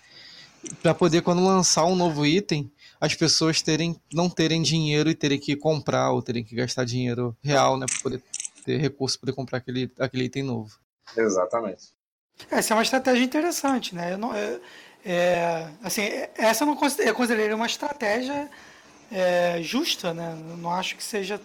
para 0.83 0.95
poder, 0.95 1.23
quando 1.23 1.43
lançar 1.43 1.87
um 1.87 1.97
novo 1.97 2.27
item, 2.27 2.71
as 3.01 3.15
pessoas 3.15 3.63
terem, 3.63 3.99
não 4.13 4.29
terem 4.29 4.61
dinheiro 4.61 5.09
e 5.09 5.15
terem 5.15 5.39
que 5.39 5.57
comprar 5.57 6.11
ou 6.11 6.21
terem 6.21 6.45
que 6.45 6.55
gastar 6.55 6.85
dinheiro 6.85 7.35
real, 7.43 7.79
né? 7.79 7.87
Pra 7.89 8.01
poder 8.03 8.23
ter 8.65 8.79
recurso 8.79 9.19
para 9.19 9.27
poder 9.27 9.37
comprar 9.37 9.59
aquele, 9.59 9.91
aquele 9.99 10.25
item 10.25 10.43
novo. 10.43 10.79
Exatamente. 11.17 11.95
Essa 12.51 12.75
é 12.75 12.77
uma 12.77 12.83
estratégia 12.83 13.25
interessante, 13.25 13.95
né? 13.95 14.13
Eu 14.13 14.19
não, 14.19 14.35
é, 14.35 14.61
é, 15.05 15.71
assim, 15.83 16.03
essa 16.37 16.65
eu 16.65 16.67
não 16.67 16.77
considero, 16.77 17.11
eu 17.11 17.15
consideraria 17.15 17.57
uma 17.57 17.67
estratégia 17.67 18.51
é, 19.11 19.61
justa, 19.63 20.13
né? 20.13 20.37
Não 20.59 20.71
acho 20.71 20.97
que 20.97 21.05
seja. 21.05 21.41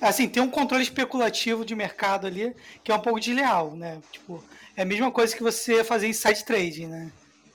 Assim, 0.00 0.28
tem 0.28 0.42
um 0.42 0.50
controle 0.50 0.82
especulativo 0.82 1.64
de 1.64 1.74
mercado 1.74 2.26
ali 2.26 2.54
que 2.82 2.92
é 2.92 2.94
um 2.94 3.00
pouco 3.00 3.20
desleal, 3.20 3.74
né? 3.76 4.00
Tipo, 4.12 4.42
é 4.76 4.82
a 4.82 4.86
mesma 4.86 5.10
coisa 5.10 5.34
que 5.34 5.42
você 5.42 5.82
fazer 5.84 6.08
inside 6.08 6.44
trading, 6.44 6.86
né? 6.86 7.12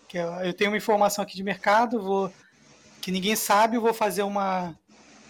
Que 0.08 0.18
eu, 0.18 0.30
eu 0.36 0.54
tenho 0.54 0.72
uma 0.72 0.78
informação 0.78 1.24
aqui 1.24 1.36
de 1.36 1.44
mercado, 1.44 2.02
vou 2.02 2.32
que 3.02 3.12
ninguém 3.12 3.36
sabe, 3.36 3.78
eu 3.78 3.82
vou 3.82 3.94
fazer 3.94 4.24
uma, 4.24 4.78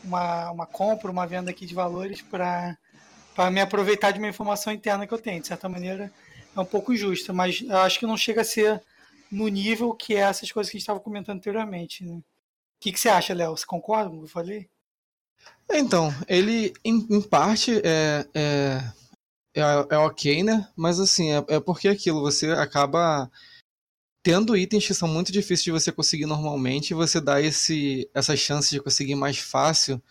uma, 0.04 0.52
uma 0.52 0.66
compra, 0.66 1.12
uma 1.12 1.28
venda 1.28 1.52
aqui 1.52 1.66
de 1.66 1.74
valores 1.74 2.22
para 2.22 2.78
me 3.52 3.62
aproveitar 3.62 4.12
de 4.12 4.20
uma 4.20 4.28
informação 4.28 4.74
interna 4.74 5.06
que 5.06 5.14
eu 5.14 5.20
tenho. 5.20 5.42
De 5.42 5.48
certa 5.48 5.70
maneira, 5.70 6.12
é 6.56 6.60
um 6.60 6.66
pouco 6.66 6.96
justa, 6.96 7.32
mas 7.32 7.64
acho 7.70 8.00
que 8.00 8.06
não 8.06 8.18
chega 8.18 8.42
a 8.42 8.46
ser 8.46 8.82
no 9.32 9.48
nível 9.48 9.94
que 9.94 10.16
é 10.16 10.20
essas 10.20 10.52
coisas 10.52 10.72
que 10.72 10.78
a 10.78 10.80
gente 10.80 10.84
estava 10.84 11.00
comentando 11.00 11.38
anteriormente. 11.38 12.04
Né? 12.04 12.20
O 12.80 12.82
que, 12.82 12.94
que 12.94 13.00
você 13.00 13.10
acha, 13.10 13.34
Léo? 13.34 13.58
Você 13.58 13.66
concorda 13.66 14.10
com 14.10 14.16
o 14.16 14.20
que 14.20 14.26
eu 14.26 14.30
falei? 14.30 14.70
Então, 15.70 16.14
ele, 16.30 16.74
em, 16.82 17.06
em 17.10 17.22
parte, 17.22 17.82
é, 17.84 18.26
é, 18.34 18.94
é, 19.54 19.62
é, 19.90 19.98
ok, 19.98 20.44
né? 20.44 20.66
Mas, 20.78 20.98
assim, 20.98 21.30
é, 21.34 21.44
é 21.50 21.60
porque 21.60 21.90
aquilo, 21.90 22.22
você 22.22 22.52
acaba 22.52 23.30
tendo 24.24 24.56
itens 24.56 24.88
que 24.88 24.94
são 24.94 25.10
muito 25.10 25.30
difíceis 25.30 25.64
de 25.64 25.72
você 25.72 25.92
conseguir 25.92 26.26
normalmente, 26.26 26.94
você 26.94 27.20
dá 27.20 27.42
esse, 27.42 28.10
essa 28.14 28.38
chance 28.38 28.70
de 28.70 28.80
conseguir 28.80 29.16
mais 29.16 29.38
fácil 29.40 30.02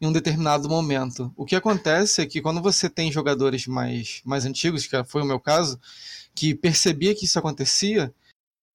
em 0.00 0.06
um 0.08 0.12
determinado 0.12 0.68
momento. 0.68 1.32
O 1.36 1.44
que 1.44 1.54
acontece 1.54 2.20
é 2.20 2.26
que 2.26 2.42
quando 2.42 2.60
você 2.60 2.90
tem 2.90 3.12
jogadores 3.12 3.68
mais, 3.68 4.22
mais 4.24 4.44
antigos, 4.44 4.88
que 4.88 5.04
foi 5.04 5.22
o 5.22 5.26
meu 5.26 5.38
caso, 5.38 5.80
que 6.34 6.52
percebia 6.52 7.14
que 7.14 7.26
isso 7.26 7.38
acontecia, 7.38 8.12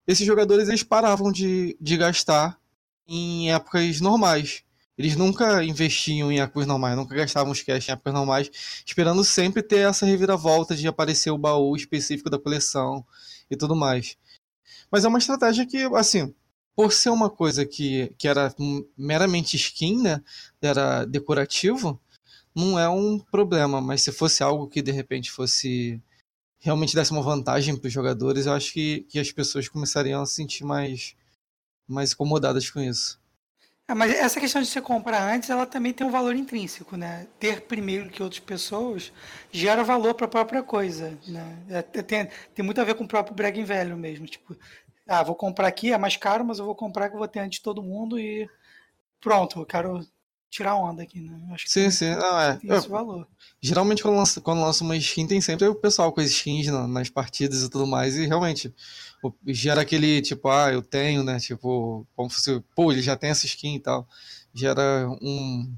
esses 0.07 0.25
jogadores 0.25 0.69
eles 0.69 0.83
paravam 0.83 1.29
de, 1.29 1.77
de 1.81 1.97
gastar 1.97 2.57
em 3.07 3.51
épocas 3.51 3.99
normais. 4.01 4.63
Eles 4.97 5.15
nunca 5.15 5.63
investiam 5.63 6.31
em 6.31 6.39
épocas 6.39 6.67
normais, 6.67 6.95
nunca 6.95 7.15
gastavam 7.15 7.51
os 7.51 7.61
cash 7.63 7.89
em 7.89 7.91
épocas 7.93 8.13
normais, 8.13 8.51
esperando 8.85 9.23
sempre 9.23 9.63
ter 9.63 9.89
essa 9.89 10.05
reviravolta 10.05 10.75
de 10.75 10.87
aparecer 10.87 11.31
o 11.31 11.37
baú 11.37 11.75
específico 11.75 12.29
da 12.29 12.37
coleção 12.37 13.03
e 13.49 13.55
tudo 13.55 13.75
mais. 13.75 14.15
Mas 14.91 15.03
é 15.03 15.07
uma 15.07 15.17
estratégia 15.17 15.65
que, 15.65 15.83
assim, 15.95 16.33
por 16.75 16.93
ser 16.93 17.09
uma 17.09 17.29
coisa 17.29 17.65
que, 17.65 18.13
que 18.17 18.27
era 18.27 18.53
meramente 18.97 19.55
skin, 19.55 20.01
né, 20.03 20.21
era 20.61 21.05
decorativo, 21.05 21.99
não 22.55 22.77
é 22.77 22.87
um 22.87 23.19
problema. 23.19 23.81
Mas 23.81 24.03
se 24.03 24.11
fosse 24.11 24.43
algo 24.43 24.67
que 24.67 24.81
de 24.81 24.91
repente 24.91 25.31
fosse 25.31 26.01
realmente 26.59 26.95
desse 26.95 27.11
uma 27.11 27.21
vantagem 27.21 27.75
para 27.75 27.87
os 27.87 27.93
jogadores, 27.93 28.45
eu 28.45 28.53
acho 28.53 28.71
que, 28.73 29.01
que 29.09 29.19
as 29.19 29.31
pessoas 29.31 29.67
começariam 29.67 30.21
a 30.21 30.25
se 30.25 30.35
sentir 30.35 30.63
mais 30.63 31.15
mais 31.93 32.13
incomodadas 32.13 32.69
com 32.69 32.79
isso. 32.81 33.21
É, 33.87 33.93
mas 33.93 34.13
essa 34.13 34.39
questão 34.39 34.61
de 34.61 34.67
você 34.67 34.81
comprar 34.81 35.21
antes, 35.21 35.49
ela 35.49 35.65
também 35.65 35.93
tem 35.93 36.07
um 36.07 36.11
valor 36.11 36.35
intrínseco, 36.35 36.95
né? 36.95 37.27
Ter 37.37 37.61
primeiro 37.61 38.09
que 38.09 38.23
outras 38.23 38.39
pessoas 38.39 39.11
gera 39.51 39.83
valor 39.83 40.13
para 40.13 40.25
a 40.25 40.29
própria 40.29 40.63
coisa, 40.63 41.17
né? 41.27 41.57
É, 41.69 41.81
tem, 42.01 42.29
tem 42.55 42.65
muito 42.65 42.79
a 42.79 42.83
ver 42.85 42.95
com 42.95 43.03
o 43.03 43.07
próprio 43.07 43.35
bragging 43.35 43.65
velho 43.65 43.97
mesmo, 43.97 44.25
tipo, 44.25 44.55
ah, 45.07 45.21
vou 45.21 45.35
comprar 45.35 45.67
aqui, 45.67 45.91
é 45.91 45.97
mais 45.97 46.15
caro, 46.15 46.45
mas 46.45 46.59
eu 46.59 46.65
vou 46.65 46.75
comprar 46.75 47.09
que 47.09 47.15
eu 47.15 47.19
vou 47.19 47.27
ter 47.27 47.39
antes 47.39 47.59
de 47.59 47.63
todo 47.63 47.83
mundo 47.83 48.17
e 48.17 48.49
pronto, 49.19 49.59
eu 49.59 49.65
quero 49.65 50.05
tirar 50.53 50.75
onda 50.75 51.01
aqui, 51.01 51.19
né? 51.19 51.35
Acho 51.51 51.65
que 51.65 51.71
sim, 51.71 51.81
tem, 51.81 51.91
sim. 51.91 52.15
Não, 52.15 52.39
é. 52.39 52.55
tem 52.57 52.71
esse 52.71 52.87
valor. 52.87 53.27
Geralmente 53.59 54.03
quando 54.03 54.17
lança, 54.17 54.39
quando 54.39 54.61
lança 54.61 54.83
uma 54.83 54.95
skin, 54.95 55.25
tem 55.25 55.41
sempre 55.41 55.67
o 55.67 55.73
pessoal 55.73 56.11
com 56.11 56.21
as 56.21 56.29
skins 56.29 56.67
nas 56.67 57.09
partidas 57.09 57.63
e 57.63 57.69
tudo 57.69 57.87
mais, 57.87 58.15
e 58.15 58.27
realmente 58.27 58.71
gera 59.47 59.81
aquele 59.81 60.21
tipo, 60.21 60.47
ah, 60.49 60.71
eu 60.71 60.83
tenho, 60.83 61.23
né? 61.23 61.39
Tipo, 61.39 62.05
como 62.15 62.29
se, 62.29 62.61
pô, 62.75 62.91
ele 62.91 63.01
já 63.01 63.15
tem 63.15 63.31
essa 63.31 63.47
skin 63.47 63.75
e 63.75 63.79
tal. 63.79 64.07
Gera 64.53 65.09
um, 65.21 65.73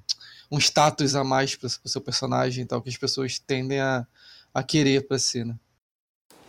um 0.51 0.57
status 0.57 1.15
a 1.15 1.23
mais 1.23 1.55
para 1.55 1.67
o 1.67 1.89
seu 1.89 2.01
personagem 2.01 2.65
e 2.65 2.67
tal, 2.67 2.81
que 2.81 2.89
as 2.89 2.97
pessoas 2.97 3.39
tendem 3.39 3.79
a, 3.79 4.05
a 4.53 4.61
querer 4.61 5.07
para 5.07 5.17
si, 5.17 5.45
né? 5.45 5.55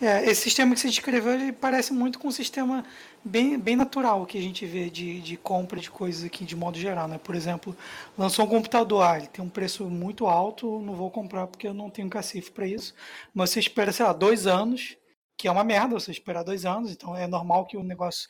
É, 0.01 0.29
esse 0.29 0.43
sistema 0.43 0.75
que 0.75 0.81
você 0.81 0.89
descreveu 0.89 1.33
ele 1.33 1.53
parece 1.53 1.93
muito 1.93 2.19
com 2.19 2.29
um 2.29 2.33
sistema 2.33 2.85
bem, 3.27 3.59
bem 3.59 3.77
natural 3.77 4.25
que 4.25 4.39
a 4.39 4.41
gente 4.41 4.65
vê 4.65 4.89
de, 4.89 5.21
de 5.21 5.37
compra 5.37 5.81
de 5.81 5.91
coisas 5.91 6.25
aqui 6.25 6.45
de 6.45 6.57
modo 6.57 6.79
geral. 6.79 7.09
Né? 7.09 7.19
Por 7.19 7.35
exemplo, 7.35 7.77
lançou 8.17 8.45
um 8.45 8.49
computador, 8.49 9.03
ah, 9.03 9.19
ele 9.19 9.27
tem 9.27 9.45
um 9.45 9.49
preço 9.49 9.85
muito 9.85 10.27
alto, 10.27 10.81
não 10.81 10.95
vou 10.95 11.11
comprar 11.11 11.47
porque 11.47 11.67
eu 11.67 11.75
não 11.75 11.91
tenho 11.91 12.09
cacife 12.09 12.51
para 12.51 12.67
isso. 12.67 12.95
Mas 13.35 13.51
você 13.51 13.61
espera, 13.61 13.93
sei 13.93 14.07
lá, 14.07 14.13
dois 14.13 14.47
anos, 14.47 14.97
que 15.37 15.49
é 15.49 15.51
uma 15.51 15.65
merda 15.65 15.99
você 15.99 16.11
esperar 16.11 16.43
dois 16.43 16.65
anos, 16.65 16.91
então 16.91 17.17
é 17.17 17.27
normal 17.27 17.67
que 17.67 17.77
o 17.77 17.83
negócio 17.83 18.29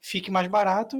fique 0.00 0.30
mais 0.30 0.48
barato. 0.48 0.96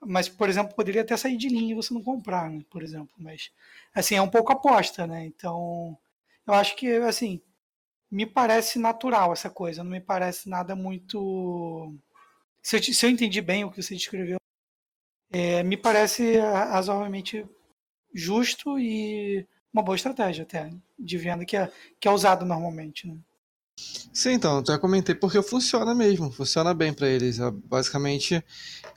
Mas, 0.00 0.28
por 0.28 0.48
exemplo, 0.48 0.76
poderia 0.76 1.02
até 1.02 1.16
sair 1.16 1.36
de 1.36 1.48
linha 1.48 1.72
e 1.72 1.74
você 1.74 1.92
não 1.92 2.02
comprar, 2.02 2.48
né? 2.50 2.64
por 2.70 2.82
exemplo. 2.82 3.14
Mas, 3.18 3.50
assim, 3.94 4.14
é 4.14 4.22
um 4.22 4.30
pouco 4.30 4.52
aposta, 4.52 5.06
né? 5.06 5.26
Então, 5.26 5.98
eu 6.46 6.54
acho 6.54 6.76
que, 6.76 6.88
assim, 6.98 7.42
me 8.10 8.24
parece 8.26 8.78
natural 8.78 9.32
essa 9.32 9.50
coisa, 9.50 9.84
não 9.84 9.90
me 9.90 10.00
parece 10.00 10.48
nada 10.48 10.74
muito. 10.74 11.94
Se 12.68 12.76
eu, 12.76 12.82
se 12.82 13.06
eu 13.06 13.08
entendi 13.08 13.40
bem 13.40 13.64
o 13.64 13.70
que 13.70 13.82
você 13.82 13.94
descreveu, 13.94 14.36
é, 15.32 15.62
me 15.62 15.74
parece 15.74 16.36
razoavelmente 16.36 17.46
justo 18.14 18.78
e 18.78 19.46
uma 19.72 19.82
boa 19.82 19.96
estratégia 19.96 20.42
até 20.42 20.70
de 20.98 21.16
venda 21.16 21.46
que 21.46 21.56
é, 21.56 21.72
que 21.98 22.06
é 22.06 22.10
usado 22.10 22.44
normalmente. 22.44 23.06
Né? 23.06 23.16
Sim, 24.12 24.32
então, 24.32 24.58
até 24.58 24.76
comentei 24.76 25.14
porque 25.14 25.40
funciona 25.40 25.94
mesmo, 25.94 26.30
funciona 26.30 26.74
bem 26.74 26.92
para 26.92 27.08
eles. 27.08 27.38
É, 27.38 27.50
basicamente, 27.50 28.44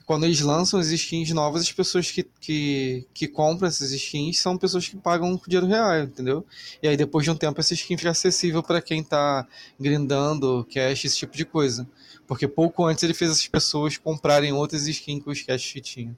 quando 0.05 0.25
eles 0.25 0.41
lançam 0.41 0.77
as 0.77 0.87
skins 0.87 1.31
novas, 1.31 1.61
as 1.61 1.71
pessoas 1.71 2.11
que, 2.11 2.23
que, 2.23 3.07
que 3.13 3.25
compram 3.25 3.69
essas 3.69 3.91
skins 3.91 4.37
são 4.39 4.57
pessoas 4.57 4.89
que 4.89 4.97
pagam 4.97 5.37
com 5.37 5.47
dinheiro 5.47 5.67
real, 5.67 5.97
entendeu? 6.03 6.45
E 6.83 6.89
aí 6.89 6.97
depois 6.97 7.23
de 7.23 7.31
um 7.31 7.37
tempo 7.37 7.57
essa 7.61 7.73
skin 7.73 7.95
fica 7.95 8.09
acessível 8.09 8.61
para 8.61 8.81
quem 8.81 9.01
tá 9.01 9.47
grindando, 9.79 10.67
cash, 10.73 11.05
esse 11.05 11.17
tipo 11.19 11.37
de 11.37 11.45
coisa. 11.45 11.87
Porque 12.31 12.47
pouco 12.47 12.85
antes 12.85 13.03
ele 13.03 13.13
fez 13.13 13.29
essas 13.29 13.47
pessoas 13.49 13.97
comprarem 13.97 14.53
outras 14.53 14.87
skins 14.87 15.21
com 15.21 15.31
os 15.31 15.41
cash 15.41 15.73
que 15.73 15.81
tinham. 15.81 16.17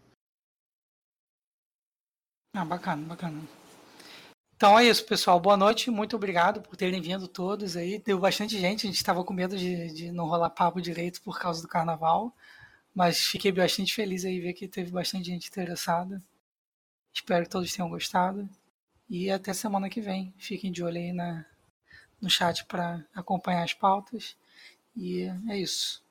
Ah, 2.55 2.63
bacana, 2.63 3.03
bacana. 3.07 3.41
Então 4.55 4.77
é 4.77 4.85
isso, 4.85 5.03
pessoal. 5.07 5.39
Boa 5.39 5.57
noite. 5.57 5.89
Muito 5.89 6.15
obrigado 6.15 6.61
por 6.61 6.75
terem 6.75 7.01
vindo 7.01 7.27
todos 7.27 7.75
aí. 7.75 7.97
Deu 7.97 8.19
bastante 8.19 8.59
gente. 8.59 8.85
A 8.85 8.89
gente 8.91 8.97
estava 8.97 9.23
com 9.23 9.33
medo 9.33 9.57
de, 9.57 9.91
de 9.91 10.11
não 10.11 10.27
rolar 10.27 10.51
papo 10.51 10.79
direito 10.79 11.19
por 11.19 11.39
causa 11.39 11.63
do 11.63 11.67
carnaval. 11.67 12.31
Mas 12.93 13.17
fiquei 13.17 13.51
bastante 13.51 13.95
feliz 13.95 14.23
aí 14.23 14.39
ver 14.39 14.53
que 14.53 14.67
teve 14.67 14.91
bastante 14.91 15.25
gente 15.25 15.49
interessada. 15.49 16.21
Espero 17.11 17.45
que 17.45 17.49
todos 17.49 17.73
tenham 17.73 17.89
gostado. 17.89 18.47
E 19.09 19.31
até 19.31 19.51
semana 19.51 19.89
que 19.89 19.99
vem. 19.99 20.31
Fiquem 20.37 20.71
de 20.71 20.83
olho 20.83 20.97
aí 20.97 21.11
na, 21.11 21.43
no 22.21 22.29
chat 22.29 22.65
para 22.65 23.03
acompanhar 23.15 23.63
as 23.63 23.73
pautas. 23.73 24.37
E 24.95 25.23
é 25.49 25.57
isso. 25.57 26.02